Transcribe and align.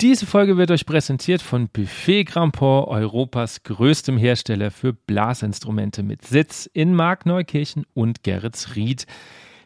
Diese 0.00 0.26
Folge 0.26 0.56
wird 0.56 0.70
euch 0.70 0.86
präsentiert 0.86 1.42
von 1.42 1.68
Buffet 1.70 2.22
Grandport, 2.22 2.86
Europas 2.86 3.64
größtem 3.64 4.16
Hersteller 4.16 4.70
für 4.70 4.92
Blasinstrumente 4.92 6.04
mit 6.04 6.24
Sitz 6.24 6.70
in 6.72 6.94
Markneukirchen 6.94 7.84
und 7.94 8.22
Geretsried. 8.22 9.06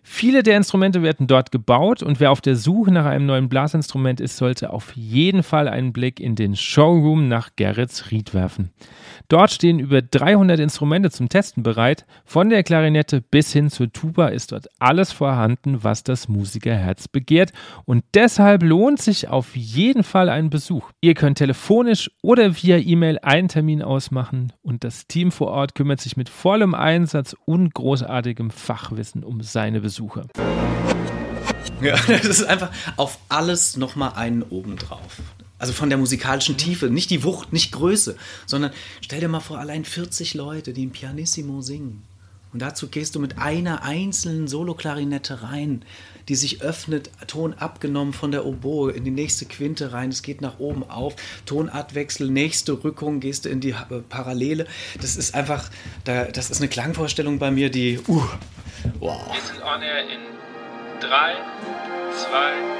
Viele 0.05 0.43
der 0.43 0.57
Instrumente 0.57 1.03
werden 1.03 1.29
dort 1.29 1.53
gebaut 1.53 2.03
und 2.03 2.19
wer 2.19 2.33
auf 2.33 2.41
der 2.41 2.57
Suche 2.57 2.91
nach 2.91 3.05
einem 3.05 3.25
neuen 3.25 3.49
Blasinstrument 3.49 4.21
ist, 4.21 4.37
sollte 4.37 4.71
auf 4.71 4.93
jeden 4.97 5.45
Fall 5.45 5.69
einen 5.69 5.93
Blick 5.93 6.19
in 6.19 6.35
den 6.35 6.57
Showroom 6.57 7.29
nach 7.29 7.51
Gerrits 7.55 8.11
Ried 8.11 8.35
werfen. 8.35 8.73
Dort 9.29 9.53
stehen 9.53 9.79
über 9.79 10.03
300 10.03 10.59
Instrumente 10.59 11.11
zum 11.11 11.29
Testen 11.29 11.63
bereit. 11.63 12.05
Von 12.25 12.51
der 12.51 12.65
Klarinette 12.65 13.21
bis 13.21 13.53
hin 13.53 13.71
zur 13.71 13.93
Tuba 13.93 14.29
ist 14.29 14.51
dort 14.51 14.67
alles 14.81 15.13
vorhanden, 15.13 15.85
was 15.85 16.03
das 16.03 16.29
Musikerherz 16.29 17.07
begehrt. 17.07 17.53
Und 17.85 18.05
deshalb 18.15 18.65
lohnt 18.65 19.01
sich 19.01 19.29
auf 19.29 19.55
jeden 19.57 20.03
Fall 20.03 20.29
ein 20.29 20.51
Besuch. 20.51 20.91
Ihr 21.01 21.15
könnt 21.15 21.39
telefonisch 21.39 22.11
oder 22.23 22.57
via 22.57 22.77
E-Mail 22.77 23.21
einen 23.21 23.49
Termin 23.49 23.83
ausmachen 23.83 24.53
und 24.63 24.83
das 24.83 25.07
Team 25.07 25.31
vor 25.31 25.49
Ort 25.49 25.77
kümmert 25.77 26.01
sich 26.01 26.17
mit 26.17 26.29
vollem 26.29 26.75
Einsatz 26.75 27.37
und 27.45 27.73
großartigem 27.73 28.51
Fachwissen 28.51 29.23
um 29.23 29.41
seine 29.43 29.81
Besucher. 29.81 29.92
Besucher. 29.93 30.27
Ja, 31.83 31.97
das 32.09 32.25
ist 32.25 32.45
einfach 32.45 32.71
auf 32.97 33.19
alles 33.29 33.77
nochmal 33.77 34.15
einen 34.15 34.43
obendrauf. 34.43 35.21
Also 35.59 35.75
von 35.75 35.91
der 35.91 35.99
musikalischen 35.99 36.57
Tiefe, 36.57 36.87
nicht 36.87 37.11
die 37.11 37.25
Wucht, 37.25 37.53
nicht 37.53 37.73
Größe, 37.73 38.17
sondern 38.47 38.73
stell 39.03 39.21
dir 39.21 39.29
mal 39.29 39.41
vor, 39.41 39.59
allein 39.59 39.85
40 39.85 40.33
Leute, 40.33 40.73
die 40.73 40.87
ein 40.87 40.93
Pianissimo 40.93 41.61
singen. 41.61 42.05
Und 42.55 42.63
dazu 42.63 42.89
gehst 42.89 43.15
du 43.15 43.21
mit 43.21 43.37
einer 43.37 43.83
einzelnen 43.83 44.49
Solo-Klarinette 44.49 45.43
rein, 45.43 45.85
die 46.29 46.35
sich 46.35 46.63
öffnet, 46.63 47.11
Ton 47.27 47.55
abgenommen 47.55 48.13
von 48.13 48.31
der 48.31 48.45
Oboe 48.47 48.93
in 48.93 49.05
die 49.05 49.11
nächste 49.11 49.47
Quinte 49.47 49.93
rein, 49.93 50.11
es 50.11 50.23
geht 50.23 50.41
nach 50.41 50.59
oben 50.59 50.89
auf, 50.89 51.17
Tonartwechsel, 51.47 52.29
nächste 52.31 52.85
Rückung, 52.85 53.21
gehst 53.21 53.45
du 53.45 53.49
in 53.49 53.61
die 53.61 53.71
äh, 53.71 54.01
Parallele. 54.09 54.67
Das 55.01 55.17
ist 55.17 55.35
einfach, 55.35 55.71
das 56.05 56.51
ist 56.51 56.61
eine 56.61 56.69
Klangvorstellung 56.69 57.39
bei 57.39 57.51
mir, 57.51 57.71
die, 57.71 57.99
uh, 58.09 58.23
Wow. 58.99 59.33
Wir 59.33 59.41
sind 59.43 59.63
on 59.63 59.81
air 59.83 60.01
in 60.03 60.21
3, 61.01 61.35
2, 62.17 62.73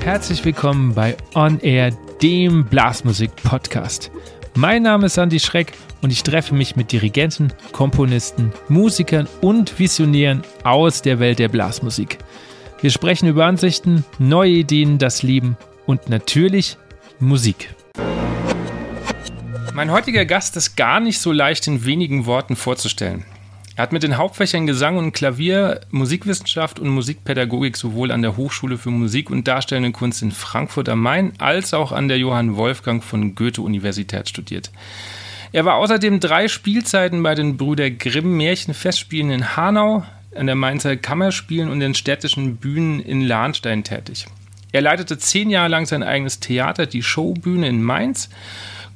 1. 0.00 0.02
Herzlich 0.04 0.44
willkommen 0.44 0.94
bei 0.94 1.16
On 1.34 1.58
Air, 1.60 1.90
dem 2.22 2.64
Blasmusik-Podcast. 2.66 4.10
Mein 4.58 4.84
Name 4.84 5.04
ist 5.04 5.18
Andy 5.18 5.38
Schreck 5.38 5.74
und 6.00 6.10
ich 6.10 6.22
treffe 6.22 6.54
mich 6.54 6.76
mit 6.76 6.90
Dirigenten, 6.90 7.52
Komponisten, 7.72 8.54
Musikern 8.70 9.28
und 9.42 9.78
Visionären 9.78 10.44
aus 10.64 11.02
der 11.02 11.18
Welt 11.18 11.38
der 11.38 11.48
Blasmusik. 11.48 12.16
Wir 12.80 12.88
sprechen 12.88 13.28
über 13.28 13.44
Ansichten, 13.44 14.02
neue 14.18 14.52
Ideen, 14.52 14.96
das 14.96 15.22
Leben 15.22 15.58
und 15.84 16.08
natürlich 16.08 16.78
Musik. 17.20 17.74
Mein 19.74 19.90
heutiger 19.90 20.24
Gast 20.24 20.56
ist 20.56 20.74
gar 20.74 21.00
nicht 21.00 21.18
so 21.18 21.32
leicht 21.32 21.66
in 21.66 21.84
wenigen 21.84 22.24
Worten 22.24 22.56
vorzustellen. 22.56 23.26
Er 23.76 23.82
hat 23.82 23.92
mit 23.92 24.02
den 24.02 24.16
Hauptfächern 24.16 24.66
Gesang 24.66 24.96
und 24.96 25.12
Klavier, 25.12 25.82
Musikwissenschaft 25.90 26.80
und 26.80 26.88
Musikpädagogik 26.88 27.76
sowohl 27.76 28.10
an 28.10 28.22
der 28.22 28.38
Hochschule 28.38 28.78
für 28.78 28.88
Musik 28.88 29.28
und 29.28 29.46
Darstellende 29.46 29.92
Kunst 29.92 30.22
in 30.22 30.32
Frankfurt 30.32 30.88
am 30.88 31.02
Main 31.02 31.34
als 31.36 31.74
auch 31.74 31.92
an 31.92 32.08
der 32.08 32.16
Johann 32.16 32.56
Wolfgang 32.56 33.04
von 33.04 33.34
Goethe-Universität 33.34 34.30
studiert. 34.30 34.70
Er 35.52 35.66
war 35.66 35.74
außerdem 35.74 36.20
drei 36.20 36.48
Spielzeiten 36.48 37.22
bei 37.22 37.34
den 37.34 37.58
Brüder 37.58 37.90
Grimm 37.90 38.38
Märchenfestspielen 38.38 39.30
in 39.30 39.56
Hanau, 39.58 40.04
an 40.34 40.46
der 40.46 40.54
Mainzer 40.54 40.96
Kammerspielen 40.96 41.68
und 41.68 41.80
den 41.80 41.94
städtischen 41.94 42.56
Bühnen 42.56 43.00
in 43.00 43.20
Lahnstein 43.20 43.84
tätig. 43.84 44.26
Er 44.72 44.80
leitete 44.80 45.18
zehn 45.18 45.50
Jahre 45.50 45.68
lang 45.68 45.84
sein 45.84 46.02
eigenes 46.02 46.40
Theater, 46.40 46.86
die 46.86 47.02
Showbühne 47.02 47.68
in 47.68 47.82
Mainz, 47.82 48.30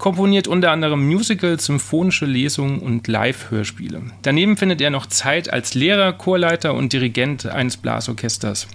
komponiert 0.00 0.48
unter 0.48 0.72
anderem 0.72 1.06
Musicals, 1.06 1.66
symphonische 1.66 2.26
Lesungen 2.26 2.80
und 2.80 3.06
Live-Hörspiele. 3.06 4.02
Daneben 4.22 4.56
findet 4.56 4.80
er 4.80 4.90
noch 4.90 5.06
Zeit 5.06 5.52
als 5.52 5.74
Lehrer, 5.74 6.12
Chorleiter 6.14 6.74
und 6.74 6.92
Dirigent 6.92 7.46
eines 7.46 7.76
Blasorchesters. 7.76 8.66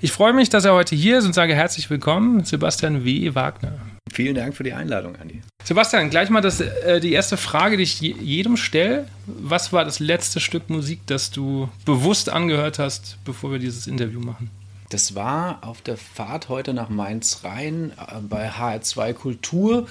Ich 0.00 0.12
freue 0.12 0.34
mich, 0.34 0.50
dass 0.50 0.66
er 0.66 0.74
heute 0.74 0.94
hier 0.94 1.18
ist 1.18 1.24
und 1.24 1.32
sage 1.32 1.54
herzlich 1.54 1.88
willkommen, 1.88 2.44
Sebastian 2.44 3.04
W. 3.04 3.34
Wagner. 3.34 3.72
Vielen 4.12 4.34
Dank 4.34 4.54
für 4.54 4.62
die 4.62 4.74
Einladung, 4.74 5.16
Andi. 5.16 5.40
Sebastian, 5.64 6.10
gleich 6.10 6.28
mal 6.28 6.42
das, 6.42 6.60
äh, 6.60 7.00
die 7.00 7.12
erste 7.12 7.38
Frage, 7.38 7.78
die 7.78 7.84
ich 7.84 8.00
jedem 8.00 8.58
stelle. 8.58 9.06
Was 9.26 9.72
war 9.72 9.84
das 9.86 9.98
letzte 9.98 10.40
Stück 10.40 10.68
Musik, 10.68 11.00
das 11.06 11.30
du 11.30 11.70
bewusst 11.86 12.28
angehört 12.28 12.78
hast, 12.78 13.16
bevor 13.24 13.50
wir 13.50 13.58
dieses 13.58 13.86
Interview 13.86 14.20
machen? 14.20 14.50
Das 14.94 15.16
war 15.16 15.58
auf 15.62 15.82
der 15.82 15.96
Fahrt 15.96 16.48
heute 16.48 16.72
nach 16.72 16.88
Mainz 16.88 17.40
rein 17.42 17.90
äh, 17.98 18.20
bei 18.20 18.48
HR2 18.48 19.12
Kultur. 19.12 19.88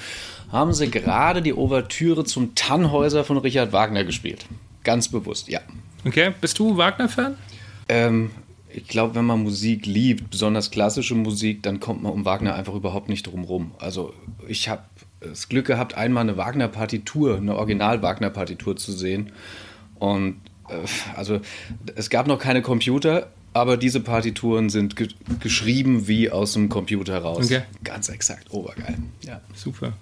Haben 0.49 0.73
sie 0.73 0.89
gerade 0.89 1.41
die 1.41 1.53
Ouvertüre 1.53 2.23
zum 2.23 2.55
Tannhäuser 2.55 3.25
von 3.25 3.37
Richard 3.37 3.73
Wagner 3.73 4.05
gespielt. 4.05 4.45
Ganz 4.85 5.09
bewusst, 5.09 5.49
ja. 5.49 5.59
Okay, 6.05 6.31
bist 6.39 6.57
du 6.57 6.77
Wagner-Fan? 6.77 7.35
Ähm, 7.89 8.31
ich 8.69 8.87
glaube, 8.87 9.15
wenn 9.15 9.25
man 9.25 9.43
Musik 9.43 9.85
liebt, 9.85 10.29
besonders 10.29 10.71
klassische 10.71 11.15
Musik, 11.15 11.63
dann 11.63 11.81
kommt 11.81 12.01
man 12.01 12.13
um 12.13 12.23
Wagner 12.23 12.55
einfach 12.55 12.73
überhaupt 12.73 13.09
nicht 13.09 13.27
drum 13.27 13.43
rum. 13.43 13.71
Also 13.79 14.13
ich 14.47 14.69
habe 14.69 14.83
das 15.19 15.49
Glück 15.49 15.67
gehabt, 15.67 15.95
einmal 15.95 16.21
eine 16.21 16.37
Wagner-Partitur, 16.37 17.35
eine 17.35 17.57
Original-Wagner-Partitur 17.57 18.77
zu 18.77 18.93
sehen. 18.93 19.33
Und 19.99 20.37
äh, 20.69 20.75
also 21.17 21.41
es 21.93 22.09
gab 22.09 22.25
noch 22.25 22.39
keine 22.39 22.61
Computer, 22.61 23.27
aber 23.53 23.77
diese 23.77 23.99
Partituren 23.99 24.69
sind 24.69 24.95
ge 24.95 25.07
geschrieben 25.39 26.07
wie 26.07 26.29
aus 26.29 26.53
dem 26.53 26.69
Computer 26.69 27.19
raus. 27.19 27.45
Okay. 27.45 27.63
Ganz 27.83 28.09
exakt, 28.09 28.51
obergeil. 28.51 28.97
Ja. 29.21 29.41
Super. 29.55 29.93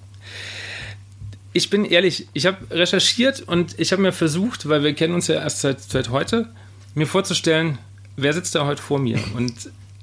Ich 1.53 1.69
bin 1.69 1.83
ehrlich, 1.83 2.27
ich 2.33 2.45
habe 2.45 2.57
recherchiert 2.71 3.41
und 3.41 3.77
ich 3.77 3.91
habe 3.91 4.01
mir 4.01 4.13
versucht, 4.13 4.69
weil 4.69 4.83
wir 4.83 4.93
kennen 4.93 5.13
uns 5.13 5.27
ja 5.27 5.35
erst 5.35 5.59
seit, 5.59 5.81
seit 5.81 6.09
heute, 6.09 6.49
mir 6.95 7.07
vorzustellen, 7.07 7.77
wer 8.15 8.33
sitzt 8.33 8.55
da 8.55 8.65
heute 8.65 8.81
vor 8.81 8.99
mir. 8.99 9.19
Und 9.35 9.53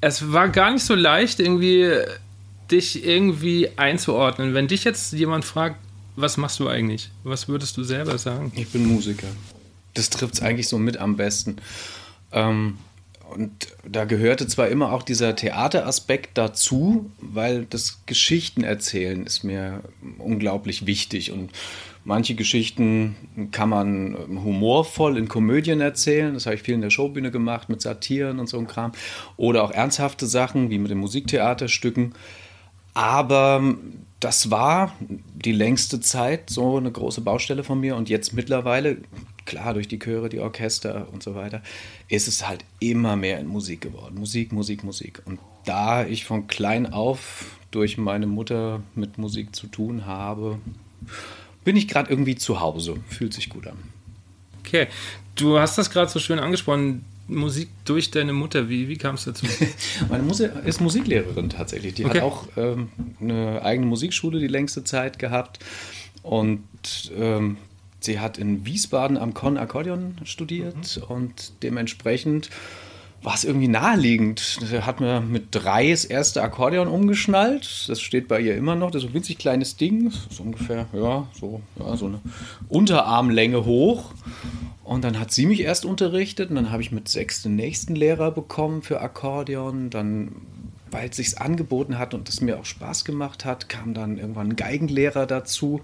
es 0.00 0.32
war 0.32 0.48
gar 0.48 0.72
nicht 0.72 0.84
so 0.84 0.94
leicht, 0.94 1.41
irgendwie 1.41 1.91
dich 2.70 3.04
irgendwie 3.04 3.70
einzuordnen. 3.76 4.54
Wenn 4.54 4.69
dich 4.69 4.84
jetzt 4.84 5.12
jemand 5.12 5.44
fragt, 5.44 5.76
was 6.16 6.36
machst 6.36 6.60
du 6.60 6.69
eigentlich? 6.69 7.10
Was 7.25 7.48
würdest 7.48 7.76
du 7.76 7.84
selber 7.84 8.19
sagen? 8.19 8.53
Ich 8.54 8.69
bin 8.69 8.86
Musiker. 8.86 9.28
Das 9.94 10.10
trifft 10.10 10.34
es 10.34 10.42
eigentlich 10.42 10.69
so 10.69 10.78
mit 10.78 10.98
am 10.98 11.16
besten. 11.16 11.56
Ähm, 12.32 12.78
und 13.34 13.69
da 13.87 14.05
gehörte 14.05 14.47
zwar 14.47 14.69
immer 14.69 14.93
auch 14.93 15.03
dieser 15.03 15.37
Theateraspekt 15.37 16.39
dazu, 16.39 17.11
weil 17.21 17.66
das 17.66 18.03
Geschichtenerzählen 18.06 19.25
ist 19.27 19.44
mir 19.44 19.83
unglaublich 20.19 20.87
wichtig. 20.87 21.31
Und 21.33 21.50
manche 22.05 22.34
Geschichten 22.34 23.16
kann 23.53 23.69
man 23.69 24.16
humorvoll 24.44 25.19
in 25.19 25.28
Komödien 25.28 25.81
erzählen, 25.81 26.34
das 26.34 26.47
habe 26.47 26.56
ich 26.56 26.62
viel 26.62 26.75
in 26.75 26.81
der 26.81 26.91
Showbühne 26.91 27.31
gemacht 27.31 27.69
mit 27.69 27.83
Satiren 27.83 28.39
und 28.39 28.49
so 28.49 28.56
einem 28.56 28.66
Kram. 28.66 28.93
Oder 29.37 29.62
auch 29.62 29.71
ernsthafte 29.71 30.27
Sachen 30.27 30.71
wie 30.71 30.78
mit 30.78 30.91
den 30.91 30.99
Musiktheaterstücken, 30.99 32.15
aber 32.95 33.77
das 34.19 34.50
war 34.50 34.93
die 35.34 35.53
längste 35.53 36.00
Zeit 36.00 36.50
so 36.50 36.77
eine 36.77 36.91
große 36.91 37.21
Baustelle 37.21 37.62
von 37.62 37.78
mir. 37.78 37.95
Und 37.95 38.09
jetzt 38.09 38.33
mittlerweile 38.33 38.97
klar 39.48 39.75
durch 39.75 39.88
die 39.88 39.98
Chöre, 39.98 40.28
die 40.28 40.41
Orchester 40.41 41.09
und 41.10 41.22
so 41.22 41.34
weiter, 41.34 41.62
ist 42.09 42.28
es 42.28 42.47
halt 42.47 42.64
immer 42.81 43.16
mehr 43.16 43.41
in 43.41 43.47
Musik 43.47 43.81
geworden. 43.81 44.16
Musik, 44.19 44.53
Musik, 44.53 44.84
Musik. 44.84 45.22
Und 45.25 45.41
da 45.64 46.06
ich 46.06 46.26
von 46.26 46.47
klein 46.47 46.92
auf 46.92 47.47
durch 47.70 47.97
meine 47.97 48.26
Mutter 48.26 48.82
mit 48.94 49.16
Musik 49.16 49.56
zu 49.56 49.66
tun 49.66 50.04
habe, 50.04 50.59
bin 51.64 51.76
ich 51.76 51.88
gerade 51.88 52.10
irgendwie 52.10 52.36
zu 52.36 52.60
Hause. 52.60 52.97
Fühlt 53.09 53.32
sich 53.32 53.48
gut 53.48 53.66
an. 53.66 53.78
Okay, 54.60 54.86
du 55.34 55.59
hast 55.59 55.78
das 55.78 55.91
gerade 55.91 56.10
so 56.10 56.18
schön 56.18 56.39
angesprochen. 56.39 57.04
Musik 57.27 57.68
durch 57.84 58.10
deine 58.10 58.33
Mutter, 58.33 58.68
wie, 58.68 58.89
wie 58.89 58.97
kam 58.97 59.15
es 59.15 59.24
dazu? 59.24 59.47
Meine 60.10 60.22
Mutter 60.22 60.62
ist 60.65 60.80
Musiklehrerin 60.80 61.48
tatsächlich. 61.48 61.94
Die 61.94 62.04
okay. 62.04 62.18
hat 62.18 62.22
auch 62.22 62.44
ähm, 62.56 62.89
eine 63.21 63.62
eigene 63.62 63.86
Musikschule 63.86 64.41
die 64.41 64.47
längste 64.47 64.84
Zeit 64.84 65.18
gehabt. 65.18 65.59
Und 66.22 66.62
ähm, 67.16 67.56
Sie 68.00 68.21
hat 68.21 68.39
in 68.39 68.65
Wiesbaden 68.65 69.16
am 69.16 69.34
Con 69.34 69.59
Akkordeon 69.59 70.16
studiert 70.24 70.98
mhm. 70.98 71.03
und 71.15 71.53
dementsprechend 71.62 72.50
war 73.22 73.34
es 73.34 73.45
irgendwie 73.45 73.68
naheliegend. 73.68 74.59
Sie 74.65 74.83
hat 74.83 75.00
mir 75.00 75.21
mit 75.21 75.48
drei 75.50 75.91
das 75.91 76.04
erste 76.04 76.42
Akkordeon 76.42 76.86
umgeschnallt. 76.86 77.89
Das 77.89 78.00
steht 78.00 78.28
bei 78.28 78.41
ihr 78.41 78.56
immer 78.56 78.77
noch. 78.77 78.92
Das 78.92 79.03
ist 79.03 79.10
ein 79.10 79.15
winzig 79.15 79.39
kleines 79.39 79.77
Ding. 79.77 80.12
So 80.30 80.45
ungefähr, 80.45 80.86
ja, 80.92 81.27
so, 81.33 81.60
ja, 81.78 81.97
so 81.97 82.06
eine 82.06 82.21
Unterarmlänge 82.68 83.65
hoch. 83.65 84.12
Und 84.84 85.03
dann 85.03 85.18
hat 85.18 85.33
sie 85.33 85.47
mich 85.47 85.60
erst 85.60 85.84
unterrichtet 85.84 86.51
und 86.51 86.56
dann 86.56 86.71
habe 86.71 86.80
ich 86.80 86.92
mit 86.92 87.09
sechs 87.09 87.42
den 87.42 87.56
nächsten 87.56 87.97
Lehrer 87.97 88.30
bekommen 88.30 88.83
für 88.83 89.01
Akkordeon. 89.01 89.91
Dann, 89.91 90.36
weil 90.92 91.09
es 91.09 91.16
sich 91.16 91.41
angeboten 91.41 91.98
hat 91.98 92.15
und 92.15 92.28
es 92.28 92.41
mir 92.41 92.59
auch 92.59 92.65
Spaß 92.65 93.04
gemacht 93.04 93.44
hat, 93.44 93.68
kam 93.68 93.94
dann 93.94 94.16
irgendwann 94.16 94.51
ein 94.51 94.56
Geigenlehrer 94.56 95.27
dazu 95.27 95.80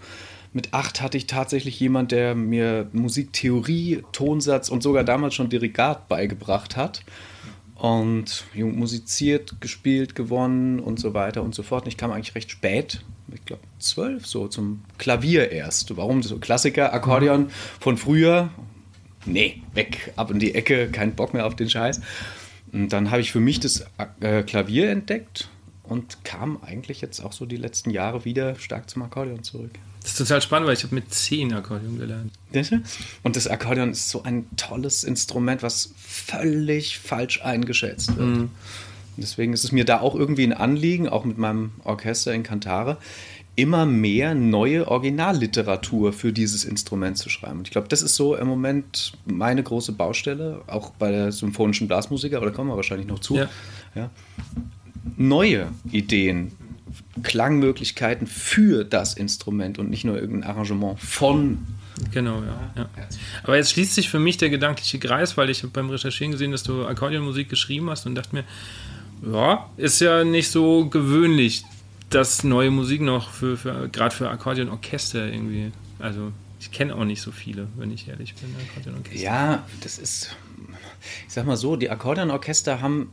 Mit 0.55 0.73
acht 0.73 1.03
hatte 1.03 1.19
ich 1.19 1.27
tatsächlich 1.27 1.81
jemand, 1.81 2.12
der 2.12 2.37
mir 2.37 2.89
Musiktheorie, 2.93 4.05
Tonsatz 4.12 4.69
und 4.69 4.85
sogar 4.85 5.03
damals 5.03 5.35
schon 5.35 5.49
Dirigat 5.49 6.09
beigebracht 6.09 6.77
hat. 6.77 7.03
Und 7.75 8.45
musiziert, 8.55 9.61
gespielt, 9.61 10.15
gewonnen 10.15 10.79
und 10.79 11.01
so 11.01 11.12
weiter 11.12 11.43
und 11.43 11.56
so 11.56 11.65
fort. 11.65 11.85
Und 11.85 11.89
ich 11.89 11.97
kam 11.97 12.12
eigentlich 12.12 12.37
recht 12.37 12.53
spät, 12.53 13.05
ich 13.35 13.45
glaube 13.45 13.62
zwölf, 13.81 14.29
so 14.29 14.47
zum 14.47 14.85
Klavier 14.97 15.51
erst. 15.51 15.97
Warum? 15.97 16.23
So 16.23 16.39
Klassiker, 16.39 16.95
Akkordeon 16.95 17.49
von 17.81 17.97
früher. 17.97 18.51
Nee, 19.27 19.61
weg, 19.75 20.12
ab 20.15 20.31
in 20.31 20.39
die 20.39 20.55
Ecke, 20.55 20.89
kein 20.89 21.17
Bock 21.17 21.35
mehr 21.35 21.47
auf 21.47 21.56
den 21.56 21.69
Scheiß. 21.69 22.01
Und 22.73 22.91
dann 22.93 23.11
habe 23.11 23.23
ich 23.23 23.33
für 23.33 23.41
mich 23.41 23.59
das 23.59 23.85
äh, 24.21 24.45
Klavier 24.45 24.91
entdeckt 24.91 25.49
und 25.83 26.23
kam 26.23 26.62
eigentlich 26.62 27.01
jetzt 27.01 27.19
auch 27.21 27.33
so 27.33 27.45
die 27.45 27.56
letzten 27.56 27.91
Jahre 27.91 28.25
wieder 28.25 28.55
stark 28.55 28.89
zum 28.89 29.03
Akkordeon 29.03 29.43
zurück. 29.43 29.73
Das 30.05 30.12
ist 30.12 30.19
total 30.19 30.43
spannend, 30.43 30.69
weil 30.69 30.75
ich 30.75 30.85
habe 30.85 30.95
mit 30.95 31.12
zehn 31.15 31.55
Akkordeon 31.55 31.99
gelernt. 31.99 32.33
Und 33.23 33.37
das 33.37 33.49
Akkordeon 33.49 33.91
ist 33.91 34.11
so 34.11 34.23
ein 34.23 34.45
tolles 34.56 35.03
Instrument, 35.03 35.62
was 35.62 35.95
völlig 35.97 36.99
falsch 36.99 37.41
eingeschätzt 37.43 38.15
wird. 38.17 38.29
Mhm. 38.29 38.51
Deswegen 39.17 39.55
ist 39.55 39.65
es 39.65 39.73
mir 39.73 39.87
da 39.87 40.01
auch 40.01 40.15
irgendwie 40.15 40.45
ein 40.45 40.53
Anliegen, 40.53 41.09
auch 41.09 41.25
mit 41.25 41.39
meinem 41.39 41.73
Orchester 41.85 42.35
in 42.35 42.43
Kantare, 42.43 42.99
immer 43.56 43.87
mehr 43.87 44.35
neue 44.35 44.89
Originalliteratur 44.89 46.12
für 46.12 46.35
dieses 46.35 46.65
Instrument 46.65 47.17
zu 47.17 47.31
schreiben. 47.31 47.61
Und 47.61 47.69
ich 47.69 47.73
glaube, 47.73 47.89
das 47.89 48.03
ist 48.03 48.15
so 48.15 48.37
im 48.37 48.47
Moment 48.47 49.12
meine 49.25 49.62
große 49.62 49.93
Baustelle, 49.93 50.61
auch 50.67 50.91
bei 50.91 51.12
der 51.12 51.33
symphonischen 51.33 51.89
Blasmusiker, 51.89 52.37
aber 52.37 52.47
da 52.47 52.53
kommen 52.53 52.69
wir 52.69 52.77
wahrscheinlich 52.77 53.09
noch 53.09 53.21
zu. 53.21 53.37
Ja. 53.37 53.49
Ja. 53.95 54.11
Neue 55.17 55.69
Ideen, 55.91 56.53
Klangmöglichkeiten 57.22 58.26
für 58.26 58.84
das 58.84 59.14
Instrument 59.14 59.78
und 59.78 59.90
nicht 59.90 60.04
nur 60.04 60.19
irgendein 60.20 60.50
Arrangement 60.50 61.00
von. 61.00 61.66
Genau, 62.12 62.42
ja, 62.42 62.70
ja. 62.76 62.88
Aber 63.44 63.56
jetzt 63.56 63.72
schließt 63.72 63.94
sich 63.94 64.10
für 64.10 64.19
mich 64.19 64.36
der 64.36 64.50
gedankliche 64.50 64.98
Kreis, 64.98 65.36
weil 65.36 65.48
ich 65.48 65.62
habe 65.62 65.72
beim 65.72 65.88
Recherchieren 65.88 66.32
gesehen, 66.32 66.50
dass 66.50 66.62
du 66.62 66.86
Akkordeonmusik 66.86 67.48
geschrieben 67.48 67.88
hast 67.88 68.06
und 68.06 68.14
dachte 68.14 68.34
mir, 68.34 68.44
ja, 69.32 69.70
ist 69.76 70.00
ja 70.00 70.25
nicht 70.25 70.50
so 70.50 70.86
gewöhnlich, 70.86 71.64
dass 72.10 72.44
neue 72.44 72.70
Musik 72.70 73.00
noch 73.00 73.31
für, 73.31 73.56
für 73.56 73.88
gerade 73.88 74.14
für 74.14 74.28
Akkordeonorchester 74.28 75.26
irgendwie. 75.26 75.72
Also 75.98 76.32
ich 76.60 76.70
kenne 76.70 76.94
auch 76.94 77.04
nicht 77.04 77.22
so 77.22 77.31
viele, 77.31 77.69
wenn 77.76 77.90
ich 77.90 78.08
ehrlich 78.08 78.34
bin. 78.34 78.54
Akkordeonorchester. 78.69 79.20
Ja, 79.20 79.66
das 79.82 79.98
ist, 79.98 80.36
ich 81.26 81.32
sag 81.32 81.46
mal 81.46 81.56
so, 81.56 81.76
die 81.76 81.90
Akkordeonorchester 81.90 82.81
haben 82.81 83.12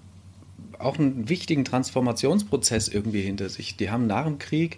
auch 0.83 0.97
einen 0.97 1.29
wichtigen 1.29 1.65
Transformationsprozess 1.65 2.87
irgendwie 2.87 3.21
hinter 3.21 3.49
sich. 3.49 3.77
Die 3.77 3.89
haben 3.89 4.07
nach 4.07 4.25
dem 4.25 4.39
Krieg 4.39 4.77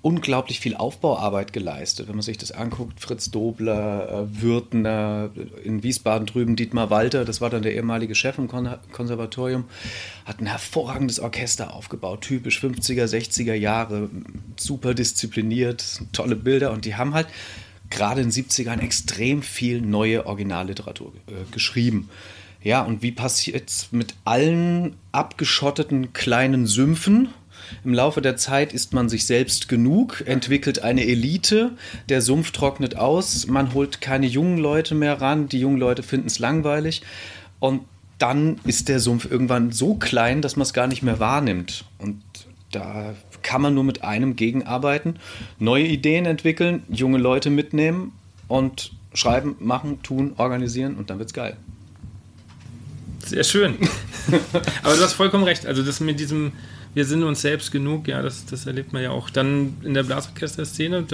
unglaublich 0.00 0.60
viel 0.60 0.76
Aufbauarbeit 0.76 1.52
geleistet. 1.52 2.08
Wenn 2.08 2.14
man 2.14 2.22
sich 2.22 2.38
das 2.38 2.52
anguckt, 2.52 3.00
Fritz 3.00 3.30
Dobler, 3.30 4.08
äh, 4.08 4.42
Würtner, 4.42 5.30
in 5.64 5.82
Wiesbaden 5.82 6.26
drüben 6.26 6.54
Dietmar 6.54 6.90
Walter, 6.90 7.24
das 7.24 7.40
war 7.40 7.50
dann 7.50 7.62
der 7.62 7.74
ehemalige 7.74 8.14
Chef 8.14 8.38
im 8.38 8.46
Kon 8.48 8.68
Konservatorium, 8.92 9.64
hat 10.24 10.40
ein 10.40 10.46
hervorragendes 10.46 11.18
Orchester 11.18 11.74
aufgebaut, 11.74 12.20
typisch 12.20 12.62
50er, 12.62 13.06
60er 13.06 13.54
Jahre, 13.54 14.08
super 14.56 14.94
diszipliniert, 14.94 16.02
tolle 16.12 16.36
Bilder 16.36 16.70
und 16.70 16.84
die 16.84 16.94
haben 16.94 17.14
halt 17.14 17.26
gerade 17.90 18.20
in 18.20 18.30
den 18.30 18.44
70ern 18.44 18.80
extrem 18.80 19.42
viel 19.42 19.80
neue 19.80 20.26
Originalliteratur 20.26 21.12
äh, 21.26 21.50
geschrieben. 21.50 22.08
Ja, 22.62 22.82
und 22.82 23.02
wie 23.02 23.12
passiert 23.12 23.68
es 23.68 23.92
mit 23.92 24.14
allen 24.24 24.96
abgeschotteten 25.12 26.12
kleinen 26.12 26.66
Sümpfen? 26.66 27.28
Im 27.84 27.94
Laufe 27.94 28.20
der 28.20 28.36
Zeit 28.36 28.72
ist 28.72 28.92
man 28.92 29.08
sich 29.08 29.26
selbst 29.26 29.68
genug, 29.68 30.22
entwickelt 30.26 30.82
eine 30.82 31.04
Elite, 31.04 31.72
der 32.08 32.22
Sumpf 32.22 32.50
trocknet 32.50 32.96
aus, 32.96 33.46
man 33.46 33.74
holt 33.74 34.00
keine 34.00 34.26
jungen 34.26 34.58
Leute 34.58 34.94
mehr 34.94 35.20
ran, 35.20 35.48
die 35.48 35.60
jungen 35.60 35.78
Leute 35.78 36.02
finden 36.02 36.28
es 36.28 36.38
langweilig 36.38 37.02
und 37.60 37.82
dann 38.18 38.58
ist 38.64 38.88
der 38.88 39.00
Sumpf 39.00 39.30
irgendwann 39.30 39.70
so 39.70 39.94
klein, 39.94 40.42
dass 40.42 40.56
man 40.56 40.62
es 40.62 40.72
gar 40.72 40.88
nicht 40.88 41.02
mehr 41.02 41.20
wahrnimmt. 41.20 41.84
Und 41.98 42.20
da 42.72 43.14
kann 43.42 43.62
man 43.62 43.74
nur 43.74 43.84
mit 43.84 44.02
einem 44.02 44.34
gegenarbeiten, 44.34 45.18
neue 45.58 45.86
Ideen 45.86 46.26
entwickeln, 46.26 46.82
junge 46.88 47.18
Leute 47.18 47.50
mitnehmen 47.50 48.12
und 48.48 48.92
schreiben, 49.14 49.56
machen, 49.60 50.02
tun, 50.02 50.34
organisieren 50.36 50.96
und 50.96 51.10
dann 51.10 51.18
wird's 51.18 51.32
geil. 51.32 51.56
Sehr 53.28 53.44
schön. 53.44 53.76
Aber 54.82 54.94
du 54.94 55.02
hast 55.02 55.14
vollkommen 55.14 55.44
recht. 55.44 55.66
Also 55.66 55.82
das 55.82 56.00
mit 56.00 56.18
diesem 56.20 56.52
wir 56.94 57.04
sind 57.04 57.22
uns 57.22 57.42
selbst 57.42 57.70
genug, 57.70 58.08
ja, 58.08 58.22
das, 58.22 58.46
das 58.46 58.66
erlebt 58.66 58.92
man 58.92 59.02
ja 59.02 59.10
auch 59.10 59.30
dann 59.30 59.76
in 59.82 59.94
der 59.94 60.02
Blasorchester-Szene. 60.02 61.04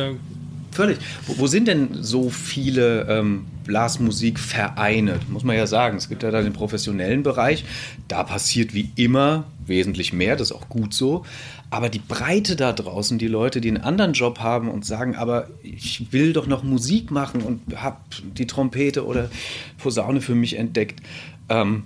Völlig. 0.71 0.99
Wo, 1.27 1.39
wo, 1.39 1.47
sind 1.47 1.69
denn 1.69 2.03
so 2.03 2.31
viele 2.31 3.07
ähm, 3.09 3.45
Blasmusikvereine? 3.65 5.21
Muss 5.29 5.45
man 5.45 5.57
ja 5.57 5.67
sagen. 5.67 5.97
Es 5.97 6.09
gibt 6.09 6.23
ja 6.23 6.31
da 6.31 6.43
den 6.43 6.53
professionellen 6.53 7.23
Bereich. 7.23 7.65
Da 8.09 8.25
passiert 8.25 8.75
wie 8.75 8.91
immer 8.97 9.45
wesentlich 9.67 10.13
mehr. 10.13 10.37
Das 10.37 10.51
ist 10.51 10.57
auch 10.57 10.69
gut 10.69 10.95
so. 10.95 11.25
Aber 11.71 11.89
die 11.89 12.01
Breite 12.01 12.57
da 12.57 12.73
draußen, 12.73 13.19
die 13.19 13.29
Leute, 13.29 13.61
die 13.61 13.69
einen 13.69 13.83
anderen 13.83 14.15
Job 14.15 14.41
haben 14.41 14.69
und 14.71 14.85
sagen, 14.85 15.17
aber 15.17 15.49
ich 15.63 16.13
will 16.13 16.33
doch 16.33 16.47
noch 16.47 16.63
Musik 16.63 17.11
machen 17.11 17.43
und 17.43 17.61
habe 17.77 17.99
die 18.23 18.47
Trompete 18.47 19.07
oder 19.07 19.29
Posaune 19.79 20.21
für 20.21 20.35
mich 20.35 20.57
entdeckt. 20.57 21.01
Ähm, 21.49 21.85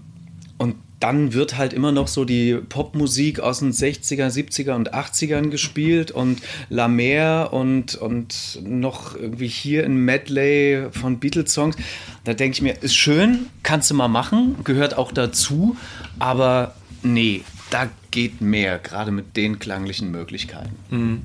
und 0.59 0.75
dann 1.01 1.33
wird 1.33 1.57
halt 1.57 1.73
immer 1.73 1.93
noch 1.93 2.09
so 2.09 2.25
die 2.25 2.55
Popmusik 2.55 3.41
aus 3.41 3.61
den 3.61 3.73
60er, 3.73 4.29
70er 4.29 4.75
und 4.75 4.95
80ern 4.95 5.49
gespielt 5.49 6.11
und 6.11 6.41
La 6.71 6.89
Mer 6.89 7.51
und, 7.53 7.95
und 7.95 8.59
noch 8.63 9.15
irgendwie 9.15 9.47
hier 9.47 9.85
ein 9.85 9.97
Medley 9.97 10.89
von 10.91 11.21
Beatles-Songs. 11.21 11.77
Da 12.25 12.35
denke 12.35 12.57
ich 12.57 12.63
mir, 12.63 12.83
ist 12.83 12.97
schön, 12.97 13.47
kannst 13.63 13.91
du 13.91 13.95
mal 13.95 14.09
machen, 14.09 14.57
gehört 14.65 14.99
auch 14.99 15.13
dazu, 15.13 15.77
aber 16.19 16.75
nee, 17.03 17.43
da 17.71 17.89
geht 18.11 18.41
mehr, 18.41 18.79
gerade 18.79 19.13
mit 19.13 19.37
den 19.37 19.61
klanglichen 19.61 20.11
Möglichkeiten. 20.11 20.75
Mhm. 20.91 21.23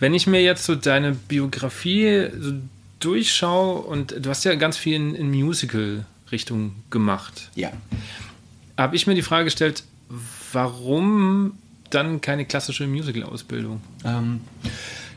Wenn 0.00 0.12
ich 0.12 0.26
mir 0.26 0.42
jetzt 0.42 0.64
so 0.64 0.74
deine 0.74 1.12
Biografie 1.12 2.28
so 2.38 2.52
durchschaue 3.00 3.80
und 3.80 4.14
du 4.20 4.28
hast 4.28 4.44
ja 4.44 4.54
ganz 4.54 4.76
viel 4.76 4.94
in, 4.94 5.14
in 5.14 5.30
Musical-Richtung 5.30 6.74
gemacht. 6.90 7.50
Ja 7.54 7.72
habe 8.76 8.96
ich 8.96 9.06
mir 9.06 9.14
die 9.14 9.22
Frage 9.22 9.44
gestellt, 9.44 9.84
warum 10.52 11.58
dann 11.90 12.20
keine 12.20 12.44
klassische 12.44 12.86
Musical-Ausbildung? 12.86 13.80
Ähm, 14.04 14.40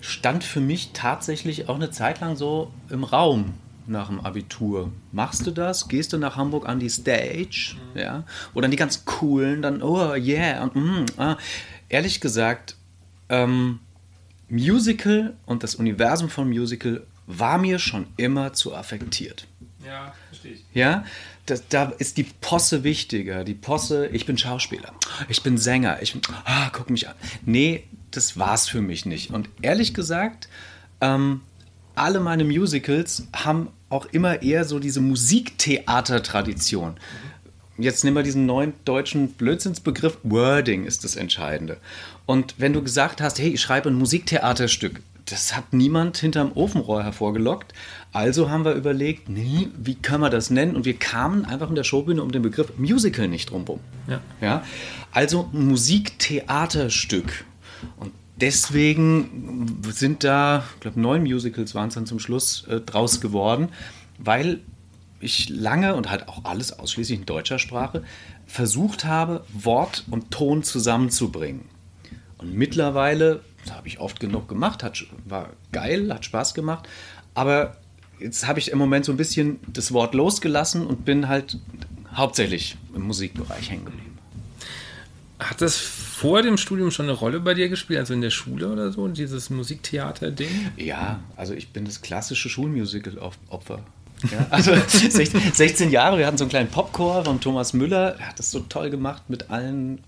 stand 0.01 0.43
für 0.43 0.61
mich 0.61 0.91
tatsächlich 0.93 1.69
auch 1.69 1.75
eine 1.75 1.91
Zeit 1.91 2.21
lang 2.21 2.35
so 2.35 2.71
im 2.89 3.03
Raum 3.03 3.53
nach 3.87 4.07
dem 4.07 4.19
Abitur. 4.19 4.91
Machst 5.11 5.45
du 5.45 5.51
das? 5.51 5.87
Gehst 5.87 6.13
du 6.13 6.17
nach 6.17 6.35
Hamburg 6.35 6.67
an 6.67 6.79
die 6.79 6.89
Stage? 6.89 7.75
Mhm. 7.93 7.99
Ja? 7.99 8.23
Oder 8.53 8.67
die 8.67 8.77
ganz 8.77 9.05
coolen, 9.05 9.61
dann, 9.61 9.81
oh 9.81 10.13
yeah. 10.15 10.63
Und, 10.63 10.75
mm, 10.75 11.05
ah. 11.17 11.37
Ehrlich 11.87 12.19
gesagt, 12.19 12.75
ähm, 13.29 13.79
Musical 14.49 15.35
und 15.45 15.63
das 15.63 15.75
Universum 15.75 16.29
von 16.29 16.49
Musical 16.49 17.05
war 17.27 17.57
mir 17.57 17.79
schon 17.79 18.07
immer 18.17 18.53
zu 18.53 18.75
affektiert. 18.75 19.47
Ja, 19.85 20.13
verstehe 20.29 20.53
ich. 20.53 20.63
Ja, 20.73 21.05
das, 21.45 21.67
da 21.67 21.93
ist 21.97 22.17
die 22.17 22.23
Posse 22.23 22.83
wichtiger. 22.83 23.43
Die 23.43 23.53
Posse, 23.53 24.07
ich 24.07 24.25
bin 24.25 24.37
Schauspieler, 24.37 24.93
ich 25.29 25.43
bin 25.43 25.57
Sänger, 25.57 26.01
ich 26.01 26.15
ah, 26.45 26.69
guck 26.71 26.89
mich 26.89 27.07
an. 27.07 27.15
Nee, 27.45 27.83
das 28.11 28.37
war's 28.37 28.67
für 28.67 28.81
mich 28.81 29.05
nicht. 29.05 29.31
Und 29.31 29.49
ehrlich 29.61 29.93
gesagt, 29.93 30.49
ähm, 31.01 31.41
alle 31.93 32.19
meine 32.19 32.43
Musicals 32.43 33.27
haben 33.33 33.69
auch 33.89 34.05
immer 34.07 34.41
eher 34.41 34.65
so 34.65 34.79
diese 34.79 35.01
Musiktheater-Tradition. 35.01 36.97
Jetzt 37.77 38.03
nehmen 38.03 38.15
wir 38.15 38.23
diesen 38.23 38.45
neuen 38.45 38.73
deutschen 38.85 39.33
Blödsinnsbegriff. 39.33 40.17
Wording 40.23 40.85
ist 40.85 41.03
das 41.03 41.15
Entscheidende. 41.15 41.77
Und 42.25 42.55
wenn 42.57 42.73
du 42.73 42.81
gesagt 42.81 43.21
hast, 43.21 43.37
hey, 43.37 43.49
ich 43.49 43.61
schreibe 43.61 43.89
ein 43.89 43.95
Musiktheaterstück, 43.95 45.01
das 45.25 45.55
hat 45.55 45.73
niemand 45.73 46.17
hinterm 46.17 46.51
Ofenrohr 46.53 47.03
hervorgelockt. 47.03 47.73
Also 48.15 48.49
haben 48.49 48.63
wir 48.63 48.75
überlegt, 48.75 49.27
nee, 49.27 49.67
wie 49.77 49.95
können 49.95 50.21
wir 50.21 50.29
das 50.29 50.49
nennen? 50.49 50.77
Und 50.77 50.85
wir 50.85 50.95
kamen 50.95 51.43
einfach 51.43 51.67
in 51.67 51.75
der 51.75 51.83
Showbühne 51.83 52.23
um 52.23 52.31
den 52.31 52.43
Begriff 52.43 52.71
Musical 52.77 53.27
nicht 53.27 53.49
drumherum. 53.49 53.81
Ja. 54.07 54.21
Ja? 54.39 54.63
Also 55.11 55.49
Musiktheaterstück. 55.51 57.43
Und 57.97 58.13
deswegen 58.37 59.81
sind 59.91 60.23
da, 60.23 60.63
ich 60.75 60.79
glaube, 60.79 60.97
neun 60.97 61.23
Musicals 61.23 61.75
waren 61.75 61.89
es 61.89 61.95
dann 61.95 62.05
zum 62.05 62.19
Schluss 62.19 62.65
äh, 62.69 62.79
draus 62.79 63.19
geworden, 63.19 63.67
weil 64.17 64.61
ich 65.19 65.49
lange 65.49 65.93
und 65.95 66.09
halt 66.09 66.29
auch 66.29 66.45
alles 66.45 66.79
ausschließlich 66.79 67.19
in 67.19 67.25
deutscher 67.25 67.59
Sprache 67.59 68.01
versucht 68.45 69.03
habe, 69.03 69.43
Wort 69.51 70.05
und 70.09 70.31
Ton 70.31 70.63
zusammenzubringen. 70.63 71.65
Und 72.37 72.53
mittlerweile 72.53 73.41
das 73.65 73.75
habe 73.75 73.87
ich 73.89 73.99
oft 73.99 74.21
genug 74.21 74.47
gemacht, 74.47 74.83
hat, 74.83 75.03
war 75.25 75.49
geil, 75.73 76.13
hat 76.13 76.23
Spaß 76.23 76.53
gemacht. 76.53 76.87
Aber 77.33 77.75
jetzt 78.19 78.47
habe 78.47 78.59
ich 78.59 78.71
im 78.71 78.77
Moment 78.77 79.05
so 79.05 79.11
ein 79.11 79.17
bisschen 79.17 79.59
das 79.67 79.91
Wort 79.91 80.13
losgelassen 80.13 80.85
und 80.85 81.05
bin 81.05 81.27
halt 81.27 81.59
hauptsächlich 82.13 82.77
im 82.95 83.03
Musikbereich 83.03 83.69
hängen 83.69 83.85
geblieben. 83.85 84.17
Hat 85.39 85.61
das 85.61 85.77
vor 85.77 86.41
dem 86.41 86.57
Studium 86.57 86.91
schon 86.91 87.07
eine 87.07 87.13
Rolle 87.13 87.41
bei 87.41 87.53
dir 87.53 87.67
gespielt, 87.67 87.99
also 87.99 88.13
in 88.13 88.21
der 88.21 88.29
Schule 88.29 88.71
oder 88.71 88.91
so, 88.91 89.07
dieses 89.09 89.49
Musiktheater-Ding? 89.49 90.71
Ja, 90.77 91.19
also 91.35 91.53
ich 91.53 91.69
bin 91.69 91.83
das 91.83 92.01
klassische 92.01 92.47
Schulmusical-Opfer. 92.47 93.83
Ja, 94.31 94.47
also 94.49 94.73
16 94.87 95.91
Jahre, 95.91 96.17
wir 96.17 96.25
hatten 96.25 96.37
so 96.37 96.45
einen 96.45 96.49
kleinen 96.49 96.69
Popchor 96.69 97.25
von 97.25 97.41
Thomas 97.41 97.73
Müller, 97.73 98.11
der 98.11 98.29
hat 98.29 98.39
das 98.39 98.49
so 98.49 98.61
toll 98.61 98.89
gemacht 98.89 99.23
mit 99.29 99.49
allen. 99.49 99.99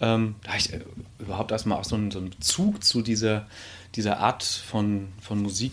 Ähm, 0.00 0.36
da 0.42 0.48
habe 0.48 0.58
ich 0.58 0.72
äh, 0.72 0.80
überhaupt 1.18 1.52
erstmal 1.52 1.78
auch 1.78 1.84
so 1.84 1.96
einen, 1.96 2.10
so 2.10 2.18
einen 2.18 2.34
Zug 2.40 2.82
zu 2.82 3.02
dieser, 3.02 3.46
dieser 3.96 4.18
Art 4.18 4.42
von, 4.42 5.08
von 5.20 5.42
Musik 5.42 5.72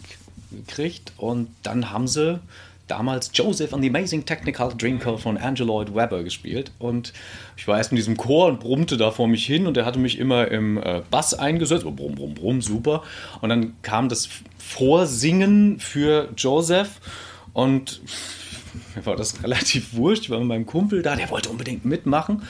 gekriegt. 0.51 1.13
Und 1.17 1.49
dann 1.63 1.91
haben 1.91 2.07
sie 2.07 2.39
damals 2.87 3.31
Joseph 3.33 3.73
and 3.73 3.83
the 3.83 3.89
Amazing 3.89 4.25
Technical 4.25 4.73
Drinker 4.75 5.17
von 5.17 5.37
Lloyd 5.37 5.93
Webber 5.93 6.23
gespielt. 6.23 6.71
Und 6.79 7.13
ich 7.55 7.67
war 7.67 7.77
erst 7.77 7.91
in 7.91 7.97
diesem 7.97 8.17
Chor 8.17 8.47
und 8.47 8.59
brummte 8.59 8.97
da 8.97 9.11
vor 9.11 9.27
mich 9.27 9.45
hin 9.45 9.67
und 9.67 9.77
er 9.77 9.85
hatte 9.85 9.99
mich 9.99 10.17
immer 10.17 10.47
im 10.49 10.77
äh, 10.77 11.01
Bass 11.09 11.33
eingesetzt. 11.33 11.85
Oh, 11.85 11.91
brumm, 11.91 12.15
brumm, 12.15 12.33
brumm, 12.33 12.61
super. 12.61 13.03
Und 13.41 13.49
dann 13.49 13.75
kam 13.81 14.09
das 14.09 14.29
Vorsingen 14.57 15.79
für 15.79 16.29
Joseph 16.37 16.99
und 17.53 18.01
mir 18.95 19.05
war 19.05 19.15
das 19.15 19.43
relativ 19.43 19.93
wurscht. 19.93 20.23
Ich 20.23 20.29
war 20.29 20.39
mit 20.39 20.47
meinem 20.47 20.65
Kumpel 20.65 21.01
da, 21.01 21.15
der 21.15 21.29
wollte 21.29 21.49
unbedingt 21.49 21.85
mitmachen. 21.85 22.43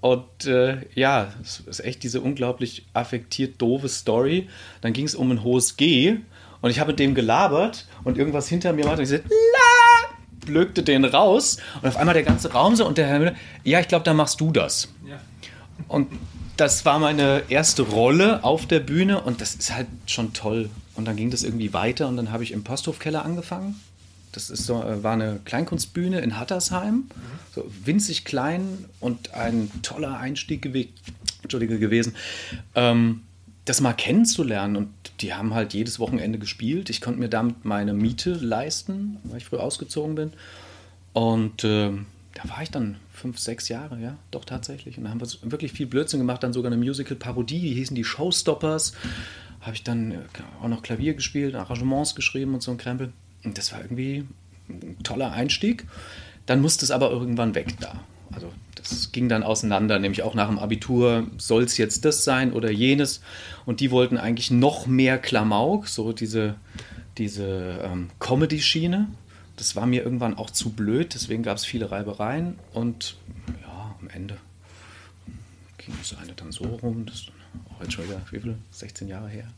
Und 0.00 0.46
äh, 0.46 0.78
ja, 0.96 1.32
es 1.40 1.60
ist 1.60 1.78
echt 1.78 2.02
diese 2.02 2.20
unglaublich 2.20 2.86
affektiert 2.92 3.62
doofe 3.62 3.88
Story. 3.88 4.48
Dann 4.80 4.92
ging 4.92 5.06
es 5.06 5.14
um 5.14 5.30
ein 5.30 5.44
hohes 5.44 5.76
G 5.76 6.16
und 6.62 6.70
ich 6.70 6.80
habe 6.80 6.92
mit 6.92 6.98
dem 6.98 7.14
gelabert 7.14 7.86
und 8.04 8.16
irgendwas 8.16 8.48
hinter 8.48 8.72
mir 8.72 8.86
machte 8.86 8.98
und 8.98 9.04
ich 9.04 9.10
sagte, 9.10 9.28
la, 9.28 10.46
blökte 10.46 10.82
den 10.82 11.04
raus 11.04 11.58
und 11.82 11.88
auf 11.88 11.96
einmal 11.96 12.14
der 12.14 12.22
ganze 12.22 12.52
Raum 12.52 12.74
so 12.74 12.86
und 12.86 12.96
der 12.96 13.06
Herr 13.06 13.18
Müller, 13.18 13.34
ja, 13.62 13.80
ich 13.80 13.88
glaube, 13.88 14.04
da 14.04 14.14
machst 14.14 14.40
du 14.40 14.50
das. 14.50 14.88
Ja. 15.06 15.20
Und 15.88 16.08
das 16.56 16.84
war 16.84 16.98
meine 16.98 17.42
erste 17.48 17.82
Rolle 17.82 18.42
auf 18.42 18.66
der 18.66 18.80
Bühne 18.80 19.20
und 19.20 19.40
das 19.40 19.54
ist 19.54 19.74
halt 19.74 19.88
schon 20.06 20.32
toll. 20.32 20.70
Und 20.94 21.06
dann 21.06 21.16
ging 21.16 21.30
das 21.30 21.42
irgendwie 21.42 21.72
weiter 21.72 22.08
und 22.08 22.16
dann 22.16 22.32
habe 22.32 22.42
ich 22.42 22.52
im 22.52 22.64
Posthofkeller 22.64 23.24
angefangen 23.24 23.80
das 24.32 24.48
ist 24.50 24.64
so, 24.64 24.82
äh, 24.82 25.02
war 25.02 25.12
eine 25.12 25.40
Kleinkunstbühne 25.44 26.20
in 26.20 26.38
Hattersheim, 26.38 26.94
mhm. 26.94 27.04
so 27.54 27.70
winzig 27.84 28.24
klein 28.24 28.86
und 28.98 29.34
ein 29.34 29.70
toller 29.82 30.18
Einstieg 30.18 30.62
gew 30.62 30.86
Entschuldige, 31.42 31.78
gewesen, 31.80 32.14
ähm, 32.76 33.22
das 33.64 33.80
mal 33.80 33.92
kennenzulernen. 33.92 34.76
Und 34.76 34.90
die 35.20 35.34
haben 35.34 35.54
halt 35.54 35.74
jedes 35.74 35.98
Wochenende 35.98 36.38
gespielt. 36.38 36.90
Ich 36.90 37.00
konnte 37.00 37.20
mir 37.20 37.28
damit 37.28 37.64
meine 37.64 37.92
Miete 37.92 38.32
leisten, 38.32 39.18
weil 39.24 39.38
ich 39.38 39.44
früh 39.44 39.56
ausgezogen 39.56 40.14
bin. 40.14 40.32
Und 41.12 41.64
äh, 41.64 41.90
da 42.34 42.48
war 42.48 42.62
ich 42.62 42.70
dann 42.70 42.96
fünf, 43.12 43.38
sechs 43.38 43.68
Jahre, 43.68 44.00
ja, 44.00 44.16
doch 44.30 44.44
tatsächlich. 44.44 44.98
Und 44.98 45.04
da 45.04 45.10
haben 45.10 45.20
wir 45.20 45.28
wirklich 45.42 45.72
viel 45.72 45.86
Blödsinn 45.86 46.20
gemacht, 46.20 46.42
dann 46.42 46.52
sogar 46.52 46.72
eine 46.72 46.82
Musical-Parodie, 46.82 47.60
die 47.60 47.74
hießen 47.74 47.94
die 47.94 48.04
Showstoppers. 48.04 48.94
Habe 49.60 49.74
ich 49.74 49.84
dann 49.84 50.12
äh, 50.12 50.18
auch 50.62 50.68
noch 50.68 50.82
Klavier 50.82 51.14
gespielt, 51.14 51.54
Arrangements 51.54 52.14
geschrieben 52.14 52.54
und 52.54 52.62
so 52.62 52.70
ein 52.70 52.78
Krempel. 52.78 53.12
Und 53.44 53.58
das 53.58 53.72
war 53.72 53.80
irgendwie 53.82 54.24
ein 54.68 54.96
toller 55.02 55.32
Einstieg. 55.32 55.86
Dann 56.46 56.60
musste 56.60 56.84
es 56.84 56.90
aber 56.90 57.10
irgendwann 57.10 57.54
weg 57.54 57.74
da. 57.80 58.00
Also 58.32 58.52
das 58.74 59.12
ging 59.12 59.28
dann 59.28 59.42
auseinander, 59.42 59.98
nämlich 59.98 60.22
auch 60.22 60.34
nach 60.34 60.48
dem 60.48 60.58
Abitur, 60.58 61.26
soll 61.38 61.62
es 61.64 61.76
jetzt 61.76 62.04
das 62.04 62.24
sein 62.24 62.52
oder 62.52 62.70
jenes. 62.70 63.20
Und 63.64 63.80
die 63.80 63.90
wollten 63.90 64.18
eigentlich 64.18 64.50
noch 64.50 64.86
mehr 64.86 65.18
Klamauk, 65.18 65.88
so 65.88 66.12
diese, 66.12 66.56
diese 67.18 67.80
ähm, 67.84 68.10
Comedy-Schiene. 68.18 69.08
Das 69.56 69.76
war 69.76 69.86
mir 69.86 70.02
irgendwann 70.02 70.36
auch 70.36 70.50
zu 70.50 70.70
blöd, 70.70 71.14
deswegen 71.14 71.42
gab 71.42 71.56
es 71.58 71.64
viele 71.64 71.90
Reibereien. 71.90 72.58
Und 72.72 73.16
ja, 73.62 73.94
am 74.00 74.08
Ende 74.08 74.36
ging 75.78 75.94
das 75.98 76.16
eine 76.18 76.32
dann 76.32 76.52
so 76.52 76.64
rum. 76.64 77.06
Das 77.06 77.16
ist 77.16 77.32
auch 77.70 77.82
jetzt 77.82 77.92
schon 77.92 78.04
wieder, 78.04 78.20
wie 78.30 78.40
viel? 78.40 78.56
16 78.70 79.08
Jahre 79.08 79.28
her. 79.28 79.48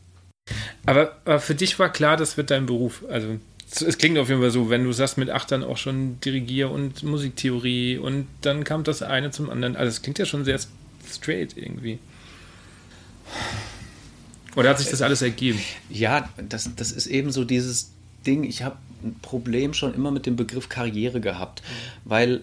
Aber, 0.85 1.17
aber 1.25 1.39
für 1.39 1.55
dich 1.55 1.79
war 1.79 1.91
klar, 1.91 2.17
das 2.17 2.37
wird 2.37 2.51
dein 2.51 2.65
Beruf. 2.65 3.03
Also 3.09 3.39
es 3.71 3.97
klingt 3.97 4.17
auf 4.17 4.29
jeden 4.29 4.41
Fall 4.41 4.51
so, 4.51 4.69
wenn 4.69 4.83
du 4.83 4.91
sagst, 4.91 5.17
mit 5.17 5.29
acht 5.29 5.51
dann 5.51 5.63
auch 5.63 5.77
schon 5.77 6.19
Dirigier- 6.21 6.69
und 6.69 7.03
Musiktheorie 7.03 7.97
und 7.97 8.27
dann 8.41 8.63
kam 8.63 8.83
das 8.83 9.01
eine 9.01 9.31
zum 9.31 9.49
anderen. 9.49 9.75
Also 9.75 9.89
es 9.89 10.01
klingt 10.01 10.19
ja 10.19 10.25
schon 10.25 10.45
sehr 10.45 10.59
straight 11.09 11.57
irgendwie. 11.57 11.99
Oder 14.55 14.69
hat 14.69 14.79
sich 14.79 14.89
das 14.89 15.01
alles 15.01 15.21
ergeben? 15.21 15.59
Ja, 15.89 16.29
das, 16.37 16.69
das 16.75 16.91
ist 16.91 17.07
eben 17.07 17.31
so 17.31 17.43
dieses 17.43 17.91
Ding. 18.25 18.43
Ich 18.43 18.63
habe 18.63 18.77
ein 19.03 19.15
Problem 19.21 19.73
schon 19.73 19.93
immer 19.93 20.11
mit 20.11 20.25
dem 20.25 20.35
Begriff 20.35 20.69
Karriere 20.69 21.19
gehabt, 21.19 21.61
weil 22.05 22.41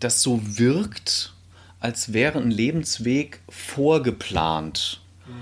das 0.00 0.22
so 0.22 0.40
wirkt, 0.44 1.32
als 1.80 2.12
wäre 2.12 2.38
ein 2.38 2.50
Lebensweg 2.50 3.40
vorgeplant. 3.48 5.00
Mhm. 5.26 5.32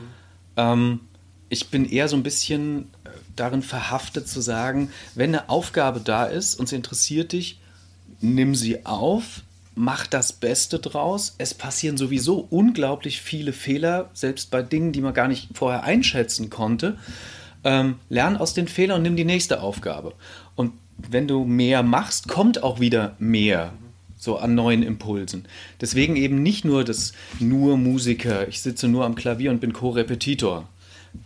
Ähm, 0.57 1.01
ich 1.49 1.69
bin 1.69 1.89
eher 1.89 2.09
so 2.09 2.17
ein 2.17 2.23
bisschen 2.23 2.89
darin 3.37 3.63
verhaftet 3.63 4.29
zu 4.29 4.41
sagen, 4.41 4.91
wenn 5.15 5.35
eine 5.35 5.49
Aufgabe 5.49 6.01
da 6.01 6.25
ist 6.25 6.59
und 6.59 6.69
sie 6.69 6.77
interessiert 6.77 7.33
dich, 7.33 7.61
nimm 8.21 8.55
sie 8.55 8.85
auf, 8.87 9.43
mach 9.75 10.07
das 10.07 10.33
Beste 10.33 10.79
draus. 10.79 11.35
Es 11.39 11.55
passieren 11.55 11.97
sowieso 11.97 12.47
unglaublich 12.51 13.21
viele 13.21 13.53
Fehler, 13.53 14.11
selbst 14.15 14.51
bei 14.51 14.63
Dingen, 14.63 14.93
die 14.93 15.03
man 15.03 15.15
gar 15.15 15.29
nicht 15.29 15.51
vorher 15.55 15.85
einschätzen 15.85 16.51
konnte. 16.51 16.99
Ähm, 17.63 17.97
lern 18.09 18.37
aus 18.37 18.55
den 18.55 18.69
Fehlern 18.69 18.99
und 18.99 19.03
nimm 19.03 19.17
die 19.17 19.25
nächste 19.25 19.61
Aufgabe. 19.61 20.15
Und 20.55 20.73
wenn 20.97 21.29
du 21.29 21.45
mehr 21.45 21.83
machst, 21.83 22.29
kommt 22.29 22.63
auch 22.63 22.81
wieder 22.81 23.17
mehr 23.19 23.73
so 24.19 24.39
an 24.39 24.55
neuen 24.55 24.83
Impulsen. 24.83 25.45
Deswegen 25.81 26.17
eben 26.17 26.43
nicht 26.43 26.65
nur 26.65 26.85
das 26.85 27.13
nur 27.39 27.77
Musiker, 27.77 28.49
ich 28.49 28.63
sitze 28.63 28.89
nur 28.89 29.05
am 29.05 29.15
Klavier 29.15 29.51
und 29.51 29.61
bin 29.61 29.73
Co-Repetitor, 29.73 30.69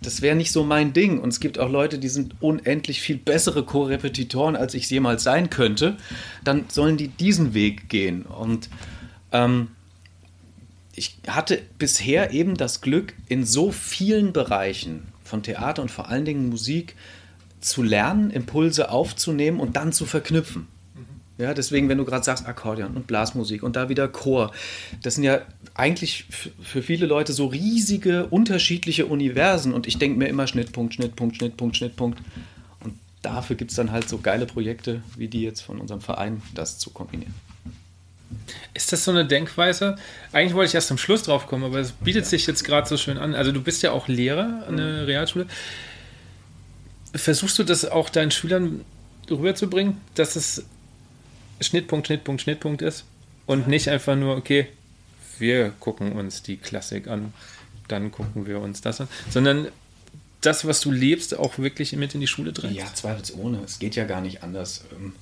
das 0.03 0.23
wäre 0.23 0.37
nicht 0.37 0.53
so 0.53 0.65
mein 0.65 0.93
Ding. 0.93 1.21
Und 1.21 1.31
es 1.31 1.41
gibt 1.41 1.59
auch 1.59 1.71
Leute, 1.71 1.99
die 1.99 2.09
sind 2.09 2.35
unendlich 2.41 3.01
viel 3.01 3.17
bessere 3.17 3.65
Co-Repetitoren, 3.65 4.57
als 4.57 4.75
ich 4.75 4.89
jemals 4.91 5.23
sein 5.23 5.51
könnte. 5.51 5.97
Dann 6.45 6.65
sollen 6.69 6.97
die 6.97 7.09
diesen 7.09 7.55
Weg 7.55 7.89
gehen. 7.89 8.23
Und 8.23 8.69
ähm, 9.33 9.69
ich 10.95 11.19
hatte 11.27 11.63
bisher 11.79 12.33
eben 12.33 12.57
das 12.57 12.81
Glück, 12.81 13.15
in 13.29 13.45
so 13.45 13.73
vielen 13.73 14.33
Bereichen 14.33 15.09
von 15.25 15.43
Theater 15.43 15.83
und 15.83 15.91
vor 15.91 16.09
allen 16.09 16.25
Dingen 16.25 16.49
Musik 16.49 16.97
zu 17.61 17.83
lernen, 17.83 18.31
Impulse 18.31 18.91
aufzunehmen 18.91 19.61
und 19.61 19.77
dann 19.77 19.93
zu 19.93 20.07
verknüpfen. 20.07 20.67
Ja, 21.41 21.55
deswegen, 21.55 21.89
wenn 21.89 21.97
du 21.97 22.05
gerade 22.05 22.23
sagst 22.23 22.47
Akkordeon 22.47 22.95
und 22.95 23.07
Blasmusik 23.07 23.63
und 23.63 23.75
da 23.75 23.89
wieder 23.89 24.09
Chor, 24.09 24.53
das 25.03 25.15
sind 25.15 25.25
ja 25.25 25.41
eigentlich 25.73 26.27
für 26.61 26.83
viele 26.83 27.07
Leute 27.07 27.33
so 27.33 27.47
riesige, 27.47 28.27
unterschiedliche 28.27 29.07
Universen 29.07 29.73
und 29.73 29.87
ich 29.87 29.99
denke 29.99 30.19
mir 30.19 30.29
immer 30.29 30.47
Schnittpunkt, 30.47 30.95
Schnittpunkt, 30.95 31.37
Schnittpunkt, 31.37 31.77
Schnittpunkt. 31.79 32.19
Und 32.85 32.95
dafür 33.23 33.57
gibt 33.57 33.71
es 33.71 33.77
dann 33.79 33.91
halt 33.91 34.07
so 34.07 34.19
geile 34.19 34.45
Projekte 34.45 35.03
wie 35.17 35.29
die 35.29 35.41
jetzt 35.41 35.63
von 35.63 35.81
unserem 35.81 36.03
Verein, 36.03 36.43
das 36.55 36.79
zu 36.79 36.91
kombinieren. 36.91 37.35
Ist 38.75 38.93
das 38.93 39.05
so 39.05 39.11
eine 39.11 39.25
Denkweise? 39.25 39.97
Eigentlich 40.33 40.55
wollte 40.55 40.69
ich 40.69 40.75
erst 40.75 40.91
am 40.91 40.99
Schluss 40.99 41.23
drauf 41.23 41.47
kommen, 41.47 41.65
aber 41.65 41.79
es 41.79 41.93
bietet 41.93 42.27
sich 42.27 42.47
jetzt 42.47 42.65
gerade 42.65 42.87
so 42.87 42.99
schön 42.99 43.17
an. 43.17 43.35
Also 43.35 43.51
du 43.51 43.63
bist 43.63 43.83
ja 43.83 43.93
auch 43.93 44.09
Lehrer 44.09 44.65
an 44.69 44.77
der 44.77 44.87
mhm. 44.87 45.05
Realschule. 45.07 45.47
Versuchst 47.15 47.59
du 47.59 47.65
das 47.65 47.87
auch 47.87 48.11
deinen 48.11 48.31
Schülern 48.31 48.85
rüberzubringen, 49.31 49.97
dass 50.15 50.37
es 50.37 50.65
Schnittpunkt, 51.61 52.07
Schnittpunkt, 52.07 52.43
Schnittpunkt 52.43 52.83
ist 52.83 53.05
und 53.47 53.69
nicht 53.69 53.89
einfach 53.89 54.17
nur, 54.17 54.37
okay, 54.37 54.67
wir 55.39 55.71
gucken 55.81 56.13
uns 56.13 56.43
die 56.43 56.57
Klassik 56.57 57.09
an, 57.09 57.33
dann 57.89 58.11
gucken 58.11 58.47
wir 58.47 58.61
uns 58.61 58.81
das 58.81 59.01
an, 59.01 59.09
sondern 59.31 59.69
das, 60.41 60.67
was 60.67 60.81
du 60.81 60.91
lebst, 60.91 61.39
auch 61.39 61.59
wirklich 61.59 61.95
mit 61.95 62.15
in 62.15 62.21
die 62.21 62.27
Schule 62.27 62.53
drin. 62.53 62.75
Ja, 62.75 62.87
zweifelsohne. 62.93 63.61
Es 63.65 63.79
geht 63.79 63.95
ja 63.97 64.05
gar 64.05 64.21
nicht 64.21 64.43
anders. 64.43 64.85
Ähm, 64.93 65.13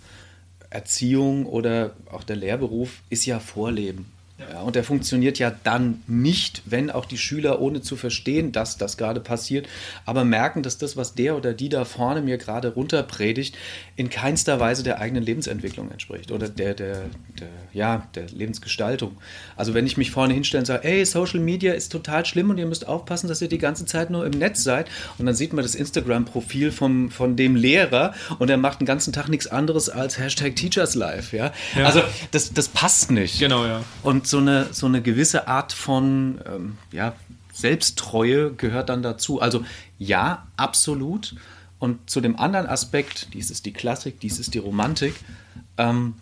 Erziehung 0.71 1.47
oder 1.47 1.95
auch 2.12 2.25
der 2.25 2.37
Lehrberuf 2.37 3.00
ist 3.11 3.26
ja 3.26 3.40
Vorleben. 3.40 4.07
Ja, 4.38 4.61
und 4.61 4.76
der 4.76 4.85
funktioniert 4.85 5.40
ja 5.40 5.52
dann 5.64 6.00
nicht, 6.07 6.62
wenn 6.64 6.92
auch 6.92 7.07
die 7.07 7.18
Schüler, 7.18 7.61
ohne 7.61 7.83
zu 7.83 7.97
verstehen, 7.97 8.52
dass 8.52 8.76
das 8.76 8.97
gerade 8.97 9.18
passiert, 9.18 9.68
aber 10.04 10.25
merken, 10.25 10.62
dass 10.62 10.78
das, 10.78 10.97
was 10.97 11.16
der 11.16 11.37
oder 11.37 11.54
die 11.54 11.68
da 11.68 11.85
vorne 11.85 12.23
mir 12.23 12.38
gerade 12.38 12.68
runterpredigt, 12.75 13.57
in 13.97 14.11
keinster 14.11 14.61
Weise 14.61 14.85
der 14.85 15.00
eigenen 15.00 15.25
Lebensentwicklung 15.25 15.90
entspricht 15.90 16.30
oder 16.30 16.49
der, 16.49 16.75
der, 16.75 17.07
der, 17.40 17.49
ja, 17.73 18.07
der 18.14 18.26
Lebensgestaltung. 18.28 19.16
Also 19.57 19.75
wenn 19.75 19.87
ich 19.87 19.97
mich 19.97 20.12
vorne 20.12 20.35
hinstelle 20.35 20.61
und 20.61 20.66
sage, 20.66 20.85
ey, 20.85 21.04
Social 21.04 21.40
Media 21.40 21.73
ist 21.73 21.90
total 21.90 22.25
schlimm 22.25 22.50
und 22.50 22.59
ihr 22.59 22.66
müsst 22.66 22.87
aufpassen, 22.87 23.26
dass 23.26 23.42
ihr 23.42 23.49
die 23.49 23.59
ganze 23.59 23.87
Zeit 23.87 24.09
nur 24.11 24.25
im 24.25 24.30
Netz 24.30 24.62
seid 24.62 24.88
und 25.18 25.26
dann 25.26 25.35
sieht 25.35 25.52
man 25.52 25.64
das 25.64 25.75
Instagram-Profil 25.75 26.71
von 26.71 27.11
dem 27.35 27.57
Lehrer 27.57 28.14
und 28.38 28.50
er 28.50 28.57
macht 28.57 28.80
den 28.80 28.87
ganzen 28.87 29.12
Tag 29.12 29.28
nichts 29.28 29.49
anderes 29.49 29.88
als 29.88 30.16
Hashtag 30.16 30.54
Teachers 30.54 30.95
Life. 30.95 31.37
Ja? 31.37 31.52
ja? 31.76 31.87
Also 31.87 32.02
das, 32.30 32.52
das 32.52 32.68
passt 32.68 33.11
nicht. 33.11 33.40
Genau, 33.40 33.66
ja. 33.66 33.83
Und 34.04 34.28
so 34.29 34.39
eine, 34.39 34.73
so 34.73 34.87
eine 34.87 35.03
gewisse 35.03 35.49
Art 35.49 35.73
von 35.73 36.41
ähm, 36.47 36.79
ja, 36.93 37.15
Selbsttreue 37.53 38.53
gehört 38.53 38.89
dann 38.89 39.03
dazu. 39.03 39.41
Also 39.41 39.65
ja, 39.99 40.47
absolut. 40.57 41.35
Und 41.79 42.11
zu 42.11 42.21
dem 42.21 42.39
anderen 42.39 42.67
Aspekt, 42.67 43.35
dies 43.35 43.51
ist 43.51 43.67
die 43.67 43.73
Klassik, 43.73 44.21
dies 44.21 44.39
ist 44.39 44.55
die 44.55 44.59
Romantik, 44.59 45.15
ähm, 45.77 46.15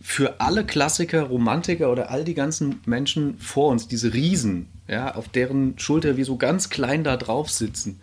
für 0.00 0.40
alle 0.40 0.64
Klassiker, 0.64 1.24
Romantiker 1.24 1.90
oder 1.92 2.10
all 2.10 2.24
die 2.24 2.34
ganzen 2.34 2.80
Menschen 2.84 3.38
vor 3.38 3.70
uns, 3.70 3.86
diese 3.86 4.12
Riesen, 4.12 4.68
ja, 4.88 5.14
auf 5.14 5.28
deren 5.28 5.78
Schulter 5.78 6.16
wir 6.16 6.24
so 6.24 6.36
ganz 6.36 6.68
klein 6.68 7.04
da 7.04 7.16
drauf 7.16 7.50
sitzen, 7.50 8.00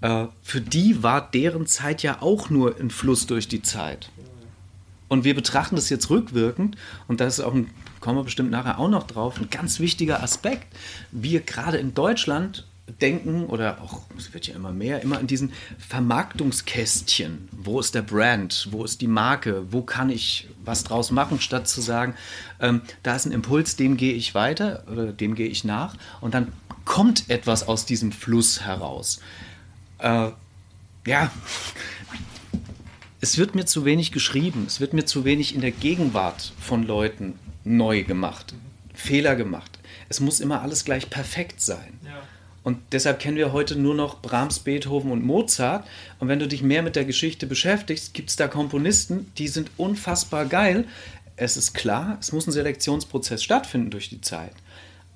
äh, 0.00 0.26
für 0.42 0.60
die 0.60 1.02
war 1.02 1.30
deren 1.30 1.66
Zeit 1.66 2.02
ja 2.02 2.22
auch 2.22 2.48
nur 2.48 2.78
ein 2.78 2.90
Fluss 2.90 3.26
durch 3.26 3.48
die 3.48 3.60
Zeit. 3.60 4.10
Und 5.12 5.24
wir 5.24 5.34
betrachten 5.34 5.76
das 5.76 5.90
jetzt 5.90 6.08
rückwirkend, 6.08 6.78
und 7.06 7.20
das 7.20 7.38
ist 7.38 7.44
auch 7.44 7.52
ein, 7.52 7.68
kommen 8.00 8.16
wir 8.16 8.24
bestimmt 8.24 8.50
nachher 8.50 8.78
auch 8.78 8.88
noch 8.88 9.06
drauf, 9.06 9.38
ein 9.38 9.50
ganz 9.50 9.78
wichtiger 9.78 10.22
Aspekt. 10.22 10.66
Wir 11.10 11.42
gerade 11.42 11.76
in 11.76 11.92
Deutschland 11.92 12.66
denken, 13.02 13.44
oder 13.44 13.82
auch, 13.82 14.00
es 14.16 14.32
wird 14.32 14.46
ja 14.46 14.54
immer 14.54 14.72
mehr, 14.72 15.02
immer 15.02 15.20
in 15.20 15.26
diesen 15.26 15.52
Vermarktungskästchen. 15.76 17.50
Wo 17.52 17.78
ist 17.78 17.94
der 17.94 18.00
Brand? 18.00 18.68
Wo 18.70 18.86
ist 18.86 19.02
die 19.02 19.06
Marke? 19.06 19.70
Wo 19.70 19.82
kann 19.82 20.08
ich 20.08 20.48
was 20.64 20.82
draus 20.82 21.10
machen, 21.10 21.42
statt 21.42 21.68
zu 21.68 21.82
sagen, 21.82 22.14
ähm, 22.58 22.80
da 23.02 23.14
ist 23.14 23.26
ein 23.26 23.32
Impuls, 23.32 23.76
dem 23.76 23.98
gehe 23.98 24.14
ich 24.14 24.34
weiter 24.34 24.82
oder 24.90 25.12
dem 25.12 25.34
gehe 25.34 25.48
ich 25.48 25.62
nach. 25.62 25.94
Und 26.22 26.32
dann 26.32 26.54
kommt 26.86 27.28
etwas 27.28 27.68
aus 27.68 27.84
diesem 27.84 28.12
Fluss 28.12 28.62
heraus. 28.62 29.20
Äh, 29.98 30.30
ja, 31.04 31.30
es 33.22 33.38
wird 33.38 33.54
mir 33.54 33.64
zu 33.64 33.84
wenig 33.84 34.10
geschrieben, 34.10 34.64
es 34.66 34.80
wird 34.80 34.94
mir 34.94 35.04
zu 35.04 35.24
wenig 35.24 35.54
in 35.54 35.60
der 35.60 35.70
Gegenwart 35.70 36.52
von 36.60 36.84
Leuten 36.84 37.38
neu 37.62 38.02
gemacht, 38.02 38.52
Fehler 38.94 39.36
gemacht. 39.36 39.78
Es 40.08 40.18
muss 40.18 40.40
immer 40.40 40.60
alles 40.60 40.84
gleich 40.84 41.08
perfekt 41.08 41.60
sein. 41.60 42.00
Ja. 42.04 42.20
Und 42.64 42.78
deshalb 42.90 43.20
kennen 43.20 43.36
wir 43.36 43.52
heute 43.52 43.76
nur 43.76 43.94
noch 43.94 44.20
Brahms, 44.22 44.58
Beethoven 44.58 45.12
und 45.12 45.24
Mozart. 45.24 45.86
Und 46.18 46.26
wenn 46.26 46.40
du 46.40 46.48
dich 46.48 46.62
mehr 46.62 46.82
mit 46.82 46.96
der 46.96 47.04
Geschichte 47.04 47.46
beschäftigst, 47.46 48.12
gibt 48.12 48.30
es 48.30 48.36
da 48.36 48.48
Komponisten, 48.48 49.30
die 49.38 49.48
sind 49.48 49.70
unfassbar 49.76 50.44
geil. 50.46 50.84
Es 51.36 51.56
ist 51.56 51.74
klar, 51.74 52.18
es 52.20 52.32
muss 52.32 52.48
ein 52.48 52.52
Selektionsprozess 52.52 53.42
stattfinden 53.42 53.90
durch 53.90 54.08
die 54.08 54.20
Zeit. 54.20 54.52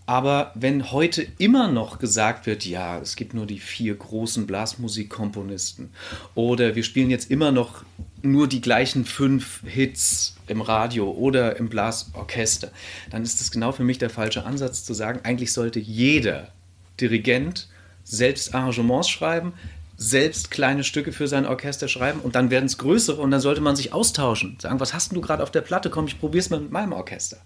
Aber 0.07 0.53
wenn 0.55 0.93
heute 0.93 1.27
immer 1.39 1.67
noch 1.67 1.99
gesagt 1.99 2.47
wird, 2.47 2.65
ja, 2.65 2.99
es 3.01 3.17
gibt 3.17 3.35
nur 3.35 3.45
die 3.45 3.59
vier 3.59 3.97
großen 3.97 4.47
Blasmusikkomponisten 4.47 5.91
oder 6.37 6.77
wir 6.77 6.85
spielen 6.85 7.11
jetzt 7.11 7.29
immer 7.29 7.51
noch 7.51 7.83
nur 8.23 8.47
die 8.47 8.61
gleichen 8.61 9.05
fünf 9.05 9.63
Hits 9.65 10.37
im 10.47 10.61
Radio 10.61 11.11
oder 11.11 11.57
im 11.57 11.69
Blasorchester, 11.69 12.71
dann 13.11 13.25
ist 13.25 13.41
das 13.41 13.51
genau 13.51 13.73
für 13.73 13.83
mich 13.83 13.99
der 13.99 14.11
falsche 14.11 14.45
Ansatz 14.45 14.85
zu 14.85 14.95
sagen, 14.95 15.21
eigentlich 15.25 15.53
sollte 15.53 15.81
jeder 15.81 16.53
Dirigent 17.01 17.69
selbst 18.05 18.55
Arrangements 18.55 19.09
schreiben, 19.09 19.55
selbst 19.97 20.53
kleine 20.53 20.85
Stücke 20.85 21.11
für 21.11 21.27
sein 21.27 21.47
Orchester 21.47 21.89
schreiben 21.89 22.21
und 22.21 22.37
dann 22.37 22.51
werden 22.51 22.67
es 22.67 22.79
größere 22.79 23.21
und 23.21 23.33
dann 23.33 23.41
sollte 23.41 23.61
man 23.61 23.75
sich 23.75 23.93
austauschen. 23.93 24.57
Sagen, 24.61 24.79
was 24.79 24.95
hast 24.95 25.11
du 25.13 25.21
gerade 25.21 25.43
auf 25.43 25.51
der 25.51 25.63
Platte? 25.63 25.91
Komm, 25.91 26.07
ich 26.07 26.21
probiere 26.21 26.41
es 26.41 26.51
mal 26.51 26.61
mit 26.61 26.71
meinem 26.71 26.93
Orchester. 26.93 27.39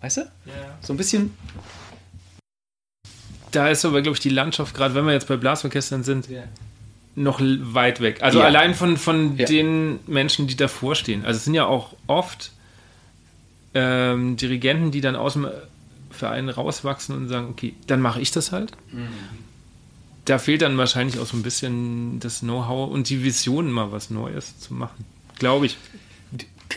Weißt 0.00 0.18
du? 0.18 0.20
Ja. 0.20 0.78
So 0.82 0.92
ein 0.92 0.96
bisschen. 0.96 1.34
Da 3.56 3.70
ist 3.70 3.86
aber, 3.86 4.02
glaube 4.02 4.16
ich, 4.16 4.20
die 4.20 4.28
Landschaft, 4.28 4.74
gerade 4.74 4.94
wenn 4.94 5.06
wir 5.06 5.14
jetzt 5.14 5.28
bei 5.28 5.38
Blasorchestern 5.38 6.04
sind, 6.04 6.28
ja. 6.28 6.42
noch 7.14 7.40
weit 7.40 8.02
weg. 8.02 8.22
Also 8.22 8.40
ja. 8.40 8.44
allein 8.44 8.74
von, 8.74 8.98
von 8.98 9.38
den 9.38 9.98
Menschen, 10.06 10.46
die 10.46 10.56
davor 10.56 10.94
stehen. 10.94 11.24
Also 11.24 11.38
es 11.38 11.44
sind 11.46 11.54
ja 11.54 11.64
auch 11.64 11.94
oft 12.06 12.52
ähm, 13.72 14.36
Dirigenten, 14.36 14.90
die 14.90 15.00
dann 15.00 15.16
aus 15.16 15.32
dem 15.32 15.48
Verein 16.10 16.50
rauswachsen 16.50 17.16
und 17.16 17.28
sagen, 17.28 17.48
okay, 17.48 17.72
dann 17.86 18.02
mache 18.02 18.20
ich 18.20 18.30
das 18.30 18.52
halt. 18.52 18.72
Mhm. 18.92 19.08
Da 20.26 20.36
fehlt 20.38 20.60
dann 20.60 20.76
wahrscheinlich 20.76 21.18
auch 21.18 21.26
so 21.26 21.38
ein 21.38 21.42
bisschen 21.42 22.20
das 22.20 22.40
Know-how 22.40 22.90
und 22.90 23.08
die 23.08 23.24
Vision, 23.24 23.70
mal 23.70 23.90
was 23.90 24.10
Neues 24.10 24.58
zu 24.58 24.74
machen. 24.74 25.06
Glaube 25.38 25.64
ich. 25.64 25.78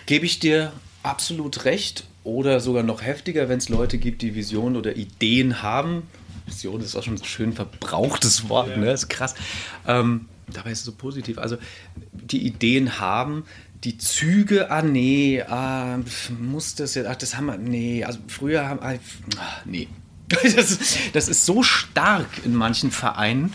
Gebe 0.05 0.25
ich 0.25 0.39
dir 0.39 0.71
absolut 1.03 1.65
recht 1.65 2.05
oder 2.23 2.61
sogar 2.61 2.83
noch 2.83 3.01
heftiger, 3.01 3.49
wenn 3.49 3.57
es 3.57 3.67
Leute 3.67 3.97
gibt, 3.97 4.21
die 4.21 4.33
Visionen 4.33 4.77
oder 4.77 4.95
Ideen 4.95 5.61
haben. 5.61 6.03
Vision 6.49 6.81
ist 6.81 6.95
auch 6.95 7.03
schon 7.03 7.15
ein 7.15 7.23
schön 7.23 7.53
verbrauchtes 7.53 8.49
Wort, 8.49 8.69
ja. 8.69 8.77
ne? 8.77 8.85
Das 8.87 9.03
ist 9.03 9.09
krass. 9.09 9.35
Ähm, 9.87 10.25
dabei 10.53 10.71
ist 10.71 10.79
es 10.79 10.85
so 10.85 10.91
positiv. 10.91 11.37
Also 11.37 11.57
die 12.11 12.45
Ideen 12.45 12.99
haben, 12.99 13.45
die 13.83 13.97
Züge, 13.97 14.71
ah 14.71 14.81
nee, 14.81 15.41
ah, 15.41 15.99
muss 16.39 16.75
das 16.75 16.95
jetzt, 16.95 17.07
ach, 17.07 17.15
das 17.15 17.37
haben 17.37 17.45
wir, 17.45 17.57
nee, 17.57 18.03
also 18.03 18.19
früher 18.27 18.67
haben, 18.67 18.79
ah, 18.81 18.95
nee. 19.65 19.87
Das, 20.43 20.77
das 21.13 21.27
ist 21.27 21.45
so 21.45 21.63
stark 21.63 22.45
in 22.45 22.53
manchen 22.53 22.91
Vereinen, 22.91 23.53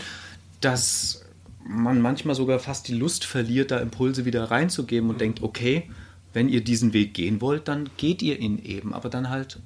dass 0.59 1.23
man 1.65 2.01
manchmal 2.01 2.35
sogar 2.35 2.59
fast 2.59 2.89
die 2.89 2.93
Lust 2.93 3.23
verliert, 3.23 3.71
da 3.71 3.79
Impulse 3.79 4.25
wieder 4.25 4.51
reinzugeben 4.51 5.09
und 5.09 5.21
denkt, 5.21 5.41
okay, 5.41 5.89
wenn 6.33 6.49
ihr 6.49 6.63
diesen 6.63 6.91
Weg 6.91 7.13
gehen 7.13 7.39
wollt, 7.39 7.69
dann 7.69 7.89
geht 7.95 8.21
ihr 8.21 8.39
ihn 8.39 8.59
eben, 8.59 8.93
aber 8.93 9.09
dann 9.09 9.29
halt 9.29 9.59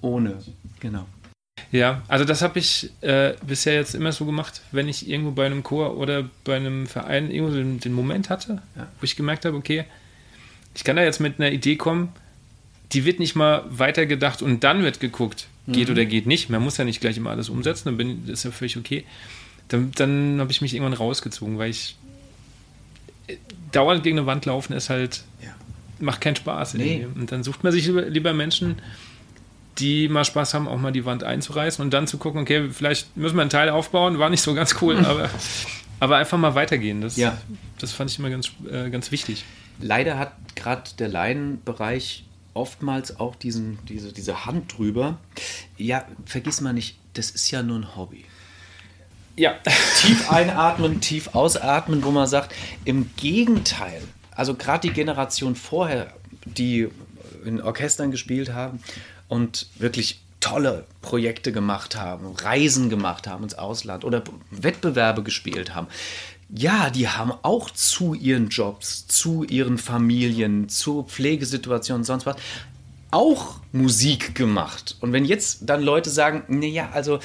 ohne. 0.00 0.38
Genau. 0.78 1.06
Ja, 1.74 2.02
also 2.06 2.24
das 2.24 2.40
habe 2.40 2.60
ich 2.60 2.90
äh, 3.00 3.34
bisher 3.44 3.74
jetzt 3.74 3.96
immer 3.96 4.12
so 4.12 4.24
gemacht, 4.24 4.62
wenn 4.70 4.88
ich 4.88 5.08
irgendwo 5.08 5.32
bei 5.32 5.44
einem 5.44 5.64
Chor 5.64 5.96
oder 5.96 6.28
bei 6.44 6.54
einem 6.54 6.86
Verein 6.86 7.32
irgendwo 7.32 7.54
den, 7.54 7.80
den 7.80 7.92
Moment 7.92 8.30
hatte, 8.30 8.62
ja. 8.76 8.86
wo 9.00 9.04
ich 9.04 9.16
gemerkt 9.16 9.44
habe, 9.44 9.56
okay, 9.56 9.84
ich 10.74 10.84
kann 10.84 10.94
da 10.94 11.02
jetzt 11.02 11.18
mit 11.18 11.40
einer 11.40 11.50
Idee 11.50 11.74
kommen, 11.74 12.10
die 12.92 13.04
wird 13.04 13.18
nicht 13.18 13.34
mal 13.34 13.64
weitergedacht 13.68 14.40
und 14.40 14.62
dann 14.62 14.84
wird 14.84 15.00
geguckt, 15.00 15.48
geht 15.66 15.88
mhm. 15.88 15.94
oder 15.94 16.04
geht 16.04 16.26
nicht. 16.26 16.48
Man 16.48 16.62
muss 16.62 16.76
ja 16.76 16.84
nicht 16.84 17.00
gleich 17.00 17.16
immer 17.16 17.30
alles 17.30 17.48
umsetzen, 17.48 17.86
dann 17.86 17.96
bin, 17.96 18.28
ist 18.28 18.44
ja 18.44 18.52
völlig 18.52 18.76
okay. 18.76 19.04
Dann, 19.66 19.90
dann 19.96 20.40
habe 20.40 20.52
ich 20.52 20.60
mich 20.60 20.74
irgendwann 20.74 20.92
rausgezogen, 20.92 21.58
weil 21.58 21.70
ich 21.70 21.96
äh, 23.26 23.36
dauernd 23.72 24.04
gegen 24.04 24.18
eine 24.18 24.26
Wand 24.26 24.46
laufen 24.46 24.74
ist 24.74 24.90
halt, 24.90 25.24
ja. 25.42 25.54
macht 25.98 26.20
keinen 26.20 26.36
Spaß. 26.36 26.74
Nee. 26.74 27.06
Und 27.14 27.32
dann 27.32 27.42
sucht 27.42 27.64
man 27.64 27.72
sich 27.72 27.86
lieber, 27.86 28.02
lieber 28.02 28.32
Menschen, 28.32 28.76
die 29.78 30.08
mal 30.08 30.24
Spaß 30.24 30.54
haben, 30.54 30.68
auch 30.68 30.78
mal 30.78 30.92
die 30.92 31.04
Wand 31.04 31.24
einzureißen 31.24 31.84
und 31.84 31.92
dann 31.92 32.06
zu 32.06 32.18
gucken, 32.18 32.42
okay, 32.42 32.70
vielleicht 32.70 33.16
müssen 33.16 33.36
wir 33.36 33.42
einen 33.42 33.50
Teil 33.50 33.70
aufbauen, 33.70 34.18
war 34.18 34.30
nicht 34.30 34.42
so 34.42 34.54
ganz 34.54 34.76
cool, 34.80 34.96
aber, 35.04 35.30
aber 36.00 36.16
einfach 36.16 36.38
mal 36.38 36.54
weitergehen. 36.54 37.00
Das, 37.00 37.16
ja. 37.16 37.36
das 37.78 37.92
fand 37.92 38.10
ich 38.10 38.18
immer 38.18 38.30
ganz, 38.30 38.52
äh, 38.70 38.90
ganz 38.90 39.10
wichtig. 39.10 39.44
Leider 39.80 40.18
hat 40.18 40.32
gerade 40.54 40.90
der 40.98 41.08
Laienbereich 41.08 42.24
oftmals 42.54 43.18
auch 43.18 43.34
diesen, 43.34 43.78
diese, 43.88 44.12
diese 44.12 44.46
Hand 44.46 44.78
drüber. 44.78 45.18
Ja, 45.76 46.04
vergiss 46.24 46.60
mal 46.60 46.72
nicht, 46.72 46.96
das 47.14 47.30
ist 47.30 47.50
ja 47.50 47.62
nur 47.62 47.78
ein 47.80 47.96
Hobby. 47.96 48.24
Ja. 49.36 49.54
Tief 50.00 50.30
einatmen, 50.30 51.00
tief 51.00 51.34
ausatmen, 51.34 52.04
wo 52.04 52.12
man 52.12 52.28
sagt, 52.28 52.54
im 52.84 53.10
Gegenteil, 53.16 54.02
also 54.30 54.54
gerade 54.54 54.88
die 54.88 54.94
Generation 54.94 55.56
vorher, 55.56 56.12
die 56.44 56.88
in 57.44 57.60
Orchestern 57.60 58.12
gespielt 58.12 58.52
haben 58.52 58.80
und 59.34 59.66
wirklich 59.76 60.20
tolle 60.38 60.84
Projekte 61.02 61.50
gemacht 61.50 61.96
haben, 61.96 62.26
Reisen 62.36 62.88
gemacht 62.88 63.26
haben 63.26 63.42
ins 63.42 63.54
Ausland 63.54 64.04
oder 64.04 64.22
Wettbewerbe 64.52 65.24
gespielt 65.24 65.74
haben. 65.74 65.88
Ja, 66.54 66.90
die 66.90 67.08
haben 67.08 67.32
auch 67.42 67.68
zu 67.70 68.14
ihren 68.14 68.48
Jobs, 68.48 69.08
zu 69.08 69.42
ihren 69.42 69.76
Familien, 69.76 70.68
zur 70.68 71.04
Pflegesituation 71.06 71.98
und 71.98 72.04
sonst 72.04 72.26
was 72.26 72.36
auch 73.10 73.56
Musik 73.72 74.36
gemacht. 74.36 74.96
Und 75.00 75.12
wenn 75.12 75.24
jetzt 75.24 75.60
dann 75.62 75.82
Leute 75.82 76.10
sagen, 76.10 76.44
naja, 76.46 76.90
also 76.92 77.18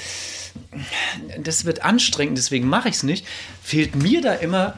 das 1.44 1.66
wird 1.66 1.84
anstrengend, 1.84 2.40
deswegen 2.40 2.68
mache 2.68 2.90
ich 2.90 2.96
es 2.96 3.04
nicht, 3.04 3.26
fehlt 3.62 3.96
mir 3.96 4.22
da 4.22 4.34
immer 4.34 4.78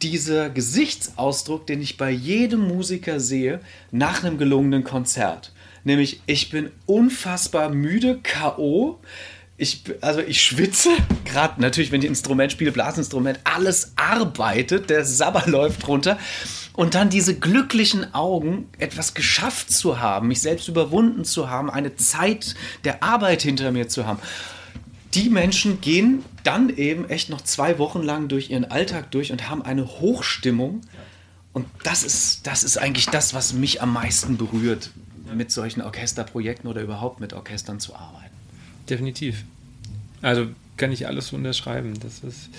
dieser 0.00 0.48
Gesichtsausdruck, 0.48 1.66
den 1.66 1.82
ich 1.82 1.96
bei 1.96 2.10
jedem 2.10 2.66
Musiker 2.66 3.20
sehe 3.20 3.60
nach 3.90 4.24
einem 4.24 4.38
gelungenen 4.38 4.84
Konzert. 4.84 5.51
Nämlich, 5.84 6.20
ich 6.26 6.50
bin 6.50 6.70
unfassbar 6.86 7.70
müde, 7.70 8.20
K.O., 8.22 9.00
ich, 9.58 9.84
also 10.00 10.20
ich 10.20 10.42
schwitze, 10.42 10.90
gerade 11.24 11.60
natürlich, 11.60 11.92
wenn 11.92 12.02
ich 12.02 12.08
Instrument 12.08 12.50
spiele, 12.50 12.72
Blasinstrument, 12.72 13.38
alles 13.44 13.92
arbeitet, 13.94 14.90
der 14.90 15.04
Sabber 15.04 15.44
läuft 15.46 15.86
runter. 15.86 16.18
Und 16.72 16.94
dann 16.94 17.10
diese 17.10 17.38
glücklichen 17.38 18.12
Augen, 18.14 18.68
etwas 18.78 19.14
geschafft 19.14 19.70
zu 19.70 20.00
haben, 20.00 20.28
mich 20.28 20.40
selbst 20.40 20.68
überwunden 20.68 21.24
zu 21.24 21.48
haben, 21.48 21.70
eine 21.70 21.94
Zeit 21.96 22.54
der 22.84 23.02
Arbeit 23.02 23.42
hinter 23.42 23.70
mir 23.70 23.88
zu 23.88 24.06
haben. 24.06 24.20
Die 25.14 25.28
Menschen 25.28 25.80
gehen 25.80 26.24
dann 26.42 26.70
eben 26.70 27.08
echt 27.08 27.28
noch 27.28 27.42
zwei 27.42 27.78
Wochen 27.78 28.02
lang 28.02 28.28
durch 28.28 28.50
ihren 28.50 28.64
Alltag 28.64 29.10
durch 29.10 29.30
und 29.30 29.50
haben 29.50 29.62
eine 29.62 29.86
Hochstimmung. 29.86 30.80
Und 31.52 31.66
das 31.84 32.02
ist, 32.02 32.46
das 32.46 32.64
ist 32.64 32.78
eigentlich 32.78 33.06
das, 33.06 33.34
was 33.34 33.52
mich 33.52 33.82
am 33.82 33.92
meisten 33.92 34.38
berührt, 34.38 34.90
mit 35.32 35.50
solchen 35.50 35.82
Orchesterprojekten 35.82 36.68
oder 36.68 36.82
überhaupt 36.82 37.20
mit 37.20 37.32
Orchestern 37.32 37.80
zu 37.80 37.94
arbeiten. 37.94 38.34
Definitiv. 38.88 39.44
Also 40.20 40.46
kann 40.76 40.92
ich 40.92 41.06
alles 41.06 41.32
unterschreiben. 41.32 41.94
Das 42.00 42.20
ist, 42.20 42.50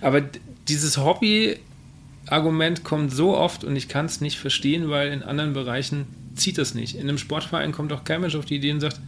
aber 0.00 0.22
dieses 0.68 0.98
Hobby-Argument 0.98 2.84
kommt 2.84 3.12
so 3.12 3.36
oft 3.36 3.64
und 3.64 3.76
ich 3.76 3.88
kann 3.88 4.06
es 4.06 4.20
nicht 4.20 4.38
verstehen, 4.38 4.90
weil 4.90 5.12
in 5.12 5.22
anderen 5.22 5.52
Bereichen 5.52 6.06
zieht 6.34 6.58
das 6.58 6.74
nicht. 6.74 6.94
In 6.94 7.02
einem 7.02 7.18
Sportverein 7.18 7.72
kommt 7.72 7.92
auch 7.92 8.04
kein 8.04 8.20
Mensch 8.20 8.34
auf 8.34 8.44
die 8.44 8.56
Idee 8.56 8.72
und 8.72 8.80
sagt, 8.80 9.00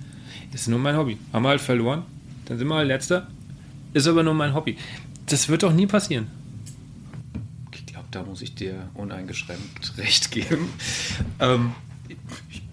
ist 0.53 0.69
nur 0.69 0.79
mein 0.79 0.97
Hobby. 0.97 1.19
Haben 1.33 1.43
wir 1.43 1.49
halt 1.51 1.61
verloren, 1.61 2.03
dann 2.47 2.59
sind 2.59 2.69
wir 2.69 2.77
halt 2.77 2.89
letzter. 2.89 3.27
Ist 3.93 4.07
aber 4.07 4.23
nur 4.23 4.35
mein 4.35 4.55
Hobby. 4.55 4.77
Das 5.27 5.49
wird 5.49 5.63
doch 5.63 5.73
nie 5.73 5.87
passieren. 5.87 6.27
Ich 7.73 7.87
glaube, 7.87 8.07
da 8.11 8.23
muss 8.23 8.43
ich 8.43 8.55
dir 8.55 8.89
uneingeschränkt 8.95 9.95
recht 9.99 10.31
geben. 10.31 10.69
Ähm, 11.41 11.73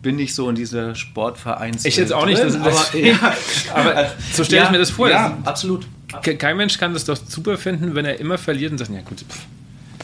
bin 0.02 0.16
nicht 0.16 0.34
so 0.34 0.50
in 0.50 0.56
dieser 0.56 0.96
Sportvereins. 0.96 1.86
Ich 1.86 1.96
jetzt 1.98 2.12
auch 2.14 2.26
nicht, 2.26 2.42
drin, 2.42 2.60
das, 2.64 2.90
aber, 2.92 2.98
ja, 2.98 3.34
aber 3.74 4.12
so 4.34 4.44
stelle 4.44 4.62
ja, 4.62 4.66
ich 4.66 4.72
mir 4.72 4.78
das 4.80 4.90
vor. 4.90 5.10
Ja, 5.10 5.38
absolut. 5.44 5.88
Ke- 6.24 6.38
Kein 6.38 6.58
Mensch 6.58 6.78
kann 6.78 6.94
das 6.94 7.06
doch 7.06 7.16
super 7.18 7.58
finden, 7.58 7.96
wenn 7.96 8.06
er 8.06 8.20
immer 8.20 8.38
verliert 8.38 8.72
und 8.72 8.78
sagt, 8.78 8.92
ja 8.92 9.02
gut, 9.02 9.20
pff, 9.20 9.46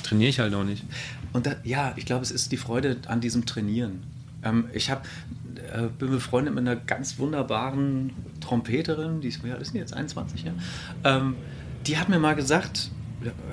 trainiere 0.04 0.30
ich 0.30 0.40
halt 0.40 0.54
auch 0.54 0.64
nicht. 0.64 0.84
Und 1.34 1.46
da, 1.46 1.56
ja, 1.64 1.94
ich 1.96 2.06
glaube, 2.06 2.24
es 2.24 2.32
ist 2.32 2.52
die 2.52 2.58
Freude 2.58 2.98
an 3.08 3.22
diesem 3.22 3.46
Trainieren. 3.46 4.04
Ähm, 4.44 4.66
ich 4.74 4.90
hab, 4.92 5.06
äh, 5.74 5.88
bin 6.00 6.12
befreundet 6.12 6.54
mit 6.54 6.62
einer 6.62 6.76
ganz 6.76 7.18
wunderbaren 7.20 8.12
Trompeterin, 8.40 9.22
die 9.22 9.28
ist, 9.30 9.44
wie 9.44 9.52
alt 9.52 9.62
ist 9.62 9.74
jetzt? 9.74 9.94
21, 9.94 10.44
ja? 10.46 10.52
Ähm, 11.04 11.36
die 11.86 11.98
hat 11.98 12.08
mir 12.10 12.20
mal 12.20 12.36
gesagt, 12.36 12.92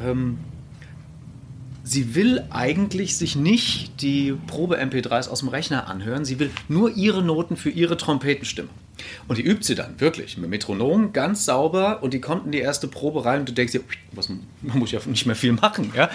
ähm, 0.05 0.39
sie 1.85 2.15
will 2.15 2.45
eigentlich 2.51 3.17
sich 3.17 3.37
nicht 3.37 4.01
die 4.01 4.33
Probe-MP3s 4.47 5.29
aus 5.29 5.41
dem 5.41 5.49
Rechner 5.49 5.87
anhören, 5.87 6.25
sie 6.25 6.39
will 6.39 6.51
nur 6.67 6.97
ihre 6.97 7.23
Noten 7.23 7.57
für 7.57 7.71
ihre 7.71 7.97
Trompetenstimme. 7.97 8.71
Und 9.29 9.39
die 9.39 9.43
übt 9.43 9.65
sie 9.65 9.75
dann 9.75 10.01
wirklich 10.01 10.39
mit 10.39 10.49
Metronom 10.49 11.13
ganz 11.13 11.45
sauber 11.45 12.03
und 12.03 12.15
die 12.15 12.21
kommt 12.21 12.47
in 12.47 12.53
die 12.53 12.61
erste 12.61 12.89
Probe 12.89 13.25
rein 13.25 13.41
und 13.41 13.49
du 13.49 13.53
denkst 13.53 13.73
dir, 13.73 13.83
was, 14.13 14.29
man 14.29 14.41
muss 14.63 14.93
ja 14.93 15.01
nicht 15.05 15.27
mehr 15.27 15.37
viel 15.37 15.53
machen. 15.53 15.93
Ja? 15.95 16.11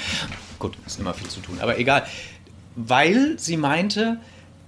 Gut, 0.57 0.75
ist 0.85 0.99
immer 0.99 1.13
viel 1.13 1.27
zu 1.27 1.39
tun, 1.39 1.57
aber 1.61 1.77
egal. 1.77 2.05
Weil 2.75 3.37
sie 3.37 3.57
meinte, 3.57 4.19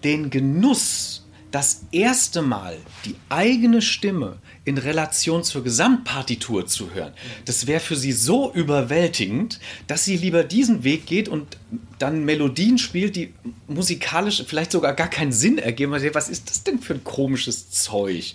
den 0.04 0.30
Genuss, 0.30 1.21
das 1.52 1.82
erste 1.92 2.42
Mal 2.42 2.78
die 3.06 3.16
eigene 3.30 3.82
Stimme 3.82 4.38
in 4.64 4.78
Relation 4.78 5.44
zur 5.44 5.64
Gesamtpartitur 5.64 6.66
zu 6.66 6.94
hören, 6.94 7.14
das 7.46 7.68
wäre 7.68 7.82
für 7.82 7.96
sie 7.96 8.14
so 8.14 8.54
überwältigend, 8.54 9.60
dass 9.88 10.06
sie 10.06 10.16
lieber 10.16 10.44
diesen 10.44 10.84
Weg 10.84 11.06
geht 11.06 11.28
und 11.28 11.58
dann 12.00 12.24
Melodien 12.24 12.78
spielt, 12.78 13.16
die 13.16 13.34
musikalisch 13.68 14.44
vielleicht 14.48 14.72
sogar 14.72 14.94
gar 14.94 15.10
keinen 15.10 15.34
Sinn 15.34 15.58
ergeben. 15.58 15.92
Was 15.92 16.30
ist 16.30 16.50
das 16.50 16.64
denn 16.64 16.80
für 16.80 16.94
ein 16.94 17.04
komisches 17.04 17.70
Zeug? 17.70 18.34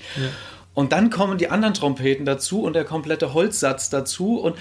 Und 0.74 0.92
dann 0.92 1.08
kommen 1.08 1.38
die 1.38 1.48
anderen 1.48 1.72
Trompeten 1.72 2.26
dazu 2.26 2.62
und 2.62 2.74
der 2.74 2.84
komplette 2.84 3.32
Holzsatz 3.32 3.88
dazu 3.88 4.38
und, 4.38 4.56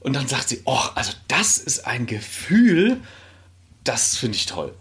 und 0.00 0.14
dann 0.14 0.28
sagt 0.28 0.50
sie, 0.50 0.60
oh, 0.66 0.82
also 0.94 1.12
das 1.26 1.56
ist 1.56 1.86
ein 1.86 2.04
Gefühl, 2.04 2.98
das 3.82 4.16
finde 4.16 4.36
ich 4.36 4.44
toll. 4.44 4.74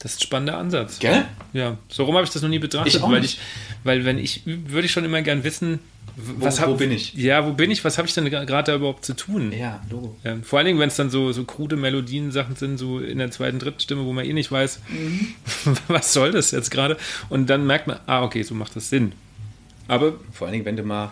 Das 0.00 0.12
ist 0.12 0.18
ein 0.20 0.22
spannender 0.22 0.56
Ansatz. 0.58 0.98
Gell? 0.98 1.24
Ja, 1.52 1.76
so 1.88 2.04
rum 2.04 2.14
habe 2.16 2.24
ich 2.24 2.30
das 2.30 2.42
noch 2.42 2.48
nie 2.48 2.58
betrachtet, 2.58 2.94
Ich 2.94 3.02
auch 3.02 3.10
weil 3.10 3.24
ich, 3.24 3.38
weil 3.84 4.04
wenn 4.04 4.18
ich 4.18 4.42
würde 4.46 4.86
ich 4.86 4.92
schon 4.92 5.04
immer 5.04 5.20
gern 5.22 5.44
wissen, 5.44 5.78
w- 6.16 6.32
Wo- 6.38 6.44
was 6.46 6.58
hab, 6.60 6.68
wo 6.68 6.74
bin 6.74 6.90
ich? 6.90 7.12
Ja, 7.14 7.46
wo 7.46 7.52
bin 7.52 7.70
ich? 7.70 7.84
Was 7.84 7.98
habe 7.98 8.08
ich 8.08 8.14
denn 8.14 8.24
gerade 8.30 8.64
da 8.72 8.74
überhaupt 8.74 9.04
zu 9.04 9.14
tun? 9.14 9.52
Ja, 9.52 9.80
Logo. 9.90 10.16
Ja, 10.24 10.36
vor 10.42 10.58
allen 10.58 10.66
Dingen, 10.66 10.78
wenn 10.78 10.88
es 10.88 10.96
dann 10.96 11.10
so, 11.10 11.32
so 11.32 11.44
krude 11.44 11.76
Melodien, 11.76 12.32
Sachen 12.32 12.56
sind, 12.56 12.78
so 12.78 12.98
in 12.98 13.18
der 13.18 13.30
zweiten, 13.30 13.58
dritten 13.58 13.80
Stimme, 13.80 14.04
wo 14.06 14.12
man 14.14 14.24
eh 14.24 14.32
nicht 14.32 14.50
weiß, 14.50 14.80
Mhm. 14.88 15.34
was 15.88 16.12
soll 16.14 16.32
das 16.32 16.50
jetzt 16.50 16.70
gerade? 16.70 16.96
Und 17.28 17.50
dann 17.50 17.66
merkt 17.66 17.86
man, 17.86 18.00
ah, 18.06 18.22
okay, 18.22 18.42
so 18.42 18.54
macht 18.54 18.74
das 18.76 18.88
Sinn. 18.90 19.12
Aber 19.86 20.14
Vor 20.32 20.46
allen 20.46 20.52
Dingen, 20.54 20.64
wenn 20.64 20.76
du 20.76 20.82
mal 20.82 21.10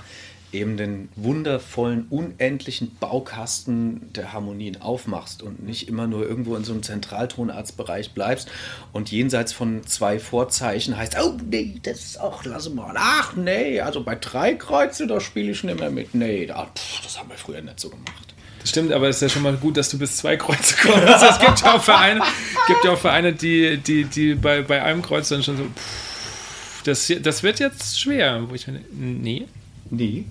eben 0.53 0.77
den 0.77 1.09
wundervollen, 1.17 2.07
unendlichen 2.09 2.97
Baukasten 3.01 4.13
der 4.13 4.33
Harmonien 4.33 4.81
aufmachst 4.81 5.43
und 5.43 5.63
nicht 5.63 5.89
immer 5.89 6.07
nur 6.07 6.27
irgendwo 6.27 6.57
in 6.57 6.65
so 6.65 6.73
einem 6.73 6.83
Zentraltonarztbereich 6.83 8.13
bleibst 8.13 8.49
und 8.93 9.11
jenseits 9.11 9.53
von 9.53 9.87
zwei 9.87 10.19
Vorzeichen 10.19 10.97
heißt, 10.97 11.17
oh 11.23 11.37
nee, 11.51 11.75
das 11.83 12.05
ist 12.05 12.21
auch, 12.21 12.45
lass 12.45 12.69
mal, 12.71 12.95
ach 12.97 13.37
nee, 13.37 13.81
also 13.81 14.03
bei 14.03 14.15
drei 14.15 14.55
Kreuze, 14.55 15.07
da 15.07 15.21
spiele 15.21 15.51
ich 15.51 15.63
nicht 15.65 15.79
mehr 15.79 15.91
mit, 15.91 16.15
nee, 16.15 16.47
da, 16.47 16.67
pff, 16.67 17.03
das 17.03 17.19
haben 17.19 17.29
wir 17.29 17.37
früher 17.37 17.61
nicht 17.61 17.81
so 17.81 17.91
gemacht. 17.91 18.35
Das 18.61 18.71
stimmt, 18.71 18.93
aber 18.93 19.09
es 19.09 19.17
ist 19.17 19.23
ja 19.23 19.29
schon 19.29 19.43
mal 19.43 19.57
gut, 19.57 19.77
dass 19.77 19.89
du 19.91 19.99
bis 19.99 20.17
zwei 20.17 20.37
Kreuze 20.37 20.75
kommst. 20.83 21.23
Es 21.23 21.39
gibt 21.39 21.61
ja 21.61 21.75
auch 21.75 21.83
Vereine, 21.83 22.23
gibt 22.67 22.85
ja 22.85 22.93
auch 22.93 22.99
Vereine 22.99 23.33
die, 23.33 23.77
die, 23.79 24.05
die 24.05 24.35
bei, 24.35 24.63
bei 24.63 24.83
einem 24.83 25.03
Kreuz 25.03 25.29
dann 25.29 25.43
schon 25.43 25.57
so, 25.57 25.65
pff, 25.65 26.83
das, 26.85 27.13
das 27.23 27.43
wird 27.43 27.61
jetzt 27.61 28.01
schwer. 28.01 28.45
Wo 28.49 28.55
ich 28.55 28.67
meine, 28.67 28.81
nee. 28.91 29.47
Nee. 29.91 30.25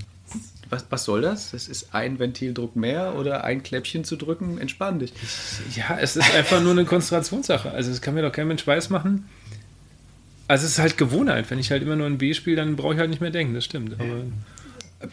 Was, 0.70 0.86
was 0.90 1.06
soll 1.06 1.22
das? 1.22 1.52
Das 1.52 1.68
ist 1.68 1.94
ein 1.96 2.20
Ventildruck 2.20 2.76
mehr 2.76 3.16
oder 3.16 3.46
ein 3.46 3.64
Kläppchen 3.64 4.04
zu 4.04 4.18
drücken? 4.18 4.58
Entspann 4.58 5.00
dich. 5.00 5.14
Ja, 5.76 5.98
es 6.00 6.18
ist 6.18 6.34
einfach 6.36 6.62
nur 6.62 6.72
eine 6.72 6.84
Konzentrationssache. 6.86 7.72
Also, 7.72 7.90
das 7.90 8.02
kann 8.02 8.14
mir 8.14 8.22
doch 8.22 8.32
kein 8.32 8.48
Mensch 8.48 8.68
weiß 8.68 8.90
machen. 8.90 9.30
Also, 10.50 10.66
es 10.66 10.74
ist 10.74 10.80
halt 10.80 10.98
Gewohnheit. 10.98 11.50
Wenn 11.50 11.60
ich 11.60 11.72
halt 11.72 11.84
immer 11.84 11.96
nur 11.96 12.08
ein 12.08 12.18
B 12.18 12.34
spiele, 12.34 12.58
dann 12.58 12.76
brauche 12.76 12.94
ich 12.94 13.00
halt 13.00 13.10
nicht 13.10 13.22
mehr 13.22 13.32
denken. 13.32 13.54
Das 13.54 13.64
stimmt. 13.64 13.94
Aber 13.94 14.24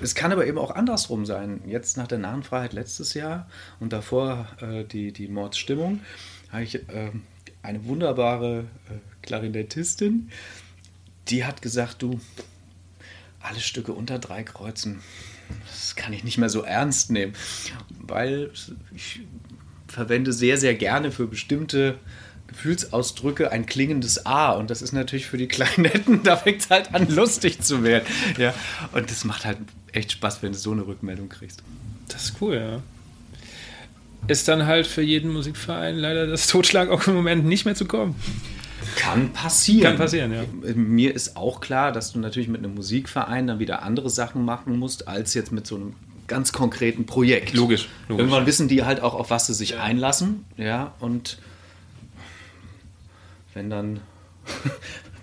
Es 0.00 0.16
kann 0.16 0.33
aber 0.33 0.46
eben 0.46 0.59
auch 0.59 0.72
andersrum 0.72 1.26
sein. 1.26 1.61
Jetzt 1.66 1.96
nach 1.96 2.09
der 2.09 2.18
Narrenfreiheit 2.18 2.72
letztes 2.72 3.14
Jahr 3.14 3.48
und 3.78 3.92
davor 3.92 4.48
äh, 4.61 4.85
die, 4.85 5.12
die 5.12 5.28
Mordsstimmung 5.28 6.00
habe 6.50 6.64
ich 6.64 6.74
äh, 6.74 7.11
eine 7.62 7.85
wunderbare 7.87 8.61
äh, 8.61 8.94
Klarinettistin, 9.22 10.30
die 11.28 11.44
hat 11.44 11.62
gesagt, 11.62 12.02
du, 12.02 12.20
alle 13.44 13.61
Stücke 13.61 13.92
unter 13.92 14.18
drei 14.18 14.42
Kreuzen, 14.42 15.00
das 15.66 15.96
kann 15.96 16.12
ich 16.12 16.24
nicht 16.24 16.38
mehr 16.38 16.48
so 16.48 16.62
ernst 16.62 17.11
nehmen, 17.11 17.35
weil 18.00 18.50
ich 18.94 19.20
verwende 19.87 20.33
sehr, 20.33 20.59
sehr 20.59 20.74
gerne 20.74 21.12
für 21.12 21.26
bestimmte 21.26 21.98
Gefühlsausdrücke 22.48 23.50
ein 23.52 23.66
klingendes 23.66 24.26
A 24.26 24.52
und 24.52 24.70
das 24.70 24.83
ist 24.83 24.92
natürlich 24.92 25.26
für 25.26 25.38
die 25.38 25.48
Klarinetten, 25.48 26.22
da 26.24 26.37
fängt 26.37 26.62
es 26.62 26.70
halt 26.70 26.94
an 26.94 27.09
lustig 27.09 27.61
zu 27.62 27.83
werden. 27.83 28.04
Ja, 28.38 28.54
und 28.92 29.11
das 29.11 29.24
macht 29.24 29.44
halt 29.44 29.59
echt 29.92 30.12
Spaß, 30.12 30.42
wenn 30.42 30.52
du 30.52 30.59
so 30.59 30.72
eine 30.72 30.87
Rückmeldung 30.87 31.28
kriegst. 31.28 31.62
das 32.09 32.24
ist 32.24 32.37
cool, 32.40 32.57
ja. 32.57 32.83
Ist 34.26 34.48
dann 34.48 34.64
halt 34.66 34.87
für 34.87 35.02
jeden 35.02 35.30
Musikverein 35.33 35.96
leider 35.96 36.26
das 36.26 36.46
Totschlag 36.46 36.88
auch 36.88 37.07
im 37.07 37.14
Moment 37.14 37.44
nicht 37.44 37.66
mehr 37.66 37.74
zu 37.74 37.85
kommen. 37.85 38.14
Kann 38.97 39.33
passieren. 39.33 39.83
Kann 39.83 39.97
passieren, 39.97 40.33
ja. 40.33 40.44
Mir 40.75 41.14
ist 41.14 41.37
auch 41.37 41.61
klar, 41.61 41.92
dass 41.92 42.12
du 42.12 42.18
natürlich 42.18 42.49
mit 42.49 42.64
einem 42.64 42.75
Musikverein 42.75 43.47
dann 43.47 43.59
wieder 43.59 43.83
andere 43.83 44.11
Sachen 44.11 44.44
machen 44.44 44.79
musst, 44.79 45.09
als 45.09 45.35
jetzt 45.35 45.53
mit 45.53 45.66
so 45.66 45.77
einem 45.77 45.94
ganz 46.27 46.53
konkreten 46.53 47.07
Projekt. 47.07 47.55
Logisch, 47.55 47.88
logisch. 48.09 48.23
Irgendwann 48.23 48.47
wissen 48.47 48.68
die 48.68 48.85
halt 48.85 49.01
auch, 49.01 49.14
auf 49.14 49.31
was 49.31 49.47
sie 49.47 49.55
sich 49.55 49.79
einlassen. 49.79 50.44
Ja, 50.57 50.94
und 51.01 51.38
wenn 53.55 53.70
dann. 53.70 54.01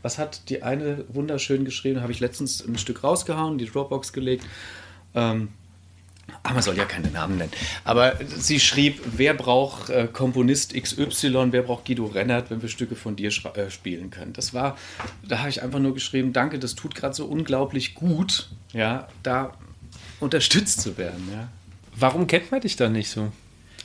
Was 0.04 0.18
hat 0.18 0.50
die 0.50 0.64
eine 0.64 1.06
wunderschön 1.10 1.64
geschrieben? 1.64 2.02
Habe 2.02 2.12
ich 2.12 2.20
letztens 2.20 2.68
ein 2.68 2.76
Stück 2.80 3.04
rausgehauen, 3.04 3.60
die 3.60 3.68
Dropbox 3.68 4.14
gelegt. 4.14 4.48
Ähm, 5.14 5.50
Ah, 6.44 6.54
man 6.54 6.64
soll 6.64 6.78
ja 6.78 6.86
keine 6.86 7.12
Namen 7.12 7.38
nennen. 7.38 7.52
Aber 7.84 8.16
sie 8.38 8.60
schrieb, 8.60 9.02
wer 9.06 9.34
braucht 9.34 9.90
äh, 9.90 10.08
Komponist 10.12 10.74
XY, 10.74 11.52
wer 11.52 11.62
braucht 11.62 11.86
Guido 11.86 12.06
Rennert, 12.06 12.50
wenn 12.50 12.62
wir 12.62 12.70
Stücke 12.70 12.96
von 12.96 13.16
dir 13.16 13.30
äh, 13.30 13.70
spielen 13.70 14.10
können. 14.10 14.34
Das 14.34 14.54
war, 14.54 14.78
da 15.28 15.40
habe 15.40 15.50
ich 15.50 15.62
einfach 15.62 15.80
nur 15.80 15.94
geschrieben, 15.94 16.34
danke, 16.34 16.60
das 16.60 16.76
tut 16.76 16.96
gerade 16.96 17.14
so 17.14 17.26
unglaublich 17.26 17.94
gut, 17.94 18.50
ja, 18.74 19.08
da 19.24 19.54
unterstützt 20.20 20.82
zu 20.82 20.98
werden, 20.98 21.30
ja. 21.32 21.48
Warum 21.96 22.26
kennt 22.28 22.52
man 22.52 22.62
dich 22.62 22.76
dann 22.76 22.94
nicht 22.94 23.10
so? 23.10 23.32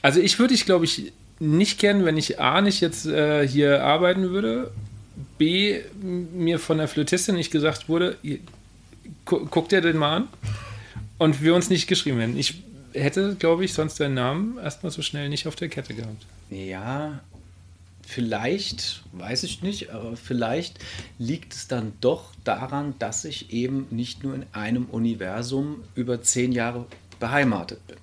Also 0.01 0.21
ich 0.21 0.39
würde 0.39 0.55
dich, 0.55 0.65
glaube 0.65 0.85
ich, 0.85 1.13
nicht 1.39 1.79
kennen, 1.79 2.05
wenn 2.05 2.17
ich 2.17 2.41
A 2.41 2.61
nicht 2.61 2.81
jetzt 2.81 3.07
äh, 3.07 3.47
hier 3.47 3.85
arbeiten 3.85 4.31
würde, 4.31 4.71
B 5.39 5.81
mir 6.01 6.59
von 6.59 6.79
der 6.79 6.89
Flötistin 6.89 7.35
nicht 7.35 7.51
gesagt 7.51 7.89
wurde, 7.89 8.17
gu 9.25 9.47
guck 9.51 9.69
dir 9.69 9.81
den 9.81 9.97
mal 9.97 10.17
an 10.17 10.29
und 11.19 11.43
wir 11.43 11.55
uns 11.55 11.71
nicht 11.71 11.87
geschrieben 11.87 12.21
hätten. 12.21 12.39
Ich 12.39 12.63
hätte, 12.93 13.37
glaube 13.37 13.65
ich, 13.65 13.75
sonst 13.75 14.01
deinen 14.01 14.15
Namen 14.15 14.59
erstmal 14.59 14.93
so 14.93 15.03
schnell 15.03 15.29
nicht 15.29 15.47
auf 15.47 15.57
der 15.57 15.69
Kette 15.69 15.95
gehabt. 15.95 16.27
Ja, 16.51 17.21
vielleicht, 18.07 19.03
weiß 19.13 19.43
ich 19.43 19.63
nicht, 19.63 19.91
aber 19.91 20.17
vielleicht 20.17 20.79
liegt 21.19 21.55
es 21.55 21.69
dann 21.69 21.93
doch 22.01 22.33
daran, 22.45 22.95
dass 22.99 23.25
ich 23.25 23.53
eben 23.53 23.87
nicht 23.91 24.23
nur 24.23 24.35
in 24.35 24.47
einem 24.53 24.87
Universum 24.87 25.83
über 25.95 26.23
zehn 26.23 26.53
Jahre 26.53 26.87
beheimatet 27.19 27.87
bin. 27.87 27.99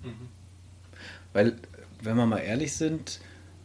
Weil, 1.31 1.55
wenn 2.01 2.17
wir 2.17 2.25
mal 2.25 2.39
ehrlich 2.39 2.73
sind, 2.73 3.19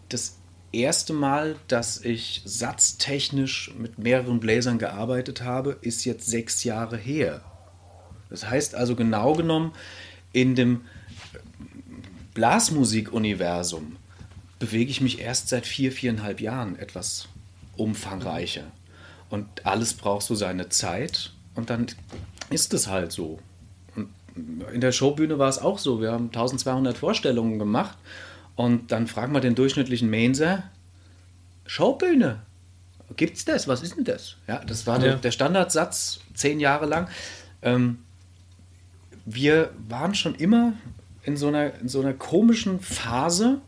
das 0.08 0.38
erste 0.72 1.12
Mal, 1.12 1.56
dass 1.66 2.02
ich 2.04 2.42
satztechnisch 2.44 3.72
mit 3.78 3.98
mehreren 3.98 4.40
Bläsern 4.40 4.78
gearbeitet 4.78 5.42
habe, 5.42 5.76
ist 5.80 6.04
jetzt 6.04 6.26
sechs 6.26 6.64
Jahre 6.64 6.96
her. 6.96 7.42
Das 8.30 8.48
heißt 8.48 8.74
also 8.74 8.94
genau 8.94 9.34
genommen, 9.34 9.72
in 10.32 10.54
dem 10.54 10.82
Blasmusikuniversum 12.34 13.96
bewege 14.58 14.90
ich 14.90 15.00
mich 15.00 15.20
erst 15.20 15.48
seit 15.48 15.66
vier, 15.66 15.92
viereinhalb 15.92 16.40
Jahren 16.40 16.78
etwas 16.78 17.28
umfangreicher. 17.76 18.64
Und 19.30 19.46
alles 19.66 19.94
braucht 19.94 20.22
so 20.24 20.34
seine 20.34 20.68
Zeit 20.68 21.32
und 21.54 21.70
dann 21.70 21.86
ist 22.50 22.72
es 22.74 22.86
halt 22.88 23.12
so. 23.12 23.38
Und 23.94 24.08
in 24.72 24.80
der 24.80 24.92
Showbühne 24.92 25.38
war 25.38 25.48
es 25.48 25.58
auch 25.58 25.78
so. 25.78 26.00
Wir 26.00 26.12
haben 26.12 26.26
1200 26.26 26.96
Vorstellungen 26.96 27.58
gemacht 27.58 27.98
und 28.56 28.90
dann 28.92 29.06
fragen 29.06 29.32
wir 29.32 29.40
den 29.40 29.54
durchschnittlichen 29.54 30.08
Mainzer, 30.10 30.64
Showbühne, 31.66 32.40
gibt's 33.16 33.44
das? 33.44 33.68
Was 33.68 33.82
ist 33.82 33.96
denn 33.96 34.04
das? 34.04 34.36
Ja, 34.46 34.58
das 34.64 34.86
war 34.86 34.96
Ja. 34.96 35.02
der, 35.04 35.16
der 35.16 35.30
Standardsatz 35.32 36.20
zehn 36.34 36.58
Jahre 36.60 36.86
lang. 36.86 37.08
Ähm, 37.62 37.98
wir 39.34 39.70
waren 39.88 40.14
schon 40.14 40.34
immer 40.34 40.72
in 41.22 41.36
so 41.36 41.48
einer, 41.48 41.74
in 41.80 41.88
so 41.88 42.00
einer 42.00 42.14
komischen 42.14 42.80
Phase, 42.80 43.60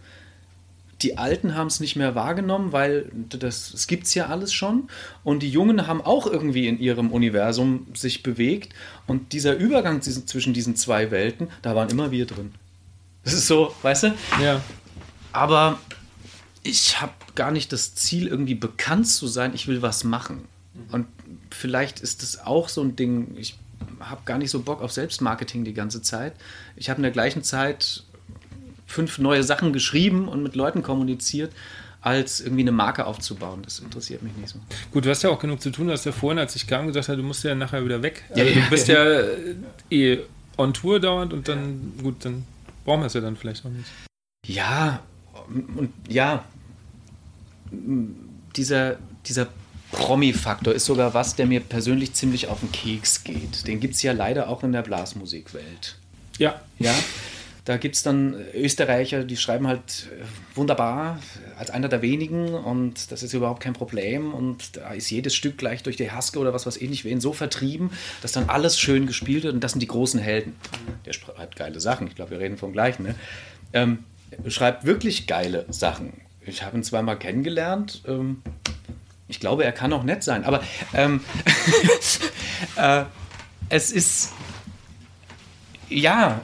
die 1.03 1.19
Alten 1.19 1.55
haben 1.55 1.67
es 1.67 1.81
nicht 1.81 1.97
mehr 1.97 2.15
wahrgenommen, 2.15 2.73
weil 2.73 3.11
das, 3.31 3.73
das 3.73 3.87
gibt 3.87 4.07
es 4.07 4.15
ja 4.15 4.27
alles 4.27 4.53
schon. 4.53 4.89
Und 5.25 5.43
die 5.43 5.51
Jungen 5.51 5.87
haben 5.87 6.03
auch 6.03 6.27
irgendwie 6.27 6.69
in 6.69 6.79
ihrem 6.79 7.11
Universum 7.11 7.87
sich 7.95 8.23
bewegt. 8.23 8.75
Und 9.07 9.33
dieser 9.33 9.57
Übergang 9.57 10.03
zwischen 10.03 10.53
diesen 10.53 10.77
zwei 10.77 11.11
Welten, 11.11 11.49
da 11.63 11.75
waren 11.75 11.89
immer 11.89 12.11
wir 12.11 12.27
drin. 12.27 12.53
Das 13.25 13.33
ist 13.33 13.47
so, 13.47 13.75
weißt 13.83 14.05
du? 14.05 14.15
Ja. 14.43 14.61
Aber 15.33 15.79
ich 16.63 17.01
habe 17.01 17.13
gar 17.35 17.51
nicht 17.51 17.73
das 17.73 17.95
Ziel, 17.95 18.27
irgendwie 18.27 18.55
bekannt 18.55 19.09
zu 19.09 19.27
sein. 19.27 19.53
Ich 19.55 19.69
will 19.69 19.83
was 19.83 20.05
machen. 20.05 20.45
Und 20.93 21.07
vielleicht 21.51 22.01
ist 22.01 22.23
das 22.23 22.45
auch 22.45 22.69
so 22.69 22.83
ein 22.83 22.97
Ding. 22.97 23.37
Ich 23.37 23.57
habe 24.01 24.23
gar 24.25 24.39
nicht 24.39 24.51
so 24.51 24.61
Bock 24.61 24.83
auf 24.83 24.93
Selbstmarketing 24.93 25.65
die 25.65 25.75
ganze 25.75 26.03
Zeit. 26.03 26.35
Ich 26.77 26.91
habe 26.91 26.99
in 26.99 27.03
der 27.03 27.13
gleichen 27.13 27.43
Zeit 27.43 28.05
fünf 28.87 29.19
neue 29.19 29.43
Sachen 29.43 29.73
geschrieben 29.73 30.29
und 30.29 30.43
mit 30.43 30.57
Leuten 30.57 30.83
kommuniziert, 30.83 31.53
als 32.01 32.41
irgendwie 32.41 32.63
eine 32.63 32.73
Marke 32.73 33.07
aufzubauen. 33.07 33.63
Das 33.63 33.79
interessiert 33.79 34.23
mich 34.23 34.35
nicht 34.37 34.49
so. 34.49 34.59
Gut, 34.91 35.05
du 35.05 35.11
hast 35.11 35.23
ja 35.23 35.31
auch 35.31 35.39
genug 35.39 35.61
zu 35.61 35.71
tun. 35.71 35.87
Du 35.87 35.93
hast 35.93 36.07
ja 36.07 36.13
vorhin, 36.13 36.39
als 36.39 36.57
ich 36.57 36.67
kam, 36.67 36.87
gesagt, 36.87 37.09
du 37.09 37.23
musst 37.23 37.45
ja 37.45 37.55
nachher 37.55 37.85
wieder 37.85 38.03
weg. 38.03 38.25
Ja, 38.35 38.43
also, 38.45 38.59
ja, 38.59 38.65
du 38.65 38.71
bist 38.71 38.89
ja, 38.89 39.21
ja 39.21 39.27
eh 39.91 40.19
on 40.57 40.75
Tour 40.75 40.99
dauernd 41.01 41.33
und 41.33 41.47
dann, 41.49 41.93
gut, 42.03 42.25
dann 42.25 42.45
brauchen 42.85 43.01
wir 43.01 43.07
es 43.07 43.15
ja 43.15 43.21
dann 43.21 43.37
vielleicht 43.37 43.65
noch 43.65 43.71
nicht. 43.71 43.89
Ja, 44.47 45.03
und 45.49 45.93
ja, 46.09 46.45
dieser, 48.57 48.97
dieser 49.27 49.49
Promi-Faktor 49.93 50.75
ist 50.75 50.85
sogar 50.85 51.15
was, 51.15 51.37
der 51.37 51.47
mir 51.47 51.61
persönlich 51.61 52.15
ziemlich 52.15 52.49
auf 52.49 52.61
den 52.61 52.73
Keks 52.73 53.25
geht. 53.25 53.67
Den 53.67 53.81
gibt 53.81 53.95
es 53.95 54.03
ja 54.03 54.13
leider 54.13 54.49
auch 54.49 54.63
in 54.63 54.73
der 54.73 54.83
Blasmusikwelt. 54.83 55.97
Ja. 56.39 56.61
Ja. 56.79 56.95
Da 57.65 57.77
gibt 57.77 57.95
es 57.95 58.03
dann 58.03 58.35
Österreicher, 58.55 59.23
die 59.23 59.37
schreiben 59.37 59.69
halt 59.69 60.09
äh, 60.11 60.25
wunderbar 60.57 61.19
als 61.59 61.71
einer 61.71 61.89
der 61.89 62.03
wenigen 62.03 62.55
und 62.55 63.13
das 63.13 63.23
ist 63.23 63.35
überhaupt 63.35 63.63
kein 63.63 63.75
Problem 63.75 64.33
und 64.33 64.77
da 64.77 64.93
ist 64.93 65.11
jedes 65.11 65.35
Stück 65.35 65.59
gleich 65.59 65.83
durch 65.83 65.97
die 65.97 66.11
Haske 66.11 66.39
oder 66.39 66.55
was 66.55 66.67
weiß 66.67 66.79
ich 66.79 66.89
nicht 66.89 67.05
wen 67.05 67.21
so 67.21 67.33
vertrieben, 67.33 67.91
dass 68.23 68.33
dann 68.33 68.49
alles 68.49 68.81
schön 68.81 69.07
gespielt 69.07 69.45
wird 69.45 69.55
und 69.55 69.63
das 69.63 69.73
sind 69.73 69.81
die 69.81 69.87
großen 69.87 70.19
Helden. 70.19 70.57
Der 71.05 71.13
schreibt 71.13 71.57
geile 71.57 71.81
Sachen, 71.81 72.07
ich 72.07 72.15
glaube, 72.15 72.33
wir 72.33 72.41
reden 72.41 72.57
vom 72.57 72.73
gleichen. 72.73 73.03
Ne? 73.03 73.15
Ähm, 73.73 73.99
schreibt 74.49 74.85
wirklich 74.85 75.27
geile 75.27 75.67
Sachen. 75.69 76.15
Ich 76.47 76.63
habe 76.63 76.79
ihn 76.79 76.83
zweimal 76.83 77.19
kennengelernt. 77.19 78.03
Ähm, 78.09 78.43
ich 79.31 79.41
glaube, 79.41 79.65
er 79.65 79.73
kann 79.73 79.93
auch 79.93 80.03
nett 80.03 80.25
sein, 80.25 80.45
aber 80.45 80.63
ähm, 80.93 81.21
äh, 82.77 83.05
es 83.69 83.93
ist 83.93 84.33
ja, 85.89 86.41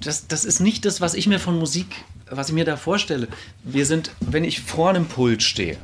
das, 0.00 0.26
das 0.28 0.44
ist 0.44 0.60
nicht 0.60 0.84
das, 0.84 1.00
was 1.00 1.14
ich 1.14 1.26
mir 1.26 1.38
von 1.38 1.58
Musik, 1.58 2.04
was 2.28 2.48
ich 2.48 2.54
mir 2.54 2.64
da 2.64 2.76
vorstelle. 2.76 3.28
Wir 3.62 3.86
sind, 3.86 4.10
wenn 4.20 4.44
ich 4.44 4.60
vor 4.60 4.90
einem 4.90 5.06
Pult 5.06 5.42
stehe, 5.42 5.78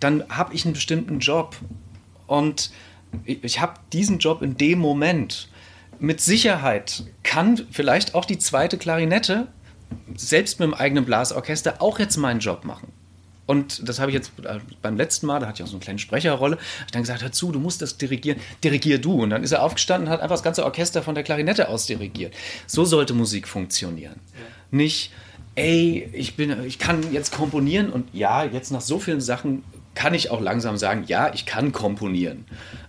dann 0.00 0.24
habe 0.28 0.52
ich 0.54 0.64
einen 0.64 0.74
bestimmten 0.74 1.20
Job 1.20 1.56
und 2.26 2.70
ich, 3.24 3.42
ich 3.44 3.60
habe 3.60 3.74
diesen 3.92 4.18
Job 4.18 4.42
in 4.42 4.56
dem 4.56 4.80
Moment. 4.80 5.48
Mit 6.00 6.20
Sicherheit 6.20 7.04
kann 7.22 7.66
vielleicht 7.70 8.14
auch 8.14 8.24
die 8.24 8.38
zweite 8.38 8.78
Klarinette 8.78 9.46
selbst 10.16 10.58
mit 10.58 10.68
dem 10.68 10.74
eigenen 10.74 11.04
Blasorchester 11.04 11.80
auch 11.80 12.00
jetzt 12.00 12.16
meinen 12.16 12.40
Job 12.40 12.64
machen. 12.64 12.92
Und 13.46 13.88
das 13.88 13.98
habe 14.00 14.10
ich 14.10 14.14
jetzt 14.14 14.32
äh, 14.42 14.58
beim 14.80 14.96
letzten 14.96 15.26
Mal, 15.26 15.40
da 15.40 15.46
hatte 15.46 15.62
ich 15.62 15.64
auch 15.64 15.70
so 15.70 15.76
eine 15.76 15.84
kleine 15.84 15.98
Sprecherrolle, 15.98 16.58
ich 16.86 16.92
dann 16.92 17.02
gesagt, 17.02 17.22
hör 17.22 17.32
zu, 17.32 17.52
du 17.52 17.60
musst 17.60 17.82
das 17.82 17.96
dirigieren, 17.98 18.40
dirigier 18.62 18.98
du. 18.98 19.22
Und 19.22 19.30
dann 19.30 19.42
ist 19.42 19.52
er 19.52 19.62
aufgestanden 19.62 20.08
und 20.08 20.12
hat 20.12 20.20
einfach 20.20 20.34
das 20.36 20.42
ganze 20.42 20.64
Orchester 20.64 21.02
von 21.02 21.14
der 21.14 21.24
Klarinette 21.24 21.68
aus 21.68 21.86
dirigiert. 21.86 22.34
So 22.66 22.84
sollte 22.84 23.12
Musik 23.12 23.46
funktionieren. 23.46 24.20
Ja. 24.32 24.40
Nicht, 24.70 25.12
ey, 25.54 26.08
ich, 26.12 26.36
bin, 26.36 26.64
ich 26.64 26.78
kann 26.78 27.12
jetzt 27.12 27.32
komponieren 27.32 27.90
und 27.90 28.08
ja, 28.14 28.44
jetzt 28.44 28.70
nach 28.70 28.80
so 28.80 28.98
vielen 28.98 29.20
Sachen 29.20 29.62
kann 29.94 30.14
ich 30.14 30.30
auch 30.30 30.40
langsam 30.40 30.76
sagen, 30.76 31.04
ja, 31.06 31.32
ich 31.32 31.46
kann 31.46 31.72
komponieren. 31.72 32.46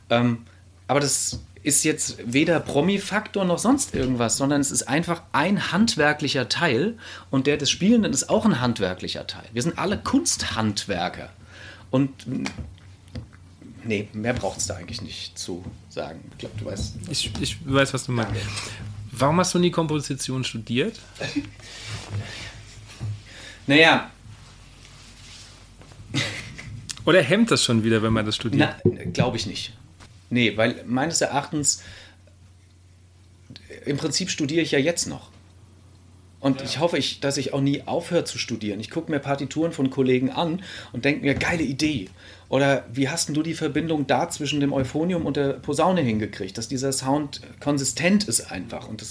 Ähm, 0.10 0.44
aber 0.88 1.00
das 1.00 1.40
ist 1.66 1.84
jetzt 1.84 2.18
weder 2.24 2.60
Promi-Faktor 2.60 3.44
noch 3.44 3.58
sonst 3.58 3.96
irgendwas, 3.96 4.38
sondern 4.38 4.62
es 4.62 4.70
ist 4.70 4.84
einfach 4.84 5.24
ein 5.32 5.72
handwerklicher 5.72 6.48
Teil 6.48 6.96
und 7.32 7.48
der 7.48 7.58
des 7.58 7.72
Spielenden 7.72 8.14
ist 8.14 8.30
auch 8.30 8.46
ein 8.46 8.62
handwerklicher 8.62 9.26
Teil. 9.26 9.46
Wir 9.52 9.64
sind 9.64 9.80
alle 9.80 9.98
Kunsthandwerker. 9.98 11.30
Und 11.90 12.12
nee, 13.84 14.08
mehr 14.14 14.34
braucht 14.34 14.60
es 14.60 14.68
da 14.68 14.76
eigentlich 14.76 15.02
nicht 15.02 15.40
zu 15.40 15.66
sagen. 15.90 16.20
Ich 16.34 16.38
glaube, 16.38 16.56
du 16.60 16.66
weißt. 16.66 16.98
Ich, 17.10 17.32
ich 17.42 17.58
weiß, 17.66 17.96
was 17.96 18.06
du 18.06 18.12
meinst. 18.12 18.36
Warum 19.12 19.40
hast 19.40 19.56
du 19.56 19.60
nie 19.60 19.72
Komposition 19.72 20.44
studiert? 20.44 21.00
naja. 23.66 24.12
Oder 27.06 27.24
hemmt 27.24 27.50
das 27.50 27.64
schon 27.64 27.84
wieder, 27.84 28.04
wenn 28.04 28.14
man 28.14 28.26
das 28.26 28.36
studiert? 28.36 28.76
Glaube 29.14 29.38
ich 29.38 29.48
nicht. 29.48 29.74
Nee, 30.30 30.58
weil 30.58 30.84
meines 30.86 31.22
Erachtens, 31.22 31.84
im 33.86 33.98
Prinzip 33.98 34.30
studiere 34.30 34.62
ich 34.62 34.72
ja 34.72 34.80
jetzt 34.80 35.08
noch. 35.08 35.30
Und 36.40 36.60
ja. 36.60 36.66
ich 36.66 36.80
hoffe, 36.80 36.98
ich, 36.98 37.20
dass 37.22 37.38
ich 37.38 37.54
auch 37.54 37.62
nie 37.62 37.84
aufhöre 37.88 38.24
zu 38.24 38.38
studieren. 38.38 38.80
Ich 38.80 38.92
gucke 38.92 39.12
mir 39.12 39.20
Partituren 39.20 39.72
von 39.72 39.90
Kollegen 39.90 40.30
an 40.30 40.62
und 40.92 41.06
denke 41.06 41.22
mir, 41.22 41.34
geile 41.34 41.64
Idee. 41.64 42.10
Oder 42.50 42.86
wie 42.94 43.10
hast 43.10 43.36
du 43.36 43.42
die 43.42 43.56
Verbindung 43.56 44.06
da 44.06 44.30
zwischen 44.30 44.60
dem 44.60 44.72
Euphonium 44.72 45.26
und 45.26 45.38
der 45.38 45.54
Posaune 45.54 46.02
hingekriegt, 46.02 46.58
dass 46.58 46.68
dieser 46.68 46.92
Sound 46.92 47.42
konsistent 47.60 48.26
ist 48.26 48.52
einfach. 48.52 48.88
Und 48.88 49.04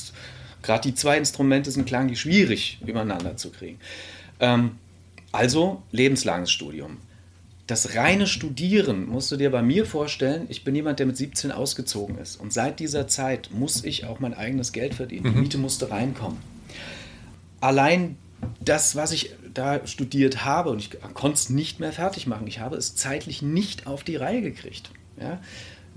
gerade 0.63 0.89
die 0.89 0.95
zwei 0.95 1.19
Instrumente 1.19 1.73
sind 1.73 1.87
klanglich 1.87 2.21
schwierig 2.21 2.79
übereinander 2.87 3.37
zu 3.37 3.51
kriegen. 3.51 3.81
Ähm, 4.39 4.79
also 5.33 5.83
lebenslanges 5.91 6.53
Studium 6.53 6.99
das 7.67 7.95
reine 7.95 8.27
Studieren 8.27 9.09
musst 9.09 9.33
du 9.33 9.37
dir 9.37 9.51
bei 9.51 9.63
mir 9.63 9.87
vorstellen, 9.87 10.47
ich 10.51 10.65
bin 10.65 10.75
jemand, 10.75 10.99
der 10.99 11.07
mit 11.07 11.17
17 11.17 11.51
ausgezogen 11.51 12.19
ist. 12.19 12.39
Und 12.39 12.53
seit 12.53 12.79
dieser 12.79 13.09
Zeit 13.09 13.51
muss 13.53 13.85
ich 13.85 14.05
auch 14.05 14.21
mein 14.21 14.35
eigenes 14.35 14.73
Geld 14.73 14.95
verdienen. 14.95 15.29
Mhm. 15.29 15.35
Die 15.35 15.41
Miete 15.41 15.59
musste 15.59 15.91
reinkommen. 15.91 16.39
Allein 17.61 18.17
das, 18.61 18.97
was 18.97 19.13
ich 19.13 19.35
da 19.55 19.87
studiert 19.87 20.45
habe, 20.45 20.69
und 20.69 20.79
ich 20.79 20.91
konnte 21.15 21.37
es 21.37 21.49
nicht 21.49 21.81
mehr 21.81 21.93
fertig 21.93 22.27
machen, 22.27 22.47
ich 22.47 22.61
habe 22.61 22.77
es 22.77 22.95
zeitlich 22.97 23.41
nicht 23.41 23.87
auf 23.87 24.05
die 24.05 24.17
Reihe 24.17 24.43
gekriegt, 24.43 24.91
ja, 25.19 25.41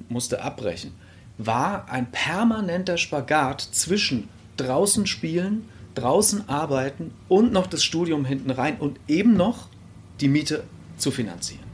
musste 0.08 0.42
abbrechen, 0.42 0.94
war 1.38 1.90
ein 1.90 2.10
permanenter 2.12 2.98
Spagat 2.98 3.62
zwischen 3.62 4.30
draußen 4.56 5.06
spielen, 5.06 5.68
draußen 5.96 6.48
arbeiten 6.48 7.12
und 7.28 7.52
noch 7.52 7.68
das 7.68 7.84
Studium 7.84 8.24
hinten 8.24 8.52
rein 8.52 8.78
und 8.78 9.00
eben 9.08 9.36
noch 9.36 9.68
die 10.22 10.30
Miete 10.30 10.64
zu 10.98 11.12
finanzieren. 11.12 11.66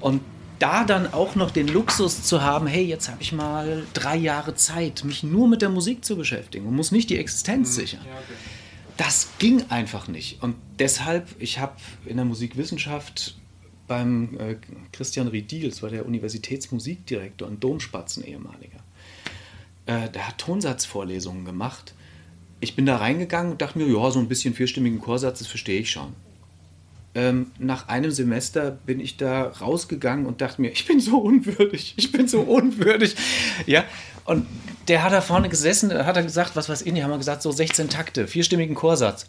Und 0.00 0.20
da 0.58 0.84
dann 0.84 1.12
auch 1.12 1.34
noch 1.34 1.50
den 1.50 1.68
Luxus 1.68 2.22
zu 2.22 2.42
haben, 2.42 2.66
hey, 2.66 2.84
jetzt 2.84 3.08
habe 3.08 3.20
ich 3.22 3.32
mal 3.32 3.86
drei 3.92 4.16
Jahre 4.16 4.54
Zeit, 4.54 5.04
mich 5.04 5.22
nur 5.22 5.48
mit 5.48 5.62
der 5.62 5.68
Musik 5.68 6.04
zu 6.04 6.16
beschäftigen 6.16 6.66
und 6.66 6.74
muss 6.74 6.92
nicht 6.92 7.10
die 7.10 7.18
Existenz 7.18 7.70
mhm. 7.70 7.80
sichern. 7.80 8.00
Ja, 8.06 8.12
okay. 8.12 8.34
Das 8.96 9.28
ging 9.38 9.64
einfach 9.70 10.06
nicht. 10.06 10.42
Und 10.42 10.54
deshalb, 10.78 11.28
ich 11.40 11.58
habe 11.58 11.76
in 12.06 12.16
der 12.16 12.24
Musikwissenschaft 12.24 13.36
beim 13.88 14.38
äh, 14.38 14.56
Christian 14.92 15.28
Riedil, 15.28 15.68
das 15.68 15.82
war 15.82 15.90
der 15.90 16.06
Universitätsmusikdirektor 16.06 17.48
und 17.48 17.62
Domspatzen 17.62 18.24
ehemaliger, 18.24 18.78
äh, 19.86 20.08
der 20.10 20.28
hat 20.28 20.38
Tonsatzvorlesungen 20.38 21.44
gemacht. 21.44 21.94
Ich 22.60 22.76
bin 22.76 22.86
da 22.86 22.96
reingegangen 22.96 23.52
und 23.52 23.60
dachte 23.60 23.78
mir, 23.78 23.86
ja, 23.86 24.10
so 24.10 24.20
ein 24.20 24.28
bisschen 24.28 24.54
vierstimmigen 24.54 25.00
Chorsatz, 25.00 25.40
das 25.40 25.48
verstehe 25.48 25.80
ich 25.80 25.90
schon 25.90 26.14
ähm, 27.14 27.52
nach 27.58 27.88
einem 27.88 28.10
Semester 28.10 28.70
bin 28.70 29.00
ich 29.00 29.16
da 29.16 29.48
rausgegangen 29.48 30.26
und 30.26 30.40
dachte 30.40 30.60
mir, 30.60 30.72
ich 30.72 30.86
bin 30.86 31.00
so 31.00 31.18
unwürdig, 31.18 31.94
ich 31.96 32.12
bin 32.12 32.28
so 32.28 32.40
unwürdig. 32.40 33.16
Ja, 33.66 33.84
und 34.24 34.46
der 34.88 35.02
hat 35.02 35.12
da 35.12 35.20
vorne 35.20 35.48
gesessen, 35.48 35.92
hat 35.92 36.16
er 36.16 36.22
gesagt, 36.22 36.56
was 36.56 36.68
weiß 36.68 36.82
ich, 36.82 37.02
haben 37.02 37.10
wir 37.10 37.18
gesagt, 37.18 37.42
so 37.42 37.50
16 37.50 37.88
Takte, 37.88 38.26
vierstimmigen 38.26 38.74
Chorsatz, 38.74 39.26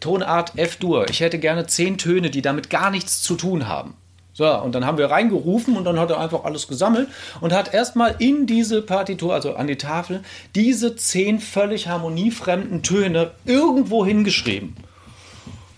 Tonart 0.00 0.58
F-Dur. 0.58 1.08
Ich 1.10 1.20
hätte 1.20 1.38
gerne 1.38 1.66
zehn 1.66 1.98
Töne, 1.98 2.30
die 2.30 2.42
damit 2.42 2.70
gar 2.70 2.90
nichts 2.90 3.22
zu 3.22 3.34
tun 3.34 3.68
haben. 3.68 3.94
So, 4.32 4.46
und 4.60 4.74
dann 4.74 4.84
haben 4.84 4.98
wir 4.98 5.10
reingerufen 5.10 5.78
und 5.78 5.84
dann 5.84 5.98
hat 5.98 6.10
er 6.10 6.20
einfach 6.20 6.44
alles 6.44 6.68
gesammelt 6.68 7.08
und 7.40 7.54
hat 7.54 7.72
erstmal 7.72 8.16
in 8.18 8.46
diese 8.46 8.82
Partitur, 8.82 9.32
also 9.32 9.54
an 9.54 9.66
die 9.66 9.78
Tafel, 9.78 10.22
diese 10.54 10.94
zehn 10.94 11.40
völlig 11.40 11.88
harmoniefremden 11.88 12.82
Töne 12.82 13.30
irgendwo 13.46 14.04
hingeschrieben. 14.04 14.76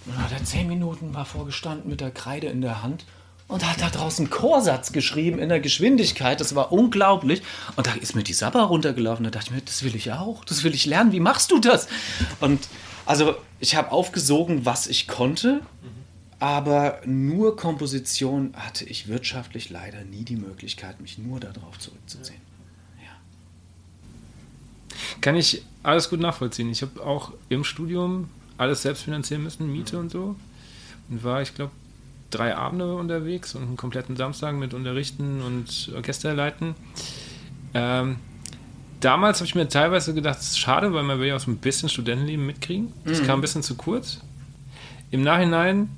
Und 0.08 0.16
dann 0.16 0.24
hat 0.24 0.32
er 0.32 0.42
zehn 0.42 0.66
Minuten 0.66 1.12
war 1.14 1.26
vorgestanden 1.26 1.90
mit 1.90 2.00
der 2.00 2.10
Kreide 2.10 2.46
in 2.46 2.62
der 2.62 2.82
Hand 2.82 3.04
und 3.46 3.68
hat 3.68 3.82
da 3.82 3.90
draußen 3.90 4.30
Chorsatz 4.30 4.92
geschrieben 4.92 5.38
in 5.38 5.50
der 5.50 5.60
Geschwindigkeit. 5.60 6.40
Das 6.40 6.54
war 6.54 6.72
unglaublich. 6.72 7.42
Und 7.76 7.86
da 7.86 7.92
ist 7.92 8.14
mir 8.14 8.22
die 8.22 8.32
Sabba 8.32 8.62
runtergelaufen. 8.62 9.24
Da 9.24 9.30
dachte 9.30 9.48
ich 9.48 9.52
mir, 9.52 9.60
das 9.60 9.82
will 9.82 9.94
ich 9.94 10.12
auch. 10.12 10.44
Das 10.46 10.64
will 10.64 10.74
ich 10.74 10.86
lernen. 10.86 11.12
Wie 11.12 11.20
machst 11.20 11.50
du 11.50 11.58
das? 11.58 11.88
Und 12.40 12.68
also 13.04 13.36
ich 13.60 13.76
habe 13.76 13.92
aufgesogen, 13.92 14.64
was 14.64 14.86
ich 14.86 15.08
konnte. 15.08 15.60
Aber 16.40 17.00
nur 17.04 17.56
Komposition 17.56 18.54
hatte 18.56 18.84
ich 18.84 19.08
wirtschaftlich 19.08 19.70
leider 19.70 20.04
nie 20.04 20.24
die 20.24 20.36
Möglichkeit, 20.36 21.00
mich 21.00 21.18
nur 21.18 21.40
darauf 21.40 21.78
zurückzuziehen. 21.78 22.40
Ja. 23.02 23.10
Kann 25.20 25.36
ich 25.36 25.64
alles 25.82 26.08
gut 26.08 26.20
nachvollziehen. 26.20 26.70
Ich 26.70 26.82
habe 26.82 27.04
auch 27.04 27.32
im 27.48 27.64
Studium 27.64 28.30
alles 28.58 28.82
selbst 28.82 29.04
finanzieren 29.04 29.42
müssen, 29.42 29.72
Miete 29.72 29.98
und 29.98 30.10
so. 30.10 30.36
und 31.08 31.24
war, 31.24 31.40
ich 31.40 31.54
glaube, 31.54 31.72
drei 32.30 32.54
Abende 32.54 32.94
unterwegs 32.94 33.54
und 33.54 33.62
einen 33.62 33.76
kompletten 33.76 34.16
Samstag 34.16 34.54
mit 34.54 34.74
Unterrichten 34.74 35.40
und 35.40 35.90
Orchesterleiten. 35.94 36.74
Ähm, 37.72 38.16
damals 39.00 39.38
habe 39.38 39.46
ich 39.46 39.54
mir 39.54 39.68
teilweise 39.68 40.12
gedacht, 40.12 40.38
es 40.40 40.48
ist 40.48 40.58
schade, 40.58 40.92
weil 40.92 41.04
man 41.04 41.18
will 41.20 41.28
ja 41.28 41.36
auch 41.36 41.40
so 41.40 41.50
ein 41.50 41.58
bisschen 41.58 41.88
Studentenleben 41.88 42.44
mitkriegen. 42.44 42.92
Das 43.04 43.22
mhm. 43.22 43.26
kam 43.26 43.38
ein 43.38 43.42
bisschen 43.42 43.62
zu 43.62 43.76
kurz. 43.76 44.20
Im 45.10 45.22
Nachhinein 45.22 45.88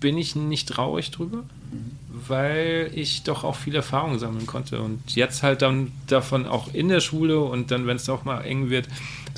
bin 0.00 0.18
ich 0.18 0.36
nicht 0.36 0.68
traurig 0.68 1.10
drüber, 1.10 1.38
mhm. 1.38 1.92
weil 2.28 2.90
ich 2.94 3.22
doch 3.22 3.44
auch 3.44 3.56
viel 3.56 3.74
Erfahrung 3.74 4.18
sammeln 4.18 4.46
konnte 4.46 4.82
und 4.82 5.16
jetzt 5.16 5.42
halt 5.42 5.62
dann 5.62 5.92
davon 6.06 6.46
auch 6.46 6.74
in 6.74 6.88
der 6.88 7.00
Schule 7.00 7.40
und 7.40 7.70
dann, 7.70 7.86
wenn 7.86 7.96
es 7.96 8.08
auch 8.10 8.24
mal 8.24 8.42
eng 8.42 8.68
wird, 8.68 8.88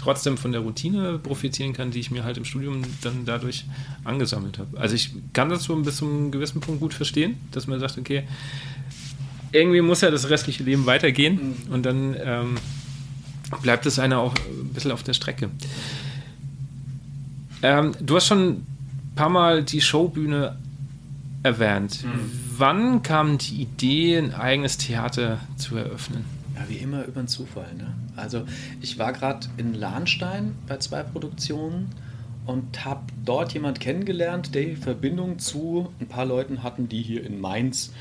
trotzdem 0.08 0.38
von 0.38 0.52
der 0.52 0.62
Routine 0.62 1.18
profitieren 1.18 1.74
kann, 1.74 1.90
die 1.90 2.00
ich 2.00 2.10
mir 2.10 2.24
halt 2.24 2.38
im 2.38 2.46
Studium 2.46 2.80
dann 3.02 3.26
dadurch 3.26 3.66
angesammelt 4.04 4.58
habe. 4.58 4.80
Also 4.80 4.94
ich 4.94 5.10
kann 5.34 5.50
das 5.50 5.64
so 5.64 5.76
bis 5.76 5.98
zu 5.98 6.06
einem 6.06 6.30
gewissen 6.30 6.62
Punkt 6.62 6.80
gut 6.80 6.94
verstehen, 6.94 7.36
dass 7.50 7.66
man 7.66 7.78
sagt, 7.78 7.98
okay, 7.98 8.22
irgendwie 9.52 9.82
muss 9.82 10.00
ja 10.00 10.10
das 10.10 10.30
restliche 10.30 10.64
Leben 10.64 10.86
weitergehen 10.86 11.34
mhm. 11.66 11.74
und 11.74 11.84
dann 11.84 12.16
ähm, 12.18 12.54
bleibt 13.60 13.84
es 13.84 13.98
einer 13.98 14.20
auch 14.20 14.34
ein 14.34 14.72
bisschen 14.72 14.92
auf 14.92 15.02
der 15.02 15.12
Strecke. 15.12 15.50
Ähm, 17.60 17.94
du 18.00 18.16
hast 18.16 18.28
schon 18.28 18.48
ein 18.48 18.66
paar 19.14 19.28
Mal 19.28 19.62
die 19.62 19.82
Showbühne 19.82 20.56
erwähnt. 21.42 22.02
Mhm. 22.02 22.30
Wann 22.56 23.02
kam 23.02 23.36
die 23.36 23.60
Idee, 23.60 24.16
ein 24.16 24.32
eigenes 24.32 24.78
Theater 24.78 25.38
zu 25.58 25.76
eröffnen? 25.76 26.37
Ja, 26.58 26.68
wie 26.68 26.78
immer 26.78 27.04
über 27.04 27.22
den 27.22 27.28
Zufall. 27.28 27.72
Ne? 27.74 27.94
Also 28.16 28.44
ich 28.80 28.98
war 28.98 29.12
gerade 29.12 29.46
in 29.56 29.74
Lahnstein 29.74 30.56
bei 30.66 30.78
zwei 30.78 31.02
Produktionen 31.02 31.90
und 32.46 32.84
habe 32.84 33.02
dort 33.24 33.52
jemand 33.52 33.78
kennengelernt, 33.78 34.54
der 34.54 34.64
die 34.64 34.76
Verbindung 34.76 35.38
zu 35.38 35.92
ein 36.00 36.08
paar 36.08 36.24
Leuten 36.24 36.62
hatten, 36.62 36.88
die 36.88 37.02
hier 37.02 37.24
in 37.24 37.40
Mainz 37.40 37.92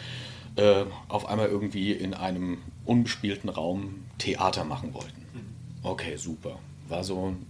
äh, 0.55 0.85
auf 1.07 1.27
einmal 1.27 1.49
irgendwie 1.49 1.91
in 1.91 2.13
einem 2.13 2.59
unbespielten 2.85 3.49
Raum 3.49 4.05
Theater 4.17 4.63
machen 4.63 4.93
wollten. 4.93 5.21
Okay, 5.83 6.17
super. 6.17 6.57
War 6.87 7.03
so 7.03 7.29
ein 7.29 7.45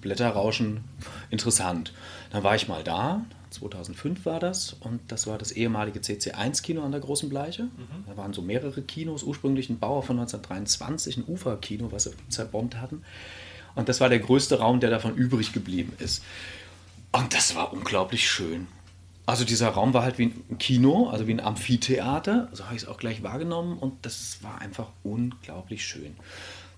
Blätterrauschen 0.00 0.84
interessant. 1.30 1.92
Dann 2.30 2.44
war 2.44 2.54
ich 2.54 2.68
mal 2.68 2.82
da, 2.82 3.24
2005 3.60 4.24
war 4.26 4.40
das, 4.40 4.74
und 4.80 5.00
das 5.08 5.26
war 5.26 5.38
das 5.38 5.52
ehemalige 5.52 6.00
CC1-Kino 6.00 6.82
an 6.82 6.92
der 6.92 7.00
Großen 7.00 7.28
Bleiche. 7.28 7.64
Mhm. 7.64 8.04
Da 8.06 8.16
waren 8.16 8.32
so 8.32 8.42
mehrere 8.42 8.82
Kinos, 8.82 9.22
ursprünglich 9.22 9.70
ein 9.70 9.78
Bauer 9.78 10.02
von 10.02 10.18
1923, 10.18 11.18
ein 11.18 11.24
Uferkino, 11.26 11.92
was 11.92 12.04
sie 12.04 12.12
zerbombt 12.28 12.76
hatten. 12.80 13.02
Und 13.74 13.88
das 13.88 14.00
war 14.00 14.08
der 14.08 14.20
größte 14.20 14.58
Raum, 14.58 14.80
der 14.80 14.90
davon 14.90 15.14
übrig 15.14 15.52
geblieben 15.52 15.92
ist. 15.98 16.24
Und 17.12 17.34
das 17.34 17.54
war 17.54 17.72
unglaublich 17.72 18.28
schön. 18.28 18.66
Also 19.26 19.44
dieser 19.44 19.70
Raum 19.70 19.92
war 19.92 20.02
halt 20.02 20.18
wie 20.18 20.32
ein 20.48 20.58
Kino, 20.58 21.08
also 21.08 21.26
wie 21.26 21.32
ein 21.32 21.40
Amphitheater, 21.40 22.48
so 22.52 22.64
habe 22.64 22.76
ich 22.76 22.82
es 22.82 22.88
auch 22.88 22.96
gleich 22.96 23.24
wahrgenommen 23.24 23.76
und 23.76 24.06
das 24.06 24.38
war 24.42 24.60
einfach 24.60 24.88
unglaublich 25.02 25.84
schön. 25.84 26.14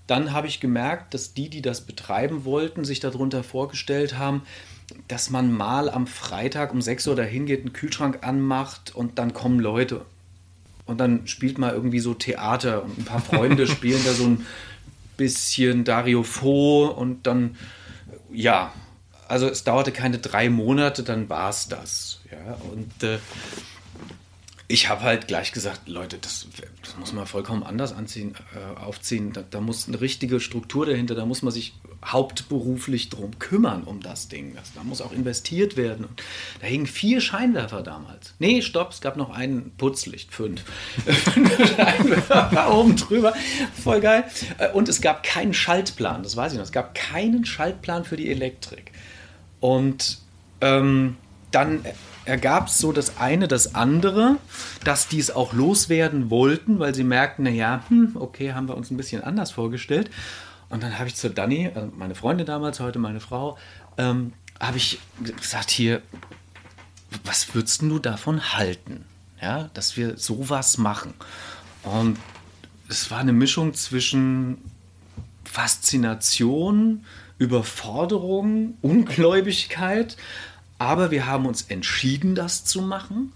Dann 0.07 0.33
habe 0.33 0.47
ich 0.47 0.59
gemerkt, 0.59 1.13
dass 1.13 1.35
die, 1.35 1.51
die 1.51 1.61
das 1.61 1.83
betreiben 1.83 2.47
wollten, 2.47 2.87
sich 2.87 3.01
darunter 3.01 3.45
vorgestellt 3.45 4.17
haben, 4.17 4.43
dass 5.07 5.31
man 5.31 5.53
mal 5.53 5.91
am 5.91 6.07
Freitag 6.07 6.73
um 6.73 6.81
6 6.81 7.09
Uhr 7.09 7.17
dahin 7.17 7.47
geht, 7.47 7.61
einen 7.61 7.73
Kühlschrank 7.73 8.27
anmacht 8.27 8.95
und 8.95 9.19
dann 9.19 9.33
kommen 9.33 9.61
Leute. 9.61 10.05
Und 10.87 10.99
dann 10.99 11.27
spielt 11.27 11.59
man 11.59 11.75
irgendwie 11.75 12.01
so 12.01 12.15
Theater 12.15 12.83
und 12.83 12.99
ein 12.99 13.05
paar 13.05 13.21
Freunde 13.21 13.67
spielen 13.69 14.01
da 14.05 14.13
so 14.13 14.25
ein 14.25 14.47
bisschen 15.17 15.85
Dario 15.85 16.23
Fo 16.23 16.87
und 16.87 17.27
dann, 17.27 17.57
ja, 18.33 18.73
also 19.29 19.47
es 19.47 19.65
dauerte 19.65 19.93
keine 19.93 20.19
drei 20.19 20.49
Monate, 20.49 21.03
dann 21.03 21.29
war 21.29 21.51
es 21.51 21.69
das. 21.69 22.21
Ja, 22.31 22.57
und 22.73 23.03
äh, 23.03 23.19
ich 24.71 24.91
habe 24.91 25.01
halt 25.01 25.27
gleich 25.29 25.53
gesagt, 25.53 25.89
Leute, 25.89 26.19
das, 26.19 26.47
das, 26.83 26.97
muss 26.99 27.15
man 27.15 27.27
vollkommen 27.27 27.63
anders 27.63 27.95
anziehen, 27.95 28.35
äh, 28.55 28.79
aufziehen. 28.79 29.33
Da, 29.33 29.43
da, 29.43 29.63
muss 29.63 29.89
eine 29.89 30.03
richtige 30.03 30.41
Struktur 30.41 30.85
dahinter, 30.85 31.15
da 31.15 31.25
muss 31.25 31.41
man 31.41 31.55
sich 31.55 31.73
hauptberuflich 32.05 33.09
drum 33.09 33.39
kümmern 33.39 33.85
um 33.85 34.01
das 34.01 34.29
Ding. 34.29 34.55
Das, 34.55 34.75
da 34.75 34.83
muss 34.83 35.01
auch 35.01 35.13
investiert 35.13 35.79
werden. 35.79 36.05
Und 36.05 36.23
da 36.61 36.67
hingen 36.67 36.87
vier 36.87 37.23
Scheinwerfer 37.23 37.83
damals. 37.83 38.35
Nee, 38.39 38.61
stopp, 38.61 38.93
es 38.93 39.01
gab 39.01 39.17
noch 39.17 39.31
ein 39.31 39.73
Putzlicht, 39.79 40.35
fünf. 40.35 40.63
Scheinwerfer 41.77 42.71
oben 42.75 42.95
drüber, 42.95 43.33
voll 43.83 44.01
geil. 44.01 44.25
Äh, 44.59 44.71
und 44.73 44.91
es 44.91 45.01
gab 45.01 45.23
keinen 45.23 45.55
Schaltplan, 45.55 46.23
das 46.23 46.37
weiß 46.37 46.53
ich 46.53 46.59
noch. 46.59 46.67
Es 46.67 46.73
gab 46.73 46.95
keinen 46.95 47.47
Schaltplan 47.47 48.05
für 48.05 48.19
die 48.19 48.31
Elektrik. 48.31 48.93
Und 49.61 50.19
ähm, 50.61 51.17
dann 51.53 51.87
ergab 52.29 52.69
es 52.69 52.79
so 52.79 52.93
das 52.93 53.17
eine, 53.17 53.49
das 53.49 53.75
andere, 53.75 54.37
dass 54.85 55.09
die 55.09 55.19
es 55.19 55.31
auch 55.31 55.55
loswerden 55.55 56.31
wollten, 56.31 56.79
weil 56.79 56.95
sie 56.95 57.05
merkten, 57.05 57.45
naja, 57.45 57.83
hm, 57.89 58.17
okay, 58.17 58.53
haben 58.53 58.69
wir 58.69 58.77
uns 58.77 58.91
ein 58.91 58.97
bisschen 58.97 59.25
anders 59.25 59.51
vorgestellt. 59.51 60.11
Und 60.69 60.83
dann 60.83 60.99
habe 60.99 61.09
ich 61.09 61.15
zu 61.15 61.31
Dani, 61.31 61.71
also 61.75 61.91
meine 61.97 62.15
Freundin 62.15 62.47
damals, 62.47 62.81
heute 62.81 62.99
meine 62.99 63.21
Frau, 63.21 63.57
ähm, 63.97 64.35
habe 64.61 64.77
ich 64.77 65.01
gesagt, 65.41 65.71
hier, 65.71 66.03
was 67.25 67.55
würdest 67.55 67.81
du 67.81 67.99
davon 67.99 68.53
halten, 68.53 69.07
ja, 69.41 69.71
dass 69.73 69.97
wir 69.97 70.19
sowas 70.19 70.77
machen? 70.77 71.15
Und 71.83 72.19
es 72.89 73.11
war 73.11 73.21
eine 73.21 73.33
Mischung 73.33 73.73
zwischen 73.73 74.59
Faszination, 75.45 77.07
Überforderung, 77.39 78.77
Ungläubigkeit, 78.83 80.19
aber 80.79 81.11
wir 81.11 81.27
haben 81.27 81.47
uns 81.47 81.63
entschieden, 81.63 82.35
das 82.35 82.65
zu 82.65 82.83
machen 82.83 83.33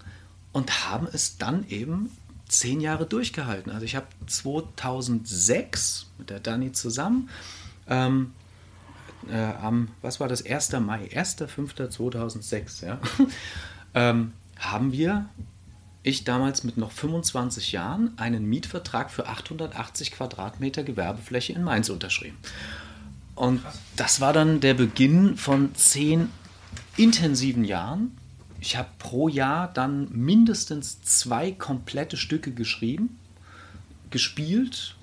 und 0.51 0.89
haben 0.89 1.07
es 1.11 1.37
dann 1.37 1.67
eben 1.67 2.09
zehn 2.47 2.79
Jahre 2.81 3.05
durchgehalten. 3.05 3.71
Also 3.71 3.85
ich 3.85 3.95
habe 3.95 4.07
2006 4.27 6.07
mit 6.17 6.29
der 6.29 6.39
Dani 6.39 6.71
zusammen 6.71 7.29
ähm, 7.87 8.33
äh, 9.29 9.37
am, 9.37 9.89
was 10.01 10.19
war 10.19 10.27
das, 10.27 10.45
1. 10.45 10.73
Mai, 10.73 11.05
1.5.2006, 11.13 12.85
ja, 12.85 12.99
ähm, 13.93 14.33
haben 14.59 14.91
wir, 14.91 15.25
ich 16.03 16.23
damals 16.23 16.63
mit 16.63 16.77
noch 16.77 16.91
25 16.91 17.71
Jahren, 17.71 18.13
einen 18.17 18.45
Mietvertrag 18.45 19.11
für 19.11 19.27
880 19.27 20.11
Quadratmeter 20.11 20.83
Gewerbefläche 20.83 21.53
in 21.53 21.63
Mainz 21.63 21.89
unterschrieben. 21.89 22.37
Und 23.35 23.61
das 23.95 24.21
war 24.21 24.33
dann 24.33 24.59
der 24.59 24.73
Beginn 24.73 25.37
von 25.37 25.73
zehn 25.75 26.29
intensiven 26.97 27.63
Jahren. 27.63 28.17
Ich 28.59 28.77
habe 28.77 28.89
pro 28.97 29.27
Jahr 29.27 29.71
dann 29.73 30.07
mindestens 30.11 31.01
zwei 31.01 31.51
komplette 31.51 32.17
Stücke 32.17 32.51
geschrieben, 32.51 33.19
gespielt, 34.09 34.95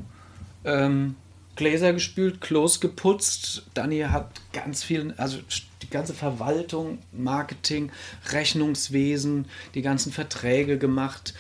ähm, 0.65 1.17
Gläser 1.57 1.93
gespült, 1.93 2.41
Klos 2.41 2.81
geputzt. 2.81 3.65
Dani 3.75 4.01
hat 4.01 4.41
ganz 4.53 4.83
viel, 4.83 5.13
also 5.19 5.39
die 5.83 5.91
ganze 5.91 6.15
Verwaltung, 6.15 7.01
Marketing, 7.13 7.93
Rechnungswesen, 8.31 9.47
die 9.75 9.83
ganzen 9.83 10.13
Verträge 10.13 10.79
gemacht. 10.79 11.35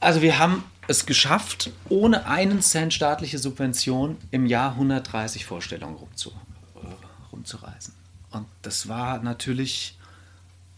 Also 0.00 0.22
wir 0.22 0.38
haben 0.38 0.64
es 0.88 1.06
geschafft, 1.06 1.70
ohne 1.88 2.26
einen 2.26 2.62
Cent 2.62 2.94
staatliche 2.94 3.38
Subvention 3.38 4.16
im 4.30 4.46
Jahr 4.46 4.72
130 4.72 5.44
Vorstellungen 5.44 5.96
rumzu, 5.96 6.30
äh, 6.76 7.32
rumzureisen. 7.32 7.97
Und 8.30 8.46
das 8.62 8.88
war 8.88 9.22
natürlich 9.22 9.98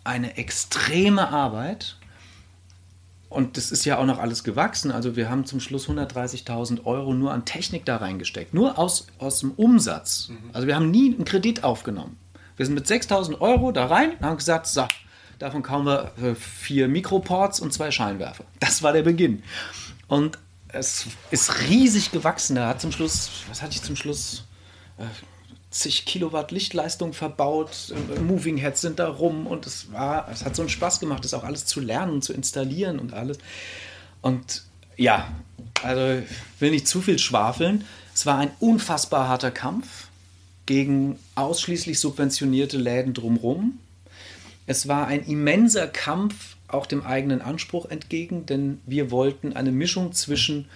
eine 0.05 0.37
extreme 0.37 1.29
Arbeit. 1.29 1.97
Und 3.29 3.57
das 3.57 3.71
ist 3.71 3.85
ja 3.85 3.99
auch 3.99 4.07
noch 4.07 4.19
alles 4.19 4.43
gewachsen. 4.43 4.91
Also 4.91 5.15
wir 5.15 5.31
haben 5.31 5.45
zum 5.45 5.61
Schluss 5.61 5.89
130.000 5.89 6.85
Euro 6.85 7.15
nur 7.15 7.33
an 7.33 7.45
Technik 7.45 7.85
da 7.85 7.99
reingesteckt. 7.99 8.55
Nur 8.55 8.79
aus, 8.79 9.07
aus 9.19 9.41
dem 9.41 9.53
Umsatz. 9.53 10.29
Mhm. 10.29 10.51
Also 10.53 10.67
wir 10.67 10.75
haben 10.75 10.91
nie 10.91 11.15
einen 11.15 11.25
Kredit 11.25 11.63
aufgenommen. 11.63 12.17
Wir 12.57 12.67
sind 12.67 12.75
mit 12.75 12.87
6.000 12.87 13.41
Euro 13.41 13.73
da 13.73 13.87
rein 13.87 14.13
und 14.17 14.27
haben 14.27 14.37
gesagt, 14.37 14.67
so, 14.67 14.87
davon 15.39 15.63
kaufen 15.63 15.87
wir 15.87 16.13
äh, 16.23 16.35
vier 16.35 16.89
Mikroports 16.89 17.61
und 17.61 17.73
zwei 17.73 17.91
Scheinwerfer. 17.91 18.45
Das 18.59 18.83
war 18.83 18.93
der 18.93 19.03
Beginn. 19.03 19.43
Und 20.09 20.37
es 20.69 21.07
ist 21.31 21.69
riesig 21.69 22.11
gewachsen. 22.11 22.57
Da 22.57 22.69
hat 22.69 22.81
zum 22.81 22.93
Schluss, 22.93 23.31
was 23.49 23.63
hatte 23.63 23.73
ich 23.73 23.83
zum 23.83 23.97
Schluss? 23.97 24.45
Äh, 25.71 25.75
zig 25.75 26.05
Kilowatt 26.05 26.51
Lichtleistung 26.51 27.13
verbaut, 27.13 27.95
Moving 28.27 28.57
Heads 28.57 28.81
sind 28.81 28.99
da 28.99 29.09
rum 29.09 29.47
und 29.47 29.67
es 29.67 29.93
war, 29.93 30.29
es 30.31 30.45
hat 30.45 30.57
so 30.57 30.63
einen 30.63 30.69
Spaß 30.69 31.01
gemacht, 31.01 31.25
das 31.25 31.35
auch 31.35 31.45
alles 31.45 31.67
zu 31.67 31.81
lernen 31.81 32.13
und 32.13 32.25
zu 32.25 32.33
installieren 32.33 32.99
und 32.99 33.15
alles. 33.15 33.39
Und 34.21 34.65
ja, 34.97 35.29
also 35.83 36.23
ich 36.23 36.61
will 36.61 36.71
nicht 36.71 36.89
zu 36.89 37.01
viel 37.01 37.19
schwafeln. 37.19 37.85
Es 38.15 38.27
war 38.27 38.39
ein 38.39 38.51
unfassbar 38.59 39.29
harter 39.29 39.51
Kampf 39.51 40.09
gegen 40.67 41.19
ausschließlich 41.37 41.99
subventionierte 41.99 42.77
Läden 42.77 43.15
drumherum. 43.15 43.79
Es 44.67 44.89
war 44.89 45.07
ein 45.07 45.25
immenser 45.25 45.87
Kampf 45.89 46.57
auch 46.69 46.87
dem 46.87 47.05
eigenen 47.05 47.41
Anspruch 47.41 47.87
entgegen, 47.87 48.47
denn 48.47 48.81
wir 48.87 49.11
wollten 49.11 49.55
eine 49.55 49.73
Mischung 49.73 50.13
zwischen 50.13 50.69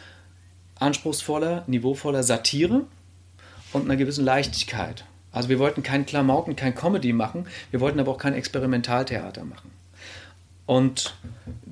anspruchsvoller, 0.80 1.64
niveauvoller 1.66 2.24
Satire, 2.24 2.86
und 3.74 3.84
einer 3.84 3.96
gewissen 3.96 4.24
Leichtigkeit. 4.24 5.04
Also 5.32 5.48
wir 5.48 5.58
wollten 5.58 5.82
kein 5.82 6.06
Klamauken, 6.06 6.56
kein 6.56 6.74
Comedy 6.74 7.12
machen, 7.12 7.46
wir 7.70 7.80
wollten 7.80 8.00
aber 8.00 8.12
auch 8.12 8.18
kein 8.18 8.34
Experimentaltheater 8.34 9.44
machen. 9.44 9.70
Und 10.66 11.14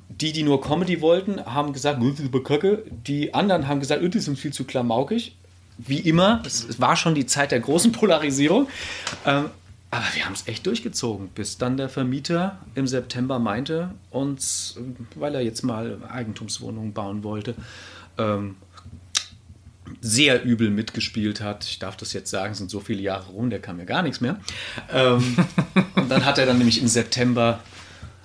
die, 0.09 0.33
die 0.33 0.43
nur 0.43 0.61
Comedy 0.61 1.01
wollten, 1.01 1.45
haben 1.47 1.73
gesagt, 1.73 2.03
das 2.03 2.21
ist 2.21 2.45
kacke. 2.45 2.83
Die 3.07 3.33
anderen 3.33 3.69
haben 3.69 3.81
gesagt, 3.81 4.03
das 4.03 4.29
ist 4.29 4.39
viel 4.39 4.53
zu 4.53 4.65
klamaukig. 4.65 5.37
Wie 5.79 6.01
immer, 6.01 6.43
es 6.45 6.81
war 6.81 6.97
schon 6.97 7.15
die 7.15 7.27
Zeit 7.27 7.51
der 7.51 7.61
großen 7.61 7.93
Polarisierung. 7.93 8.69
Ähm, 9.25 9.47
aber 9.91 10.05
wir 10.15 10.25
haben 10.25 10.33
es 10.33 10.49
echt 10.49 10.67
durchgezogen, 10.67 11.29
bis 11.29 11.59
dann 11.59 11.77
der 11.77 11.89
Vermieter 11.91 12.59
im 12.75 12.87
September 12.87 13.39
meinte, 13.39 13.91
uns, 14.11 14.79
weil 15.17 15.35
er 15.35 15.43
jetzt 15.43 15.63
mal 15.63 15.99
Eigentumswohnungen 16.09 16.95
bauen 16.95 17.23
wollte, 17.25 17.55
ähm, 18.17 18.57
sehr 20.01 20.43
übel 20.43 20.71
mitgespielt 20.71 21.41
hat. 21.41 21.65
Ich 21.65 21.79
darf 21.79 21.97
das 21.97 22.13
jetzt 22.13 22.31
sagen, 22.31 22.53
es 22.53 22.59
sind 22.59 22.71
so 22.71 22.81
viele 22.81 23.03
Jahre 23.03 23.31
rum, 23.31 23.51
der 23.51 23.61
kam 23.61 23.79
ja 23.79 23.85
gar 23.85 24.03
nichts 24.03 24.21
mehr. 24.21 24.41
Ähm, 24.91 25.37
und 25.97 26.11
dann 26.11 26.25
hat 26.25 26.39
er 26.39 26.47
dann 26.47 26.59
nämlich 26.59 26.81
im 26.81 26.89
September 26.89 27.61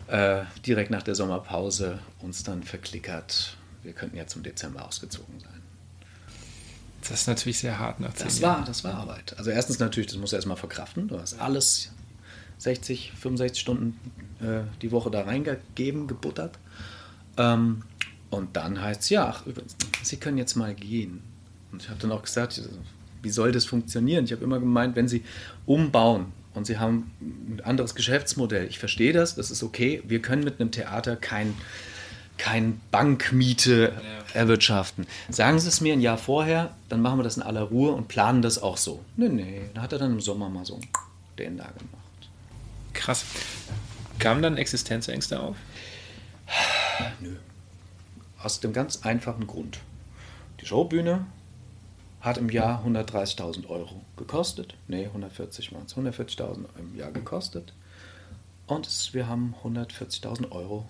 äh, 0.08 0.44
direkt 0.66 0.92
nach 0.92 1.04
der 1.04 1.16
Sommerpause 1.16 2.00
uns 2.20 2.44
dann 2.44 2.64
verklickert. 2.64 3.58
Wir 3.84 3.94
könnten 3.94 4.18
ja 4.18 4.28
zum 4.28 4.44
Dezember 4.44 4.86
ausgezogen 4.86 5.40
sein. 5.40 5.62
Das 7.02 7.22
ist 7.22 7.28
natürlich 7.28 7.60
sehr 7.60 7.80
hart 7.80 8.00
nach 8.00 8.14
Das 8.14 8.42
war, 8.42 8.64
das 8.66 8.84
war 8.84 8.96
Arbeit. 8.96 9.36
Also 9.38 9.52
erstens 9.52 9.80
natürlich, 9.80 10.10
das 10.10 10.18
musst 10.18 10.34
du 10.34 10.36
erstmal 10.36 10.58
verkraften. 10.58 11.08
Du 11.08 11.20
hast 11.20 11.40
alles 11.40 11.92
60, 12.58 13.14
65 13.16 13.62
Stunden 13.62 14.00
äh, 14.42 14.62
die 14.82 14.92
Woche 14.92 15.12
da 15.12 15.22
reingegeben, 15.22 16.08
gebuttert. 16.08 16.58
Ähm, 17.38 17.84
und 18.30 18.58
dann 18.58 18.82
heißt 18.82 19.02
es, 19.02 19.10
ja, 19.10 19.28
ach, 19.28 19.44
Sie 20.04 20.18
können 20.18 20.38
jetzt 20.38 20.56
mal 20.56 20.76
gehen. 20.76 21.22
Und 21.72 21.84
ich 21.84 21.90
habe 21.90 22.00
dann 22.00 22.12
auch 22.12 22.24
gesagt, 22.24 22.62
wie 23.22 23.30
soll 23.30 23.52
das 23.52 23.66
funktionieren? 23.66 24.26
Ich 24.26 24.32
habe 24.32 24.44
immer 24.44 24.60
gemeint, 24.60 24.96
wenn 24.96 25.08
Sie 25.08 25.24
umbauen 25.66 26.28
und 26.54 26.66
Sie 26.66 26.78
haben 26.78 27.12
ein 27.22 27.62
anderes 27.64 27.96
Geschäftsmodell, 27.96 28.68
ich 28.68 28.80
verstehe 28.80 29.14
das, 29.14 29.36
das 29.36 29.52
ist 29.52 29.64
okay. 29.64 30.02
Wir 30.08 30.22
können 30.22 30.44
mit 30.44 30.60
einem 30.60 30.72
Theater 30.72 31.16
kein, 31.16 31.54
kein 32.38 32.80
Bankmiete 32.92 33.94
erwirtschaften. 34.34 35.08
Sagen 35.30 35.60
Sie 35.60 35.68
es 35.68 35.82
mir 35.82 35.94
ein 35.94 36.02
Jahr 36.02 36.18
vorher, 36.18 36.76
dann 36.90 37.02
machen 37.02 37.20
wir 37.20 37.24
das 37.24 37.38
in 37.38 37.44
aller 37.44 37.64
Ruhe 37.64 37.92
und 37.92 38.08
planen 38.08 38.42
das 38.42 38.62
auch 38.62 38.78
so. 38.78 39.04
Nee, 39.16 39.30
nee, 39.30 39.62
da 39.74 39.82
hat 39.82 39.94
er 39.94 40.00
dann 40.00 40.14
im 40.14 40.22
Sommer 40.22 40.50
mal 40.50 40.66
so 40.66 40.80
den 41.38 41.58
da 41.58 41.66
gemacht. 41.66 42.30
Krass. 42.94 43.26
Kamen 44.20 44.42
dann 44.42 44.58
Existenzängste 44.58 45.40
auf? 45.40 45.56
Nö. 47.20 47.36
Aus 48.42 48.60
dem 48.60 48.74
ganz 48.74 49.04
einfachen 49.04 49.46
Grund. 49.46 49.80
Die 50.62 50.66
Showbühne 50.66 51.26
hat 52.22 52.38
im 52.38 52.50
Jahr 52.50 52.84
130.000 52.86 53.68
Euro 53.68 54.02
gekostet. 54.16 54.76
Nee, 54.88 55.06
140 55.06 55.74
waren 55.74 55.86
es. 55.86 55.96
140.000 55.96 56.66
im 56.78 56.96
Jahr 56.96 57.12
gekostet. 57.12 57.74
Und 58.66 58.86
es, 58.88 59.14
wir 59.14 59.28
haben 59.28 59.56
140.000 59.64 60.52
Euro 60.52 60.88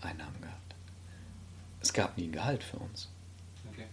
Einnahmen 0.00 0.40
gehabt. 0.40 0.74
Es 1.80 1.92
gab 1.92 2.16
nie 2.16 2.24
ein 2.24 2.32
Gehalt 2.32 2.62
für 2.62 2.78
uns. 2.78 3.08
Okay. 3.72 3.86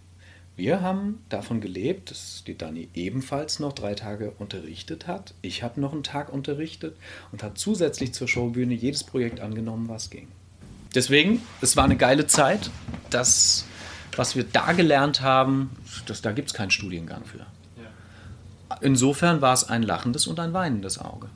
Wir 0.56 0.82
haben 0.82 1.24
davon 1.28 1.60
gelebt, 1.60 2.10
dass 2.10 2.44
die 2.46 2.56
Dani 2.56 2.88
ebenfalls 2.94 3.58
noch 3.58 3.72
drei 3.72 3.94
Tage 3.94 4.32
unterrichtet 4.38 5.06
hat. 5.06 5.34
Ich 5.42 5.62
habe 5.62 5.80
noch 5.80 5.92
einen 5.92 6.02
Tag 6.04 6.32
unterrichtet 6.32 6.96
und 7.32 7.42
hat 7.42 7.58
zusätzlich 7.58 8.12
zur 8.14 8.28
Showbühne 8.28 8.74
jedes 8.74 9.04
Projekt 9.04 9.40
angenommen, 9.40 9.88
was 9.88 10.10
ging. 10.10 10.28
Deswegen, 10.94 11.42
es 11.60 11.76
war 11.76 11.84
eine 11.84 11.96
geile 11.96 12.28
Zeit. 12.28 12.70
Das, 13.10 13.64
was 14.18 14.36
wir 14.36 14.44
da 14.44 14.72
gelernt 14.72 15.20
haben, 15.20 15.70
das, 16.06 16.22
da 16.22 16.32
gibt 16.32 16.48
es 16.48 16.54
keinen 16.54 16.70
Studiengang 16.70 17.24
für. 17.24 17.46
Insofern 18.80 19.40
war 19.40 19.54
es 19.54 19.64
ein 19.64 19.82
lachendes 19.82 20.26
und 20.26 20.40
ein 20.40 20.52
weinendes 20.52 20.98
Auge. 20.98 21.28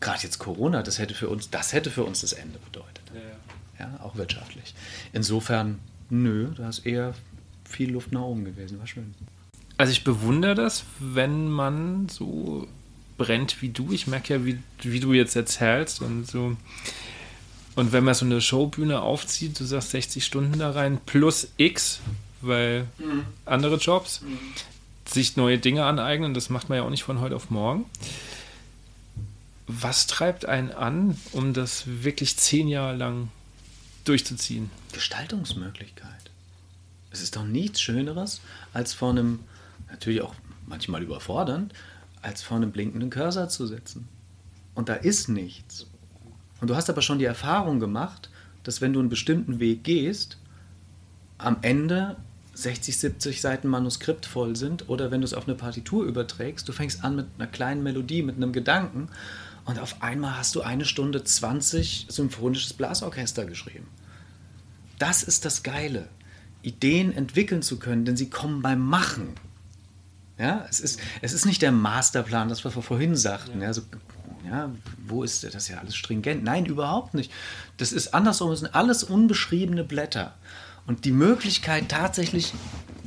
Gerade 0.00 0.22
jetzt 0.22 0.38
Corona, 0.38 0.82
das 0.82 0.98
hätte 0.98 1.14
für 1.14 1.28
uns, 1.28 1.50
das 1.50 1.72
hätte 1.72 1.90
für 1.90 2.04
uns 2.04 2.20
das 2.20 2.32
Ende 2.32 2.58
bedeutet. 2.58 3.02
Ja, 3.78 3.98
auch 4.02 4.16
wirtschaftlich. 4.16 4.74
Insofern, 5.12 5.78
nö, 6.10 6.48
da 6.56 6.68
ist 6.68 6.86
eher 6.86 7.14
viel 7.64 7.92
Luft 7.92 8.12
nach 8.12 8.22
oben 8.22 8.44
gewesen. 8.44 8.78
War 8.78 8.86
schön. 8.86 9.14
Also 9.76 9.92
ich 9.92 10.04
bewundere 10.04 10.54
das, 10.54 10.84
wenn 10.98 11.48
man 11.48 12.08
so 12.08 12.66
brennt 13.18 13.60
wie 13.60 13.68
du. 13.68 13.92
Ich 13.92 14.06
merke 14.06 14.34
ja, 14.34 14.44
wie, 14.44 14.58
wie 14.82 15.00
du 15.00 15.12
jetzt 15.12 15.36
erzählst 15.36 16.00
und 16.00 16.26
so. 16.26 16.56
Und 17.76 17.92
wenn 17.92 18.04
man 18.04 18.14
so 18.14 18.24
eine 18.24 18.40
Showbühne 18.40 19.02
aufzieht, 19.02 19.60
du 19.60 19.64
sagst 19.64 19.90
60 19.90 20.24
Stunden 20.24 20.58
da 20.58 20.70
rein, 20.70 20.98
plus 21.04 21.48
X, 21.58 22.00
weil 22.40 22.86
andere 23.44 23.76
Jobs, 23.76 24.22
sich 25.04 25.36
neue 25.36 25.58
Dinge 25.58 25.84
aneignen, 25.84 26.34
das 26.34 26.50
macht 26.50 26.68
man 26.68 26.78
ja 26.78 26.84
auch 26.84 26.90
nicht 26.90 27.04
von 27.04 27.20
heute 27.20 27.36
auf 27.36 27.50
morgen. 27.50 27.84
Was 29.66 30.06
treibt 30.06 30.46
einen 30.46 30.72
an, 30.72 31.18
um 31.32 31.52
das 31.52 31.84
wirklich 31.86 32.36
zehn 32.38 32.66
Jahre 32.68 32.96
lang 32.96 33.28
durchzuziehen? 34.04 34.70
Gestaltungsmöglichkeit. 34.92 36.30
Es 37.10 37.20
ist 37.20 37.36
doch 37.36 37.44
nichts 37.44 37.80
Schöneres, 37.80 38.40
als 38.72 38.94
vor 38.94 39.10
einem, 39.10 39.40
natürlich 39.90 40.22
auch 40.22 40.34
manchmal 40.66 41.02
überfordernd, 41.02 41.74
als 42.22 42.42
vor 42.42 42.56
einem 42.56 42.72
blinkenden 42.72 43.10
Cursor 43.10 43.48
zu 43.48 43.66
sitzen. 43.66 44.08
Und 44.74 44.88
da 44.88 44.94
ist 44.94 45.28
nichts. 45.28 45.86
Und 46.60 46.68
du 46.68 46.76
hast 46.76 46.88
aber 46.88 47.02
schon 47.02 47.18
die 47.18 47.24
Erfahrung 47.24 47.80
gemacht, 47.80 48.30
dass 48.62 48.80
wenn 48.80 48.92
du 48.92 49.00
einen 49.00 49.08
bestimmten 49.08 49.60
Weg 49.60 49.84
gehst, 49.84 50.38
am 51.38 51.58
Ende 51.62 52.16
60, 52.54 52.96
70 52.96 53.40
Seiten 53.40 53.68
Manuskript 53.68 54.24
voll 54.24 54.56
sind 54.56 54.88
oder 54.88 55.10
wenn 55.10 55.20
du 55.20 55.26
es 55.26 55.34
auf 55.34 55.46
eine 55.46 55.56
Partitur 55.56 56.04
überträgst, 56.04 56.66
du 56.66 56.72
fängst 56.72 57.04
an 57.04 57.16
mit 57.16 57.26
einer 57.38 57.46
kleinen 57.46 57.82
Melodie, 57.82 58.22
mit 58.22 58.36
einem 58.36 58.52
Gedanken 58.52 59.08
und 59.66 59.78
auf 59.78 60.02
einmal 60.02 60.38
hast 60.38 60.54
du 60.54 60.62
eine 60.62 60.86
Stunde 60.86 61.22
20 61.22 62.06
symphonisches 62.08 62.72
Blasorchester 62.72 63.44
geschrieben. 63.44 63.86
Das 64.98 65.22
ist 65.22 65.44
das 65.44 65.62
Geile, 65.62 66.08
Ideen 66.62 67.12
entwickeln 67.12 67.62
zu 67.62 67.78
können, 67.78 68.04
denn 68.04 68.16
sie 68.16 68.30
kommen 68.30 68.62
beim 68.62 68.80
Machen. 68.80 69.34
Ja, 70.38 70.66
es 70.68 70.80
ist, 70.80 71.00
es 71.22 71.32
ist 71.32 71.46
nicht 71.46 71.62
der 71.62 71.72
Masterplan, 71.72 72.48
das 72.48 72.64
was 72.64 72.76
wir 72.76 72.82
vorhin 72.82 73.16
sagten. 73.16 73.60
Ja. 73.60 73.72
so, 73.72 73.82
ja, 74.46 74.70
wo 75.06 75.22
ist 75.22 75.42
das 75.44 75.54
ist 75.54 75.68
ja 75.68 75.78
alles 75.78 75.96
stringent? 75.96 76.44
Nein, 76.44 76.66
überhaupt 76.66 77.14
nicht. 77.14 77.32
Das 77.76 77.92
ist 77.92 78.14
andersrum, 78.14 78.52
es 78.52 78.60
sind 78.60 78.74
alles 78.74 79.04
unbeschriebene 79.04 79.84
Blätter. 79.84 80.34
Und 80.86 81.04
die 81.04 81.12
Möglichkeit 81.12 81.88
tatsächlich, 81.88 82.52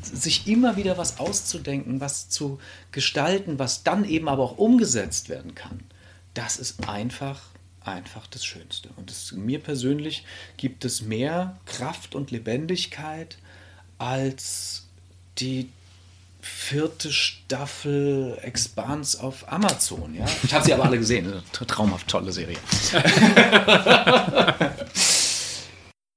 sich 0.02 0.48
immer 0.48 0.76
wieder 0.76 0.98
was 0.98 1.20
auszudenken, 1.20 2.02
was 2.02 2.30
zu 2.30 2.60
gestalten, 2.92 3.60
was 3.60 3.84
dann 3.84 4.06
eben 4.06 4.30
aber 4.30 4.44
auch 4.44 4.58
umgesetzt 4.58 5.30
werden 5.30 5.56
kann, 5.56 5.80
das 6.34 6.58
ist 6.58 6.88
einfach, 6.88 7.42
einfach 7.82 8.28
das 8.28 8.46
Schönste. 8.46 8.90
Und 8.96 9.10
das, 9.10 9.32
mir 9.32 9.60
persönlich 9.60 10.26
gibt 10.58 10.86
es 10.86 11.02
mehr 11.02 11.58
Kraft 11.66 12.16
und 12.16 12.32
Lebendigkeit 12.32 13.38
als 13.98 14.88
die 15.38 15.70
vierte 16.50 17.12
Staffel 17.12 18.38
Expanse 18.42 19.22
auf 19.22 19.52
Amazon. 19.52 20.16
Ja? 20.16 20.26
Ich 20.44 20.54
habe 20.54 20.66
sie 20.66 20.74
aber 20.74 20.86
alle 20.86 20.98
gesehen. 20.98 21.28
Eine 21.28 21.68
traumhaft 21.68 22.08
tolle 22.08 22.32
Serie. 22.32 22.58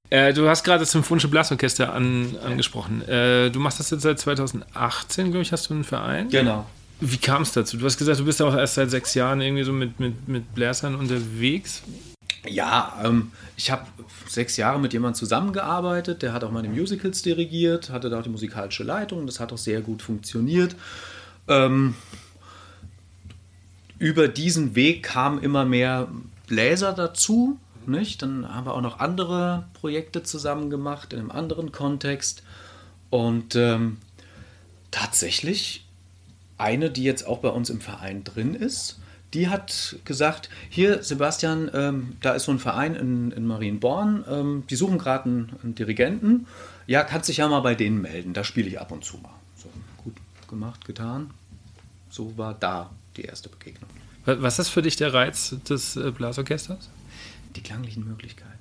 Äh, 0.09 0.31
du 0.31 0.47
hast 0.47 0.63
gerade 0.63 0.81
das 0.81 0.91
Symphonische 0.91 1.27
Blasorchester 1.27 1.91
an, 1.91 2.37
angesprochen. 2.45 3.01
Äh, 3.09 3.49
du 3.49 3.59
machst 3.59 3.79
das 3.79 3.89
jetzt 3.89 4.03
seit 4.03 4.19
2018, 4.19 5.31
glaube 5.31 5.41
ich, 5.41 5.51
hast 5.51 5.71
du 5.71 5.73
einen 5.73 5.83
Verein? 5.83 6.29
Genau. 6.29 6.67
Wie 6.99 7.17
kam 7.17 7.41
es 7.41 7.51
dazu? 7.51 7.77
Du 7.77 7.85
hast 7.85 7.97
gesagt, 7.97 8.19
du 8.19 8.25
bist 8.25 8.39
auch 8.43 8.55
erst 8.55 8.75
seit 8.75 8.91
sechs 8.91 9.15
Jahren 9.15 9.41
irgendwie 9.41 9.63
so 9.63 9.73
mit, 9.73 9.99
mit, 9.99 10.27
mit 10.27 10.53
Bläsern 10.53 10.93
unterwegs. 10.93 11.81
Ja, 12.47 12.99
ähm, 13.03 13.31
ich 13.55 13.71
habe 13.71 13.85
sechs 14.27 14.57
Jahre 14.57 14.79
mit 14.79 14.93
jemandem 14.93 15.15
zusammengearbeitet, 15.15 16.21
der 16.21 16.33
hat 16.33 16.43
auch 16.43 16.51
meine 16.51 16.67
Musicals 16.67 17.21
dirigiert, 17.21 17.89
hatte 17.89 18.09
da 18.09 18.19
auch 18.19 18.23
die 18.23 18.29
musikalische 18.29 18.83
Leitung, 18.83 19.25
das 19.25 19.39
hat 19.39 19.53
auch 19.53 19.57
sehr 19.57 19.81
gut 19.81 20.01
funktioniert. 20.01 20.75
Ähm, 21.47 21.95
über 23.97 24.27
diesen 24.27 24.75
Weg 24.75 25.03
kamen 25.03 25.41
immer 25.41 25.63
mehr 25.63 26.09
Bläser 26.47 26.91
dazu, 26.91 27.57
nicht? 27.87 28.21
Dann 28.21 28.53
haben 28.53 28.65
wir 28.67 28.73
auch 28.73 28.81
noch 28.81 28.99
andere 28.99 29.65
Projekte 29.73 30.23
zusammen 30.23 30.69
gemacht 30.69 31.13
in 31.13 31.19
einem 31.19 31.31
anderen 31.31 31.71
Kontext. 31.71 32.43
Und 33.09 33.55
ähm, 33.55 33.97
tatsächlich 34.91 35.85
eine, 36.57 36.89
die 36.89 37.03
jetzt 37.03 37.25
auch 37.25 37.39
bei 37.39 37.49
uns 37.49 37.69
im 37.69 37.81
Verein 37.81 38.23
drin 38.23 38.55
ist, 38.55 38.99
die 39.33 39.49
hat 39.49 39.97
gesagt, 40.05 40.49
hier 40.69 41.03
Sebastian, 41.03 41.69
ähm, 41.73 42.17
da 42.21 42.33
ist 42.33 42.43
so 42.43 42.51
ein 42.51 42.59
Verein 42.59 42.95
in, 42.95 43.31
in 43.31 43.45
Marienborn, 43.45 44.25
ähm, 44.29 44.63
die 44.69 44.75
suchen 44.75 44.97
gerade 44.97 45.25
einen, 45.25 45.51
einen, 45.63 45.75
Dirigenten. 45.75 46.47
Ja, 46.85 47.03
kannst 47.03 47.29
dich 47.29 47.37
ja 47.37 47.47
mal 47.47 47.61
bei 47.61 47.75
denen 47.75 48.01
melden, 48.01 48.33
da 48.33 48.43
spiele 48.43 48.67
ich 48.67 48.79
ab 48.79 48.91
und 48.91 49.03
zu 49.03 49.17
mal. 49.17 49.33
So, 49.55 49.69
gut 50.03 50.15
gemacht, 50.47 50.85
getan. 50.85 51.31
So 52.09 52.37
war 52.37 52.53
da 52.53 52.91
die 53.17 53.23
erste 53.23 53.49
Begegnung. 53.49 53.89
Was 54.25 54.59
ist 54.59 54.69
für 54.69 54.81
dich 54.81 54.95
der 54.95 55.13
Reiz 55.13 55.55
des 55.67 55.95
äh, 55.95 56.11
Blasorchesters? 56.11 56.89
Die 57.55 57.61
klanglichen 57.61 58.07
Möglichkeiten. 58.07 58.51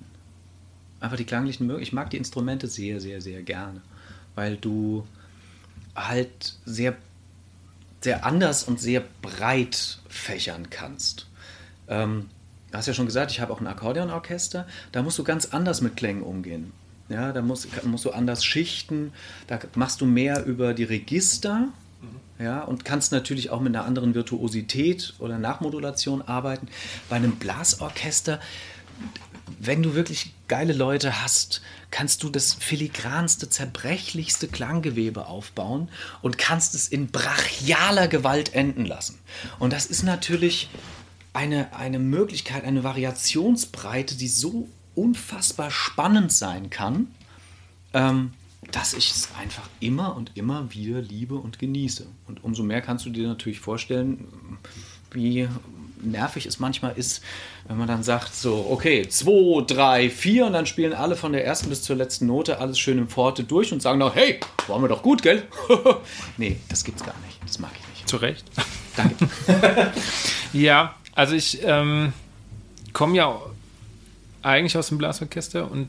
Einfach 1.00 1.16
die 1.16 1.24
klanglichen 1.24 1.66
Möglichkeiten. 1.66 1.88
Ich 1.88 1.92
mag 1.92 2.10
die 2.10 2.16
Instrumente 2.16 2.66
sehr, 2.66 3.00
sehr, 3.00 3.20
sehr 3.20 3.42
gerne, 3.42 3.80
weil 4.34 4.56
du 4.56 5.06
halt 5.94 6.56
sehr 6.64 6.96
sehr 8.02 8.24
anders 8.24 8.64
und 8.64 8.80
sehr 8.80 9.02
breit 9.22 9.98
fächern 10.08 10.70
kannst. 10.70 11.28
Ähm, 11.88 12.28
du 12.70 12.78
hast 12.78 12.86
ja 12.86 12.94
schon 12.94 13.06
gesagt, 13.06 13.30
ich 13.30 13.40
habe 13.40 13.52
auch 13.52 13.60
ein 13.60 13.66
Akkordeonorchester. 13.66 14.66
Da 14.92 15.02
musst 15.02 15.18
du 15.18 15.24
ganz 15.24 15.46
anders 15.46 15.80
mit 15.80 15.96
Klängen 15.96 16.22
umgehen. 16.22 16.72
Ja, 17.08 17.32
da 17.32 17.42
musst, 17.42 17.68
musst 17.84 18.04
du 18.04 18.10
anders 18.10 18.44
schichten. 18.44 19.12
Da 19.46 19.58
machst 19.74 20.00
du 20.00 20.06
mehr 20.06 20.44
über 20.44 20.74
die 20.74 20.84
Register. 20.84 21.68
Ja, 22.38 22.62
und 22.62 22.84
kannst 22.84 23.12
natürlich 23.12 23.50
auch 23.50 23.60
mit 23.60 23.74
einer 23.76 23.84
anderen 23.84 24.14
Virtuosität 24.14 25.14
oder 25.20 25.38
Nachmodulation 25.38 26.22
arbeiten. 26.22 26.66
Bei 27.08 27.16
einem 27.16 27.36
Blasorchester, 27.36 28.40
wenn 29.60 29.82
du 29.82 29.94
wirklich 29.94 30.34
geile 30.52 30.74
Leute 30.74 31.22
hast, 31.22 31.62
kannst 31.90 32.22
du 32.22 32.28
das 32.28 32.52
filigranste, 32.52 33.48
zerbrechlichste 33.48 34.48
Klanggewebe 34.48 35.24
aufbauen 35.24 35.88
und 36.20 36.36
kannst 36.36 36.74
es 36.74 36.88
in 36.88 37.06
brachialer 37.06 38.06
Gewalt 38.06 38.54
enden 38.54 38.84
lassen. 38.84 39.18
Und 39.58 39.72
das 39.72 39.86
ist 39.86 40.02
natürlich 40.02 40.68
eine, 41.32 41.74
eine 41.74 41.98
Möglichkeit, 41.98 42.64
eine 42.64 42.84
Variationsbreite, 42.84 44.14
die 44.14 44.28
so 44.28 44.68
unfassbar 44.94 45.70
spannend 45.70 46.32
sein 46.32 46.68
kann, 46.68 47.06
ähm, 47.94 48.34
dass 48.72 48.92
ich 48.92 49.10
es 49.10 49.30
einfach 49.40 49.70
immer 49.80 50.14
und 50.16 50.32
immer 50.34 50.74
wieder 50.74 51.00
liebe 51.00 51.36
und 51.36 51.58
genieße. 51.58 52.04
Und 52.28 52.44
umso 52.44 52.62
mehr 52.62 52.82
kannst 52.82 53.06
du 53.06 53.10
dir 53.10 53.26
natürlich 53.26 53.60
vorstellen, 53.60 54.28
wie 55.12 55.48
nervig 56.02 56.46
es 56.46 56.58
manchmal 56.58 56.92
ist, 56.96 57.22
wenn 57.68 57.78
man 57.78 57.88
dann 57.88 58.02
sagt, 58.02 58.34
so, 58.34 58.66
okay, 58.70 59.08
2, 59.08 59.64
3, 59.66 60.10
4 60.10 60.46
und 60.46 60.52
dann 60.52 60.66
spielen 60.66 60.92
alle 60.92 61.16
von 61.16 61.32
der 61.32 61.44
ersten 61.44 61.68
bis 61.68 61.82
zur 61.82 61.96
letzten 61.96 62.26
Note 62.26 62.58
alles 62.58 62.78
schön 62.78 62.98
im 62.98 63.08
Forte 63.08 63.44
durch 63.44 63.72
und 63.72 63.82
sagen 63.82 63.98
noch, 63.98 64.14
hey, 64.14 64.40
waren 64.66 64.82
wir 64.82 64.88
doch 64.88 65.02
gut, 65.02 65.22
gell? 65.22 65.44
nee, 66.36 66.56
das 66.68 66.84
gibt's 66.84 67.04
gar 67.04 67.14
nicht. 67.26 67.38
Das 67.46 67.58
mag 67.58 67.70
ich 67.80 67.88
nicht. 67.88 68.08
Zu 68.08 68.16
Recht. 68.16 68.44
Danke. 68.96 69.28
ja, 70.52 70.94
also 71.14 71.34
ich 71.34 71.60
ähm, 71.62 72.12
komme 72.92 73.16
ja 73.16 73.40
eigentlich 74.42 74.76
aus 74.76 74.88
dem 74.88 74.98
Blasorchester 74.98 75.70
und 75.70 75.88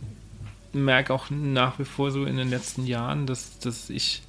merke 0.74 1.14
auch 1.14 1.30
nach 1.30 1.80
wie 1.80 1.86
vor 1.86 2.12
so 2.12 2.26
in 2.26 2.38
den 2.38 2.50
letzten 2.50 2.86
Jahren, 2.86 3.26
dass, 3.26 3.60
dass 3.60 3.90
ich 3.90 4.24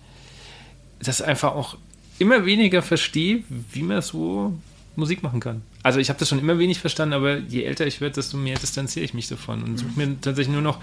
das 1.01 1.22
einfach 1.22 1.55
auch 1.55 1.76
immer 2.18 2.47
weniger 2.47 2.82
verstehe, 2.82 3.43
wie 3.49 3.82
man 3.82 4.03
so 4.03 4.55
Musik 4.97 5.22
machen 5.22 5.41
kann. 5.41 5.62
Also 5.85 5.99
ich 5.99 6.09
habe 6.09 6.18
das 6.18 6.30
schon 6.30 6.39
immer 6.39 6.59
wenig 6.59 6.80
verstanden, 6.80 7.12
aber 7.12 7.37
je 7.37 7.62
älter 7.64 7.87
ich 7.87 8.01
werde, 8.01 8.14
desto 8.14 8.39
mehr 8.39 8.57
distanziere 8.59 9.05
ich 9.05 9.12
mich 9.12 9.28
davon 9.28 9.62
und 9.62 9.76
suche 9.76 9.93
mir 9.97 10.18
tatsächlich 10.18 10.55
nur 10.55 10.62
noch 10.62 10.80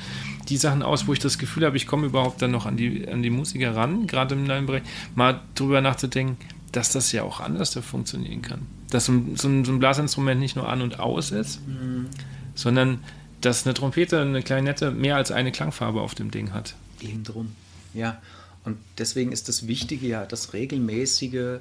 die 0.47 0.57
Sachen 0.57 0.83
aus, 0.83 1.07
wo 1.07 1.13
ich 1.13 1.17
das 1.17 1.39
Gefühl 1.39 1.65
habe, 1.65 1.75
ich 1.75 1.87
komme 1.87 2.05
überhaupt 2.05 2.39
dann 2.43 2.51
noch 2.51 2.67
an 2.67 2.77
die, 2.77 3.07
an 3.07 3.23
die 3.23 3.31
Musiker 3.31 3.75
ran, 3.75 4.05
gerade 4.05 4.35
im 4.35 4.43
neuen 4.43 4.67
Bereich, 4.67 4.83
mal 5.15 5.41
drüber 5.55 5.81
nachzudenken, 5.81 6.37
dass 6.71 6.91
das 6.91 7.11
ja 7.13 7.23
auch 7.23 7.39
anders 7.39 7.71
da 7.71 7.81
funktionieren 7.81 8.43
kann. 8.43 8.61
Dass 8.91 9.05
so 9.05 9.13
ein, 9.13 9.35
so 9.37 9.47
ein, 9.47 9.79
Blasinstrument 9.79 10.39
nicht 10.39 10.55
nur 10.55 10.69
an 10.69 10.83
und 10.83 10.99
aus 10.99 11.31
ist, 11.31 11.67
mhm. 11.67 12.05
sondern 12.53 12.99
dass 13.41 13.65
eine 13.65 13.73
Trompete, 13.73 14.21
eine 14.21 14.43
Klarinette 14.43 14.91
mehr 14.91 15.15
als 15.15 15.31
eine 15.31 15.51
Klangfarbe 15.51 15.99
auf 15.99 16.13
dem 16.13 16.29
Ding 16.29 16.53
hat. 16.53 16.75
Eben 17.01 17.23
drum. 17.23 17.55
Ja. 17.95 18.21
Und 18.65 18.77
deswegen 18.99 19.31
ist 19.31 19.49
das 19.49 19.65
Wichtige 19.65 20.05
ja 20.05 20.27
das 20.27 20.53
regelmäßige 20.53 21.59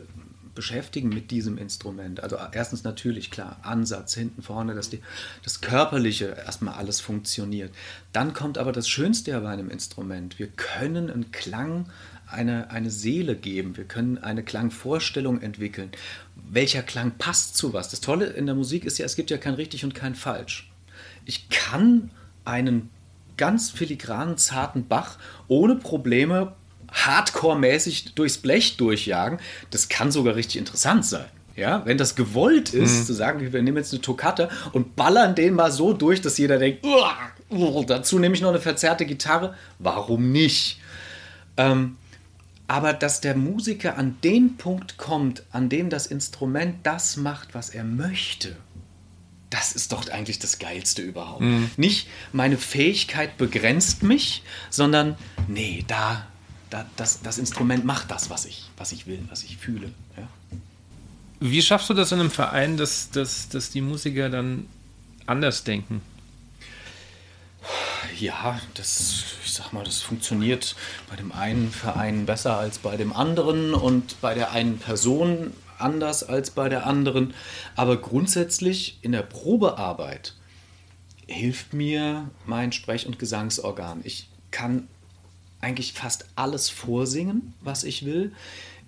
Beschäftigen 0.61 1.09
mit 1.09 1.31
diesem 1.31 1.59
Instrument. 1.59 2.23
Also 2.23 2.37
erstens 2.53 2.85
natürlich 2.85 3.31
klar, 3.31 3.59
Ansatz 3.63 4.15
hinten 4.15 4.43
vorne, 4.43 4.75
dass 4.75 4.91
die, 4.91 5.01
das 5.43 5.61
Körperliche 5.61 6.37
erstmal 6.45 6.75
alles 6.75 7.01
funktioniert. 7.01 7.73
Dann 8.13 8.33
kommt 8.33 8.59
aber 8.59 8.73
das 8.73 8.89
Schönste 8.89 9.39
bei 9.41 9.49
einem 9.49 9.71
Instrument. 9.71 10.39
Wir 10.39 10.49
können 10.49 11.11
einen 11.11 11.33
Klang, 11.33 11.87
eine, 12.27 12.71
eine 12.71 12.91
Seele 12.91 13.37
geben. 13.37 13.77
Wir 13.77 13.85
können 13.85 14.19
eine 14.19 14.43
Klangvorstellung 14.43 15.43
entwickeln. 15.43 15.91
Welcher 16.37 16.83
Klang 16.83 17.13
passt 17.19 17.57
zu 17.57 17.73
was? 17.73 17.89
Das 17.89 18.01
Tolle 18.01 18.27
in 18.27 18.47
der 18.47 18.55
Musik 18.55 18.85
ist 18.85 18.99
ja, 18.99 19.05
es 19.05 19.17
gibt 19.17 19.31
ja 19.31 19.39
kein 19.39 19.55
richtig 19.55 19.85
und 19.85 19.95
kein 19.95 20.15
falsch 20.15 20.71
ich 21.25 21.49
kann 21.49 22.11
einen 22.45 22.91
ganz 23.37 23.71
filigranen, 23.71 24.37
zarten 24.37 24.87
Bach 24.87 25.19
ohne 25.49 25.77
Probleme 25.77 26.55
hardcore-mäßig 26.93 28.15
durchs 28.15 28.39
Blech 28.39 28.77
durchjagen. 28.77 29.39
Das 29.71 29.89
kann 29.89 30.11
sogar 30.11 30.37
richtig 30.37 30.59
interessant 30.59 31.05
sein. 31.05 31.27
Ja, 31.57 31.85
wenn 31.85 31.99
das 31.99 32.15
gewollt 32.15 32.73
ist, 32.73 33.01
mhm. 33.01 33.05
zu 33.05 33.13
sagen, 33.13 33.53
wir 33.53 33.63
nehmen 33.63 33.77
jetzt 33.77 33.93
eine 33.93 34.01
Toccata 34.01 34.49
und 34.73 34.97
ballern 34.97 35.35
den 35.35 35.55
mal 35.55 35.71
so 35.71 35.93
durch, 35.93 36.23
dass 36.23 36.39
jeder 36.39 36.59
denkt, 36.59 36.87
dazu 37.87 38.19
nehme 38.19 38.35
ich 38.35 38.41
noch 38.41 38.51
eine 38.51 38.61
verzerrte 38.61 39.05
Gitarre, 39.05 39.55
warum 39.79 40.33
nicht? 40.33 40.81
Ähm, 41.57 41.97
aber 42.67 42.93
dass 42.93 43.21
der 43.21 43.37
Musiker 43.37 43.99
an 43.99 44.17
den 44.23 44.57
Punkt 44.57 44.97
kommt, 44.97 45.43
an 45.51 45.69
dem 45.69 45.91
das 45.91 46.07
Instrument 46.07 46.77
das 46.85 47.17
macht, 47.17 47.53
was 47.53 47.71
er 47.71 47.83
möchte, 47.85 48.57
das 49.51 49.73
ist 49.73 49.91
doch 49.91 50.09
eigentlich 50.09 50.39
das 50.39 50.61
Geilste 50.61 51.03
überhaupt. 51.03 51.41
Mhm. 51.41 51.71
Nicht 51.77 52.07
meine 52.33 52.57
Fähigkeit 52.57 53.37
begrenzt 53.37 54.05
mich, 54.05 54.45
sondern 54.71 55.17
nee, 55.49 55.85
da, 55.89 56.27
da 56.71 56.87
das, 56.97 57.23
das 57.23 57.39
Instrument 57.39 57.85
macht 57.85 58.11
das, 58.11 58.31
was 58.31 58.45
ich, 58.47 58.71
was 58.77 58.93
ich 58.93 59.07
will, 59.07 59.21
was 59.29 59.43
ich 59.43 59.57
fühle. 59.57 59.91
Ja. 60.17 60.29
Wie 61.41 61.63
schaffst 61.63 61.89
du 61.91 61.95
das 61.95 62.13
in 62.13 62.21
einem 62.21 62.31
Verein, 62.31 62.77
dass, 62.77 63.11
dass, 63.11 63.49
dass 63.49 63.71
die 63.71 63.81
Musiker 63.81 64.29
dann 64.29 64.67
anders 65.27 65.65
denken? 65.65 66.03
Ja, 68.19 68.61
das, 68.75 69.25
ich 69.45 69.53
sag 69.53 69.73
mal, 69.73 69.85
das 69.85 70.03
funktioniert 70.03 70.77
bei 71.09 71.17
dem 71.17 71.33
einen 71.33 71.71
Verein 71.71 72.27
besser 72.27 72.59
als 72.59 72.79
bei 72.79 72.97
dem 72.97 73.13
anderen 73.13 73.75
und 73.75 74.21
bei 74.21 74.35
der 74.35 74.53
einen 74.53 74.79
Person 74.79 75.53
anders 75.79 76.23
als 76.23 76.51
bei 76.51 76.69
der 76.69 76.87
anderen. 76.87 77.35
Aber 77.77 77.97
grundsätzlich 77.97 78.99
in 79.03 79.13
der 79.13 79.23
Probearbeit 79.23 80.35
hilft 81.27 81.73
mir 81.73 82.31
mein 82.45 82.73
Sprech- 82.73 83.07
und 83.07 83.19
Gesangsorgan. 83.19 84.01
Ich 84.05 84.29
kann 84.51 84.89
eigentlich 85.61 85.93
fast 85.93 86.27
alles 86.37 86.71
vorsingen, 86.71 87.55
was 87.61 87.85
ich 87.85 88.05
will. 88.05 88.33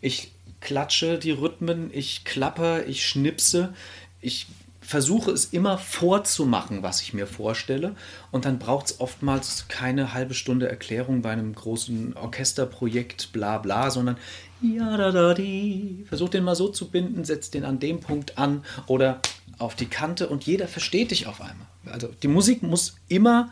Ich 0.00 0.32
klatsche 0.60 1.18
die 1.18 1.32
Rhythmen, 1.32 1.90
ich 1.92 2.24
klappe, 2.24 2.84
ich 2.86 3.06
schnipse. 3.06 3.74
Ich 4.20 4.46
versuche 4.80 5.30
es 5.30 5.46
immer 5.46 5.78
vorzumachen, 5.78 6.82
was 6.82 7.02
ich 7.02 7.14
mir 7.14 7.26
vorstelle. 7.26 7.94
Und 8.30 8.44
dann 8.44 8.58
braucht 8.58 8.86
es 8.86 9.00
oftmals 9.00 9.66
keine 9.68 10.12
halbe 10.12 10.34
Stunde 10.34 10.68
Erklärung 10.68 11.22
bei 11.22 11.30
einem 11.30 11.54
großen 11.54 12.16
Orchesterprojekt, 12.16 13.32
bla 13.32 13.58
bla, 13.58 13.90
sondern 13.90 14.16
ja, 14.60 14.96
da, 14.96 15.10
da, 15.10 15.34
die. 15.34 16.04
Versuch 16.08 16.28
den 16.28 16.44
mal 16.44 16.54
so 16.54 16.68
zu 16.68 16.88
binden, 16.88 17.24
setz 17.24 17.50
den 17.50 17.64
an 17.64 17.80
dem 17.80 18.00
Punkt 18.00 18.38
an 18.38 18.64
oder 18.86 19.20
auf 19.58 19.74
die 19.76 19.86
Kante 19.86 20.28
und 20.28 20.44
jeder 20.44 20.68
versteht 20.68 21.10
dich 21.10 21.26
auf 21.26 21.40
einmal. 21.40 21.66
Also 21.86 22.08
die 22.22 22.28
Musik 22.28 22.62
muss 22.62 22.96
immer 23.08 23.50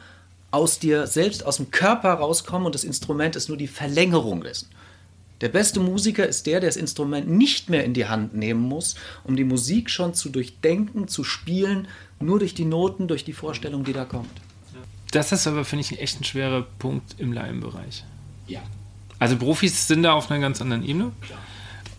aus 0.50 0.78
dir 0.78 1.06
selbst, 1.06 1.44
aus 1.44 1.56
dem 1.58 1.70
Körper 1.70 2.14
rauskommen 2.14 2.66
und 2.66 2.74
das 2.74 2.84
Instrument 2.84 3.36
ist 3.36 3.48
nur 3.48 3.58
die 3.58 3.68
Verlängerung 3.68 4.42
dessen. 4.42 4.68
Der 5.40 5.48
beste 5.48 5.80
Musiker 5.80 6.26
ist 6.26 6.46
der, 6.46 6.60
der 6.60 6.68
das 6.68 6.76
Instrument 6.76 7.28
nicht 7.28 7.70
mehr 7.70 7.84
in 7.84 7.94
die 7.94 8.06
Hand 8.06 8.34
nehmen 8.34 8.60
muss, 8.60 8.96
um 9.24 9.36
die 9.36 9.44
Musik 9.44 9.88
schon 9.88 10.12
zu 10.12 10.28
durchdenken, 10.28 11.08
zu 11.08 11.24
spielen, 11.24 11.88
nur 12.18 12.38
durch 12.38 12.54
die 12.54 12.66
Noten, 12.66 13.08
durch 13.08 13.24
die 13.24 13.32
Vorstellung, 13.32 13.84
die 13.84 13.94
da 13.94 14.04
kommt. 14.04 14.30
Das 15.12 15.32
ist 15.32 15.46
aber, 15.46 15.64
finde 15.64 15.84
ich, 15.84 15.98
echt 15.98 16.20
ein 16.20 16.24
schwerer 16.24 16.66
Punkt 16.78 17.16
im 17.18 17.32
Laienbereich. 17.32 18.04
Ja. 18.46 18.60
Also 19.18 19.36
Profis 19.36 19.88
sind 19.88 20.02
da 20.02 20.12
auf 20.12 20.30
einer 20.30 20.40
ganz 20.40 20.60
anderen 20.60 20.84
Ebene. 20.84 21.12
Klar. 21.22 21.38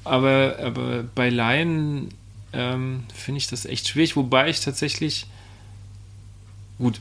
Aber, 0.03 0.55
aber 0.59 1.03
bei 1.15 1.29
Laien 1.29 2.09
ähm, 2.53 3.03
finde 3.13 3.39
ich 3.39 3.47
das 3.47 3.65
echt 3.65 3.87
schwierig, 3.87 4.15
wobei 4.15 4.49
ich 4.49 4.59
tatsächlich, 4.59 5.27
gut, 6.77 6.99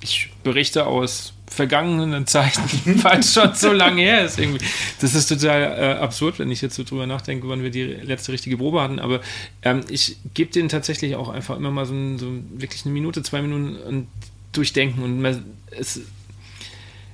ich 0.00 0.30
berichte 0.42 0.86
aus 0.86 1.32
vergangenen 1.46 2.26
Zeiten, 2.26 2.62
weil 3.02 3.20
es 3.20 3.32
schon 3.32 3.54
so 3.54 3.72
lange 3.72 4.02
her 4.02 4.24
ist 4.24 4.38
irgendwie. 4.38 4.64
Das 5.00 5.14
ist 5.14 5.26
total 5.26 5.62
äh, 5.62 5.98
absurd, 5.98 6.38
wenn 6.38 6.50
ich 6.50 6.60
jetzt 6.60 6.74
so 6.74 6.84
drüber 6.84 7.06
nachdenke, 7.06 7.48
wann 7.48 7.62
wir 7.62 7.70
die 7.70 7.84
letzte 7.84 8.32
richtige 8.32 8.56
Probe 8.56 8.80
hatten. 8.80 8.98
Aber 8.98 9.20
ähm, 9.62 9.80
ich 9.88 10.16
gebe 10.34 10.52
denen 10.52 10.68
tatsächlich 10.68 11.16
auch 11.16 11.28
einfach 11.28 11.56
immer 11.56 11.70
mal 11.70 11.86
so, 11.86 11.94
ein, 11.94 12.18
so 12.18 12.26
wirklich 12.50 12.84
eine 12.84 12.92
Minute, 12.92 13.22
zwei 13.22 13.42
Minuten 13.42 13.76
und 13.76 14.08
durchdenken. 14.52 15.02
Und 15.02 15.20
man, 15.20 15.44
es, 15.70 16.00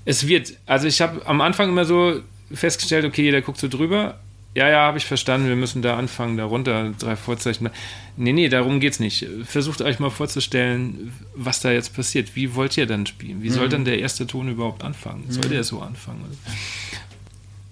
es 0.05 0.27
wird, 0.27 0.55
also 0.67 0.87
ich 0.87 1.01
habe 1.01 1.25
am 1.27 1.41
Anfang 1.41 1.69
immer 1.69 1.85
so 1.85 2.21
festgestellt, 2.53 3.05
okay, 3.05 3.23
jeder 3.23 3.41
guckt 3.41 3.59
so 3.59 3.69
drüber, 3.69 4.19
ja, 4.55 4.69
ja, 4.69 4.79
habe 4.87 4.99
ich 4.99 5.07
verstanden, 5.07 5.49
wir 5.49 5.57
müssen 5.57 5.83
da 5.83 5.97
anfangen, 5.97 6.37
darunter 6.37 6.93
drei 6.99 7.17
Vorzeichen. 7.17 7.71
Nee, 8.17 8.33
nee, 8.33 8.49
darum 8.49 8.79
geht's 8.79 9.01
nicht. 9.01 9.27
Versucht 9.45 9.83
euch 9.83 9.99
mal 9.99 10.11
vorzustellen, 10.11 11.13
was 11.35 11.61
da 11.61 11.73
jetzt 11.73 11.95
passiert. 11.95 12.37
Wie 12.37 12.55
wollt 12.55 12.77
ihr 12.77 12.87
dann 12.87 13.07
spielen? 13.07 13.43
Wie 13.43 13.51
soll 13.51 13.67
mhm. 13.67 13.71
dann 13.71 13.85
der 13.85 13.99
erste 13.99 14.29
Ton 14.29 14.49
überhaupt 14.49 14.85
anfangen? 14.85 15.25
Soll 15.29 15.47
mhm. 15.47 15.51
der 15.51 15.65
so 15.65 15.81
anfangen? 15.81 16.25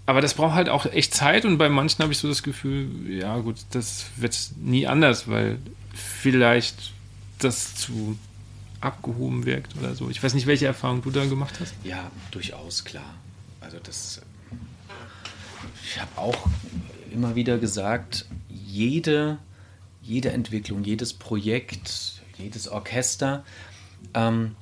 Aber 0.06 0.20
das 0.20 0.34
braucht 0.34 0.54
halt 0.54 0.68
auch 0.68 0.86
echt 0.86 1.14
Zeit 1.14 1.44
und 1.44 1.58
bei 1.58 1.68
manchen 1.68 2.02
habe 2.02 2.12
ich 2.12 2.18
so 2.18 2.26
das 2.26 2.42
Gefühl, 2.42 2.88
ja 3.08 3.38
gut, 3.38 3.56
das 3.70 4.06
wird 4.16 4.36
nie 4.60 4.88
anders, 4.88 5.28
weil 5.28 5.58
vielleicht 5.94 6.92
das 7.38 7.76
zu 7.76 8.18
abgehoben 8.80 9.46
wirkt 9.46 9.76
oder 9.78 9.94
so. 9.94 10.10
Ich 10.10 10.20
weiß 10.20 10.34
nicht, 10.34 10.48
welche 10.48 10.66
Erfahrung 10.66 11.02
du 11.02 11.12
da 11.12 11.24
gemacht 11.24 11.60
hast. 11.60 11.74
Ja, 11.84 12.10
durchaus, 12.32 12.84
klar. 12.84 13.14
Also 13.60 13.78
das 13.80 14.20
ich 15.92 16.00
habe 16.00 16.16
auch 16.16 16.46
immer 17.12 17.34
wieder 17.34 17.58
gesagt, 17.58 18.24
jede, 18.48 19.38
jede 20.00 20.30
Entwicklung, 20.30 20.84
jedes 20.84 21.12
Projekt, 21.12 22.22
jedes 22.38 22.68
Orchester, 22.68 23.44
ähm, 24.14 24.56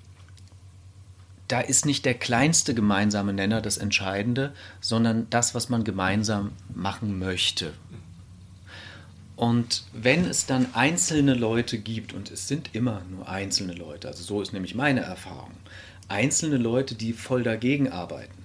da 1.46 1.60
ist 1.60 1.86
nicht 1.86 2.04
der 2.04 2.14
kleinste 2.14 2.74
gemeinsame 2.74 3.32
Nenner 3.32 3.60
das 3.60 3.78
Entscheidende, 3.78 4.52
sondern 4.80 5.28
das, 5.30 5.54
was 5.54 5.68
man 5.68 5.84
gemeinsam 5.84 6.52
machen 6.74 7.18
möchte. 7.18 7.74
Und 9.36 9.84
wenn 9.92 10.24
es 10.24 10.46
dann 10.46 10.74
einzelne 10.74 11.34
Leute 11.34 11.78
gibt, 11.78 12.12
und 12.12 12.30
es 12.30 12.48
sind 12.48 12.74
immer 12.74 13.02
nur 13.08 13.28
einzelne 13.28 13.72
Leute, 13.72 14.08
also 14.08 14.22
so 14.22 14.42
ist 14.42 14.52
nämlich 14.52 14.74
meine 14.74 15.00
Erfahrung, 15.00 15.52
einzelne 16.08 16.56
Leute, 16.56 16.96
die 16.96 17.12
voll 17.12 17.44
dagegen 17.44 17.90
arbeiten, 17.90 18.39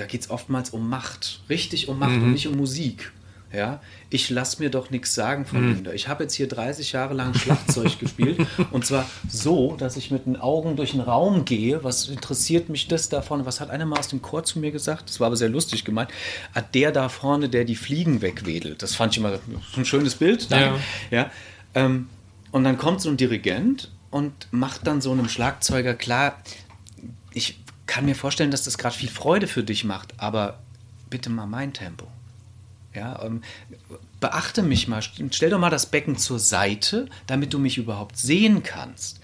da 0.00 0.06
geht 0.06 0.22
es 0.22 0.30
oftmals 0.30 0.70
um 0.70 0.88
Macht, 0.88 1.40
richtig 1.48 1.88
um 1.88 1.98
Macht 1.98 2.12
mhm. 2.12 2.24
und 2.24 2.32
nicht 2.32 2.48
um 2.48 2.56
Musik. 2.56 3.12
Ja, 3.50 3.80
ich 4.10 4.28
lasse 4.28 4.62
mir 4.62 4.68
doch 4.68 4.90
nichts 4.90 5.14
sagen 5.14 5.46
von 5.46 5.62
mhm. 5.62 5.74
Linda. 5.74 5.92
Ich 5.94 6.06
habe 6.06 6.24
jetzt 6.24 6.34
hier 6.34 6.48
30 6.48 6.92
Jahre 6.92 7.14
lang 7.14 7.32
Schlagzeug 7.32 7.98
gespielt 8.00 8.46
und 8.72 8.84
zwar 8.84 9.08
so, 9.26 9.74
dass 9.76 9.96
ich 9.96 10.10
mit 10.10 10.26
den 10.26 10.36
Augen 10.36 10.76
durch 10.76 10.90
den 10.90 11.00
Raum 11.00 11.46
gehe. 11.46 11.82
Was 11.82 12.08
interessiert 12.08 12.68
mich 12.68 12.88
das 12.88 13.08
da 13.08 13.22
vorne? 13.22 13.46
Was 13.46 13.60
hat 13.60 13.70
einer 13.70 13.86
mal 13.86 13.98
aus 13.98 14.08
dem 14.08 14.20
Chor 14.20 14.44
zu 14.44 14.58
mir 14.58 14.70
gesagt? 14.70 15.08
Das 15.08 15.18
war 15.18 15.28
aber 15.28 15.36
sehr 15.36 15.48
lustig 15.48 15.86
gemeint. 15.86 16.10
Hat 16.54 16.64
ah, 16.64 16.68
der 16.74 16.92
da 16.92 17.08
vorne, 17.08 17.48
der 17.48 17.64
die 17.64 17.74
Fliegen 17.74 18.20
wegwedelt. 18.20 18.82
Das 18.82 18.94
fand 18.94 19.14
ich 19.14 19.18
immer 19.18 19.38
ein 19.76 19.84
schönes 19.86 20.16
Bild. 20.16 20.50
Ja. 20.50 20.78
ja 21.10 21.30
ähm, 21.74 22.10
und 22.50 22.64
dann 22.64 22.76
kommt 22.76 23.00
so 23.00 23.08
ein 23.08 23.16
Dirigent 23.16 23.90
und 24.10 24.48
macht 24.50 24.86
dann 24.86 25.00
so 25.00 25.10
einem 25.10 25.28
Schlagzeuger 25.28 25.94
klar, 25.94 26.38
ich 27.32 27.58
kann 27.88 28.04
mir 28.04 28.14
vorstellen, 28.14 28.52
dass 28.52 28.62
das 28.62 28.78
gerade 28.78 28.94
viel 28.94 29.08
Freude 29.08 29.48
für 29.48 29.64
dich 29.64 29.82
macht, 29.82 30.14
aber 30.18 30.60
bitte 31.10 31.30
mal 31.30 31.46
mein 31.46 31.72
Tempo. 31.72 32.06
Ja, 32.94 33.20
ähm, 33.24 33.42
beachte 34.20 34.62
mich 34.62 34.86
mal, 34.88 35.02
stell 35.02 35.50
doch 35.50 35.58
mal 35.58 35.70
das 35.70 35.86
Becken 35.86 36.16
zur 36.16 36.38
Seite, 36.38 37.08
damit 37.26 37.52
du 37.52 37.58
mich 37.58 37.78
überhaupt 37.78 38.16
sehen 38.16 38.62
kannst. 38.62 39.20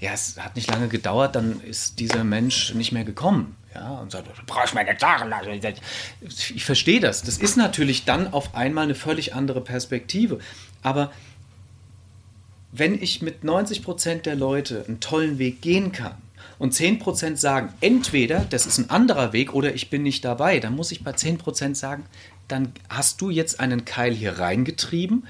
Ja, 0.00 0.12
es 0.12 0.36
hat 0.38 0.56
nicht 0.56 0.70
lange 0.70 0.88
gedauert, 0.88 1.36
dann 1.36 1.60
ist 1.60 1.98
dieser 2.00 2.24
Mensch 2.24 2.74
nicht 2.74 2.92
mehr 2.92 3.04
gekommen. 3.04 3.56
Ja, 3.74 3.90
und 3.98 4.12
sagt, 4.12 4.26
du 4.26 4.32
brauchst 4.46 4.74
meine 4.74 4.90
Gitarre. 4.90 5.30
Ich 6.20 6.64
verstehe 6.64 7.00
das. 7.00 7.22
Das 7.22 7.38
ist 7.38 7.56
natürlich 7.56 8.04
dann 8.04 8.32
auf 8.32 8.54
einmal 8.54 8.84
eine 8.84 8.94
völlig 8.94 9.34
andere 9.34 9.62
Perspektive. 9.62 10.40
Aber 10.82 11.10
wenn 12.72 13.00
ich 13.00 13.22
mit 13.22 13.44
90 13.44 13.82
Prozent 13.82 14.26
der 14.26 14.34
Leute 14.34 14.84
einen 14.86 15.00
tollen 15.00 15.38
Weg 15.38 15.62
gehen 15.62 15.92
kann, 15.92 16.16
und 16.62 16.72
10% 16.72 17.38
sagen, 17.38 17.70
entweder 17.80 18.46
das 18.48 18.66
ist 18.66 18.78
ein 18.78 18.88
anderer 18.88 19.32
Weg 19.32 19.52
oder 19.52 19.74
ich 19.74 19.90
bin 19.90 20.04
nicht 20.04 20.24
dabei, 20.24 20.60
dann 20.60 20.76
muss 20.76 20.92
ich 20.92 21.02
bei 21.02 21.10
10% 21.10 21.74
sagen, 21.74 22.04
dann 22.46 22.70
hast 22.88 23.20
du 23.20 23.30
jetzt 23.30 23.58
einen 23.58 23.84
Keil 23.84 24.14
hier 24.14 24.38
reingetrieben, 24.38 25.26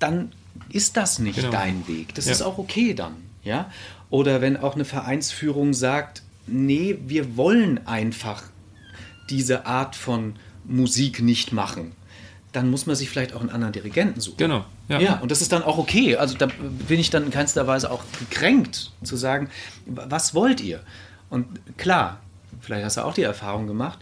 dann 0.00 0.32
ist 0.68 0.98
das 0.98 1.18
nicht 1.18 1.36
genau. 1.36 1.50
dein 1.50 1.88
Weg. 1.88 2.14
Das 2.14 2.26
ja. 2.26 2.32
ist 2.32 2.42
auch 2.42 2.58
okay 2.58 2.92
dann. 2.92 3.16
Ja? 3.42 3.70
Oder 4.10 4.42
wenn 4.42 4.58
auch 4.58 4.74
eine 4.74 4.84
Vereinsführung 4.84 5.72
sagt, 5.72 6.20
nee, 6.46 6.98
wir 7.06 7.38
wollen 7.38 7.86
einfach 7.86 8.42
diese 9.30 9.64
Art 9.64 9.96
von 9.96 10.34
Musik 10.64 11.22
nicht 11.22 11.52
machen, 11.54 11.92
dann 12.52 12.70
muss 12.70 12.86
man 12.86 12.96
sich 12.96 13.08
vielleicht 13.08 13.32
auch 13.34 13.40
einen 13.40 13.50
anderen 13.50 13.72
Dirigenten 13.72 14.20
suchen. 14.20 14.38
Genau. 14.38 14.64
Ja. 14.88 15.00
ja, 15.00 15.18
und 15.20 15.30
das 15.30 15.40
ist 15.40 15.52
dann 15.52 15.62
auch 15.62 15.78
okay. 15.78 16.16
Also 16.16 16.36
da 16.36 16.48
bin 16.88 16.98
ich 16.98 17.10
dann 17.10 17.24
in 17.24 17.30
keinster 17.30 17.66
Weise 17.66 17.90
auch 17.90 18.02
gekränkt 18.18 18.92
zu 19.04 19.16
sagen, 19.16 19.50
was 19.86 20.34
wollt 20.34 20.60
ihr? 20.60 20.80
Und 21.28 21.46
klar, 21.76 22.20
vielleicht 22.60 22.84
hast 22.84 22.96
du 22.96 23.02
auch 23.02 23.14
die 23.14 23.22
Erfahrung 23.22 23.66
gemacht, 23.66 23.98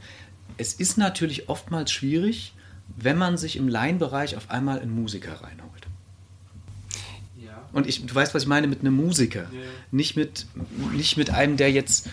es 0.57 0.72
ist 0.72 0.96
natürlich 0.96 1.49
oftmals 1.49 1.92
schwierig, 1.92 2.55
wenn 2.96 3.18
man 3.18 3.36
sich 3.36 3.57
im 3.57 3.68
Laienbereich 3.68 4.36
auf 4.36 4.51
einmal 4.51 4.80
einen 4.80 4.94
Musiker 4.94 5.32
reinholt. 5.42 5.86
Ja. 7.36 7.68
Und 7.72 7.86
ich, 7.86 8.05
du 8.05 8.14
weißt, 8.14 8.34
was 8.34 8.42
ich 8.42 8.49
meine 8.49 8.66
mit 8.66 8.80
einem 8.80 8.94
Musiker. 8.94 9.42
Ja. 9.42 9.61
Nicht, 9.90 10.16
mit, 10.16 10.46
nicht 10.92 11.16
mit 11.16 11.30
einem, 11.30 11.57
der 11.57 11.70
jetzt 11.70 12.09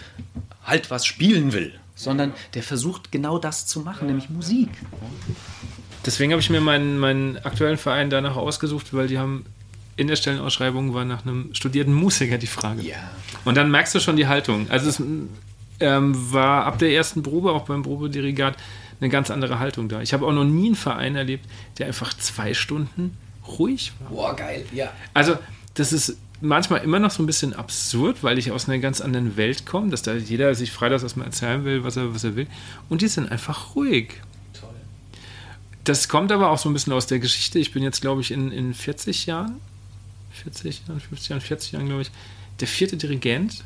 halt 0.64 0.92
was 0.92 1.06
spielen 1.06 1.54
will, 1.54 1.74
sondern 1.96 2.34
der 2.54 2.64
versucht 2.64 3.12
genau 3.12 3.40
das 3.40 3.66
zu 3.66 3.80
machen, 3.80 4.08
nämlich 4.08 4.30
Musik. 4.30 4.70
Deswegen 6.06 6.32
habe 6.32 6.42
ich 6.42 6.50
mir 6.50 6.62
meinen, 6.62 6.98
meinen 7.00 7.38
aktuellen 7.38 7.78
Verein 7.78 8.10
danach 8.10 8.36
ausgesucht, 8.36 8.94
weil 8.94 9.08
die 9.08 9.18
haben 9.18 9.46
in 9.98 10.08
der 10.08 10.16
Stellenausschreibung 10.16 10.94
war 10.94 11.06
nach 11.06 11.26
einem 11.26 11.54
studierten 11.54 11.94
Musiker 11.94 12.38
die 12.38 12.48
Frage. 12.48 12.82
Ja. 12.82 12.96
Und 13.46 13.56
dann 13.56 13.72
merkst 13.72 13.96
du 13.96 14.00
schon 14.00 14.18
die 14.18 14.28
Haltung. 14.28 14.70
Also 14.70 14.90
es 14.90 15.02
ähm, 15.80 16.34
war 16.34 16.66
ab 16.66 16.80
der 16.80 16.92
ersten 16.92 17.24
Probe, 17.24 17.52
auch 17.52 17.66
beim 17.66 17.84
Probedirigat, 17.84 18.58
eine 19.00 19.10
ganz 19.10 19.30
andere 19.30 19.60
Haltung 19.60 19.90
da. 19.90 20.02
Ich 20.02 20.14
habe 20.14 20.26
auch 20.26 20.32
noch 20.32 20.44
nie 20.46 20.68
einen 20.68 20.76
Verein 20.76 21.16
erlebt, 21.16 21.46
der 21.78 21.88
einfach 21.88 22.14
zwei 22.14 22.54
Stunden 22.54 23.18
ruhig 23.48 23.94
war. 24.00 24.10
Boah, 24.10 24.36
geil, 24.36 24.66
ja. 24.74 24.92
Also, 25.14 25.38
das 25.74 25.94
ist 25.94 26.18
manchmal 26.42 26.82
immer 26.84 27.00
noch 27.00 27.12
so 27.12 27.24
ein 27.24 27.26
bisschen 27.26 27.54
absurd, 27.54 28.18
weil 28.22 28.38
ich 28.38 28.52
aus 28.52 28.68
einer 28.68 28.80
ganz 28.80 29.02
anderen 29.02 29.38
Welt 29.38 29.66
komme, 29.66 29.90
dass 29.90 30.02
da 30.02 30.14
jeder 30.14 30.54
sich 30.56 30.72
frei 30.72 30.90
das 30.90 31.04
erstmal 31.04 31.28
erzählen 31.28 31.66
will, 31.66 31.84
was 31.84 31.98
er, 31.98 32.14
was 32.14 32.24
er 32.24 32.36
will. 32.36 32.48
Und 32.90 33.02
die 33.02 33.08
sind 33.08 33.32
einfach 33.32 33.76
ruhig. 33.76 34.14
Das 35.86 36.10
kommt 36.10 36.32
aber 36.32 36.50
auch 36.50 36.58
so 36.58 36.70
ein 36.70 36.74
bisschen 36.74 36.94
aus 36.94 37.08
der 37.08 37.20
Geschichte. 37.20 37.60
Ich 37.60 37.72
bin 37.72 37.82
jetzt, 37.82 38.02
glaube 38.02 38.22
ich, 38.22 38.32
in, 38.32 38.52
in 38.52 38.74
40 38.74 39.26
Jahren, 39.26 39.62
40 40.44 40.82
Jahren, 40.88 41.00
50 41.00 41.30
Jahren, 41.30 41.42
40 41.42 41.72
Jahren, 41.72 41.86
glaube 41.88 42.02
ich, 42.02 42.12
der 42.60 42.68
vierte 42.68 42.98
Dirigent 42.98 43.64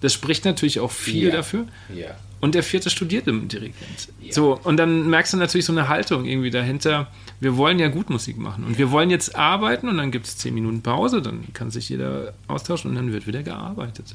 das 0.00 0.12
spricht 0.12 0.44
natürlich 0.44 0.80
auch 0.80 0.90
viel 0.90 1.28
ja. 1.28 1.36
dafür. 1.36 1.66
Ja. 1.94 2.10
Und 2.40 2.54
der 2.54 2.62
vierte 2.62 2.88
studiert 2.88 3.26
im 3.26 3.48
Dirigent. 3.48 4.08
Ja. 4.20 4.32
So, 4.32 4.58
und 4.62 4.76
dann 4.76 5.10
merkst 5.10 5.32
du 5.32 5.36
natürlich 5.36 5.64
so 5.64 5.72
eine 5.72 5.88
Haltung 5.88 6.24
irgendwie 6.24 6.50
dahinter. 6.50 7.08
Wir 7.40 7.56
wollen 7.56 7.80
ja 7.80 7.88
gut 7.88 8.10
Musik 8.10 8.38
machen 8.38 8.64
und 8.64 8.78
wir 8.78 8.92
wollen 8.92 9.10
jetzt 9.10 9.34
arbeiten 9.34 9.88
und 9.88 9.96
dann 9.96 10.12
gibt 10.12 10.26
es 10.26 10.36
zehn 10.36 10.54
Minuten 10.54 10.82
Pause, 10.82 11.20
dann 11.20 11.52
kann 11.52 11.70
sich 11.70 11.88
jeder 11.88 12.34
austauschen 12.46 12.90
und 12.90 12.96
dann 12.96 13.12
wird 13.12 13.26
wieder 13.26 13.42
gearbeitet. 13.42 14.14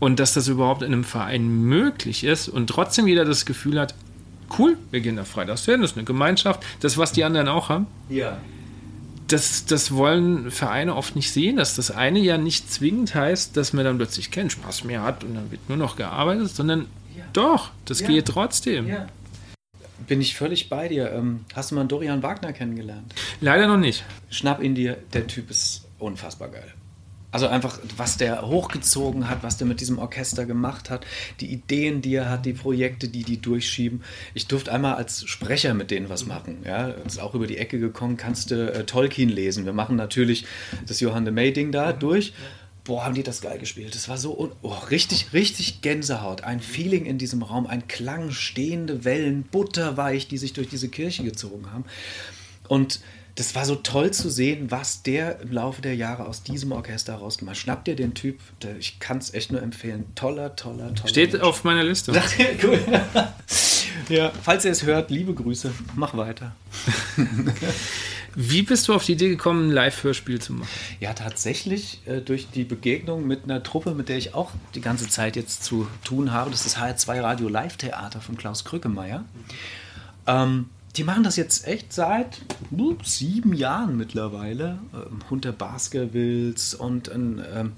Und 0.00 0.20
dass 0.20 0.34
das 0.34 0.48
überhaupt 0.48 0.82
in 0.82 0.92
einem 0.92 1.04
Verein 1.04 1.48
möglich 1.48 2.24
ist 2.24 2.48
und 2.48 2.66
trotzdem 2.68 3.06
jeder 3.06 3.24
das 3.24 3.46
Gefühl 3.46 3.80
hat, 3.80 3.94
cool, 4.58 4.76
wir 4.90 5.00
gehen 5.00 5.16
da 5.16 5.24
freitags 5.24 5.64
hin, 5.64 5.80
das 5.80 5.92
ist 5.92 5.96
eine 5.96 6.04
Gemeinschaft, 6.04 6.62
das, 6.80 6.98
was 6.98 7.12
die 7.12 7.24
anderen 7.24 7.48
auch 7.48 7.68
haben. 7.68 7.86
Ja 8.08 8.38
das, 9.32 9.64
das 9.64 9.94
wollen 9.94 10.50
Vereine 10.50 10.96
oft 10.96 11.14
nicht 11.16 11.30
sehen, 11.32 11.56
dass 11.56 11.76
das 11.76 11.90
eine 11.90 12.18
ja 12.18 12.36
nicht 12.36 12.72
zwingend 12.72 13.14
heißt, 13.14 13.56
dass 13.56 13.72
man 13.72 13.84
dann 13.84 13.96
plötzlich 13.96 14.30
keinen 14.30 14.50
Spaß 14.50 14.84
mehr 14.84 15.02
hat 15.02 15.24
und 15.24 15.34
dann 15.34 15.50
wird 15.50 15.68
nur 15.68 15.78
noch 15.78 15.96
gearbeitet, 15.96 16.50
sondern 16.50 16.86
ja. 17.16 17.24
doch, 17.32 17.70
das 17.84 18.00
ja. 18.00 18.08
geht 18.08 18.26
trotzdem. 18.26 18.88
Ja. 18.88 19.06
Bin 20.06 20.20
ich 20.20 20.34
völlig 20.34 20.68
bei 20.68 20.88
dir. 20.88 21.12
Ähm, 21.12 21.44
hast 21.54 21.70
du 21.70 21.74
mal 21.76 21.84
Dorian 21.84 22.22
Wagner 22.22 22.52
kennengelernt? 22.52 23.14
Leider 23.40 23.68
noch 23.68 23.76
nicht. 23.76 24.04
Schnapp 24.30 24.62
ihn 24.62 24.74
dir, 24.74 24.96
der 25.12 25.26
Typ 25.26 25.50
ist 25.50 25.86
unfassbar 25.98 26.48
geil. 26.48 26.72
Also 27.32 27.46
einfach, 27.46 27.78
was 27.96 28.16
der 28.16 28.42
hochgezogen 28.42 29.30
hat, 29.30 29.42
was 29.42 29.56
der 29.56 29.66
mit 29.66 29.80
diesem 29.80 29.98
Orchester 29.98 30.46
gemacht 30.46 30.90
hat, 30.90 31.06
die 31.40 31.52
Ideen, 31.52 32.02
die 32.02 32.14
er 32.14 32.28
hat, 32.28 32.44
die 32.44 32.52
Projekte, 32.52 33.08
die 33.08 33.22
die 33.22 33.40
durchschieben. 33.40 34.02
Ich 34.34 34.48
durfte 34.48 34.72
einmal 34.72 34.94
als 34.94 35.24
Sprecher 35.28 35.74
mit 35.74 35.90
denen 35.92 36.08
was 36.08 36.26
machen. 36.26 36.58
Ja, 36.64 36.88
ist 36.88 37.20
auch 37.20 37.34
über 37.34 37.46
die 37.46 37.58
Ecke 37.58 37.78
gekommen, 37.78 38.16
kannst 38.16 38.50
du 38.50 38.72
äh, 38.72 38.84
Tolkien 38.84 39.28
lesen. 39.28 39.64
Wir 39.64 39.72
machen 39.72 39.94
natürlich 39.96 40.44
das 40.86 40.98
Johann 41.00 41.24
de 41.24 41.32
May-Ding 41.32 41.70
da 41.70 41.92
durch. 41.92 42.32
Boah, 42.82 43.04
haben 43.04 43.14
die 43.14 43.22
das 43.22 43.42
geil 43.42 43.58
gespielt. 43.58 43.94
Das 43.94 44.08
war 44.08 44.18
so 44.18 44.52
oh, 44.62 44.68
richtig, 44.90 45.32
richtig 45.32 45.82
Gänsehaut. 45.82 46.42
Ein 46.42 46.60
Feeling 46.60 47.04
in 47.04 47.18
diesem 47.18 47.42
Raum, 47.42 47.66
ein 47.66 47.86
Klang, 47.86 48.32
stehende 48.32 49.04
Wellen, 49.04 49.42
butterweich, 49.42 50.26
die 50.26 50.38
sich 50.38 50.54
durch 50.54 50.68
diese 50.68 50.88
Kirche 50.88 51.22
gezogen 51.22 51.70
haben. 51.70 51.84
Und 52.66 53.00
das 53.40 53.54
war 53.54 53.64
so 53.64 53.74
toll 53.74 54.10
zu 54.10 54.28
sehen, 54.28 54.70
was 54.70 55.02
der 55.02 55.40
im 55.40 55.52
Laufe 55.52 55.80
der 55.80 55.96
Jahre 55.96 56.26
aus 56.26 56.42
diesem 56.42 56.72
Orchester 56.72 57.14
rausgemacht 57.14 57.56
hat. 57.56 57.62
Schnapp 57.62 57.84
dir 57.86 57.96
den 57.96 58.12
Typ, 58.12 58.38
der, 58.62 58.76
ich 58.76 59.00
kann 59.00 59.16
es 59.16 59.32
echt 59.32 59.50
nur 59.50 59.62
empfehlen. 59.62 60.04
Toller, 60.14 60.56
toller, 60.56 60.94
toller. 60.94 61.08
Steht 61.08 61.32
Mensch. 61.32 61.44
auf 61.44 61.64
meiner 61.64 61.82
Liste. 61.82 62.12
cool. 62.62 62.78
ja, 64.10 64.30
falls 64.42 64.66
ihr 64.66 64.72
es 64.72 64.84
hört, 64.84 65.10
liebe 65.10 65.32
Grüße, 65.32 65.72
mach 65.96 66.14
weiter. 66.14 66.54
Wie 68.34 68.62
bist 68.62 68.86
du 68.86 68.94
auf 68.94 69.04
die 69.06 69.12
Idee 69.12 69.30
gekommen, 69.30 69.68
ein 69.68 69.72
Live-Hörspiel 69.72 70.38
zu 70.38 70.52
machen? 70.52 70.68
Ja, 71.00 71.14
tatsächlich 71.14 72.02
äh, 72.06 72.20
durch 72.20 72.48
die 72.50 72.64
Begegnung 72.64 73.26
mit 73.26 73.44
einer 73.44 73.62
Truppe, 73.62 73.94
mit 73.94 74.10
der 74.10 74.18
ich 74.18 74.34
auch 74.34 74.52
die 74.74 74.82
ganze 74.82 75.08
Zeit 75.08 75.34
jetzt 75.34 75.64
zu 75.64 75.88
tun 76.04 76.30
habe. 76.30 76.50
Das 76.50 76.66
ist 76.66 76.76
das 76.76 76.82
HR2 76.82 77.22
Radio 77.22 77.48
Live-Theater 77.48 78.20
von 78.20 78.36
Klaus 78.36 78.66
Krückemeier. 78.66 79.24
Ähm, 80.26 80.66
die 80.96 81.04
machen 81.04 81.22
das 81.22 81.36
jetzt 81.36 81.66
echt 81.66 81.92
seit 81.92 82.40
uh, 82.72 82.96
sieben 83.02 83.54
Jahren 83.54 83.96
mittlerweile. 83.96 84.78
Ähm, 84.92 85.20
Hunter 85.30 85.52
Baskervilles 85.52 86.74
und 86.74 87.08
ein, 87.08 87.38
ähm, 87.54 87.72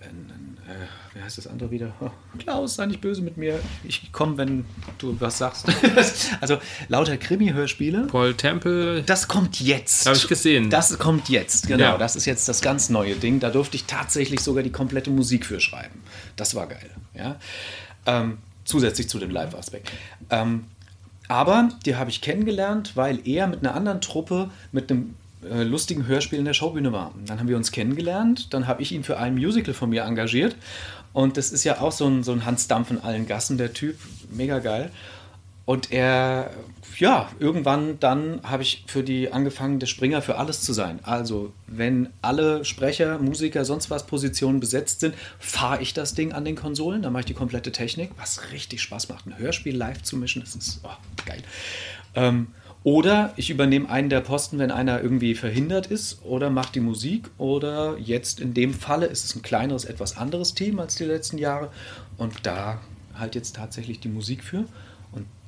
ein, 0.00 0.30
ein 0.30 0.58
äh, 0.68 1.14
wie 1.14 1.22
heißt 1.22 1.38
das 1.38 1.46
andere 1.46 1.70
wieder? 1.70 1.94
Oh, 2.00 2.10
Klaus, 2.38 2.76
sei 2.76 2.86
nicht 2.86 3.00
böse 3.00 3.22
mit 3.22 3.36
mir. 3.36 3.60
Ich 3.84 4.12
komme, 4.12 4.36
wenn 4.38 4.64
du 4.98 5.16
was 5.20 5.38
sagst. 5.38 5.66
also 6.40 6.58
lauter 6.88 7.16
Krimi-Hörspiele. 7.16 8.06
Paul 8.06 8.34
Temple. 8.34 9.02
Das 9.02 9.28
kommt 9.28 9.60
jetzt. 9.60 10.06
Habe 10.06 10.16
ich 10.16 10.26
gesehen. 10.26 10.70
Das 10.70 10.98
kommt 10.98 11.28
jetzt, 11.28 11.66
genau. 11.66 11.84
Ja. 11.84 11.98
Das 11.98 12.16
ist 12.16 12.24
jetzt 12.24 12.48
das 12.48 12.62
ganz 12.62 12.88
neue 12.88 13.14
Ding. 13.16 13.40
Da 13.40 13.50
durfte 13.50 13.76
ich 13.76 13.84
tatsächlich 13.84 14.40
sogar 14.40 14.62
die 14.62 14.72
komplette 14.72 15.10
Musik 15.10 15.44
für 15.44 15.60
schreiben. 15.60 16.00
Das 16.36 16.54
war 16.54 16.66
geil. 16.66 16.90
Ja? 17.14 17.36
Ähm, 18.06 18.38
zusätzlich 18.64 19.08
zu 19.08 19.18
dem 19.18 19.30
Live-Aspekt. 19.30 19.92
Ähm, 20.30 20.64
aber 21.28 21.70
die 21.86 21.96
habe 21.96 22.10
ich 22.10 22.20
kennengelernt, 22.20 22.92
weil 22.94 23.26
er 23.26 23.46
mit 23.46 23.60
einer 23.60 23.74
anderen 23.74 24.00
Truppe, 24.00 24.50
mit 24.72 24.90
einem 24.90 25.14
äh, 25.50 25.62
lustigen 25.62 26.06
Hörspiel 26.06 26.38
in 26.38 26.44
der 26.44 26.54
Showbühne 26.54 26.92
war. 26.92 27.12
Dann 27.26 27.38
haben 27.38 27.48
wir 27.48 27.56
uns 27.56 27.72
kennengelernt, 27.72 28.52
dann 28.52 28.66
habe 28.66 28.82
ich 28.82 28.92
ihn 28.92 29.04
für 29.04 29.18
ein 29.18 29.34
Musical 29.34 29.74
von 29.74 29.90
mir 29.90 30.04
engagiert. 30.04 30.56
Und 31.12 31.36
das 31.36 31.52
ist 31.52 31.64
ja 31.64 31.80
auch 31.80 31.92
so 31.92 32.06
ein, 32.06 32.22
so 32.24 32.32
ein 32.32 32.44
Hans 32.44 32.66
Dampf 32.66 32.90
in 32.90 33.00
allen 33.00 33.26
Gassen, 33.26 33.56
der 33.56 33.72
Typ. 33.72 33.96
Mega 34.32 34.58
geil. 34.58 34.90
Und 35.64 35.92
er, 35.92 36.50
ja, 37.00 37.30
irgendwann 37.38 37.98
dann 38.00 38.40
habe 38.42 38.62
ich 38.62 38.84
für 38.86 39.02
die 39.02 39.32
angefangen, 39.32 39.78
der 39.78 39.86
Springer 39.86 40.22
für 40.22 40.36
alles 40.36 40.62
zu 40.62 40.72
sein. 40.72 41.00
Also, 41.02 41.52
wenn 41.66 42.08
alle 42.22 42.64
Sprecher, 42.64 43.18
Musiker, 43.18 43.64
sonst 43.64 43.90
was 43.90 44.06
Positionen 44.06 44.60
besetzt 44.60 45.00
sind, 45.00 45.14
fahre 45.38 45.82
ich 45.82 45.94
das 45.94 46.14
Ding 46.14 46.32
an 46.32 46.44
den 46.44 46.56
Konsolen, 46.56 47.02
dann 47.02 47.12
mache 47.12 47.20
ich 47.20 47.26
die 47.26 47.34
komplette 47.34 47.72
Technik, 47.72 48.10
was 48.16 48.52
richtig 48.52 48.82
Spaß 48.82 49.08
macht. 49.08 49.26
Ein 49.26 49.38
Hörspiel 49.38 49.76
live 49.76 50.02
zu 50.02 50.16
mischen, 50.16 50.42
das 50.42 50.54
ist 50.54 50.80
oh, 50.84 50.88
geil. 51.24 51.42
Ähm, 52.14 52.48
oder 52.84 53.32
ich 53.36 53.48
übernehme 53.48 53.88
einen 53.88 54.10
der 54.10 54.20
Posten, 54.20 54.58
wenn 54.58 54.70
einer 54.70 55.00
irgendwie 55.00 55.34
verhindert 55.34 55.86
ist, 55.86 56.22
oder 56.22 56.50
mache 56.50 56.72
die 56.74 56.80
Musik. 56.80 57.30
Oder 57.38 57.96
jetzt 57.98 58.40
in 58.40 58.52
dem 58.52 58.74
Falle 58.74 59.06
ist 59.06 59.24
es 59.24 59.34
ein 59.34 59.40
kleineres, 59.40 59.86
etwas 59.86 60.18
anderes 60.18 60.52
Team 60.52 60.78
als 60.78 60.94
die 60.96 61.04
letzten 61.04 61.38
Jahre. 61.38 61.70
Und 62.18 62.34
da 62.42 62.82
halt 63.18 63.34
jetzt 63.34 63.56
tatsächlich 63.56 64.00
die 64.00 64.08
Musik 64.08 64.44
für. 64.44 64.66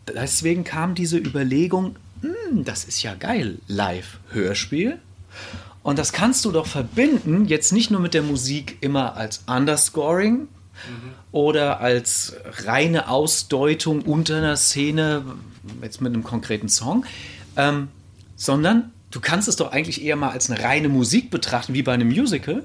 Deswegen 0.08 0.64
kam 0.64 0.94
diese 0.94 1.18
Überlegung, 1.18 1.96
hm, 2.20 2.64
das 2.64 2.84
ist 2.84 3.02
ja 3.02 3.14
geil, 3.14 3.58
Live-Hörspiel. 3.68 4.98
Und 5.82 5.98
das 5.98 6.12
kannst 6.12 6.44
du 6.44 6.52
doch 6.52 6.66
verbinden, 6.66 7.46
jetzt 7.46 7.72
nicht 7.72 7.90
nur 7.90 8.00
mit 8.00 8.14
der 8.14 8.22
Musik 8.22 8.78
immer 8.80 9.16
als 9.16 9.44
Underscoring, 9.46 10.48
mhm. 10.88 11.12
oder 11.32 11.80
als 11.80 12.34
reine 12.64 13.08
Ausdeutung 13.08 14.02
unter 14.02 14.36
einer 14.38 14.56
Szene, 14.56 15.24
jetzt 15.82 16.00
mit 16.00 16.12
einem 16.12 16.24
konkreten 16.24 16.68
Song, 16.68 17.04
ähm, 17.56 17.88
sondern 18.36 18.92
du 19.10 19.20
kannst 19.20 19.48
es 19.48 19.56
doch 19.56 19.72
eigentlich 19.72 20.02
eher 20.02 20.16
mal 20.16 20.30
als 20.30 20.50
eine 20.50 20.62
reine 20.62 20.88
Musik 20.88 21.30
betrachten, 21.30 21.74
wie 21.74 21.82
bei 21.82 21.92
einem 21.92 22.08
Musical. 22.08 22.64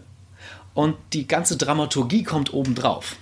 Und 0.73 0.95
die 1.13 1.27
ganze 1.27 1.57
Dramaturgie 1.57 2.23
kommt 2.23 2.53
obendrauf. 2.53 3.17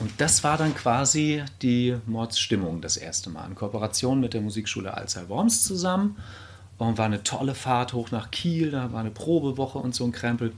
Und 0.00 0.12
das 0.18 0.42
war 0.42 0.56
dann 0.56 0.74
quasi 0.74 1.44
die 1.62 1.96
Mordsstimmung 2.06 2.80
das 2.80 2.96
erste 2.96 3.30
Mal. 3.30 3.46
In 3.46 3.54
Kooperation 3.54 4.18
mit 4.18 4.34
der 4.34 4.40
Musikschule 4.40 4.94
Alzey 4.94 5.28
Worms 5.28 5.62
zusammen. 5.62 6.16
Und 6.78 6.96
war 6.96 7.04
eine 7.04 7.22
tolle 7.22 7.54
Fahrt 7.54 7.92
hoch 7.92 8.10
nach 8.10 8.30
Kiel, 8.30 8.70
da 8.70 8.90
war 8.90 9.00
eine 9.00 9.10
Probewoche 9.10 9.78
und 9.78 9.94
so 9.94 10.04
ein 10.04 10.12
Krempel. 10.12 10.54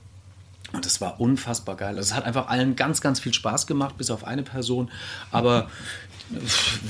Und 0.72 0.86
es 0.86 1.01
war 1.01 1.20
unfassbar 1.20 1.76
geil. 1.76 1.97
Also 1.97 2.12
es 2.12 2.14
hat 2.14 2.24
einfach 2.24 2.47
allen 2.47 2.76
ganz, 2.76 3.01
ganz 3.01 3.18
viel 3.18 3.34
Spaß 3.34 3.66
gemacht, 3.66 3.99
bis 3.99 4.09
auf 4.09 4.24
eine 4.24 4.45
Person. 4.45 4.88
Aber 5.32 5.68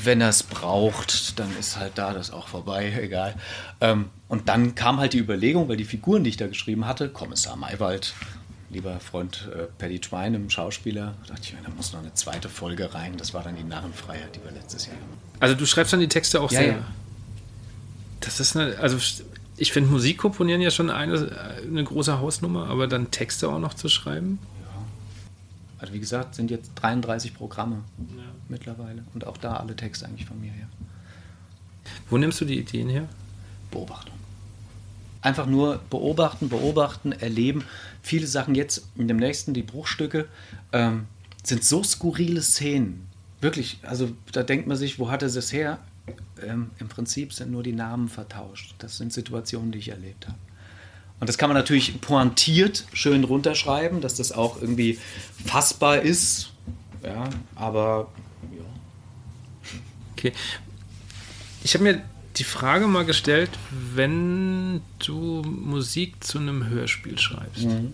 wenn 0.05 0.20
er 0.20 0.28
es 0.28 0.42
braucht, 0.42 1.38
dann 1.38 1.48
ist 1.59 1.78
halt 1.78 1.92
da 1.96 2.12
das 2.12 2.30
auch 2.30 2.46
vorbei, 2.46 2.92
egal. 3.00 3.34
Ähm, 3.80 4.11
und 4.28 4.48
dann 4.48 4.74
kam 4.74 4.98
halt 4.98 5.14
die 5.14 5.18
Überlegung, 5.18 5.68
weil 5.68 5.76
die 5.76 5.84
Figuren, 5.84 6.24
die 6.24 6.30
ich 6.30 6.36
da 6.36 6.46
geschrieben 6.46 6.86
hatte, 6.86 7.09
Kommissar 7.09 7.57
Maywald, 7.57 8.14
lieber 8.73 8.99
Freund 9.01 9.49
äh, 9.55 9.64
Paddy 9.79 10.01
Twine, 10.01 10.37
im 10.37 10.51
Schauspieler, 10.51 11.14
da 11.23 11.35
dachte 11.35 11.43
ich, 11.43 11.55
da 11.62 11.70
muss 11.70 11.93
noch 11.93 12.01
eine 12.01 12.14
zweite 12.14 12.49
Folge 12.49 12.93
rein. 12.95 13.16
Das 13.16 13.35
war 13.35 13.43
dann 13.43 13.57
die 13.57 13.64
Narrenfreiheit, 13.64 14.35
die 14.35 14.43
wir 14.43 14.51
letztes 14.51 14.87
Jahr 14.87 14.97
haben. 14.97 15.18
Also 15.41 15.55
du 15.55 15.66
schreibst 15.66 15.93
dann 15.93 16.01
die 16.01 16.09
Texte 16.09 16.41
auch 16.41 16.51
ja, 16.51 16.61
selber? 16.61 16.79
Ja. 16.79 16.87
Das 18.20 18.41
ist 18.41 18.57
eine, 18.57 18.79
also 18.79 18.99
ich 19.57 19.73
finde 19.73 19.91
Musik 19.91 20.18
komponieren 20.18 20.61
ja 20.61 20.70
schon 20.70 20.91
eine, 20.91 21.59
eine 21.66 21.85
große 21.85 22.18
Hausnummer, 22.18 22.68
aber 22.68 22.87
dann 22.87 23.11
Texte 23.11 23.49
auch 23.49 23.59
noch 23.59 23.75
zu 23.75 23.89
schreiben? 23.89 24.39
Ja. 24.62 24.85
Also 25.79 25.93
wie 25.93 26.01
gesagt, 26.01 26.35
sind 26.35 26.51
jetzt 26.51 26.70
33 26.77 27.35
Programme 27.35 27.83
ja. 27.99 28.23
mittlerweile 28.49 29.05
und 29.12 29.27
auch 29.27 29.37
da 29.37 29.57
alle 29.57 29.77
Texte 29.77 30.07
eigentlich 30.07 30.27
von 30.27 30.41
mir 30.41 30.53
her. 30.53 30.68
Wo 32.09 32.16
nimmst 32.16 32.41
du 32.41 32.45
die 32.45 32.59
Ideen 32.59 32.89
her? 32.89 33.09
Beobachtung. 33.70 34.22
Einfach 35.23 35.47
nur 35.47 35.81
beobachten, 35.89 36.49
beobachten, 36.49 37.12
erleben. 37.12 37.64
Viele 38.03 38.27
Sachen 38.27 38.55
jetzt 38.55 38.87
in 38.97 39.09
dem 39.09 39.16
nächsten, 39.16 39.55
die 39.55 39.62
Bruchstücke, 39.62 40.29
ähm, 40.73 41.07
sind 41.43 41.64
so 41.64 41.83
skurrile 41.83 42.43
Szenen. 42.43 43.09
Wirklich, 43.41 43.79
also 43.83 44.11
da 44.33 44.43
denkt 44.43 44.66
man 44.66 44.77
sich, 44.77 44.99
wo 44.99 45.11
hat 45.11 45.23
er 45.23 45.31
das 45.31 45.53
her? 45.53 45.79
ähm, 46.43 46.70
im 46.79 46.89
Prinzip 46.89 47.33
sind 47.33 47.51
nur 47.51 47.62
die 47.62 47.73
Namen 47.73 48.09
vertauscht. 48.09 48.75
Das 48.79 48.97
sind 48.97 49.12
Situationen, 49.12 49.73
die 49.73 49.79
ich 49.79 49.89
erlebt 49.89 50.27
habe. 50.27 50.39
Und 51.20 51.29
das 51.29 51.39
kann 51.39 51.49
man 51.49 51.57
natürlich 51.57 52.01
pointiert 52.01 52.85
schön 52.93 53.23
runterschreiben, 53.25 54.01
dass 54.01 54.14
das 54.14 54.33
auch 54.33 54.61
irgendwie 54.61 54.99
fassbar 55.45 56.01
ist. 56.01 56.51
Ja, 57.05 57.29
aber 57.55 58.11
ja. 58.51 58.64
Okay. 60.12 60.33
Ich 61.62 61.75
habe 61.75 61.85
mir 61.85 62.03
die 62.37 62.45
Frage 62.45 62.87
mal 62.87 63.05
gestellt, 63.05 63.51
wenn 63.95 64.80
du 64.99 65.43
Musik 65.43 66.22
zu 66.24 66.39
einem 66.39 66.68
Hörspiel 66.68 67.18
schreibst, 67.18 67.64
mhm. 67.64 67.93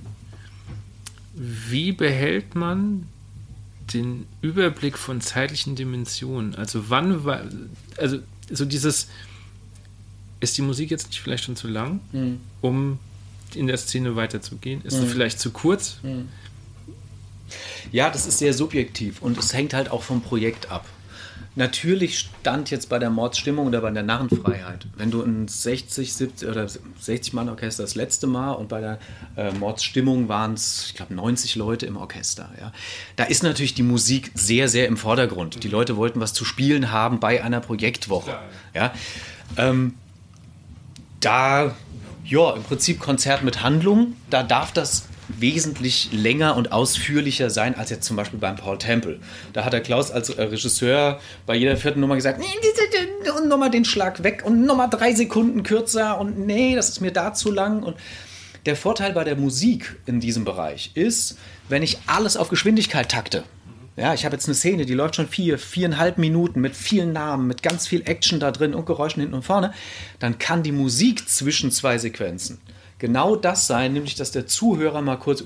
wie 1.34 1.93
behält 1.93 2.55
man 2.55 3.09
den 3.93 4.26
Überblick 4.43 4.99
von 4.99 5.20
zeitlichen 5.20 5.74
Dimensionen. 5.74 6.55
Also 6.55 6.91
wann 6.91 7.24
war, 7.24 7.43
also 7.97 8.18
so 8.51 8.64
dieses, 8.64 9.09
ist 10.41 10.57
die 10.57 10.62
Musik 10.62 10.91
jetzt 10.91 11.09
nicht 11.09 11.20
vielleicht 11.20 11.45
schon 11.45 11.57
zu 11.57 11.68
lang, 11.68 12.01
mhm. 12.12 12.41
um 12.61 12.99
in 13.55 13.66
der 13.66 13.78
Szene 13.78 14.14
weiterzugehen? 14.14 14.82
Ist 14.82 14.95
mhm. 14.95 15.01
sie 15.01 15.07
vielleicht 15.09 15.41
zu 15.41 15.51
kurz? 15.51 15.99
Mhm. 16.03 16.28
Ja, 17.91 18.11
das 18.11 18.26
ist 18.26 18.39
sehr 18.39 18.53
subjektiv 18.53 19.22
und 19.22 19.39
es 19.39 19.55
hängt 19.55 19.72
halt 19.72 19.91
auch 19.91 20.03
vom 20.03 20.20
Projekt 20.20 20.70
ab. 20.70 20.86
Natürlich 21.59 22.20
stand 22.20 22.70
jetzt 22.70 22.88
bei 22.88 23.00
der 23.00 23.11
Mordsstimmung 23.11 23.66
oder 23.66 23.80
bei 23.80 23.90
der 23.90 24.04
Narrenfreiheit, 24.04 24.86
wenn 24.96 25.11
du 25.11 25.24
ein 25.24 25.48
60, 25.48 26.14
70 26.14 26.48
oder 26.48 26.68
60 26.68 27.32
Mann 27.32 27.48
Orchester 27.48 27.82
das 27.82 27.96
letzte 27.96 28.28
Mal 28.28 28.52
und 28.52 28.68
bei 28.68 28.80
der 28.80 29.00
äh, 29.36 29.50
Mordsstimmung 29.50 30.28
waren 30.28 30.54
es, 30.54 30.86
ich 30.86 30.94
glaube, 30.94 31.14
90 31.14 31.56
Leute 31.56 31.84
im 31.84 31.96
Orchester. 31.96 32.48
Ja. 32.61 32.72
Da 33.16 33.24
ist 33.24 33.42
natürlich 33.42 33.74
die 33.74 33.82
Musik 33.82 34.30
sehr, 34.34 34.68
sehr 34.68 34.86
im 34.86 34.96
Vordergrund. 34.96 35.64
Die 35.64 35.68
Leute 35.68 35.96
wollten 35.96 36.20
was 36.20 36.32
zu 36.32 36.44
spielen 36.44 36.92
haben 36.92 37.18
bei 37.18 37.42
einer 37.42 37.59
Projektwoche. 37.59 38.38
Ja. 38.72 38.94
Ähm, 39.56 39.94
da, 41.18 41.74
ja, 42.24 42.52
im 42.52 42.62
Prinzip 42.62 43.00
Konzert 43.00 43.42
mit 43.42 43.64
Handlung, 43.64 44.14
da 44.30 44.44
darf 44.44 44.70
das 44.70 45.09
wesentlich 45.29 46.09
länger 46.12 46.57
und 46.57 46.72
ausführlicher 46.72 47.51
sein 47.51 47.76
als 47.76 47.91
jetzt 47.91 48.07
zum 48.07 48.16
Beispiel 48.16 48.39
beim 48.39 48.57
Paul 48.57 48.79
Temple. 48.79 49.20
Da 49.53 49.64
hat 49.64 49.72
der 49.72 49.81
Klaus 49.81 50.11
als 50.11 50.31
äh, 50.31 50.43
Regisseur 50.43 51.20
bei 51.47 51.55
jeder 51.55 51.76
vierten 51.76 52.01
Nummer 52.01 52.16
gesagt, 52.16 52.39
nee, 52.39 52.47
und 53.37 53.49
nochmal 53.49 53.70
den 53.70 53.85
Schlag 53.85 54.22
weg 54.22 54.43
und 54.45 54.64
nochmal 54.64 54.89
drei 54.91 55.14
Sekunden 55.14 55.62
kürzer 55.62 56.18
und 56.18 56.39
nee, 56.39 56.74
das 56.74 56.89
ist 56.89 57.01
mir 57.01 57.12
da 57.12 57.35
zu 57.35 57.51
lang. 57.51 57.83
Und 57.83 57.97
der 58.66 58.76
Vorteil 58.76 59.12
bei 59.12 59.24
der 59.24 59.37
Musik 59.37 59.97
in 60.07 60.20
diesem 60.20 60.45
Bereich 60.45 60.93
ist, 60.95 61.39
wenn 61.68 61.83
ich 61.83 61.99
alles 62.07 62.37
auf 62.37 62.49
Geschwindigkeit 62.49 63.11
takte, 63.11 63.45
ja, 63.97 64.14
ich 64.14 64.24
habe 64.24 64.37
jetzt 64.37 64.47
eine 64.47 64.55
Szene, 64.55 64.87
die 64.87 64.95
läuft 64.95 65.16
schon 65.16 65.26
vier, 65.26 65.59
viereinhalb 65.59 66.18
Minuten 66.18 66.61
mit 66.61 66.76
vielen 66.76 67.12
Namen, 67.12 67.49
mit 67.49 67.64
ganz 67.64 67.89
viel 67.89 68.03
Action 68.09 68.39
da 68.39 68.53
drin 68.53 68.72
und 68.72 68.87
Geräuschen 68.87 69.20
hinten 69.20 69.35
und 69.35 69.43
vorne. 69.43 69.74
Dann 70.20 70.39
kann 70.39 70.62
die 70.62 70.70
Musik 70.70 71.29
zwischen 71.29 71.72
zwei 71.72 71.99
Sequenzen 71.99 72.61
genau 72.99 73.36
das 73.36 73.66
sein, 73.66 73.92
nämlich 73.92 74.14
dass 74.14 74.30
der 74.32 74.46
Zuhörer 74.46 75.03
mal 75.03 75.16
kurz 75.16 75.44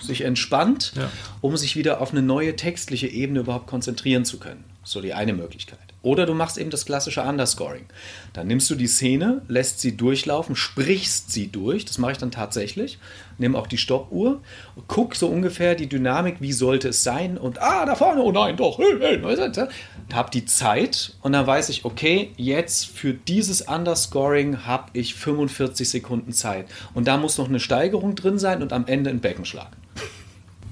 sich 0.00 0.22
entspannt, 0.22 0.92
ja. 0.96 1.10
um 1.40 1.56
sich 1.56 1.76
wieder 1.76 2.00
auf 2.00 2.12
eine 2.12 2.22
neue 2.22 2.56
textliche 2.56 3.06
Ebene 3.06 3.40
überhaupt 3.40 3.66
konzentrieren 3.66 4.24
zu 4.24 4.38
können. 4.38 4.64
So 4.82 5.00
die 5.00 5.12
eine 5.12 5.34
Möglichkeit. 5.34 5.78
Oder 6.02 6.24
du 6.24 6.32
machst 6.32 6.56
eben 6.56 6.70
das 6.70 6.86
klassische 6.86 7.22
Underscoring. 7.22 7.84
Dann 8.32 8.46
nimmst 8.46 8.70
du 8.70 8.74
die 8.74 8.86
Szene, 8.86 9.42
lässt 9.48 9.80
sie 9.80 9.98
durchlaufen, 9.98 10.56
sprichst 10.56 11.30
sie 11.30 11.48
durch. 11.48 11.84
Das 11.84 11.98
mache 11.98 12.12
ich 12.12 12.18
dann 12.18 12.30
tatsächlich. 12.30 12.98
Nimm 13.36 13.54
auch 13.54 13.66
die 13.66 13.76
Stoppuhr, 13.76 14.40
guck 14.86 15.14
so 15.14 15.28
ungefähr 15.28 15.74
die 15.74 15.88
Dynamik, 15.88 16.36
wie 16.40 16.52
sollte 16.52 16.88
es 16.88 17.02
sein 17.02 17.36
und 17.38 17.60
ah, 17.60 17.84
da 17.84 17.94
vorne, 17.94 18.22
oh 18.22 18.32
nein, 18.32 18.56
doch, 18.56 18.78
hey, 18.78 18.96
hey, 18.98 19.68
hab 20.12 20.30
die 20.30 20.44
Zeit 20.44 21.14
und 21.22 21.32
dann 21.32 21.46
weiß 21.46 21.68
ich, 21.68 21.84
okay, 21.84 22.32
jetzt 22.36 22.86
für 22.86 23.14
dieses 23.14 23.62
Underscoring 23.62 24.66
habe 24.66 24.90
ich 24.92 25.14
45 25.14 25.88
Sekunden 25.88 26.32
Zeit. 26.32 26.66
Und 26.94 27.08
da 27.08 27.16
muss 27.16 27.38
noch 27.38 27.48
eine 27.48 27.60
Steigerung 27.60 28.14
drin 28.14 28.38
sein 28.38 28.62
und 28.62 28.72
am 28.72 28.86
Ende 28.86 29.10
ein 29.10 29.20
Beckenschlag. 29.20 29.70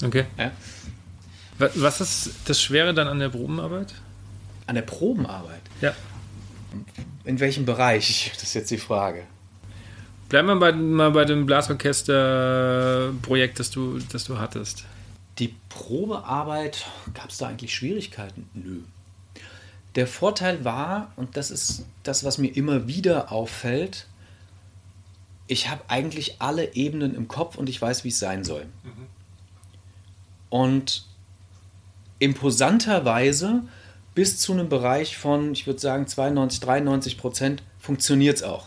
Okay. 0.04 0.24
Ja? 0.38 0.52
Was 1.58 2.00
ist 2.00 2.30
das 2.46 2.62
Schwere 2.62 2.94
dann 2.94 3.08
an 3.08 3.18
der 3.18 3.30
Probenarbeit? 3.30 3.94
An 4.68 4.76
der 4.76 4.82
Probenarbeit? 4.82 5.62
Ja. 5.80 5.94
In 7.24 7.40
welchem 7.40 7.64
Bereich? 7.64 8.30
Das 8.34 8.42
ist 8.42 8.52
jetzt 8.54 8.70
die 8.70 8.76
Frage. 8.76 9.24
Bleiben 10.28 10.46
wir 10.46 10.56
bei, 10.56 10.72
mal 10.72 11.10
bei 11.10 11.24
dem 11.24 11.46
Blasorchester-Projekt, 11.46 13.58
das 13.58 13.70
du, 13.70 13.98
das 13.98 14.24
du 14.24 14.38
hattest. 14.38 14.84
Die 15.38 15.54
Probearbeit, 15.70 16.84
gab 17.14 17.30
es 17.30 17.38
da 17.38 17.48
eigentlich 17.48 17.74
Schwierigkeiten? 17.74 18.50
Nö. 18.52 18.80
Der 19.94 20.06
Vorteil 20.06 20.66
war, 20.66 21.12
und 21.16 21.38
das 21.38 21.50
ist 21.50 21.86
das, 22.02 22.24
was 22.24 22.36
mir 22.36 22.54
immer 22.54 22.86
wieder 22.86 23.32
auffällt, 23.32 24.06
ich 25.46 25.70
habe 25.70 25.80
eigentlich 25.88 26.42
alle 26.42 26.74
Ebenen 26.74 27.14
im 27.14 27.26
Kopf 27.26 27.56
und 27.56 27.70
ich 27.70 27.80
weiß, 27.80 28.04
wie 28.04 28.08
es 28.08 28.18
sein 28.18 28.44
soll. 28.44 28.66
Mhm. 28.84 29.06
Und 30.50 31.06
imposanterweise 32.18 33.62
bis 34.14 34.38
zu 34.38 34.52
einem 34.52 34.68
Bereich 34.68 35.16
von, 35.16 35.52
ich 35.52 35.66
würde 35.66 35.80
sagen, 35.80 36.06
92, 36.06 36.60
93 36.60 37.18
Prozent 37.18 37.62
funktioniert 37.78 38.36
es 38.36 38.42
auch. 38.42 38.66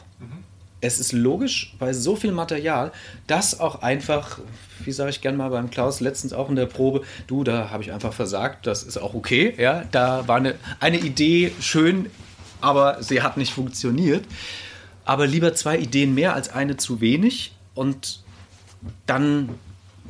Es 0.83 0.99
ist 0.99 1.11
logisch 1.11 1.75
bei 1.77 1.93
so 1.93 2.15
viel 2.15 2.31
Material, 2.31 2.91
dass 3.27 3.59
auch 3.59 3.83
einfach, 3.83 4.39
wie 4.83 4.91
sage 4.91 5.11
ich 5.11 5.21
gern 5.21 5.37
mal 5.37 5.49
beim 5.49 5.69
Klaus 5.69 5.99
letztens 5.99 6.33
auch 6.33 6.49
in 6.49 6.55
der 6.55 6.65
Probe, 6.65 7.03
du, 7.27 7.43
da 7.43 7.69
habe 7.69 7.83
ich 7.83 7.91
einfach 7.91 8.13
versagt, 8.13 8.65
das 8.65 8.81
ist 8.81 8.97
auch 8.97 9.13
okay. 9.13 9.53
Ja, 9.59 9.83
da 9.91 10.27
war 10.27 10.37
eine, 10.37 10.55
eine 10.79 10.97
Idee 10.97 11.51
schön, 11.59 12.09
aber 12.61 13.03
sie 13.03 13.21
hat 13.21 13.37
nicht 13.37 13.53
funktioniert. 13.53 14.25
Aber 15.05 15.27
lieber 15.27 15.53
zwei 15.53 15.77
Ideen 15.77 16.15
mehr 16.15 16.33
als 16.33 16.49
eine 16.49 16.77
zu 16.77 16.99
wenig 16.99 17.51
und 17.75 18.21
dann, 19.05 19.49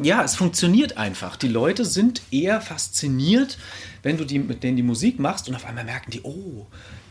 ja, 0.01 0.23
es 0.23 0.35
funktioniert 0.35 0.97
einfach. 0.97 1.35
Die 1.35 1.49
Leute 1.49 1.83
sind 1.83 2.21
eher 2.31 2.61
fasziniert, 2.61 3.57
wenn 4.03 4.17
du 4.17 4.25
die, 4.25 4.39
mit 4.39 4.63
denen 4.63 4.77
die 4.77 4.83
Musik 4.83 5.19
machst 5.19 5.47
und 5.47 5.55
auf 5.55 5.65
einmal 5.65 5.83
merken 5.83 6.11
die, 6.11 6.21
oh, 6.21 6.67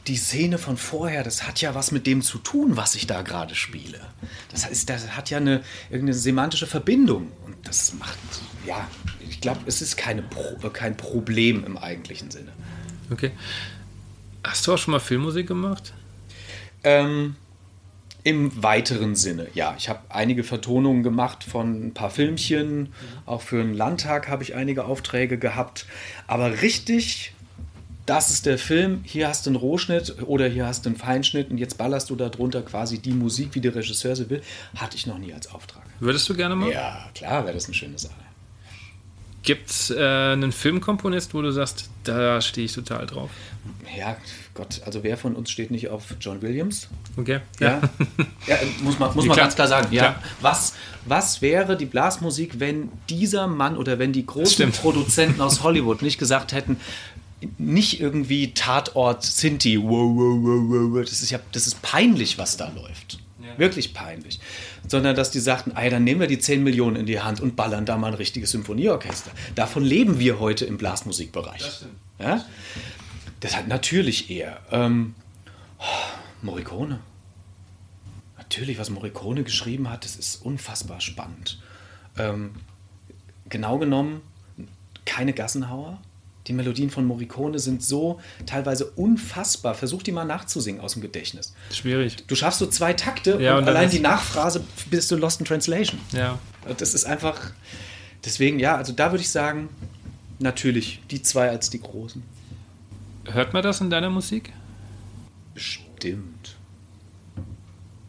die 0.07 0.17
Szene 0.17 0.59
von 0.59 0.77
vorher, 0.77 1.23
das 1.23 1.47
hat 1.47 1.61
ja 1.61 1.75
was 1.75 1.93
mit 1.93 2.07
dem 2.07 2.23
zu 2.23 2.39
tun, 2.39 2.77
was 2.77 2.95
ich 2.95 3.07
da 3.07 3.23
gerade 3.23 3.55
spiele. 3.55 4.01
Das 4.51 4.67
heißt, 4.67 4.89
das 4.89 5.17
hat 5.17 5.31
ja 5.31 5.39
eine 5.39 5.63
irgendeine 5.91 6.15
semantische 6.15 6.67
Verbindung 6.67 7.31
und 7.45 7.57
das 7.65 7.95
macht, 7.95 8.19
ja, 8.67 8.89
ich 9.29 9.41
glaube, 9.41 9.61
es 9.67 9.83
ist 9.83 9.97
keine 9.97 10.23
Pro, 10.23 10.57
kein 10.71 10.97
Problem 10.97 11.65
im 11.65 11.77
eigentlichen 11.77 12.31
Sinne. 12.31 12.53
Okay. 13.11 13.33
Hast 14.43 14.67
du 14.67 14.73
auch 14.73 14.79
schon 14.79 14.93
mal 14.93 15.01
Filmmusik 15.01 15.47
gemacht? 15.47 15.93
Ähm, 16.83 17.37
Im 18.23 18.63
weiteren 18.63 19.17
Sinne, 19.17 19.49
ja. 19.55 19.75
Ich 19.79 19.89
habe 19.89 20.01
einige 20.09 20.45
Vertonungen 20.45 21.03
gemacht 21.03 21.45
von 21.45 21.87
ein 21.87 21.95
paar 21.95 22.11
Filmchen. 22.11 22.93
Auch 23.27 23.41
für 23.41 23.61
einen 23.61 23.75
Landtag 23.75 24.29
habe 24.29 24.43
ich 24.43 24.55
einige 24.55 24.85
Aufträge 24.85 25.39
gehabt. 25.39 25.87
Aber 26.27 26.63
richtig, 26.63 27.33
das 28.07 28.31
ist 28.31 28.47
der 28.47 28.59
Film, 28.59 29.01
hier 29.05 29.29
hast 29.29 29.47
du 29.47 29.51
einen 29.51 29.57
Rohschnitt 29.57 30.17
oder 30.27 30.49
hier 30.49 30.67
hast 30.67 30.85
du 30.85 30.91
einen 30.91 30.99
Feinschnitt 30.99 31.51
und 31.51 31.59
jetzt 31.59 31.79
ballerst 31.79 32.11
du 32.11 32.17
darunter 32.17 32.63
quasi 32.63 32.99
die 32.99 33.13
Musik, 33.13 33.51
wie 33.55 33.61
der 33.61 33.75
Regisseur 33.75 34.17
sie 34.17 34.29
will, 34.29 34.43
hatte 34.77 34.97
ich 34.97 35.07
noch 35.07 35.19
nie 35.19 35.33
als 35.33 35.53
Auftrag. 35.53 35.83
Würdest 36.01 36.29
du 36.29 36.35
gerne 36.35 36.57
mal? 36.57 36.71
Ja, 36.71 37.09
klar, 37.15 37.45
wäre 37.45 37.55
das 37.55 37.67
eine 37.67 37.75
schöne 37.75 37.99
Sache. 37.99 38.15
Gibt 39.43 39.71
es 39.71 39.91
äh, 39.91 40.03
einen 40.03 40.53
Filmkomponist, 40.53 41.33
wo 41.35 41.41
du 41.41 41.51
sagst, 41.51 41.89
da 42.05 42.41
stehe 42.41 42.67
ich 42.67 42.75
total 42.75 43.07
drauf? 43.07 43.31
Ja, 43.97 44.17
Gott, 44.55 44.83
also 44.85 45.05
wer 45.05 45.17
von 45.17 45.37
uns 45.37 45.51
steht 45.51 45.71
nicht 45.71 45.89
auf 45.89 46.17
John 46.21 46.43
Williams? 46.43 46.89
Okay. 47.17 47.41
Ja, 47.61 47.81
ja 48.47 48.57
muss 48.83 48.99
man, 48.99 49.15
muss 49.15 49.27
man 49.27 49.37
ganz 49.37 49.55
klar 49.55 49.69
sagen. 49.69 49.89
Ja. 49.93 50.03
Klar. 50.03 50.23
Was, 50.41 50.75
was 51.05 51.41
wäre 51.41 51.77
die 51.77 51.87
Blasmusik, 51.87 52.59
wenn 52.59 52.91
dieser 53.09 53.47
Mann 53.47 53.77
oder 53.77 53.99
wenn 53.99 54.13
die 54.13 54.27
großen 54.27 54.55
Stimmt. 54.55 54.81
Produzenten 54.81 55.41
aus 55.41 55.63
Hollywood 55.63 56.03
nicht 56.03 56.19
gesagt 56.19 56.53
hätten, 56.53 56.79
nicht 57.59 58.01
irgendwie 58.01 58.53
Tatort 58.53 59.23
Sinti, 59.23 59.81
wow, 59.81 59.89
wow, 59.89 60.93
wow, 60.93 61.05
das 61.05 61.23
ist 61.23 61.31
ja, 61.31 61.39
das 61.53 61.67
ist 61.67 61.81
peinlich, 61.81 62.37
was 62.37 62.57
da 62.57 62.71
läuft. 62.75 63.19
Ja. 63.41 63.59
Wirklich 63.59 63.95
peinlich. 63.95 64.41
Sondern 64.87 65.17
dass 65.17 65.31
die 65.31 65.41
sagten, 65.41 65.73
ey, 65.77 65.91
dann 65.91 66.05
nehmen 66.05 66.21
wir 66.21 66.27
die 66.27 66.39
10 66.39 66.63
Millionen 66.63 66.97
in 66.97 67.07
die 67.07 67.21
Hand 67.21 67.41
und 67.41 67.57
ballern 67.57 67.87
da 67.87 67.97
mal 67.97 68.09
ein 68.09 68.15
richtiges 68.15 68.51
Symphonieorchester. 68.51 69.31
Davon 69.55 69.85
leben 69.85 70.19
wir 70.19 70.41
heute 70.41 70.65
im 70.67 70.77
Blasmusikbereich. 70.77 71.63
Das 71.63 71.77
stimmt. 71.77 71.93
Ja? 72.19 72.35
Das 72.37 72.45
hat 73.57 73.69
natürlich 73.69 74.31
eher. 74.31 74.61
Ähm, 74.71 75.15
Morricone. 76.43 77.01
Natürlich, 78.37 78.79
was 78.79 78.91
Morricone 78.91 79.45
geschrieben 79.45 79.89
hat, 79.89 80.05
das 80.05 80.17
ist 80.17 80.45
unfassbar 80.45 81.01
spannend. 81.01 81.61
Ähm, 82.19 82.53
genau 83.49 83.79
genommen, 83.79 84.23
keine 85.05 85.33
Gassenhauer. 85.33 86.01
Die 86.47 86.53
Melodien 86.53 86.91
von 86.91 87.05
Morricone 87.05 87.59
sind 87.59 87.83
so 87.83 88.21
teilweise 88.47 88.87
unfassbar. 88.87 89.75
Versuch 89.75 90.03
die 90.03 90.11
mal 90.11 90.25
nachzusingen 90.25 90.81
aus 90.81 90.95
dem 90.95 91.03
Gedächtnis. 91.03 91.55
Schwierig. 91.71 92.27
Du 92.27 92.35
schaffst 92.35 92.59
so 92.59 92.67
zwei 92.67 92.93
Takte 92.93 93.41
Ja, 93.41 93.57
und, 93.57 93.65
und 93.65 93.69
allein 93.69 93.91
die 93.91 94.01
Nachphrase 94.01 94.65
bist 94.91 95.11
du 95.11 95.17
lost 95.17 95.41
in 95.41 95.47
translation. 95.47 96.01
Ja. 96.13 96.39
Das 96.79 96.95
ist 96.95 97.05
einfach. 97.05 97.53
Deswegen, 98.25 98.59
ja, 98.59 98.77
also 98.77 98.93
da 98.93 99.13
würde 99.13 99.23
ich 99.23 99.31
sagen, 99.31 99.69
natürlich 100.41 101.01
die 101.11 101.23
zwei 101.23 101.49
als 101.51 101.71
die 101.71 101.81
großen. 101.81 102.23
Hört 103.33 103.53
man 103.53 103.63
das 103.63 103.81
in 103.81 103.91
deiner 103.91 104.11
Musik? 104.11 104.53
Bestimmt. 105.55 106.57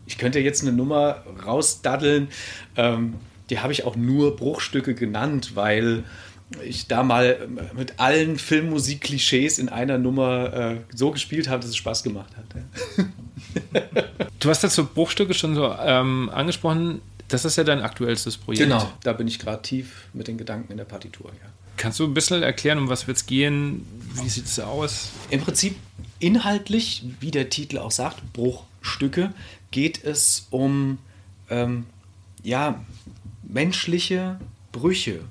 Ich 0.05 0.17
könnte 0.17 0.39
jetzt 0.39 0.61
eine 0.61 0.71
Nummer 0.71 1.23
rausdaddeln. 1.45 2.29
Ähm, 2.75 3.15
die 3.49 3.59
habe 3.59 3.73
ich 3.73 3.85
auch 3.85 3.95
nur 3.95 4.35
Bruchstücke 4.35 4.95
genannt, 4.95 5.55
weil 5.55 6.03
ich 6.63 6.87
da 6.87 7.03
mal 7.03 7.47
mit 7.75 7.99
allen 7.99 8.37
Filmmusik-Klischees 8.37 9.57
in 9.57 9.69
einer 9.69 9.97
Nummer 9.97 10.53
äh, 10.53 10.77
so 10.93 11.11
gespielt 11.11 11.47
habe, 11.47 11.61
dass 11.61 11.69
es 11.69 11.77
Spaß 11.77 12.03
gemacht 12.03 12.31
hat. 12.37 12.45
Du 14.39 14.49
hast 14.49 14.63
jetzt 14.63 14.73
so 14.73 14.85
Bruchstücke 14.85 15.35
schon 15.35 15.53
so 15.53 15.75
ähm, 15.79 16.31
angesprochen. 16.33 17.01
Das 17.27 17.45
ist 17.45 17.57
ja 17.57 17.63
dein 17.63 17.81
aktuellstes 17.81 18.37
Projekt. 18.37 18.63
Genau, 18.63 18.91
da 19.03 19.13
bin 19.13 19.27
ich 19.27 19.37
gerade 19.37 19.61
tief 19.61 20.07
mit 20.13 20.27
den 20.27 20.37
Gedanken 20.37 20.71
in 20.71 20.77
der 20.77 20.85
Partitur. 20.85 21.31
Ja. 21.31 21.49
Kannst 21.81 21.99
du 21.99 22.03
ein 22.03 22.13
bisschen 22.13 22.43
erklären, 22.43 22.77
um 22.77 22.89
was 22.89 23.07
wird 23.07 23.17
es 23.17 23.25
gehen? 23.25 23.87
Wie 24.13 24.29
sieht 24.29 24.45
es 24.45 24.59
aus? 24.59 25.09
Im 25.31 25.41
Prinzip 25.41 25.75
inhaltlich, 26.19 27.03
wie 27.19 27.31
der 27.31 27.49
Titel 27.49 27.79
auch 27.79 27.89
sagt, 27.89 28.21
Bruchstücke, 28.33 29.33
geht 29.71 30.03
es 30.03 30.45
um 30.51 30.99
ähm, 31.49 31.87
ja, 32.43 32.85
menschliche 33.41 34.39
Brüche. 34.71 35.21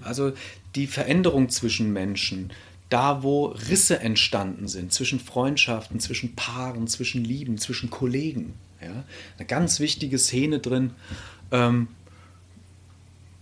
Also 0.00 0.34
die 0.76 0.86
Veränderung 0.86 1.48
zwischen 1.48 1.92
Menschen, 1.92 2.52
da 2.90 3.24
wo 3.24 3.46
Risse 3.46 3.98
entstanden 3.98 4.68
sind, 4.68 4.92
zwischen 4.92 5.18
Freundschaften, 5.18 5.98
zwischen 5.98 6.36
Paaren, 6.36 6.86
zwischen 6.86 7.24
Lieben, 7.24 7.58
zwischen 7.58 7.90
Kollegen. 7.90 8.54
Ja? 8.80 9.02
Eine 9.36 9.46
ganz 9.48 9.80
wichtige 9.80 10.20
Szene 10.20 10.60
drin. 10.60 10.92
Ähm, 11.50 11.88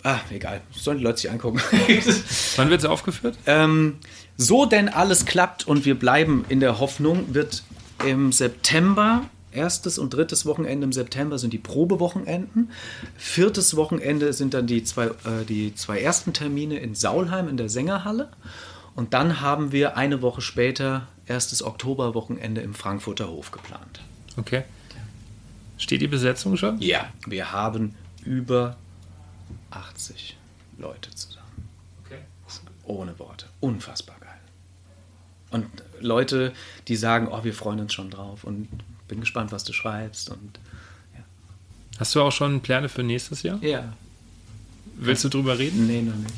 ah, 0.06 0.20
egal, 0.30 0.60
sollen 0.70 0.98
die 0.98 1.04
Leute 1.04 1.18
sich 1.18 1.30
angucken. 1.30 1.60
Wann 2.56 2.70
wird 2.70 2.80
es 2.80 2.86
aufgeführt? 2.86 3.36
Ähm, 3.46 3.96
so 4.36 4.64
denn 4.64 4.88
alles 4.88 5.26
klappt 5.26 5.66
und 5.66 5.84
wir 5.84 5.98
bleiben 5.98 6.44
in 6.48 6.60
der 6.60 6.78
Hoffnung, 6.78 7.34
wird 7.34 7.64
im 8.04 8.30
September, 8.30 9.22
erstes 9.50 9.98
und 9.98 10.10
drittes 10.10 10.46
Wochenende 10.46 10.84
im 10.84 10.92
September 10.92 11.38
sind 11.38 11.52
die 11.52 11.58
Probewochenenden. 11.58 12.70
Viertes 13.16 13.76
Wochenende 13.76 14.32
sind 14.32 14.54
dann 14.54 14.66
die 14.66 14.84
zwei, 14.84 15.06
äh, 15.06 15.44
die 15.48 15.74
zwei 15.74 16.00
ersten 16.00 16.32
Termine 16.32 16.78
in 16.78 16.94
Saulheim 16.94 17.48
in 17.48 17.56
der 17.56 17.68
Sängerhalle. 17.68 18.28
Und 18.94 19.12
dann 19.12 19.40
haben 19.40 19.72
wir 19.72 19.96
eine 19.96 20.22
Woche 20.22 20.40
später 20.40 21.08
erstes 21.26 21.62
Oktoberwochenende 21.62 22.60
im 22.60 22.74
Frankfurter 22.74 23.28
Hof 23.28 23.50
geplant. 23.50 24.00
Okay. 24.36 24.64
Steht 25.78 26.00
die 26.00 26.08
Besetzung 26.08 26.56
schon? 26.56 26.80
Ja, 26.80 27.08
wir 27.26 27.52
haben 27.52 27.94
über 28.24 28.76
80 29.70 30.36
Leute 30.78 31.10
zusammen. 31.14 31.68
Okay. 32.04 32.18
Ohne 32.84 33.18
Worte. 33.18 33.46
Unfassbar 33.60 34.16
geil. 34.20 34.28
Und 35.50 35.66
Leute, 36.00 36.52
die 36.88 36.96
sagen, 36.96 37.28
oh, 37.30 37.44
wir 37.44 37.54
freuen 37.54 37.80
uns 37.80 37.94
schon 37.94 38.10
drauf 38.10 38.44
und 38.44 38.68
bin 39.08 39.20
gespannt, 39.20 39.52
was 39.52 39.64
du 39.64 39.72
schreibst. 39.72 40.30
Und 40.30 40.58
Hast 41.98 42.14
du 42.14 42.20
auch 42.22 42.32
schon 42.32 42.60
Pläne 42.60 42.88
für 42.88 43.02
nächstes 43.02 43.42
Jahr? 43.42 43.58
ja, 43.62 43.92
Willst 44.98 45.24
du 45.24 45.28
drüber 45.28 45.58
reden? 45.58 45.86
nee, 45.86 46.02
noch 46.02 46.14
nicht. 46.16 46.34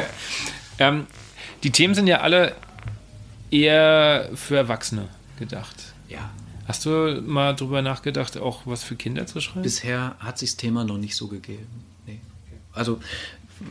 Ähm, 0.80 1.06
die 1.64 1.72
Themen 1.72 1.94
sind 1.94 2.06
ja 2.06 2.20
alle 2.20 2.54
eher 3.50 4.30
für 4.34 4.56
Erwachsene 4.56 5.08
gedacht. 5.38 5.74
Ja, 6.08 6.30
Hast 6.68 6.84
du 6.84 7.22
mal 7.26 7.56
drüber 7.56 7.80
nachgedacht, 7.82 8.36
auch 8.36 8.62
was 8.66 8.84
für 8.84 8.94
Kinder 8.94 9.26
zu 9.26 9.40
schreiben? 9.40 9.62
bisher 9.62 10.14
hat 10.20 10.38
sich 10.38 10.50
das 10.50 10.56
Thema 10.58 10.84
noch 10.84 10.98
nicht 10.98 11.16
so 11.16 11.26
gegeben. 11.26 11.66
Also 12.72 13.00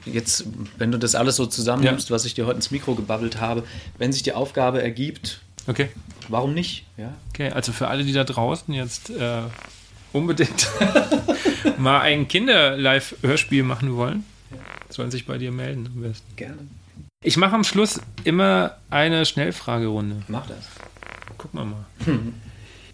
jetzt, 0.05 0.45
wenn 0.77 0.91
du 0.91 0.97
das 0.99 1.15
alles 1.15 1.35
so 1.37 1.45
zusammennimmst, 1.45 2.11
was 2.11 2.25
ich 2.25 2.33
dir 2.33 2.45
heute 2.45 2.57
ins 2.57 2.71
Mikro 2.71 2.95
gebabbelt 2.95 3.39
habe, 3.39 3.63
wenn 3.97 4.11
sich 4.11 4.23
die 4.23 4.33
Aufgabe 4.33 4.81
ergibt, 4.81 5.41
Okay. 5.67 5.89
warum 6.29 6.53
nicht? 6.53 6.85
Ja, 6.97 7.13
Okay, 7.29 7.49
also 7.51 7.71
für 7.73 7.87
alle, 7.89 8.03
die 8.03 8.13
da 8.13 8.23
draußen 8.23 8.73
jetzt 8.73 9.09
äh, 9.09 9.41
unbedingt 10.13 10.67
mal 11.77 12.01
ein 12.01 12.27
Kinder-Live-Hörspiel 12.27 13.63
machen 13.63 13.95
wollen, 13.95 14.23
sollen 14.89 15.11
sich 15.11 15.25
bei 15.25 15.37
dir 15.37 15.51
melden 15.51 15.87
am 15.93 16.01
besten. 16.01 16.35
gerne. 16.35 16.57
Ich 17.23 17.35
mache 17.37 17.55
am 17.55 17.63
Schluss 17.63 17.99
immer 18.23 18.77
eine 18.89 19.25
Schnellfragerunde. 19.25 20.23
Mach 20.27 20.45
das. 20.47 20.65
Gucken 21.37 21.59
wir 21.59 21.65
mal. 21.65 21.85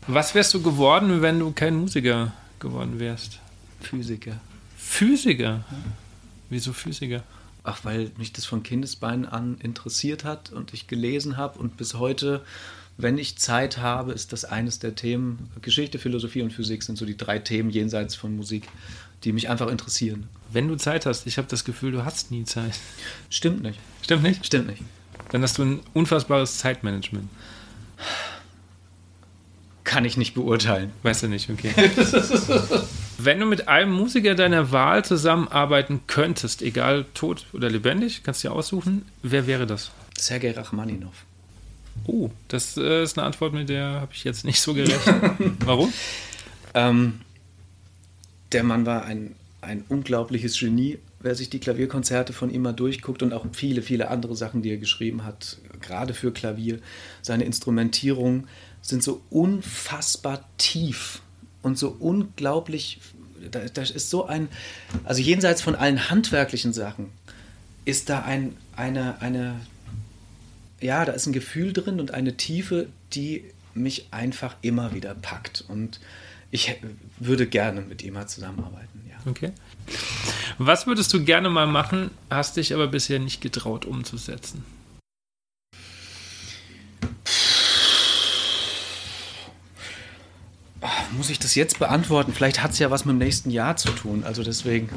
Was 0.07 0.33
wärst 0.33 0.53
du 0.53 0.61
geworden, 0.61 1.21
wenn 1.21 1.39
du 1.39 1.51
kein 1.51 1.75
Musiker 1.75 2.33
geworden 2.59 2.99
wärst? 2.99 3.39
Physiker. 3.81 4.39
Physiker? 4.93 5.63
Wieso 6.51 6.71
Physiker? 6.71 7.23
Ach, 7.63 7.83
weil 7.83 8.11
mich 8.17 8.31
das 8.31 8.45
von 8.45 8.61
Kindesbeinen 8.61 9.25
an 9.25 9.57
interessiert 9.59 10.23
hat 10.23 10.51
und 10.51 10.71
ich 10.71 10.85
gelesen 10.85 11.35
habe 11.35 11.57
und 11.57 11.77
bis 11.77 11.95
heute, 11.95 12.45
wenn 12.97 13.17
ich 13.17 13.39
Zeit 13.39 13.79
habe, 13.79 14.11
ist 14.11 14.33
das 14.33 14.45
eines 14.45 14.77
der 14.77 14.93
Themen. 14.93 15.49
Geschichte, 15.63 15.97
Philosophie 15.97 16.43
und 16.43 16.53
Physik 16.53 16.83
sind 16.83 16.99
so 16.99 17.07
die 17.07 17.17
drei 17.17 17.39
Themen 17.39 17.71
jenseits 17.71 18.13
von 18.13 18.35
Musik, 18.35 18.67
die 19.23 19.31
mich 19.31 19.49
einfach 19.49 19.67
interessieren. 19.67 20.27
Wenn 20.51 20.67
du 20.67 20.75
Zeit 20.75 21.07
hast, 21.07 21.25
ich 21.25 21.39
habe 21.39 21.47
das 21.47 21.65
Gefühl, 21.65 21.91
du 21.91 22.05
hast 22.05 22.29
nie 22.29 22.43
Zeit. 22.43 22.79
Stimmt 23.31 23.63
nicht. 23.63 23.79
Stimmt 24.03 24.21
nicht? 24.21 24.45
Stimmt 24.45 24.67
nicht. 24.67 24.83
Dann 25.31 25.41
hast 25.41 25.57
du 25.57 25.63
ein 25.63 25.79
unfassbares 25.93 26.59
Zeitmanagement. 26.59 27.29
Kann 29.85 30.05
ich 30.05 30.17
nicht 30.17 30.35
beurteilen. 30.35 30.91
Weißt 31.01 31.23
du 31.23 31.29
nicht, 31.29 31.49
okay. 31.49 31.73
Wenn 33.25 33.39
du 33.39 33.45
mit 33.45 33.69
einem 33.69 33.93
Musiker 33.93 34.35
deiner 34.35 34.71
Wahl 34.73 35.05
zusammenarbeiten 35.05 36.01
könntest, 36.07 36.61
egal 36.61 37.05
tot 37.13 37.45
oder 37.53 37.69
lebendig, 37.69 38.21
kannst 38.23 38.43
du 38.43 38.49
dir 38.49 38.53
aussuchen, 38.53 39.05
wer 39.21 39.47
wäre 39.47 39.65
das? 39.65 39.91
Sergei 40.17 40.51
Rachmaninov. 40.51 41.25
Oh, 42.05 42.31
das 42.49 42.75
äh, 42.75 43.03
ist 43.03 43.17
eine 43.17 43.25
Antwort, 43.25 43.53
mit 43.53 43.69
der 43.69 44.01
habe 44.01 44.11
ich 44.13 44.25
jetzt 44.25 44.43
nicht 44.43 44.59
so 44.59 44.73
gerechnet. 44.73 45.21
Warum? 45.65 45.93
Ähm, 46.73 47.21
der 48.51 48.63
Mann 48.63 48.85
war 48.85 49.05
ein, 49.05 49.35
ein 49.61 49.85
unglaubliches 49.87 50.59
Genie. 50.59 50.99
Wer 51.21 51.35
sich 51.35 51.49
die 51.49 51.59
Klavierkonzerte 51.59 52.33
von 52.33 52.49
ihm 52.49 52.63
mal 52.63 52.73
durchguckt 52.73 53.23
und 53.23 53.31
auch 53.31 53.45
viele, 53.53 53.81
viele 53.83 54.09
andere 54.09 54.35
Sachen, 54.35 54.61
die 54.63 54.71
er 54.71 54.77
geschrieben 54.77 55.23
hat, 55.23 55.59
gerade 55.79 56.13
für 56.13 56.33
Klavier, 56.33 56.79
seine 57.21 57.45
Instrumentierung 57.45 58.47
sind 58.81 59.01
so 59.01 59.21
unfassbar 59.29 60.43
tief 60.57 61.21
und 61.63 61.77
so 61.77 61.89
unglaublich. 61.99 62.99
Da, 63.51 63.59
ist 63.59 64.09
so 64.09 64.25
ein, 64.25 64.47
also 65.03 65.21
jenseits 65.21 65.61
von 65.61 65.75
allen 65.75 66.09
handwerklichen 66.09 66.71
Sachen, 66.71 67.09
ist 67.83 68.09
da 68.09 68.21
ein, 68.21 68.55
eine, 68.75 69.21
eine, 69.21 69.59
ja, 70.79 71.03
da 71.03 71.11
ist 71.11 71.25
ein 71.25 71.33
Gefühl 71.33 71.73
drin 71.73 71.99
und 71.99 72.11
eine 72.11 72.37
Tiefe, 72.37 72.87
die 73.13 73.43
mich 73.73 74.07
einfach 74.11 74.55
immer 74.61 74.93
wieder 74.93 75.13
packt. 75.15 75.65
Und 75.67 75.99
ich 76.51 76.75
würde 77.19 77.47
gerne 77.47 77.81
mit 77.81 78.03
ihm 78.03 78.13
mal 78.13 78.27
zusammenarbeiten. 78.27 79.01
Ja. 79.09 79.29
Okay. 79.29 79.51
Was 80.57 80.87
würdest 80.87 81.13
du 81.13 81.23
gerne 81.23 81.49
mal 81.49 81.67
machen, 81.67 82.11
hast 82.29 82.57
dich 82.57 82.73
aber 82.73 82.87
bisher 82.87 83.19
nicht 83.19 83.41
getraut 83.41 83.85
umzusetzen? 83.85 84.63
Muss 91.11 91.29
ich 91.29 91.39
das 91.39 91.55
jetzt 91.55 91.79
beantworten? 91.79 92.33
Vielleicht 92.33 92.61
hat 92.61 92.71
es 92.71 92.79
ja 92.79 92.91
was 92.91 93.05
mit 93.05 93.13
dem 93.13 93.19
nächsten 93.19 93.49
Jahr 93.49 93.77
zu 93.77 93.89
tun. 93.89 94.23
Also 94.23 94.43
deswegen. 94.43 94.89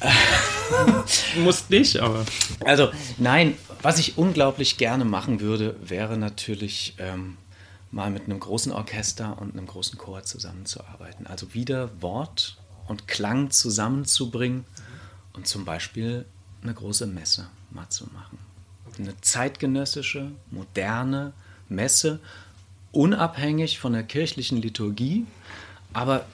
Muss 1.38 1.70
nicht, 1.70 2.00
aber. 2.00 2.24
Also, 2.64 2.90
nein, 3.18 3.56
was 3.82 3.98
ich 3.98 4.18
unglaublich 4.18 4.78
gerne 4.78 5.04
machen 5.04 5.40
würde, 5.40 5.76
wäre 5.82 6.16
natürlich 6.16 6.94
ähm, 6.98 7.36
mal 7.90 8.10
mit 8.10 8.24
einem 8.24 8.40
großen 8.40 8.72
Orchester 8.72 9.38
und 9.40 9.52
einem 9.52 9.66
großen 9.66 9.98
Chor 9.98 10.22
zusammenzuarbeiten. 10.24 11.26
Also 11.26 11.54
wieder 11.54 11.90
Wort 12.02 12.58
und 12.88 13.08
Klang 13.08 13.50
zusammenzubringen 13.50 14.64
und 15.32 15.46
zum 15.46 15.64
Beispiel 15.64 16.24
eine 16.62 16.74
große 16.74 17.06
Messe 17.06 17.48
mal 17.70 17.88
zu 17.88 18.04
machen. 18.12 18.38
Eine 18.98 19.18
zeitgenössische, 19.20 20.32
moderne 20.50 21.32
Messe, 21.68 22.20
unabhängig 22.96 23.78
von 23.78 23.92
der 23.92 24.02
kirchlichen 24.02 24.60
Liturgie, 24.60 25.26
aber 25.92 26.24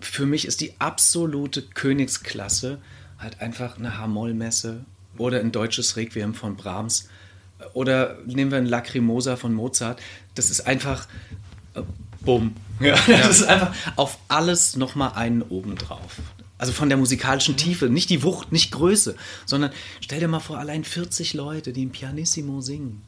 für 0.00 0.26
mich 0.26 0.46
ist 0.46 0.60
die 0.60 0.74
absolute 0.78 1.62
Königsklasse 1.62 2.78
halt 3.18 3.40
einfach 3.40 3.78
eine 3.78 3.98
H-Moll-Messe 3.98 4.84
oder 5.18 5.40
ein 5.40 5.52
deutsches 5.52 5.96
Requiem 5.96 6.34
von 6.34 6.56
Brahms 6.56 7.08
oder 7.74 8.18
nehmen 8.26 8.50
wir 8.50 8.58
ein 8.58 8.66
Lacrimosa 8.66 9.36
von 9.36 9.54
Mozart. 9.54 10.00
Das 10.34 10.50
ist 10.50 10.66
einfach 10.66 11.06
äh, 11.74 11.82
bumm. 12.20 12.54
Ja, 12.80 12.96
das 13.06 13.40
ist 13.40 13.44
einfach 13.44 13.74
auf 13.96 14.18
alles 14.28 14.76
nochmal 14.76 15.12
einen 15.14 15.42
oben 15.42 15.76
drauf. 15.76 16.20
Also 16.58 16.72
von 16.72 16.88
der 16.88 16.98
musikalischen 16.98 17.56
Tiefe, 17.56 17.86
nicht 17.86 18.08
die 18.08 18.22
Wucht, 18.22 18.52
nicht 18.52 18.70
Größe, 18.70 19.16
sondern 19.46 19.72
stell 20.00 20.20
dir 20.20 20.28
mal 20.28 20.40
vor, 20.40 20.58
allein 20.58 20.84
40 20.84 21.34
Leute, 21.34 21.72
die 21.72 21.82
im 21.82 21.90
Pianissimo 21.90 22.60
singen. 22.60 23.02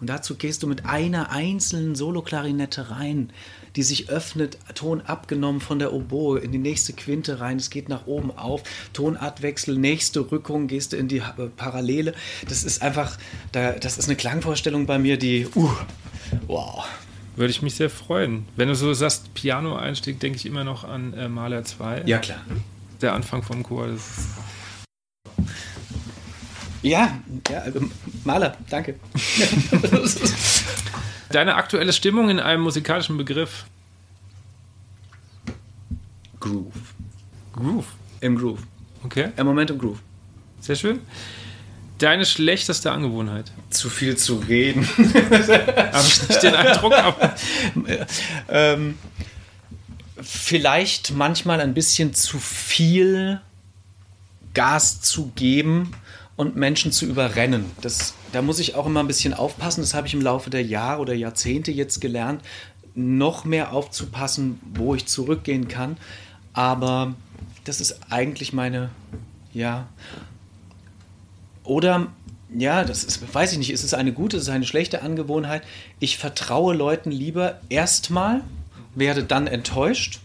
Und 0.00 0.08
dazu 0.08 0.36
gehst 0.36 0.62
du 0.62 0.66
mit 0.66 0.86
einer 0.86 1.30
einzelnen 1.30 1.94
Soloklarinette 1.94 2.90
rein 2.90 3.32
die 3.76 3.82
sich 3.82 4.08
öffnet, 4.10 4.58
Ton 4.74 5.00
abgenommen 5.02 5.60
von 5.60 5.78
der 5.78 5.92
Oboe 5.92 6.38
in 6.38 6.52
die 6.52 6.58
nächste 6.58 6.92
Quinte 6.92 7.40
rein, 7.40 7.58
es 7.58 7.70
geht 7.70 7.88
nach 7.88 8.06
oben 8.06 8.30
auf, 8.36 8.62
Tonartwechsel, 8.92 9.76
nächste 9.76 10.30
Rückung, 10.30 10.66
gehst 10.66 10.92
du 10.92 10.96
in 10.96 11.08
die 11.08 11.18
äh, 11.18 11.48
Parallele. 11.56 12.14
Das 12.48 12.64
ist 12.64 12.82
einfach, 12.82 13.18
da, 13.52 13.72
das 13.72 13.98
ist 13.98 14.08
eine 14.08 14.16
Klangvorstellung 14.16 14.86
bei 14.86 14.98
mir, 14.98 15.18
die, 15.18 15.46
uh, 15.54 15.70
wow. 16.46 16.84
Würde 17.36 17.50
ich 17.52 17.62
mich 17.62 17.76
sehr 17.76 17.90
freuen. 17.90 18.46
Wenn 18.56 18.68
du 18.68 18.74
so 18.74 18.92
sagst, 18.92 19.32
Piano-Einstieg, 19.34 20.20
denke 20.20 20.36
ich 20.36 20.46
immer 20.46 20.64
noch 20.64 20.84
an 20.84 21.14
äh, 21.14 21.28
Maler 21.28 21.64
2. 21.64 22.02
Ja, 22.06 22.18
klar. 22.18 22.40
Der 23.00 23.14
Anfang 23.14 23.42
vom 23.42 23.62
Chor, 23.62 23.86
das 23.86 24.00
ist 24.00 24.28
ja, 26.82 27.18
ja, 27.50 27.64
äh, 27.64 27.72
Maler, 28.24 28.56
danke. 28.68 28.94
Deine 31.30 31.54
aktuelle 31.54 31.92
Stimmung 31.92 32.30
in 32.30 32.40
einem 32.40 32.62
musikalischen 32.62 33.16
Begriff? 33.16 33.66
Groove. 36.40 36.74
Groove? 37.52 37.86
Im 38.20 38.36
Groove. 38.36 38.60
Okay. 39.04 39.30
Im 39.36 39.46
Moment 39.46 39.70
im 39.70 39.78
Groove. 39.78 40.00
Sehr 40.60 40.76
schön. 40.76 41.00
Deine 41.98 42.24
schlechteste 42.24 42.90
Angewohnheit? 42.92 43.52
Zu 43.68 43.90
viel 43.90 44.16
zu 44.16 44.36
reden. 44.36 44.88
Habe 44.96 46.06
ich 46.06 46.28
nicht 46.28 46.42
den 46.42 46.54
Eindruck. 46.54 46.94
Aber 46.94 47.36
ähm, 48.48 48.98
vielleicht 50.20 51.12
manchmal 51.12 51.60
ein 51.60 51.74
bisschen 51.74 52.14
zu 52.14 52.38
viel 52.38 53.40
Gas 54.54 55.02
zu 55.02 55.30
geben 55.36 55.92
und 56.40 56.56
Menschen 56.56 56.90
zu 56.90 57.04
überrennen. 57.04 57.66
Das, 57.82 58.14
da 58.32 58.40
muss 58.40 58.60
ich 58.60 58.74
auch 58.74 58.86
immer 58.86 59.00
ein 59.00 59.06
bisschen 59.06 59.34
aufpassen. 59.34 59.82
Das 59.82 59.92
habe 59.92 60.06
ich 60.06 60.14
im 60.14 60.22
Laufe 60.22 60.48
der 60.48 60.62
Jahre 60.62 61.02
oder 61.02 61.12
Jahrzehnte 61.12 61.70
jetzt 61.70 62.00
gelernt, 62.00 62.40
noch 62.94 63.44
mehr 63.44 63.74
aufzupassen, 63.74 64.58
wo 64.72 64.94
ich 64.94 65.04
zurückgehen 65.04 65.68
kann. 65.68 65.98
Aber 66.54 67.14
das 67.64 67.82
ist 67.82 68.00
eigentlich 68.08 68.54
meine, 68.54 68.88
ja, 69.52 69.86
oder 71.62 72.06
ja, 72.56 72.84
das 72.84 73.04
ist, 73.04 73.34
weiß 73.34 73.52
ich 73.52 73.58
nicht, 73.58 73.70
ist 73.70 73.84
es 73.84 73.92
eine 73.92 74.14
gute, 74.14 74.38
ist 74.38 74.44
es 74.44 74.48
eine 74.48 74.64
schlechte 74.64 75.02
Angewohnheit? 75.02 75.62
Ich 75.98 76.16
vertraue 76.16 76.74
Leuten 76.74 77.10
lieber 77.10 77.60
erstmal, 77.68 78.40
werde 78.94 79.24
dann 79.24 79.46
enttäuscht, 79.46 80.20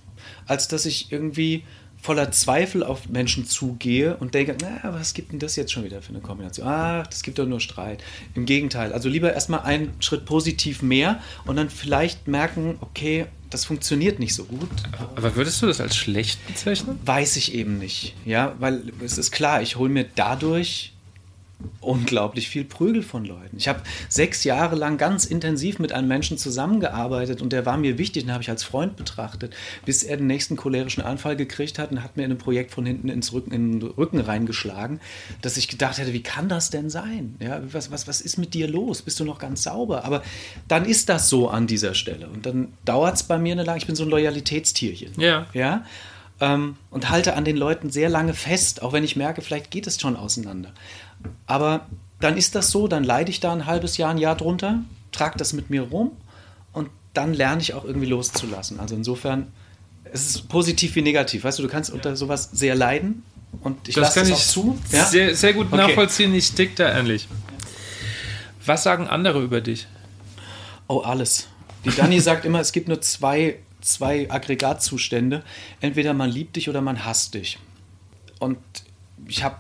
als 0.47 0.70
dass 0.70 0.86
ich 0.86 1.11
irgendwie 1.11 1.66
voller 2.06 2.32
Zweifel 2.32 2.84
auf 2.84 3.10
Menschen 3.10 3.47
zugehe 3.47 4.16
und 4.18 4.36
denke, 4.36 4.56
na, 4.62 4.93
was 4.93 5.16
gibt 5.16 5.32
denn 5.32 5.39
das 5.39 5.56
jetzt 5.56 5.72
schon 5.72 5.84
wieder 5.84 6.03
für 6.03 6.10
eine 6.10 6.20
Kombination? 6.20 6.68
Ah, 6.68 7.01
das 7.01 7.24
gibt 7.24 7.39
doch 7.39 7.47
nur 7.47 7.60
Streit. 7.60 8.03
Im 8.36 8.45
Gegenteil, 8.45 8.93
also 8.93 9.10
lieber 9.10 9.34
erstmal 9.34 9.62
einen 9.62 9.91
Schritt 10.01 10.26
positiv 10.26 10.84
mehr 10.84 11.20
und 11.45 11.56
dann 11.56 11.72
vielleicht 11.72 12.28
merken, 12.28 12.78
okay, 12.82 13.26
das 13.49 13.66
funktioniert 13.66 14.20
nicht 14.20 14.36
so 14.36 14.45
gut. 14.45 14.70
Aber 15.16 15.36
würdest 15.36 15.64
du 15.64 15.66
das 15.66 15.82
als 15.82 15.95
schlecht 15.95 16.45
bezeichnen? 16.45 16.99
Weiß 17.03 17.38
ich 17.38 17.56
eben 17.56 17.80
nicht, 17.80 18.14
ja, 18.24 18.53
weil 18.60 18.84
es 19.03 19.18
ist 19.18 19.32
klar, 19.32 19.64
ich 19.64 19.76
hole 19.76 19.89
mir 19.89 20.06
dadurch 20.14 20.94
unglaublich 21.82 22.49
viel 22.49 22.63
Prügel 22.63 23.03
von 23.03 23.26
Leuten. 23.26 23.57
Ich 23.57 23.68
habe 23.68 23.82
sechs 24.09 24.43
Jahre 24.43 24.76
lang 24.76 24.97
ganz 24.97 25.26
intensiv 25.26 25.80
mit 25.80 25.91
einem 25.91 26.07
Menschen 26.07 26.38
zusammengearbeitet 26.38 27.41
und 27.41 27.53
der 27.53 27.66
war 27.66 27.78
mir 27.78 27.97
wichtig, 27.97 28.24
den 28.24 28.34
habe 28.34 28.43
ich 28.43 28.49
als 28.49 28.63
Freund 28.63 28.95
betrachtet, 28.95 29.53
bis 29.86 30.03
er 30.03 30.18
den 30.18 30.28
nächsten 30.28 30.55
cholerischen 30.55 31.03
Anfall 31.03 31.36
gekriegt 31.36 31.80
hat 31.80 31.91
und 31.91 32.03
hat 32.03 32.18
mir 32.18 32.24
in 32.24 32.32
einem 32.32 32.38
Projekt 32.38 32.72
von 32.72 32.86
hinten 32.86 33.09
ins 33.09 33.34
Rücken, 33.34 33.51
in 33.51 33.80
den 33.80 33.89
Rücken 33.89 34.20
reingeschlagen, 34.20 34.99
dass 35.41 35.57
ich 35.57 35.68
gedacht 35.68 35.97
hätte, 35.97 36.13
wie 36.13 36.24
kann 36.24 36.49
das 36.49 36.70
denn 36.70 36.89
sein? 36.89 37.36
Ja, 37.39 37.61
was, 37.72 37.91
was, 37.91 38.07
was 38.07 38.22
ist 38.22 38.38
mit 38.38 38.53
dir 38.53 38.68
los? 38.68 39.01
Bist 39.01 39.20
du 39.20 39.26
noch 39.26 39.39
ganz 39.39 39.63
sauber? 39.63 40.05
Aber 40.05 40.24
dann 40.68 40.86
ist 40.86 41.09
das 41.09 41.30
so 41.30 41.49
an 41.49 41.68
dieser 41.68 41.93
Stelle 41.93 42.28
und 42.28 42.45
dann 42.45 42.74
dauert 42.86 43.16
es 43.16 43.24
bei 43.24 43.38
mir 43.38 43.53
eine 43.53 43.63
lange, 43.63 43.78
ich 43.78 43.88
bin 43.88 43.95
so 43.95 44.03
ein 44.03 44.09
Loyalitätstierchen. 44.09 45.20
Ja. 45.20 45.47
Ja. 45.53 45.86
Ähm, 46.41 46.75
und 46.89 47.09
halte 47.09 47.36
an 47.36 47.45
den 47.45 47.55
Leuten 47.55 47.89
sehr 47.89 48.09
lange 48.09 48.33
fest, 48.33 48.81
auch 48.81 48.91
wenn 48.91 49.05
ich 49.05 49.15
merke, 49.15 49.41
vielleicht 49.41 49.71
geht 49.71 49.88
es 49.88 49.99
schon 49.99 50.17
auseinander. 50.17 50.73
Aber 51.47 51.88
dann 52.19 52.38
ist 52.38 52.55
das 52.55 52.71
so, 52.71 52.88
dann 52.88 53.03
leide 53.03 53.29
ich 53.29 53.39
da 53.39 53.53
ein 53.53 53.65
halbes 53.65 53.97
Jahr, 53.97 54.11
ein 54.11 54.17
Jahr 54.17 54.36
drunter, 54.36 54.79
trage 55.11 55.38
das 55.38 55.53
mit 55.53 55.69
mir 55.69 55.83
rum 55.83 56.11
und 56.73 56.89
dann 57.13 57.33
lerne 57.33 57.61
ich 57.61 57.73
auch 57.73 57.86
irgendwie 57.86 58.07
loszulassen. 58.07 58.79
Also 58.79 58.95
insofern, 58.95 59.47
es 60.11 60.27
ist 60.27 60.49
positiv 60.49 60.95
wie 60.95 61.01
negativ. 61.01 61.43
Weißt 61.43 61.59
du, 61.59 61.63
du 61.63 61.69
kannst 61.69 61.89
unter 61.89 62.15
sowas 62.15 62.49
sehr 62.51 62.75
leiden 62.75 63.23
und 63.61 63.88
ich 63.88 63.95
lasse 63.95 64.19
das 64.19 64.31
auch 64.31 64.38
zu. 64.38 64.77
Ja? 64.91 65.05
Sehr, 65.05 65.36
sehr 65.36 65.53
gut 65.53 65.67
okay. 65.67 65.77
nachvollziehen, 65.77 66.33
ich 66.33 66.47
stick 66.47 66.75
da 66.75 66.91
ähnlich. 66.97 67.27
Was 68.65 68.83
sagen 68.83 69.07
andere 69.07 69.41
über 69.41 69.61
dich? 69.61 69.88
Oh, 70.88 70.99
alles. 70.99 71.47
Die 71.83 71.91
Dani 71.91 72.19
sagt 72.19 72.45
immer, 72.45 72.59
es 72.59 72.71
gibt 72.71 72.88
nur 72.88 73.01
zwei, 73.01 73.59
zwei 73.86 74.29
Aggregatzustände. 74.29 75.43
Entweder 75.81 76.13
man 76.13 76.29
liebt 76.29 76.55
dich 76.55 76.69
oder 76.69 76.81
man 76.81 77.05
hasst 77.05 77.33
dich. 77.33 77.59
Und 78.39 78.57
ich 79.27 79.43
habe 79.43 79.57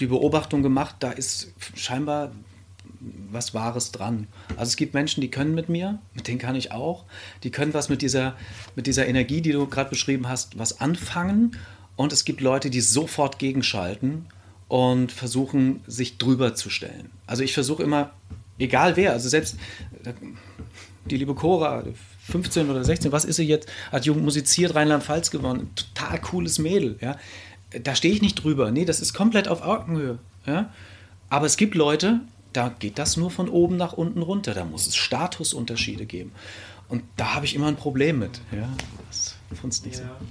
die 0.00 0.06
Beobachtung 0.06 0.62
gemacht, 0.62 0.96
da 1.00 1.10
ist 1.10 1.52
scheinbar 1.74 2.32
was 3.30 3.54
Wahres 3.54 3.92
dran. 3.92 4.28
Also 4.50 4.70
es 4.70 4.76
gibt 4.76 4.94
Menschen, 4.94 5.20
die 5.20 5.30
können 5.30 5.54
mit 5.54 5.68
mir, 5.68 5.98
mit 6.14 6.28
denen 6.28 6.38
kann 6.38 6.54
ich 6.54 6.72
auch, 6.72 7.04
die 7.42 7.50
können 7.50 7.74
was 7.74 7.88
mit 7.88 8.02
dieser, 8.02 8.36
mit 8.76 8.86
dieser 8.86 9.06
Energie, 9.06 9.40
die 9.40 9.52
du 9.52 9.66
gerade 9.66 9.90
beschrieben 9.90 10.28
hast, 10.28 10.58
was 10.58 10.80
anfangen. 10.80 11.56
Und 11.96 12.12
es 12.12 12.24
gibt 12.24 12.40
Leute, 12.40 12.70
die 12.70 12.80
sofort 12.80 13.38
gegenschalten 13.38 14.26
und 14.68 15.12
versuchen, 15.12 15.80
sich 15.86 16.18
drüber 16.18 16.54
zu 16.54 16.70
stellen. 16.70 17.10
Also 17.26 17.42
ich 17.42 17.52
versuche 17.52 17.82
immer, 17.82 18.12
egal 18.58 18.96
wer, 18.96 19.12
also 19.12 19.28
selbst 19.28 19.56
äh, 20.04 20.12
die 21.04 21.16
liebe 21.16 21.34
Cora, 21.34 21.84
15 22.28 22.70
oder 22.70 22.84
16, 22.84 23.12
was 23.12 23.24
ist 23.24 23.36
sie 23.36 23.44
jetzt, 23.44 23.68
hat 23.92 24.06
jung 24.06 24.24
musiziert, 24.24 24.74
Rheinland-Pfalz 24.74 25.30
gewonnen, 25.30 25.70
total 25.74 26.20
cooles 26.20 26.58
Mädel, 26.58 26.96
ja. 27.00 27.16
Da 27.82 27.96
stehe 27.96 28.14
ich 28.14 28.22
nicht 28.22 28.36
drüber. 28.36 28.70
Nee, 28.70 28.84
das 28.84 29.00
ist 29.00 29.14
komplett 29.14 29.48
auf 29.48 29.62
Augenhöhe. 29.62 30.20
Ja? 30.46 30.72
Aber 31.28 31.46
es 31.46 31.56
gibt 31.56 31.74
Leute, 31.74 32.20
da 32.52 32.68
geht 32.78 32.98
das 32.98 33.16
nur 33.16 33.32
von 33.32 33.48
oben 33.48 33.76
nach 33.76 33.94
unten 33.94 34.22
runter. 34.22 34.54
Da 34.54 34.64
muss 34.64 34.86
es 34.86 34.94
Statusunterschiede 34.94 36.06
geben. 36.06 36.30
Und 36.88 37.02
da 37.16 37.34
habe 37.34 37.46
ich 37.46 37.54
immer 37.54 37.66
ein 37.66 37.76
Problem 37.76 38.20
mit. 38.20 38.40
Ja, 38.52 38.68
das 39.08 39.34
funzt 39.60 39.84
nicht 39.86 39.98
ja. 39.98 40.04
so. 40.04 40.26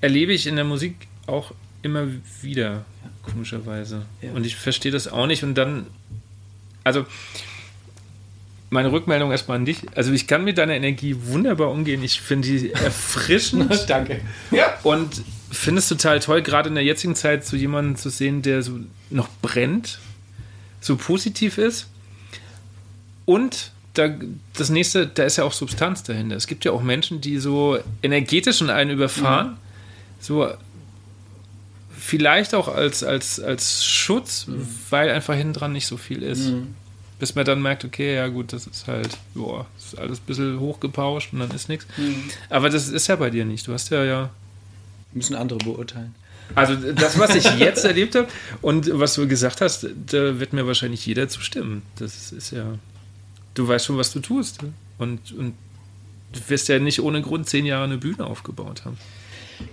Erlebe 0.00 0.32
ich 0.32 0.46
in 0.46 0.56
der 0.56 0.64
Musik 0.64 1.06
auch 1.26 1.52
immer 1.82 2.08
wieder, 2.42 2.70
ja. 2.70 2.84
komischerweise. 3.22 4.02
Ja. 4.20 4.32
Und 4.32 4.44
ich 4.44 4.56
verstehe 4.56 4.90
das 4.90 5.06
auch 5.06 5.26
nicht. 5.26 5.44
Und 5.44 5.54
dann, 5.54 5.86
also, 6.82 7.06
meine 8.74 8.92
Rückmeldung 8.92 9.30
erstmal 9.30 9.56
an 9.56 9.64
dich. 9.64 9.78
Also, 9.94 10.12
ich 10.12 10.26
kann 10.26 10.44
mit 10.44 10.58
deiner 10.58 10.74
Energie 10.74 11.16
wunderbar 11.18 11.70
umgehen. 11.70 12.02
Ich 12.02 12.20
finde 12.20 12.48
die 12.48 12.72
erfrischend. 12.72 13.84
Danke. 13.88 14.20
Ja. 14.50 14.76
Und 14.82 15.22
finde 15.50 15.78
es 15.78 15.88
total 15.88 16.20
toll, 16.20 16.42
gerade 16.42 16.68
in 16.68 16.74
der 16.74 16.84
jetzigen 16.84 17.14
Zeit 17.14 17.46
so 17.46 17.56
jemanden 17.56 17.96
zu 17.96 18.10
sehen, 18.10 18.42
der 18.42 18.62
so 18.62 18.80
noch 19.08 19.28
brennt, 19.40 20.00
so 20.80 20.96
positiv 20.96 21.56
ist. 21.56 21.86
Und 23.24 23.70
da, 23.94 24.10
das 24.56 24.70
nächste, 24.70 25.06
da 25.06 25.22
ist 25.22 25.36
ja 25.36 25.44
auch 25.44 25.52
Substanz 25.52 26.02
dahinter. 26.02 26.34
Es 26.34 26.48
gibt 26.48 26.64
ja 26.64 26.72
auch 26.72 26.82
Menschen, 26.82 27.20
die 27.20 27.38
so 27.38 27.78
energetisch 28.02 28.60
in 28.60 28.70
einen 28.70 28.90
überfahren, 28.90 29.50
mhm. 29.50 29.56
so 30.20 30.48
vielleicht 31.96 32.54
auch 32.56 32.66
als, 32.66 33.04
als, 33.04 33.38
als 33.38 33.84
Schutz, 33.84 34.48
mhm. 34.48 34.66
weil 34.90 35.10
einfach 35.10 35.34
hinten 35.34 35.52
dran 35.52 35.72
nicht 35.72 35.86
so 35.86 35.96
viel 35.96 36.24
ist. 36.24 36.48
Mhm. 36.48 36.74
Bis 37.18 37.34
man 37.34 37.44
dann 37.44 37.62
merkt, 37.62 37.84
okay, 37.84 38.16
ja 38.16 38.26
gut, 38.28 38.52
das 38.52 38.66
ist 38.66 38.88
halt, 38.88 39.16
boah, 39.34 39.66
ist 39.78 39.98
alles 39.98 40.18
ein 40.18 40.26
bisschen 40.26 40.60
hochgepauscht 40.60 41.32
und 41.32 41.40
dann 41.40 41.50
ist 41.52 41.68
nichts. 41.68 41.86
Mhm. 41.96 42.24
Aber 42.50 42.70
das 42.70 42.88
ist 42.88 43.06
ja 43.06 43.16
bei 43.16 43.30
dir 43.30 43.44
nicht. 43.44 43.66
Du 43.66 43.72
hast 43.72 43.90
ja 43.90 44.04
ja 44.04 44.30
Müssen 45.12 45.36
andere 45.36 45.58
beurteilen. 45.58 46.14
Also 46.54 46.74
das, 46.92 47.18
was 47.18 47.34
ich 47.34 47.58
jetzt 47.58 47.84
erlebt 47.84 48.14
habe 48.14 48.28
und 48.60 48.90
was 48.92 49.14
du 49.14 49.26
gesagt 49.26 49.60
hast, 49.60 49.86
da 50.06 50.38
wird 50.38 50.52
mir 50.52 50.66
wahrscheinlich 50.66 51.06
jeder 51.06 51.28
zustimmen. 51.28 51.82
Das 51.96 52.32
ist 52.32 52.50
ja, 52.50 52.78
du 53.54 53.66
weißt 53.66 53.86
schon, 53.86 53.96
was 53.96 54.12
du 54.12 54.20
tust. 54.20 54.58
Und, 54.98 55.32
und 55.32 55.54
du 56.32 56.40
wirst 56.48 56.68
ja 56.68 56.78
nicht 56.78 57.00
ohne 57.00 57.22
Grund 57.22 57.48
zehn 57.48 57.64
Jahre 57.64 57.84
eine 57.84 57.96
Bühne 57.96 58.26
aufgebaut 58.26 58.84
haben. 58.84 58.98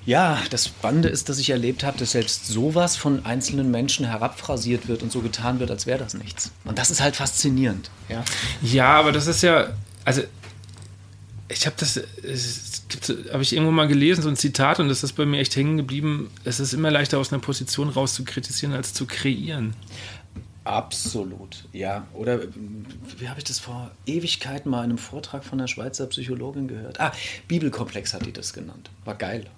Ja, 0.05 0.41
das 0.49 0.65
Spannende 0.65 1.09
ist, 1.09 1.29
dass 1.29 1.39
ich 1.39 1.49
erlebt 1.49 1.83
habe, 1.83 1.97
dass 1.97 2.11
selbst 2.11 2.47
sowas 2.47 2.95
von 2.95 3.25
einzelnen 3.25 3.71
Menschen 3.71 4.05
herabphrasiert 4.05 4.87
wird 4.87 5.03
und 5.03 5.11
so 5.11 5.21
getan 5.21 5.59
wird, 5.59 5.71
als 5.71 5.85
wäre 5.85 5.99
das 5.99 6.13
nichts. 6.13 6.51
Und 6.65 6.77
das 6.77 6.91
ist 6.91 7.01
halt 7.01 7.15
faszinierend. 7.15 7.89
Ja, 8.09 8.23
ja 8.61 8.99
aber 8.99 9.11
das 9.11 9.27
ist 9.27 9.41
ja, 9.43 9.73
also 10.05 10.21
ich 11.49 11.65
habe 11.65 11.75
das, 11.79 11.97
habe 13.31 13.43
ich 13.43 13.53
irgendwo 13.53 13.71
mal 13.71 13.87
gelesen, 13.87 14.21
so 14.21 14.29
ein 14.29 14.37
Zitat, 14.37 14.79
und 14.79 14.87
das 14.87 15.03
ist 15.03 15.13
bei 15.13 15.25
mir 15.25 15.39
echt 15.39 15.55
hängen 15.55 15.77
geblieben. 15.77 16.29
Es 16.43 16.59
ist 16.59 16.73
immer 16.73 16.91
leichter, 16.91 17.19
aus 17.19 17.31
einer 17.31 17.41
Position 17.41 17.89
raus 17.89 18.13
zu 18.13 18.23
kritisieren, 18.23 18.73
als 18.73 18.93
zu 18.93 19.05
kreieren. 19.05 19.75
Absolut, 20.63 21.65
ja. 21.73 22.07
Oder 22.13 22.39
wie 23.17 23.27
habe 23.27 23.39
ich 23.39 23.43
das 23.43 23.59
vor 23.59 23.91
Ewigkeiten 24.05 24.69
mal 24.69 24.79
in 24.79 24.91
einem 24.91 24.97
Vortrag 24.99 25.43
von 25.43 25.59
einer 25.59 25.67
Schweizer 25.67 26.05
Psychologin 26.07 26.67
gehört? 26.67 26.99
Ah, 26.99 27.11
Bibelkomplex 27.47 28.13
hat 28.13 28.25
die 28.25 28.31
das 28.31 28.53
genannt. 28.53 28.91
War 29.03 29.15
geil. 29.15 29.49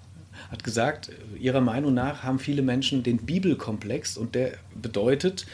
Hat 0.54 0.62
gesagt, 0.62 1.10
ihrer 1.36 1.60
Meinung 1.60 1.94
nach 1.94 2.22
haben 2.22 2.38
viele 2.38 2.62
Menschen 2.62 3.02
den 3.02 3.18
Bibelkomplex 3.18 4.16
und 4.16 4.36
der 4.36 4.52
bedeutet, 4.80 5.46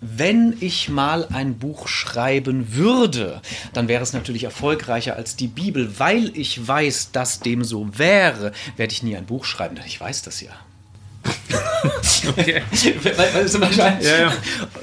wenn 0.00 0.56
ich 0.60 0.88
mal 0.88 1.26
ein 1.32 1.58
Buch 1.58 1.88
schreiben 1.88 2.76
würde, 2.76 3.42
dann 3.72 3.88
wäre 3.88 4.04
es 4.04 4.12
natürlich 4.12 4.44
erfolgreicher 4.44 5.16
als 5.16 5.34
die 5.34 5.48
Bibel. 5.48 5.98
Weil 5.98 6.30
ich 6.38 6.64
weiß, 6.64 7.10
dass 7.10 7.40
dem 7.40 7.64
so 7.64 7.98
wäre, 7.98 8.52
werde 8.76 8.92
ich 8.92 9.02
nie 9.02 9.16
ein 9.16 9.26
Buch 9.26 9.44
schreiben, 9.44 9.74
denn 9.74 9.84
ich 9.84 10.00
weiß 10.00 10.22
das 10.22 10.40
ja. 10.40 10.52
okay. 12.28 12.62
ja, 13.76 13.98
ja. 14.00 14.32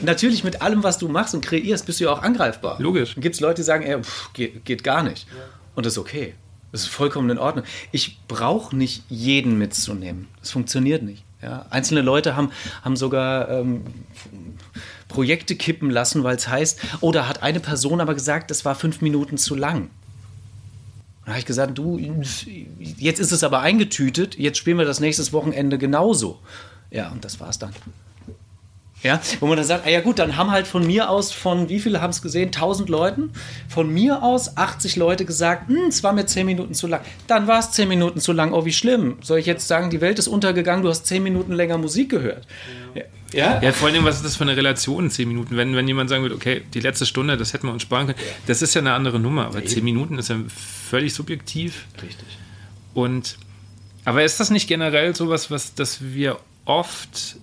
Natürlich 0.02 0.44
mit 0.44 0.62
allem, 0.62 0.84
was 0.84 0.98
du 0.98 1.08
machst 1.08 1.34
und 1.34 1.40
kreierst, 1.40 1.86
bist 1.86 2.02
du 2.02 2.04
ja 2.04 2.12
auch 2.12 2.22
angreifbar. 2.22 2.76
Logisch. 2.82 3.16
Gibt 3.16 3.36
es 3.36 3.40
Leute, 3.40 3.62
die 3.62 3.64
sagen, 3.64 3.86
ey, 3.86 4.04
pff, 4.04 4.34
geht, 4.34 4.66
geht, 4.66 4.84
gar 4.84 5.04
nicht. 5.04 5.26
Ja. 5.30 5.36
Und 5.76 5.86
das 5.86 5.94
ist 5.94 6.00
okay. 6.00 6.34
Das 6.72 6.82
ist 6.82 6.88
vollkommen 6.88 7.30
in 7.30 7.38
Ordnung. 7.38 7.66
Ich 7.92 8.20
brauche 8.28 8.76
nicht 8.76 9.04
jeden 9.10 9.58
mitzunehmen. 9.58 10.28
Das 10.40 10.52
funktioniert 10.52 11.04
nicht. 11.04 11.24
Ja? 11.42 11.66
Einzelne 11.70 12.02
Leute 12.02 12.36
haben, 12.36 12.52
haben 12.82 12.96
sogar 12.96 13.50
ähm, 13.50 13.84
Projekte 15.08 15.56
kippen 15.56 15.90
lassen, 15.90 16.24
weil 16.24 16.36
es 16.36 16.48
heißt, 16.48 16.80
oh, 17.02 17.12
da 17.12 17.28
hat 17.28 17.44
eine 17.44 17.60
Person 17.60 18.00
aber 18.00 18.14
gesagt, 18.14 18.52
das 18.52 18.64
war 18.64 18.76
fünf 18.76 19.02
Minuten 19.02 19.38
zu 19.38 19.56
lang. 19.56 19.90
Da 21.26 21.32
habe 21.32 21.40
ich 21.40 21.46
gesagt, 21.46 21.78
du, 21.78 22.00
jetzt 22.80 23.20
ist 23.20 23.32
es 23.32 23.44
aber 23.44 23.60
eingetütet, 23.60 24.38
jetzt 24.40 24.58
spielen 24.58 24.78
wir 24.78 24.86
das 24.86 25.00
nächstes 25.00 25.34
Wochenende 25.34 25.78
genauso. 25.78 26.40
Ja, 26.90 27.10
und 27.12 27.24
das 27.24 27.40
war's 27.40 27.60
dann. 27.60 27.74
Ja, 29.04 29.20
wo 29.40 29.48
man 29.48 29.58
dann 29.58 29.66
sagt, 29.66 29.88
ah 29.88 29.90
ja 29.90 30.02
gut, 30.02 30.20
dann 30.20 30.38
haben 30.38 30.52
halt 30.52 30.68
von 30.68 30.86
mir 30.86 31.10
aus, 31.10 31.32
von 31.32 31.70
wie 31.70 31.80
viele 31.80 32.02
haben 32.02 32.12
es 32.12 32.22
gesehen? 32.22 32.48
1000 32.48 32.88
Leuten. 32.88 33.32
Von 33.68 33.92
mir 33.92 34.22
aus 34.22 34.58
80 34.58 34.96
Leute 34.96 35.26
gesagt, 35.26 35.70
hm, 35.70 35.88
es 35.88 36.04
war 36.04 36.14
mir 36.14 36.26
10 36.26 36.46
Minuten 36.46 36.74
zu 36.74 36.88
lang. 36.88 37.02
Dann 37.28 37.48
war 37.48 37.60
es 37.60 37.72
10 37.72 37.88
Minuten 37.88 38.20
zu 38.20 38.32
lang. 38.32 38.54
Oh, 38.54 38.66
wie 38.66 38.74
schlimm. 38.74 39.18
Soll 39.22 39.40
ich 39.40 39.48
jetzt 39.48 39.68
sagen, 39.68 39.90
die 39.90 40.02
Welt 40.02 40.20
ist 40.20 40.28
untergegangen, 40.28 40.84
du 40.84 40.90
hast 40.90 41.08
10 41.08 41.24
Minuten 41.24 41.54
länger 41.54 41.80
Musik 41.80 42.10
gehört? 42.10 42.46
Ja. 42.94 43.04
Ja? 43.34 43.62
ja, 43.62 43.72
vor 43.72 43.88
allem, 43.88 44.04
was 44.04 44.18
ist 44.18 44.26
das 44.26 44.36
für 44.36 44.44
eine 44.44 44.58
Relation, 44.58 45.10
10 45.10 45.28
Minuten? 45.28 45.56
Wenn, 45.56 45.76
wenn 45.76 45.88
jemand 45.88 46.10
sagen 46.10 46.22
würde, 46.22 46.36
okay, 46.36 46.64
die 46.74 46.80
letzte 46.80 47.06
Stunde, 47.06 47.38
das 47.38 47.54
hätten 47.54 47.68
wir 47.68 47.74
uns 47.74 47.82
sparen 47.82 48.08
können, 48.08 48.20
das 48.46 48.62
ist 48.62 48.74
ja 48.74 48.82
eine 48.82 48.94
andere 48.94 49.20
Nummer, 49.20 49.46
aber 49.46 49.64
10 49.64 49.84
Minuten 49.84 50.20
ist 50.20 50.30
ja 50.30 50.38
völlig 50.90 51.14
subjektiv. 51.14 51.86
Richtig. 52.02 52.28
Und, 52.94 53.38
aber 54.04 54.24
ist 54.24 54.40
das 54.40 54.50
nicht 54.50 54.68
generell 54.68 55.16
sowas, 55.16 55.50
was, 55.50 55.74
dass 55.74 56.00
wir 56.02 56.40
oft 56.66 57.38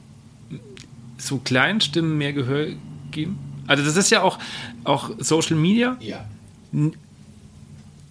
so 1.18 1.38
kleinen 1.38 1.80
Stimmen 1.80 2.16
mehr 2.16 2.32
Gehör 2.32 2.68
geben? 3.10 3.38
Also, 3.66 3.84
das 3.84 3.96
ist 3.96 4.10
ja 4.10 4.22
auch, 4.22 4.38
auch 4.84 5.10
Social 5.18 5.56
Media. 5.56 5.96
Ja. 6.00 6.24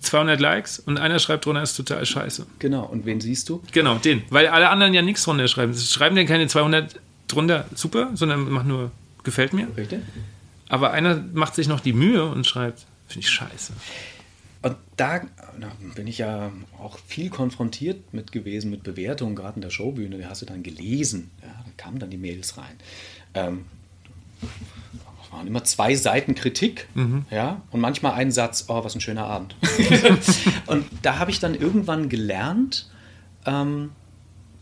200 0.01 0.39
Likes 0.39 0.79
und 0.79 0.97
einer 0.99 1.19
schreibt 1.19 1.45
drunter, 1.45 1.61
ist 1.61 1.75
total 1.75 2.05
scheiße. 2.05 2.45
Genau, 2.59 2.85
und 2.85 3.05
wen 3.05 3.19
siehst 3.19 3.49
du? 3.49 3.61
Genau, 3.71 3.95
den. 3.95 4.23
Weil 4.29 4.47
alle 4.47 4.69
anderen 4.69 4.93
ja 4.93 5.01
nichts 5.01 5.23
drunter 5.23 5.47
schreiben. 5.47 5.73
Sie 5.73 5.85
schreiben 5.85 6.15
denn 6.15 6.27
keine 6.27 6.47
200 6.47 6.99
drunter 7.27 7.65
super, 7.75 8.11
sondern 8.13 8.49
macht 8.49 8.67
nur 8.67 8.91
gefällt 9.23 9.53
mir. 9.53 9.67
Richtig. 9.75 9.99
Aber 10.69 10.91
einer 10.91 11.23
macht 11.33 11.55
sich 11.55 11.67
noch 11.67 11.79
die 11.79 11.93
Mühe 11.93 12.25
und 12.25 12.45
schreibt, 12.45 12.85
finde 13.07 13.25
ich 13.25 13.29
scheiße. 13.29 13.73
Und 14.61 14.75
da 14.97 15.21
na, 15.59 15.71
bin 15.95 16.07
ich 16.07 16.17
ja 16.19 16.51
auch 16.79 16.97
viel 17.07 17.29
konfrontiert 17.29 18.13
mit 18.13 18.31
gewesen, 18.31 18.71
mit 18.71 18.83
Bewertungen, 18.83 19.35
gerade 19.35 19.55
in 19.55 19.61
der 19.61 19.69
Showbühne. 19.69 20.17
Da 20.17 20.29
hast 20.29 20.41
du 20.41 20.45
dann 20.45 20.63
gelesen, 20.63 21.31
ja, 21.41 21.56
kamen 21.75 21.99
dann 21.99 22.09
die 22.09 22.17
Mails 22.17 22.57
rein. 22.57 22.75
Ähm, 23.33 23.65
waren 25.31 25.47
immer 25.47 25.63
zwei 25.63 25.95
Seiten 25.95 26.35
Kritik, 26.35 26.87
mhm. 26.93 27.25
ja, 27.29 27.61
und 27.71 27.79
manchmal 27.79 28.13
ein 28.13 28.31
Satz, 28.31 28.65
oh, 28.67 28.83
was 28.83 28.95
ein 28.95 29.01
schöner 29.01 29.25
Abend. 29.25 29.55
und 30.67 30.85
da 31.01 31.19
habe 31.19 31.31
ich 31.31 31.39
dann 31.39 31.53
irgendwann 31.53 32.09
gelernt, 32.09 32.89
ähm, 33.45 33.91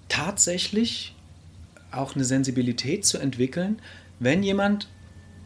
tatsächlich 0.10 1.16
auch 1.92 2.16
eine 2.16 2.26
Sensibilität 2.26 3.06
zu 3.06 3.18
entwickeln, 3.18 3.80
wenn 4.20 4.44
jemand 4.44 4.90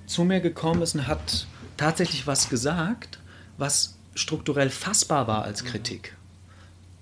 zu 0.05 0.23
mir 0.23 0.39
gekommen 0.39 0.81
ist 0.81 0.95
und 0.95 1.07
hat 1.07 1.47
tatsächlich 1.77 2.25
was 2.27 2.49
gesagt, 2.49 3.19
was 3.57 3.97
strukturell 4.15 4.69
fassbar 4.69 5.27
war 5.27 5.43
als 5.43 5.63
Kritik, 5.63 6.15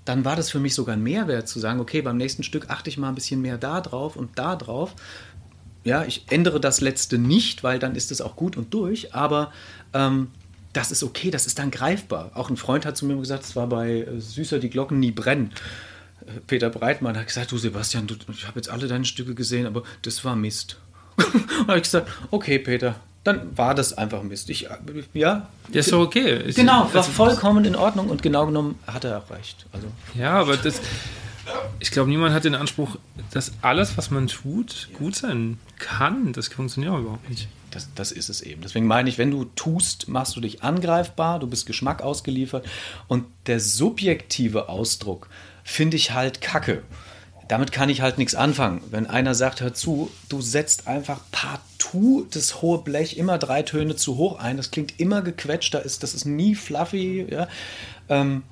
dann 0.08 0.26
war 0.26 0.36
das 0.36 0.50
für 0.50 0.60
mich 0.60 0.74
sogar 0.74 0.96
ein 0.96 1.04
Mehrwert 1.04 1.48
zu 1.48 1.60
sagen, 1.60 1.80
okay, 1.80 2.02
beim 2.02 2.18
nächsten 2.18 2.44
Stück 2.44 2.70
achte 2.70 2.90
ich 2.90 2.98
mal 2.98 3.10
ein 3.10 3.16
bisschen 3.16 3.42
mehr 3.42 3.58
da 3.58 3.82
drauf 3.82 4.16
und 4.16 4.38
da 4.40 4.56
drauf. 4.56 4.96
Ja, 5.84 6.04
ich 6.04 6.26
ändere 6.30 6.60
das 6.60 6.82
letzte 6.82 7.18
nicht, 7.18 7.64
weil 7.64 7.80
dann 7.80 7.96
ist 7.96 8.12
es 8.12 8.22
auch 8.22 8.36
gut 8.36 8.58
und 8.58 8.74
durch, 8.74 9.14
aber 9.14 9.52
ähm, 9.94 10.30
das 10.74 10.92
ist 10.92 11.04
okay, 11.04 11.32
das 11.32 11.48
ist 11.48 11.60
dann 11.60 11.72
greifbar. 11.72 12.32
Auch 12.36 12.50
ein 12.50 12.58
Freund 12.58 12.86
hat 12.86 12.98
zu 12.98 13.06
mir 13.06 13.16
gesagt, 13.18 13.44
es 13.44 13.56
war 13.56 13.68
bei 13.68 14.02
äh, 14.02 14.20
Süßer 14.20 14.60
die 14.60 14.70
Glocken 14.70 15.00
nie 15.00 15.12
brennen. 15.12 15.52
Peter 16.46 16.70
Breitmann 16.70 17.18
hat 17.18 17.28
gesagt, 17.28 17.52
du 17.52 17.58
Sebastian, 17.58 18.08
du, 18.08 18.16
ich 18.32 18.48
habe 18.48 18.60
jetzt 18.60 18.70
alle 18.70 18.88
deine 18.88 19.06
Stücke 19.06 19.34
gesehen, 19.34 19.66
aber 19.66 19.84
das 20.02 20.24
war 20.26 20.36
Mist. 20.36 20.78
und 21.18 21.68
habe 21.68 21.78
ich 21.78 21.84
gesagt, 21.84 22.10
okay, 22.32 22.60
Peter, 22.60 22.96
dann 23.28 23.58
war 23.58 23.76
das 23.76 23.98
einfach 23.98 24.24
Mist. 24.24 24.50
Ich, 24.50 24.68
ja. 25.14 25.48
Das 25.68 25.86
ist 25.86 25.92
doch 25.92 26.00
okay. 26.00 26.38
Ich, 26.44 26.56
genau, 26.56 26.88
war 26.94 26.96
also, 26.96 27.12
vollkommen 27.12 27.66
in 27.66 27.76
Ordnung 27.76 28.10
und 28.10 28.24
genau 28.24 28.46
genommen 28.46 28.80
hat 28.88 29.04
er 29.04 29.18
auch 29.18 29.30
recht. 29.30 29.66
Also. 29.74 29.88
Ja, 30.16 30.32
aber 30.40 30.56
das, 30.56 30.82
ich 31.80 31.92
glaube, 31.92 32.10
niemand 32.10 32.34
hat 32.34 32.46
den 32.46 32.56
Anspruch, 32.56 32.98
dass 33.32 33.52
alles, 33.62 33.98
was 33.98 34.12
man 34.12 34.28
tut, 34.28 34.90
gut 34.98 35.16
sein 35.16 35.60
kann. 35.78 36.32
Das 36.32 36.48
funktioniert 36.48 36.94
aber 36.94 37.02
überhaupt 37.02 37.30
nicht. 37.30 37.50
Das, 37.72 37.90
das 37.96 38.14
ist 38.14 38.30
es 38.30 38.42
eben. 38.42 38.62
Deswegen 38.62 38.88
meine 38.88 39.10
ich, 39.10 39.18
wenn 39.18 39.30
du 39.30 39.44
tust, 39.56 40.08
machst 40.08 40.36
du 40.38 40.40
dich 40.40 40.64
angreifbar, 40.64 41.40
du 41.40 41.48
bist 41.48 41.66
Geschmack 41.66 42.02
ausgeliefert 42.02 42.66
und 43.10 43.26
der 43.46 43.60
subjektive 43.60 44.70
Ausdruck, 44.70 45.28
finde 45.66 45.98
ich 45.98 46.12
halt 46.12 46.40
kacke. 46.40 46.82
Damit 47.48 47.72
kann 47.72 47.90
ich 47.90 48.02
halt 48.02 48.18
nichts 48.18 48.36
anfangen. 48.36 48.82
Wenn 48.90 49.08
einer 49.08 49.36
sagt, 49.36 49.62
hör 49.62 49.74
zu, 49.74 50.12
du 50.30 50.42
setzt 50.42 50.88
einfach 50.88 51.20
partout 51.32 52.28
das 52.32 52.62
hohe 52.62 52.80
Blech 52.80 53.18
immer 53.18 53.38
drei 53.38 53.64
Töne 53.64 53.96
zu 53.96 54.18
hoch 54.18 54.40
ein, 54.40 54.58
das 54.58 54.72
klingt 54.72 55.00
immer 55.00 55.22
gequetscht, 55.22 55.74
da 55.74 55.80
ist, 55.80 56.04
das 56.04 56.14
ist 56.14 56.26
nie 56.26 56.56
fluffy, 56.56 57.28
ja, 57.30 57.48
ähm, 58.10 58.44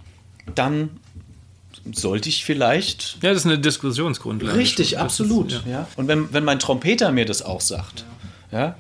dann 0.53 0.89
sollte 1.91 2.30
ich 2.30 2.45
vielleicht. 2.45 3.17
Ja, 3.22 3.30
das 3.30 3.39
ist 3.39 3.45
eine 3.45 3.59
Diskussionsgrundlage. 3.59 4.57
Richtig, 4.57 4.97
absolut. 4.97 5.51
Ist, 5.51 5.65
ja. 5.65 5.72
ja. 5.72 5.88
Und 5.95 6.07
wenn, 6.07 6.34
wenn 6.34 6.43
mein 6.43 6.59
Trompeter 6.59 7.11
mir 7.11 7.26
das 7.26 7.41
auch 7.41 7.61
sagt, 7.61 8.05
ja, 8.51 8.59
ja 8.59 8.76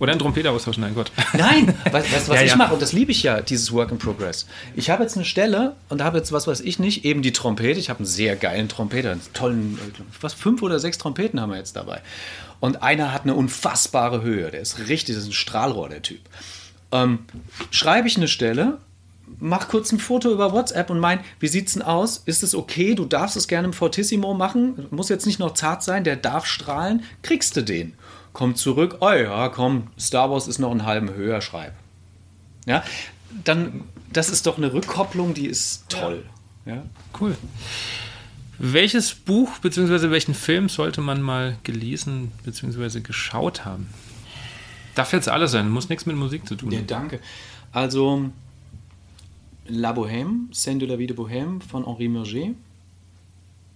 oder 0.00 0.12
ein 0.12 0.18
Trompeter 0.18 0.50
austauschen, 0.50 0.80
nein 0.80 0.94
Gott. 0.94 1.12
Nein, 1.34 1.74
weißt 1.92 2.06
du, 2.10 2.12
was, 2.12 2.26
ja, 2.28 2.42
ich 2.42 2.50
ja. 2.50 2.56
mache? 2.56 2.72
Und 2.72 2.82
das 2.82 2.92
liebe 2.92 3.12
ich 3.12 3.22
ja, 3.22 3.42
dieses 3.42 3.70
Work 3.70 3.92
in 3.92 3.98
Progress. 3.98 4.46
Ich 4.74 4.88
habe 4.88 5.02
jetzt 5.02 5.14
eine 5.14 5.26
Stelle 5.26 5.76
und 5.90 6.02
habe 6.02 6.18
jetzt, 6.18 6.32
was 6.32 6.46
weiß 6.46 6.60
ich 6.62 6.78
nicht, 6.78 7.04
eben 7.04 7.20
die 7.20 7.32
Trompete. 7.32 7.78
Ich 7.78 7.90
habe 7.90 7.98
einen 7.98 8.06
sehr 8.06 8.34
geilen 8.34 8.68
Trompeter, 8.68 9.12
einen 9.12 9.20
tollen, 9.34 9.78
was, 10.20 10.32
fünf 10.32 10.62
oder 10.62 10.80
sechs 10.80 10.96
Trompeten 10.96 11.38
haben 11.38 11.50
wir 11.50 11.58
jetzt 11.58 11.76
dabei. 11.76 12.00
Und 12.60 12.82
einer 12.82 13.12
hat 13.12 13.22
eine 13.22 13.34
unfassbare 13.34 14.22
Höhe. 14.22 14.50
Der 14.50 14.60
ist 14.60 14.78
richtig, 14.88 15.14
das 15.14 15.24
ist 15.24 15.30
ein 15.30 15.34
Strahlrohr, 15.34 15.90
der 15.90 16.02
Typ. 16.02 16.20
Ähm, 16.92 17.20
schreibe 17.70 18.08
ich 18.08 18.16
eine 18.16 18.28
Stelle, 18.28 18.78
mach 19.38 19.68
kurz 19.68 19.92
ein 19.92 19.98
Foto 19.98 20.32
über 20.32 20.52
WhatsApp 20.52 20.88
und 20.88 20.98
mein, 20.98 21.20
wie 21.38 21.48
sieht's 21.48 21.74
denn 21.74 21.82
aus? 21.82 22.22
Ist 22.24 22.42
es 22.42 22.54
okay? 22.54 22.94
Du 22.94 23.04
darfst 23.04 23.36
es 23.36 23.48
gerne 23.48 23.68
im 23.68 23.74
Fortissimo 23.74 24.32
machen. 24.32 24.86
Muss 24.90 25.10
jetzt 25.10 25.26
nicht 25.26 25.38
noch 25.38 25.54
zart 25.54 25.82
sein, 25.82 26.04
der 26.04 26.16
darf 26.16 26.46
strahlen. 26.46 27.04
Kriegst 27.22 27.56
du 27.56 27.62
den 27.62 27.94
kommt 28.32 28.58
zurück, 28.58 28.98
oh 29.00 29.10
ja, 29.10 29.48
komm, 29.48 29.88
Star 29.98 30.30
Wars 30.30 30.48
ist 30.48 30.58
noch 30.58 30.70
einen 30.70 30.84
halben 30.84 31.12
höher, 31.12 31.40
schreib. 31.40 31.74
Ja, 32.66 32.84
dann, 33.44 33.84
das 34.12 34.28
ist 34.30 34.46
doch 34.46 34.58
eine 34.58 34.72
Rückkopplung, 34.72 35.34
die 35.34 35.46
ist 35.46 35.88
toll. 35.88 36.24
Ja. 36.66 36.82
Cool. 37.18 37.36
Welches 38.58 39.14
Buch 39.14 39.58
bzw. 39.58 40.10
welchen 40.10 40.34
Film 40.34 40.68
sollte 40.68 41.00
man 41.00 41.22
mal 41.22 41.56
gelesen 41.62 42.32
bzw. 42.44 43.00
geschaut 43.00 43.64
haben? 43.64 43.88
Darf 44.94 45.12
jetzt 45.12 45.28
alles 45.28 45.52
sein, 45.52 45.70
muss 45.70 45.88
nichts 45.88 46.04
mit 46.04 46.16
Musik 46.16 46.46
zu 46.46 46.56
tun 46.56 46.68
haben. 46.68 46.78
Ja, 46.78 46.82
danke. 46.82 47.20
Also 47.72 48.30
La 49.66 49.92
Bohème, 49.92 50.52
Scène 50.52 50.78
de 50.78 50.86
la 50.86 50.98
Vie 50.98 51.06
de 51.06 51.14
Bohème 51.14 51.60
von 51.62 51.86
Henri 51.86 52.08
Murger 52.08 52.50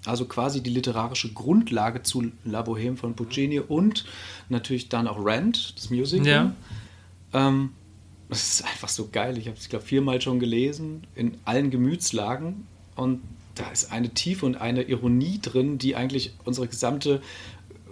also 0.07 0.27
quasi 0.27 0.63
die 0.63 0.71
literarische 0.71 1.33
Grundlage 1.33 2.03
zu 2.03 2.31
La 2.45 2.63
Bohème 2.63 2.97
von 2.97 3.15
Puccini 3.15 3.61
und 3.61 4.05
natürlich 4.49 4.89
dann 4.89 5.09
auch 5.09 5.25
Rent, 5.25 5.75
das 5.77 5.91
Musical. 5.91 6.27
Ja. 6.27 6.53
Ähm, 7.33 7.71
das 8.29 8.61
ist 8.61 8.65
einfach 8.65 8.89
so 8.89 9.09
geil. 9.11 9.39
Ich 9.39 9.47
habe 9.47 9.57
es, 9.57 9.69
glaube 9.69 9.85
viermal 9.85 10.21
schon 10.21 10.41
gelesen, 10.41 11.07
in 11.15 11.39
allen 11.45 11.71
Gemütslagen. 11.71 12.67
Und 12.97 13.23
da 13.55 13.71
ist 13.71 13.93
eine 13.93 14.11
Tiefe 14.11 14.47
und 14.47 14.57
eine 14.57 14.83
Ironie 14.83 15.39
drin, 15.41 15.79
die 15.79 15.97
eigentlich 15.97 16.35
unsere 16.45 16.69
gesamte 16.69 17.23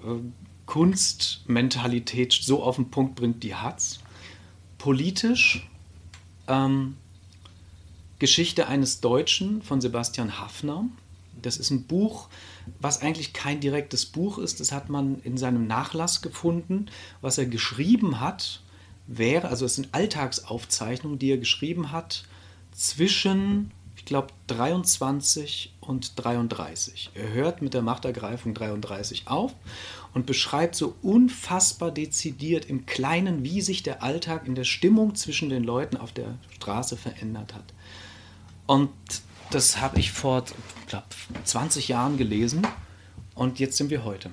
äh, 0.05 0.21
Kunstmentalität 0.67 2.33
so 2.33 2.63
auf 2.63 2.77
den 2.77 2.91
Punkt 2.91 3.15
bringt, 3.15 3.43
die 3.43 3.55
hat's. 3.55 4.01
Politisch, 4.79 5.69
ähm, 6.49 6.97
Geschichte 8.19 8.69
eines 8.69 9.01
Deutschen 9.01 9.63
von 9.63 9.81
Sebastian 9.81 10.41
Hafner 10.41 10.87
das 11.43 11.57
ist 11.57 11.71
ein 11.71 11.85
Buch, 11.85 12.29
was 12.81 13.03
eigentlich 13.03 13.33
kein 13.33 13.61
direktes 13.61 14.07
Buch 14.07 14.39
ist. 14.39 14.61
Das 14.61 14.73
hat 14.73 14.89
man 14.89 15.21
in 15.23 15.37
seinem 15.37 15.67
Nachlass 15.67 16.23
gefunden. 16.23 16.87
Was 17.21 17.39
er 17.39 17.47
geschrieben 17.47 18.21
hat, 18.21 18.63
wäre, 19.07 19.49
also 19.49 19.67
es 19.67 19.75
sind 19.75 19.89
Alltagsaufzeichnungen, 19.93 21.19
die 21.19 21.31
er 21.31 21.39
geschrieben 21.39 21.93
hat 21.93 22.25
zwischen, 22.73 23.71
ich 23.97 24.05
glaube, 24.05 24.29
23 24.47 25.75
und 25.81 26.13
33. 26.17 27.11
Er 27.15 27.33
hört 27.33 27.63
mit 27.63 27.75
der 27.75 27.83
Machtergreifung 27.83 28.55
33 28.55 29.29
auf 29.29 29.55
und 30.15 30.27
beschreibt 30.27 30.75
so 30.75 30.95
unfassbar 31.03 31.91
dezidiert 31.91 32.67
im 32.67 32.87
Kleinen, 32.87 33.45
wie 33.45 33.61
sich 33.61 33.83
der 33.83 34.03
Alltag 34.03 34.47
in 34.47 34.55
der 34.55 34.65
Stimmung 34.65 35.15
zwischen 35.15 35.49
den 35.49 35.65
Leuten 35.65 35.97
auf 35.97 36.13
der 36.13 36.39
Straße 36.55 36.97
verändert 36.97 37.55
hat. 37.55 37.65
Und 38.67 38.91
das 39.55 39.81
habe 39.81 39.99
ich 39.99 40.13
vor, 40.13 40.45
glaube 40.87 41.07
20 41.45 41.89
Jahren 41.89 42.17
gelesen 42.17 42.67
und 43.35 43.59
jetzt 43.59 43.77
sind 43.77 43.91
wir 43.91 44.05
heute. 44.05 44.31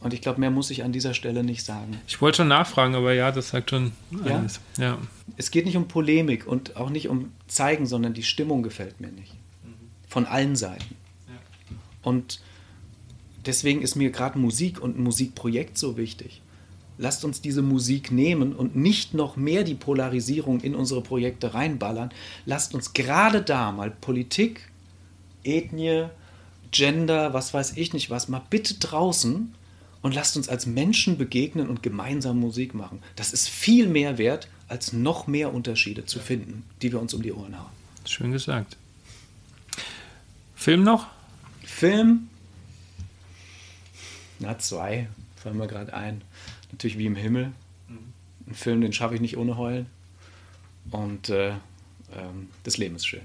Und 0.00 0.12
ich 0.12 0.20
glaube, 0.20 0.40
mehr 0.40 0.50
muss 0.50 0.70
ich 0.70 0.84
an 0.84 0.92
dieser 0.92 1.14
Stelle 1.14 1.42
nicht 1.42 1.64
sagen. 1.64 1.98
Ich 2.06 2.20
wollte 2.20 2.38
schon 2.38 2.48
nachfragen, 2.48 2.94
aber 2.94 3.14
ja, 3.14 3.32
das 3.32 3.48
sagt 3.48 3.70
schon 3.70 3.92
alles. 4.24 4.60
Ja? 4.76 4.84
ja. 4.84 4.98
Es 5.36 5.50
geht 5.50 5.64
nicht 5.64 5.76
um 5.76 5.88
Polemik 5.88 6.46
und 6.46 6.76
auch 6.76 6.90
nicht 6.90 7.08
um 7.08 7.32
Zeigen, 7.48 7.86
sondern 7.86 8.12
die 8.12 8.22
Stimmung 8.22 8.62
gefällt 8.62 9.00
mir 9.00 9.10
nicht. 9.10 9.32
Von 10.08 10.26
allen 10.26 10.54
Seiten. 10.54 10.96
Ja. 11.28 11.34
Und 12.02 12.40
deswegen 13.46 13.80
ist 13.82 13.96
mir 13.96 14.10
gerade 14.10 14.38
Musik 14.38 14.80
und 14.80 14.98
ein 14.98 15.02
Musikprojekt 15.02 15.78
so 15.78 15.96
wichtig 15.96 16.42
lasst 16.98 17.24
uns 17.24 17.40
diese 17.40 17.62
Musik 17.62 18.10
nehmen 18.10 18.54
und 18.54 18.76
nicht 18.76 19.14
noch 19.14 19.36
mehr 19.36 19.64
die 19.64 19.74
Polarisierung 19.74 20.60
in 20.60 20.74
unsere 20.74 21.02
Projekte 21.02 21.54
reinballern. 21.54 22.10
Lasst 22.44 22.74
uns 22.74 22.92
gerade 22.92 23.42
da 23.42 23.72
mal 23.72 23.90
Politik, 23.90 24.68
Ethnie, 25.44 26.06
Gender, 26.70 27.32
was 27.32 27.54
weiß 27.54 27.76
ich 27.76 27.92
nicht 27.92 28.10
was, 28.10 28.28
mal 28.28 28.42
bitte 28.50 28.74
draußen 28.74 29.54
und 30.02 30.14
lasst 30.14 30.36
uns 30.36 30.48
als 30.48 30.66
Menschen 30.66 31.18
begegnen 31.18 31.68
und 31.68 31.82
gemeinsam 31.82 32.38
Musik 32.38 32.74
machen. 32.74 33.02
Das 33.16 33.32
ist 33.32 33.48
viel 33.48 33.88
mehr 33.88 34.18
wert, 34.18 34.48
als 34.68 34.92
noch 34.92 35.26
mehr 35.26 35.54
Unterschiede 35.54 36.06
zu 36.06 36.18
finden, 36.18 36.64
die 36.82 36.92
wir 36.92 37.00
uns 37.00 37.14
um 37.14 37.22
die 37.22 37.32
Ohren 37.32 37.58
hauen. 37.58 37.70
Schön 38.04 38.32
gesagt. 38.32 38.76
Film 40.54 40.82
noch? 40.82 41.06
Film? 41.64 42.28
Na, 44.38 44.58
zwei. 44.58 45.08
Fallen 45.36 45.58
mir 45.58 45.66
gerade 45.66 45.94
ein 45.94 46.22
natürlich 46.72 46.98
wie 46.98 47.06
im 47.06 47.16
Himmel. 47.16 47.52
Ein 48.46 48.54
Film, 48.54 48.80
den 48.80 48.92
schaffe 48.92 49.14
ich 49.14 49.20
nicht 49.20 49.36
ohne 49.36 49.56
Heulen. 49.56 49.86
Und 50.90 51.30
äh, 51.30 51.50
ähm, 52.14 52.48
das 52.62 52.76
Leben 52.76 52.96
ist 52.96 53.06
schön. 53.06 53.22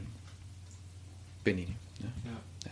Benini. 1.43 1.75
Ja. 1.99 2.31
Ja. 2.31 2.71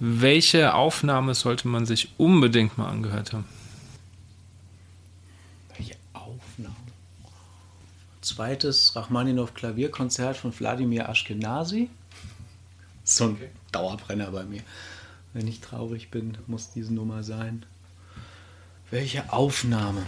Welche 0.00 0.74
Aufnahme 0.74 1.34
sollte 1.34 1.68
man 1.68 1.86
sich 1.86 2.08
unbedingt 2.18 2.76
mal 2.78 2.88
angehört 2.88 3.32
haben? 3.32 3.44
Welche 5.76 5.94
Aufnahme? 6.12 6.74
Zweites 8.20 8.96
Rachmaninow 8.96 9.54
Klavierkonzert 9.54 10.36
von 10.36 10.52
Wladimir 10.58 11.08
Ashkenazi. 11.08 11.88
So 13.04 13.24
ein 13.24 13.30
okay. 13.34 13.50
Dauerbrenner 13.70 14.30
bei 14.32 14.44
mir. 14.44 14.62
Wenn 15.32 15.46
ich 15.46 15.60
traurig 15.60 16.10
bin, 16.10 16.36
muss 16.46 16.70
diese 16.70 16.92
Nummer 16.92 17.22
sein. 17.22 17.64
Welche 18.92 19.32
Aufnahme? 19.32 20.02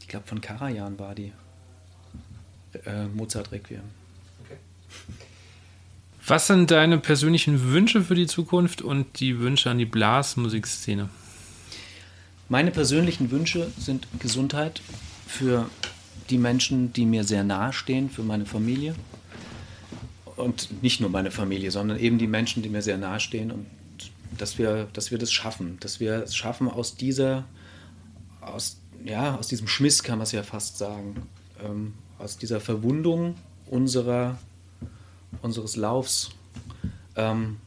Ich 0.00 0.08
glaube, 0.08 0.26
von 0.26 0.40
Karajan 0.40 0.98
war 0.98 1.14
die. 1.14 1.32
Äh, 2.86 3.04
Mozart 3.08 3.52
Requiem. 3.52 3.82
Okay. 4.42 4.56
Was 6.26 6.46
sind 6.46 6.70
deine 6.70 6.96
persönlichen 6.96 7.70
Wünsche 7.70 8.00
für 8.00 8.14
die 8.14 8.26
Zukunft 8.26 8.80
und 8.80 9.20
die 9.20 9.38
Wünsche 9.38 9.68
an 9.68 9.76
die 9.76 9.84
Blasmusikszene? 9.84 11.10
Meine 12.48 12.70
persönlichen 12.70 13.30
Wünsche 13.30 13.70
sind 13.76 14.08
Gesundheit 14.18 14.80
für 15.26 15.68
die 16.30 16.38
Menschen, 16.38 16.94
die 16.94 17.04
mir 17.04 17.24
sehr 17.24 17.44
nahe 17.44 17.74
stehen, 17.74 18.08
für 18.08 18.22
meine 18.22 18.46
Familie. 18.46 18.94
Und 20.36 20.82
nicht 20.82 21.02
nur 21.02 21.10
meine 21.10 21.30
Familie, 21.30 21.70
sondern 21.70 21.98
eben 21.98 22.16
die 22.16 22.26
Menschen, 22.26 22.62
die 22.62 22.70
mir 22.70 22.80
sehr 22.80 22.96
nahe 22.96 23.20
stehen 23.20 23.50
und 23.50 23.66
dass 24.40 24.58
wir, 24.58 24.88
dass 24.92 25.10
wir 25.10 25.18
das 25.18 25.32
schaffen, 25.32 25.76
dass 25.80 26.00
wir 26.00 26.22
es 26.22 26.34
schaffen, 26.34 26.68
aus 26.68 26.94
dieser, 26.96 27.44
aus, 28.40 28.80
ja, 29.04 29.36
aus 29.36 29.48
diesem 29.48 29.68
Schmiss 29.68 30.02
kann 30.02 30.18
man 30.18 30.24
es 30.24 30.32
ja 30.32 30.42
fast 30.42 30.78
sagen, 30.78 31.26
ähm, 31.62 31.94
aus 32.18 32.38
dieser 32.38 32.60
Verwundung 32.60 33.34
unserer, 33.66 34.38
unseres 35.42 35.76
Laufs 35.76 36.30
ähm, 37.16 37.58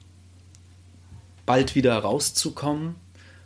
bald 1.45 1.75
wieder 1.75 1.97
rauszukommen, 1.97 2.95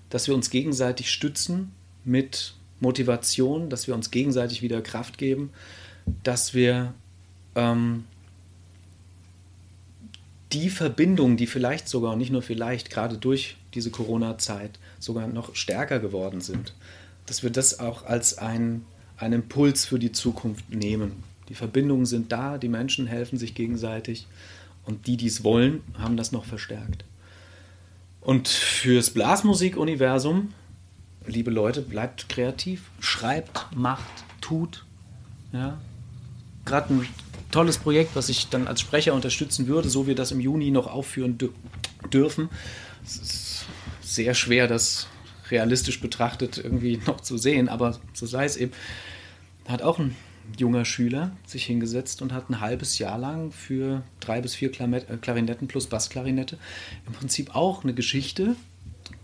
dass 0.09 0.27
wir 0.27 0.35
uns 0.35 0.49
gegenseitig 0.49 1.11
stützen 1.11 1.73
mit 2.05 2.53
Motivation, 2.79 3.69
dass 3.69 3.87
wir 3.87 3.95
uns 3.95 4.11
gegenseitig 4.11 4.61
wieder 4.61 4.81
Kraft 4.81 5.17
geben, 5.17 5.51
dass 6.23 6.53
wir 6.53 6.93
ähm, 7.55 8.05
die 10.53 10.69
Verbindungen, 10.69 11.37
die 11.37 11.47
vielleicht 11.47 11.89
sogar, 11.89 12.15
nicht 12.15 12.31
nur 12.31 12.41
vielleicht, 12.41 12.89
gerade 12.89 13.17
durch 13.17 13.57
diese 13.73 13.91
Corona-Zeit 13.91 14.79
sogar 14.99 15.27
noch 15.27 15.55
stärker 15.55 15.99
geworden 15.99 16.41
sind, 16.41 16.73
dass 17.25 17.43
wir 17.43 17.49
das 17.49 17.79
auch 17.79 18.05
als 18.05 18.37
ein, 18.37 18.85
einen 19.17 19.41
Impuls 19.41 19.85
für 19.85 19.99
die 19.99 20.11
Zukunft 20.11 20.69
nehmen. 20.69 21.23
Die 21.49 21.55
Verbindungen 21.55 22.05
sind 22.05 22.31
da, 22.31 22.57
die 22.57 22.69
Menschen 22.69 23.07
helfen 23.07 23.37
sich 23.37 23.55
gegenseitig 23.55 24.27
und 24.85 25.07
die, 25.07 25.17
die 25.17 25.27
es 25.27 25.43
wollen, 25.43 25.81
haben 25.97 26.17
das 26.17 26.31
noch 26.31 26.45
verstärkt. 26.45 27.03
Und 28.21 28.47
fürs 28.47 29.09
Blasmusikuniversum, 29.11 30.53
liebe 31.25 31.51
Leute, 31.51 31.81
bleibt 31.81 32.29
kreativ, 32.29 32.83
schreibt, 32.99 33.75
macht, 33.75 34.23
tut. 34.41 34.85
Ja? 35.51 35.77
Gerade 36.65 36.93
ein 36.93 37.07
tolles 37.51 37.77
Projekt, 37.77 38.15
was 38.15 38.29
ich 38.29 38.49
dann 38.49 38.67
als 38.67 38.81
Sprecher 38.81 39.13
unterstützen 39.13 39.67
würde, 39.67 39.89
so 39.89 40.07
wir 40.07 40.15
das 40.15 40.31
im 40.31 40.39
Juni 40.39 40.71
noch 40.71 40.87
aufführen 40.87 41.37
dürfen. 42.11 42.49
Es 43.05 43.17
ist 43.17 43.65
sehr 44.01 44.33
schwer, 44.33 44.67
das 44.67 45.07
realistisch 45.49 46.01
betrachtet 46.01 46.57
irgendwie 46.57 46.97
noch 47.05 47.21
zu 47.21 47.37
sehen, 47.37 47.69
aber 47.69 47.99
so 48.13 48.25
sei 48.25 48.45
es 48.45 48.57
eben. 48.57 48.71
Hat 49.67 49.81
auch 49.81 49.99
ein 49.99 50.15
junger 50.57 50.85
Schüler 50.85 51.31
sich 51.45 51.65
hingesetzt 51.65 52.21
und 52.21 52.31
hat 52.31 52.49
ein 52.49 52.61
halbes 52.61 52.99
Jahr 52.99 53.17
lang 53.17 53.51
für 53.51 54.03
drei 54.21 54.39
bis 54.39 54.55
vier 54.55 54.71
äh, 54.79 55.17
Klarinetten 55.21 55.67
plus 55.67 55.87
Bassklarinette 55.87 56.57
im 57.05 57.13
Prinzip 57.13 57.53
auch 57.53 57.83
eine 57.83 57.93
Geschichte 57.93 58.55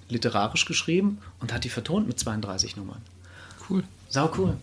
literarisch 0.09 0.65
geschrieben 0.65 1.19
und 1.39 1.53
hat 1.53 1.63
die 1.63 1.69
vertont 1.69 2.07
mit 2.07 2.19
32 2.19 2.75
Nummern. 2.75 3.01
Cool. 3.69 3.83
Sau 4.09 4.29
cool. 4.37 4.57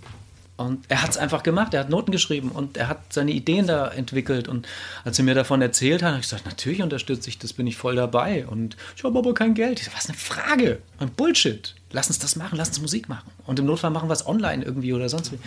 Und 0.61 0.85
er 0.89 1.03
hat 1.03 1.09
es 1.09 1.17
einfach 1.17 1.43
gemacht, 1.43 1.73
er 1.73 1.81
hat 1.81 1.89
Noten 1.89 2.13
geschrieben 2.13 2.51
und 2.51 2.77
er 2.77 2.89
hat 2.89 3.15
seine 3.15 3.31
Ideen 3.31 3.67
da 3.67 3.89
entwickelt. 3.89 4.47
Und 4.47 4.69
als 5.05 5.19
er 5.19 5.25
mir 5.25 5.35
davon 5.35 5.63
erzählt 5.63 6.03
hat, 6.03 6.11
habe 6.11 6.21
ich 6.21 6.29
gesagt, 6.29 6.45
natürlich 6.45 6.83
unterstütze 6.83 7.31
ich 7.31 7.39
das, 7.39 7.55
bin 7.55 7.67
ich 7.67 7.79
voll 7.79 7.97
dabei. 7.97 8.47
Und 8.47 8.77
ich 8.95 9.03
habe 9.03 9.19
aber 9.19 9.33
kein 9.33 9.55
Geld. 9.55 9.79
Ich 9.79 9.87
sage, 9.87 9.97
was 9.97 10.11
eine 10.11 10.19
Frage? 10.19 10.81
Ein 10.99 11.09
Bullshit. 11.09 11.75
Lass 11.93 12.09
uns 12.09 12.19
das 12.19 12.37
machen, 12.37 12.59
lass 12.59 12.69
uns 12.69 12.83
Musik 12.83 13.09
machen. 13.09 13.31
Und 13.47 13.59
im 13.59 13.65
Notfall 13.65 13.91
machen 13.91 14.11
wir 14.11 14.13
es 14.13 14.27
online 14.27 14.63
irgendwie 14.63 14.93
oder 14.93 15.09
sonst 15.09 15.33
wie. 15.33 15.39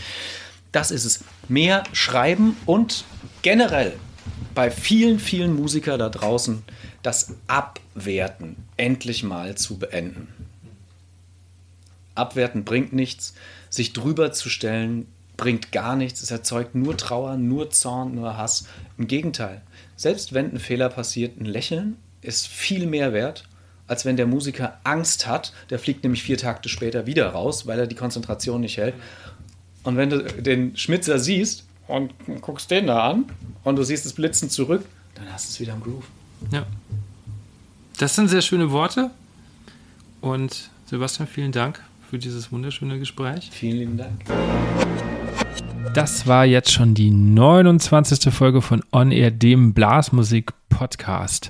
Das 0.71 0.89
ist 0.89 1.05
es. 1.05 1.23
Mehr 1.47 1.83
schreiben 1.93 2.57
und 2.65 3.05
generell 3.43 3.93
bei 4.55 4.71
vielen, 4.71 5.19
vielen 5.19 5.55
Musikern 5.55 5.99
da 5.99 6.09
draußen 6.09 6.63
das 7.03 7.35
Abwerten 7.45 8.55
endlich 8.77 9.21
mal 9.21 9.53
zu 9.53 9.77
beenden. 9.77 10.27
Abwerten 12.15 12.63
bringt 12.63 12.93
nichts. 12.93 13.35
Sich 13.73 13.91
drüber 13.91 14.31
zu 14.31 14.49
stellen 14.49 15.07
bringt 15.35 15.71
gar 15.71 15.95
nichts. 15.95 16.21
Es 16.21 16.29
erzeugt 16.29 16.75
nur 16.75 16.95
Trauer, 16.95 17.37
nur 17.37 17.71
Zorn, 17.71 18.13
nur 18.13 18.37
Hass. 18.37 18.67
Im 18.99 19.07
Gegenteil. 19.07 19.63
Selbst 19.95 20.31
wenn 20.31 20.51
ein 20.51 20.59
Fehler 20.59 20.89
passiert, 20.89 21.41
ein 21.41 21.45
Lächeln 21.45 21.97
ist 22.21 22.47
viel 22.47 22.85
mehr 22.85 23.13
wert, 23.13 23.45
als 23.87 24.05
wenn 24.05 24.15
der 24.15 24.27
Musiker 24.27 24.77
Angst 24.83 25.25
hat. 25.25 25.53
Der 25.71 25.79
fliegt 25.79 26.03
nämlich 26.03 26.21
vier 26.21 26.37
Takte 26.37 26.69
später 26.69 27.07
wieder 27.07 27.29
raus, 27.29 27.65
weil 27.65 27.79
er 27.79 27.87
die 27.87 27.95
Konzentration 27.95 28.61
nicht 28.61 28.77
hält. 28.77 28.93
Und 29.81 29.97
wenn 29.97 30.11
du 30.11 30.21
den 30.21 30.77
Schmitzer 30.77 31.17
siehst 31.17 31.65
und 31.87 32.13
guckst 32.41 32.69
den 32.69 32.85
da 32.85 33.09
an 33.09 33.25
und 33.63 33.75
du 33.75 33.83
siehst 33.83 34.05
das 34.05 34.13
Blitzen 34.13 34.51
zurück, 34.51 34.85
dann 35.15 35.33
hast 35.33 35.47
du 35.47 35.49
es 35.49 35.59
wieder 35.59 35.73
im 35.73 35.81
Groove. 35.81 36.05
Ja. 36.51 36.67
Das 37.97 38.15
sind 38.15 38.27
sehr 38.27 38.43
schöne 38.43 38.69
Worte. 38.69 39.09
Und 40.21 40.69
Sebastian, 40.85 41.27
vielen 41.27 41.51
Dank 41.51 41.83
für 42.13 42.19
dieses 42.19 42.51
wunderschöne 42.51 42.99
Gespräch. 42.99 43.49
Vielen 43.51 43.77
lieben 43.79 43.97
Dank. 43.97 44.21
Das 45.95 46.27
war 46.27 46.45
jetzt 46.45 46.71
schon 46.71 46.93
die 46.93 47.09
29. 47.09 48.31
Folge 48.31 48.61
von 48.61 48.83
On 48.91 49.09
Air, 49.09 49.31
dem 49.31 49.73
Blasmusik-Podcast. 49.73 51.49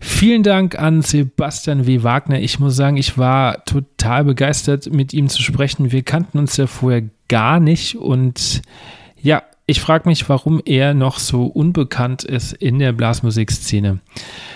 Vielen 0.00 0.42
Dank 0.42 0.76
an 0.76 1.02
Sebastian 1.02 1.86
W. 1.86 2.02
Wagner. 2.02 2.40
Ich 2.40 2.58
muss 2.58 2.74
sagen, 2.74 2.96
ich 2.96 3.16
war 3.16 3.64
total 3.64 4.24
begeistert, 4.24 4.92
mit 4.92 5.14
ihm 5.14 5.28
zu 5.28 5.40
sprechen. 5.40 5.92
Wir 5.92 6.02
kannten 6.02 6.40
uns 6.40 6.56
ja 6.56 6.66
vorher 6.66 7.04
gar 7.28 7.60
nicht 7.60 7.94
und 7.94 8.62
ja, 9.22 9.44
ich 9.66 9.80
frage 9.80 10.08
mich, 10.08 10.28
warum 10.28 10.60
er 10.64 10.94
noch 10.94 11.20
so 11.20 11.46
unbekannt 11.46 12.24
ist 12.24 12.54
in 12.54 12.80
der 12.80 12.90
Blasmusikszene. 12.90 14.00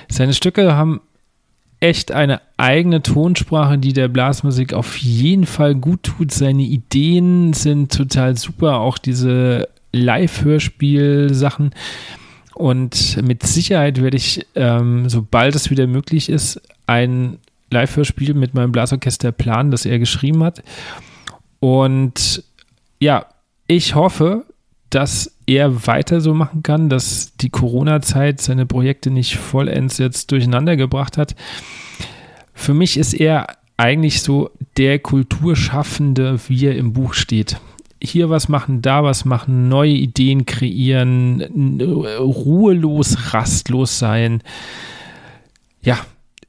Seine 0.09 0.35
Stücke 0.35 0.75
haben 0.75 1.01
echt 1.81 2.13
eine 2.13 2.41
eigene 2.59 3.03
Tonsprache, 3.03 3.79
die 3.79 3.95
der 3.95 4.09
Blasmusik 4.09 4.75
auf 4.75 4.97
jeden 4.99 5.47
Fall 5.47 5.75
gut 5.75 6.03
tut. 6.03 6.31
Seine 6.31 6.63
Ideen 6.63 7.55
sind 7.55 7.93
total 7.93 8.37
super, 8.37 8.81
auch 8.81 8.99
diese 8.99 9.69
Live-Hörspiel-Sachen. 9.93 11.71
Und 12.55 13.23
mit 13.23 13.43
Sicherheit 13.43 14.03
werde 14.03 14.19
ich, 14.19 14.47
ähm, 14.55 15.09
sobald 15.09 15.55
es 15.55 15.71
wieder 15.71 15.87
möglich 15.87 16.29
ist, 16.29 16.61
ein 16.87 17.39
Live-Hörspiel 17.71 18.35
mit 18.35 18.53
meinem 18.53 18.73
Blasorchester 18.73 19.33
planen, 19.33 19.71
das 19.71 19.87
er 19.87 19.99
geschrieben 19.99 20.45
hat. 20.45 20.63
Und 21.61 22.45
ja, 22.99 23.27
ich 23.67 23.95
hoffe, 23.95 24.45
dass 24.91 25.37
er 25.51 25.87
weiter 25.87 26.21
so 26.21 26.33
machen 26.33 26.63
kann, 26.63 26.89
dass 26.89 27.37
die 27.37 27.51
Corona-Zeit 27.51 28.41
seine 28.41 28.67
Projekte 28.67 29.11
nicht 29.11 29.37
vollends 29.37 29.99
jetzt 29.99 30.31
durcheinander 30.31 30.77
gebracht 30.77 31.19
hat. 31.19 31.35
Für 32.55 32.75
mich 32.75 32.97
ist 32.97 33.15
er 33.15 33.49
eigentlich 33.77 34.23
so 34.23 34.51
der 34.77 35.01
Kulturschaffende, 35.01 36.39
wie 36.47 36.67
er 36.67 36.77
im 36.77 36.93
Buch 36.93 37.15
steht. 37.15 37.59
Hier 38.03 38.31
was 38.31 38.49
machen, 38.49 38.81
da 38.81 39.03
was 39.03 39.25
machen, 39.25 39.69
neue 39.69 39.93
Ideen 39.93 40.47
kreieren, 40.47 41.43
ruhelos, 42.19 43.35
rastlos 43.35 43.99
sein. 43.99 44.43
Ja, 45.83 45.99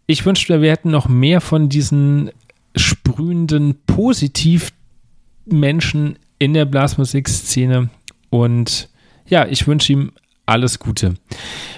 ich 0.05 0.23
wünschte, 0.25 0.61
wir 0.61 0.71
hätten 0.71 0.91
noch 0.91 1.09
mehr 1.09 1.41
von 1.41 1.69
diesen 1.69 2.29
sprühenden 2.75 3.75
Positiv-Menschen 3.85 6.17
in 6.39 6.53
der 6.53 6.65
Blasmusikszene 6.65 7.89
und 8.29 8.90
ja, 9.31 9.47
ich 9.47 9.65
wünsche 9.65 9.93
ihm 9.93 10.11
alles 10.45 10.77
Gute. 10.79 11.15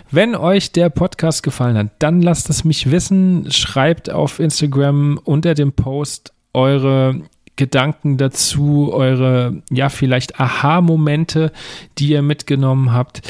Wenn 0.09 0.35
euch 0.35 0.71
der 0.71 0.89
Podcast 0.89 1.43
gefallen 1.43 1.77
hat, 1.77 1.91
dann 1.99 2.21
lasst 2.21 2.49
es 2.49 2.63
mich 2.63 2.89
wissen. 2.91 3.51
Schreibt 3.51 4.09
auf 4.09 4.39
Instagram 4.39 5.19
unter 5.23 5.53
dem 5.53 5.71
Post 5.73 6.33
eure 6.53 7.21
Gedanken 7.55 8.17
dazu, 8.17 8.91
eure, 8.91 9.61
ja, 9.69 9.89
vielleicht 9.89 10.39
Aha-Momente, 10.39 11.51
die 11.99 12.09
ihr 12.09 12.23
mitgenommen 12.23 12.91
habt. 12.91 13.21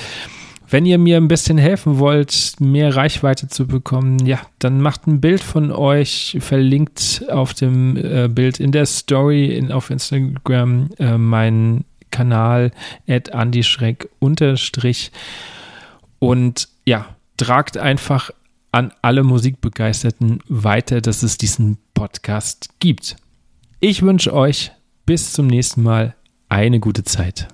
Wenn 0.70 0.86
ihr 0.86 0.98
mir 0.98 1.18
ein 1.18 1.28
bisschen 1.28 1.58
helfen 1.58 2.00
wollt, 2.00 2.54
mehr 2.60 2.96
Reichweite 2.96 3.50
zu 3.50 3.68
bekommen, 3.68 4.26
ja, 4.26 4.40
dann 4.60 4.82
macht 4.82 5.06
ein 5.06 5.20
Bild 5.20 5.44
von 5.44 5.72
euch, 5.72 6.38
verlinkt 6.40 7.26
auf 7.30 7.54
dem 7.54 7.98
äh, 7.98 8.30
Bild 8.30 8.62
in 8.62 8.72
der 8.72 8.86
Story 8.86 9.56
in, 9.56 9.72
auf 9.74 9.90
Instagram 9.90 10.90
äh, 10.98 11.18
meinen 11.18 11.84
Kanal 12.14 12.72
at 13.10 13.32
Schreck 13.64 14.10
unterstrich 14.20 15.12
und 16.20 16.70
ja, 16.86 17.18
tragt 17.36 17.78
einfach 17.78 18.30
an 18.72 18.94
alle 19.02 19.24
Musikbegeisterten 19.24 20.40
weiter, 20.48 21.02
dass 21.02 21.24
es 21.24 21.38
diesen 21.38 21.78
Podcast 21.94 22.70
gibt. 22.80 23.18
Ich 23.80 24.02
wünsche 24.04 24.34
euch 24.34 24.72
bis 25.06 25.34
zum 25.34 25.48
nächsten 25.48 25.84
Mal 25.84 26.16
eine 26.48 26.80
gute 26.80 27.04
Zeit. 27.04 27.48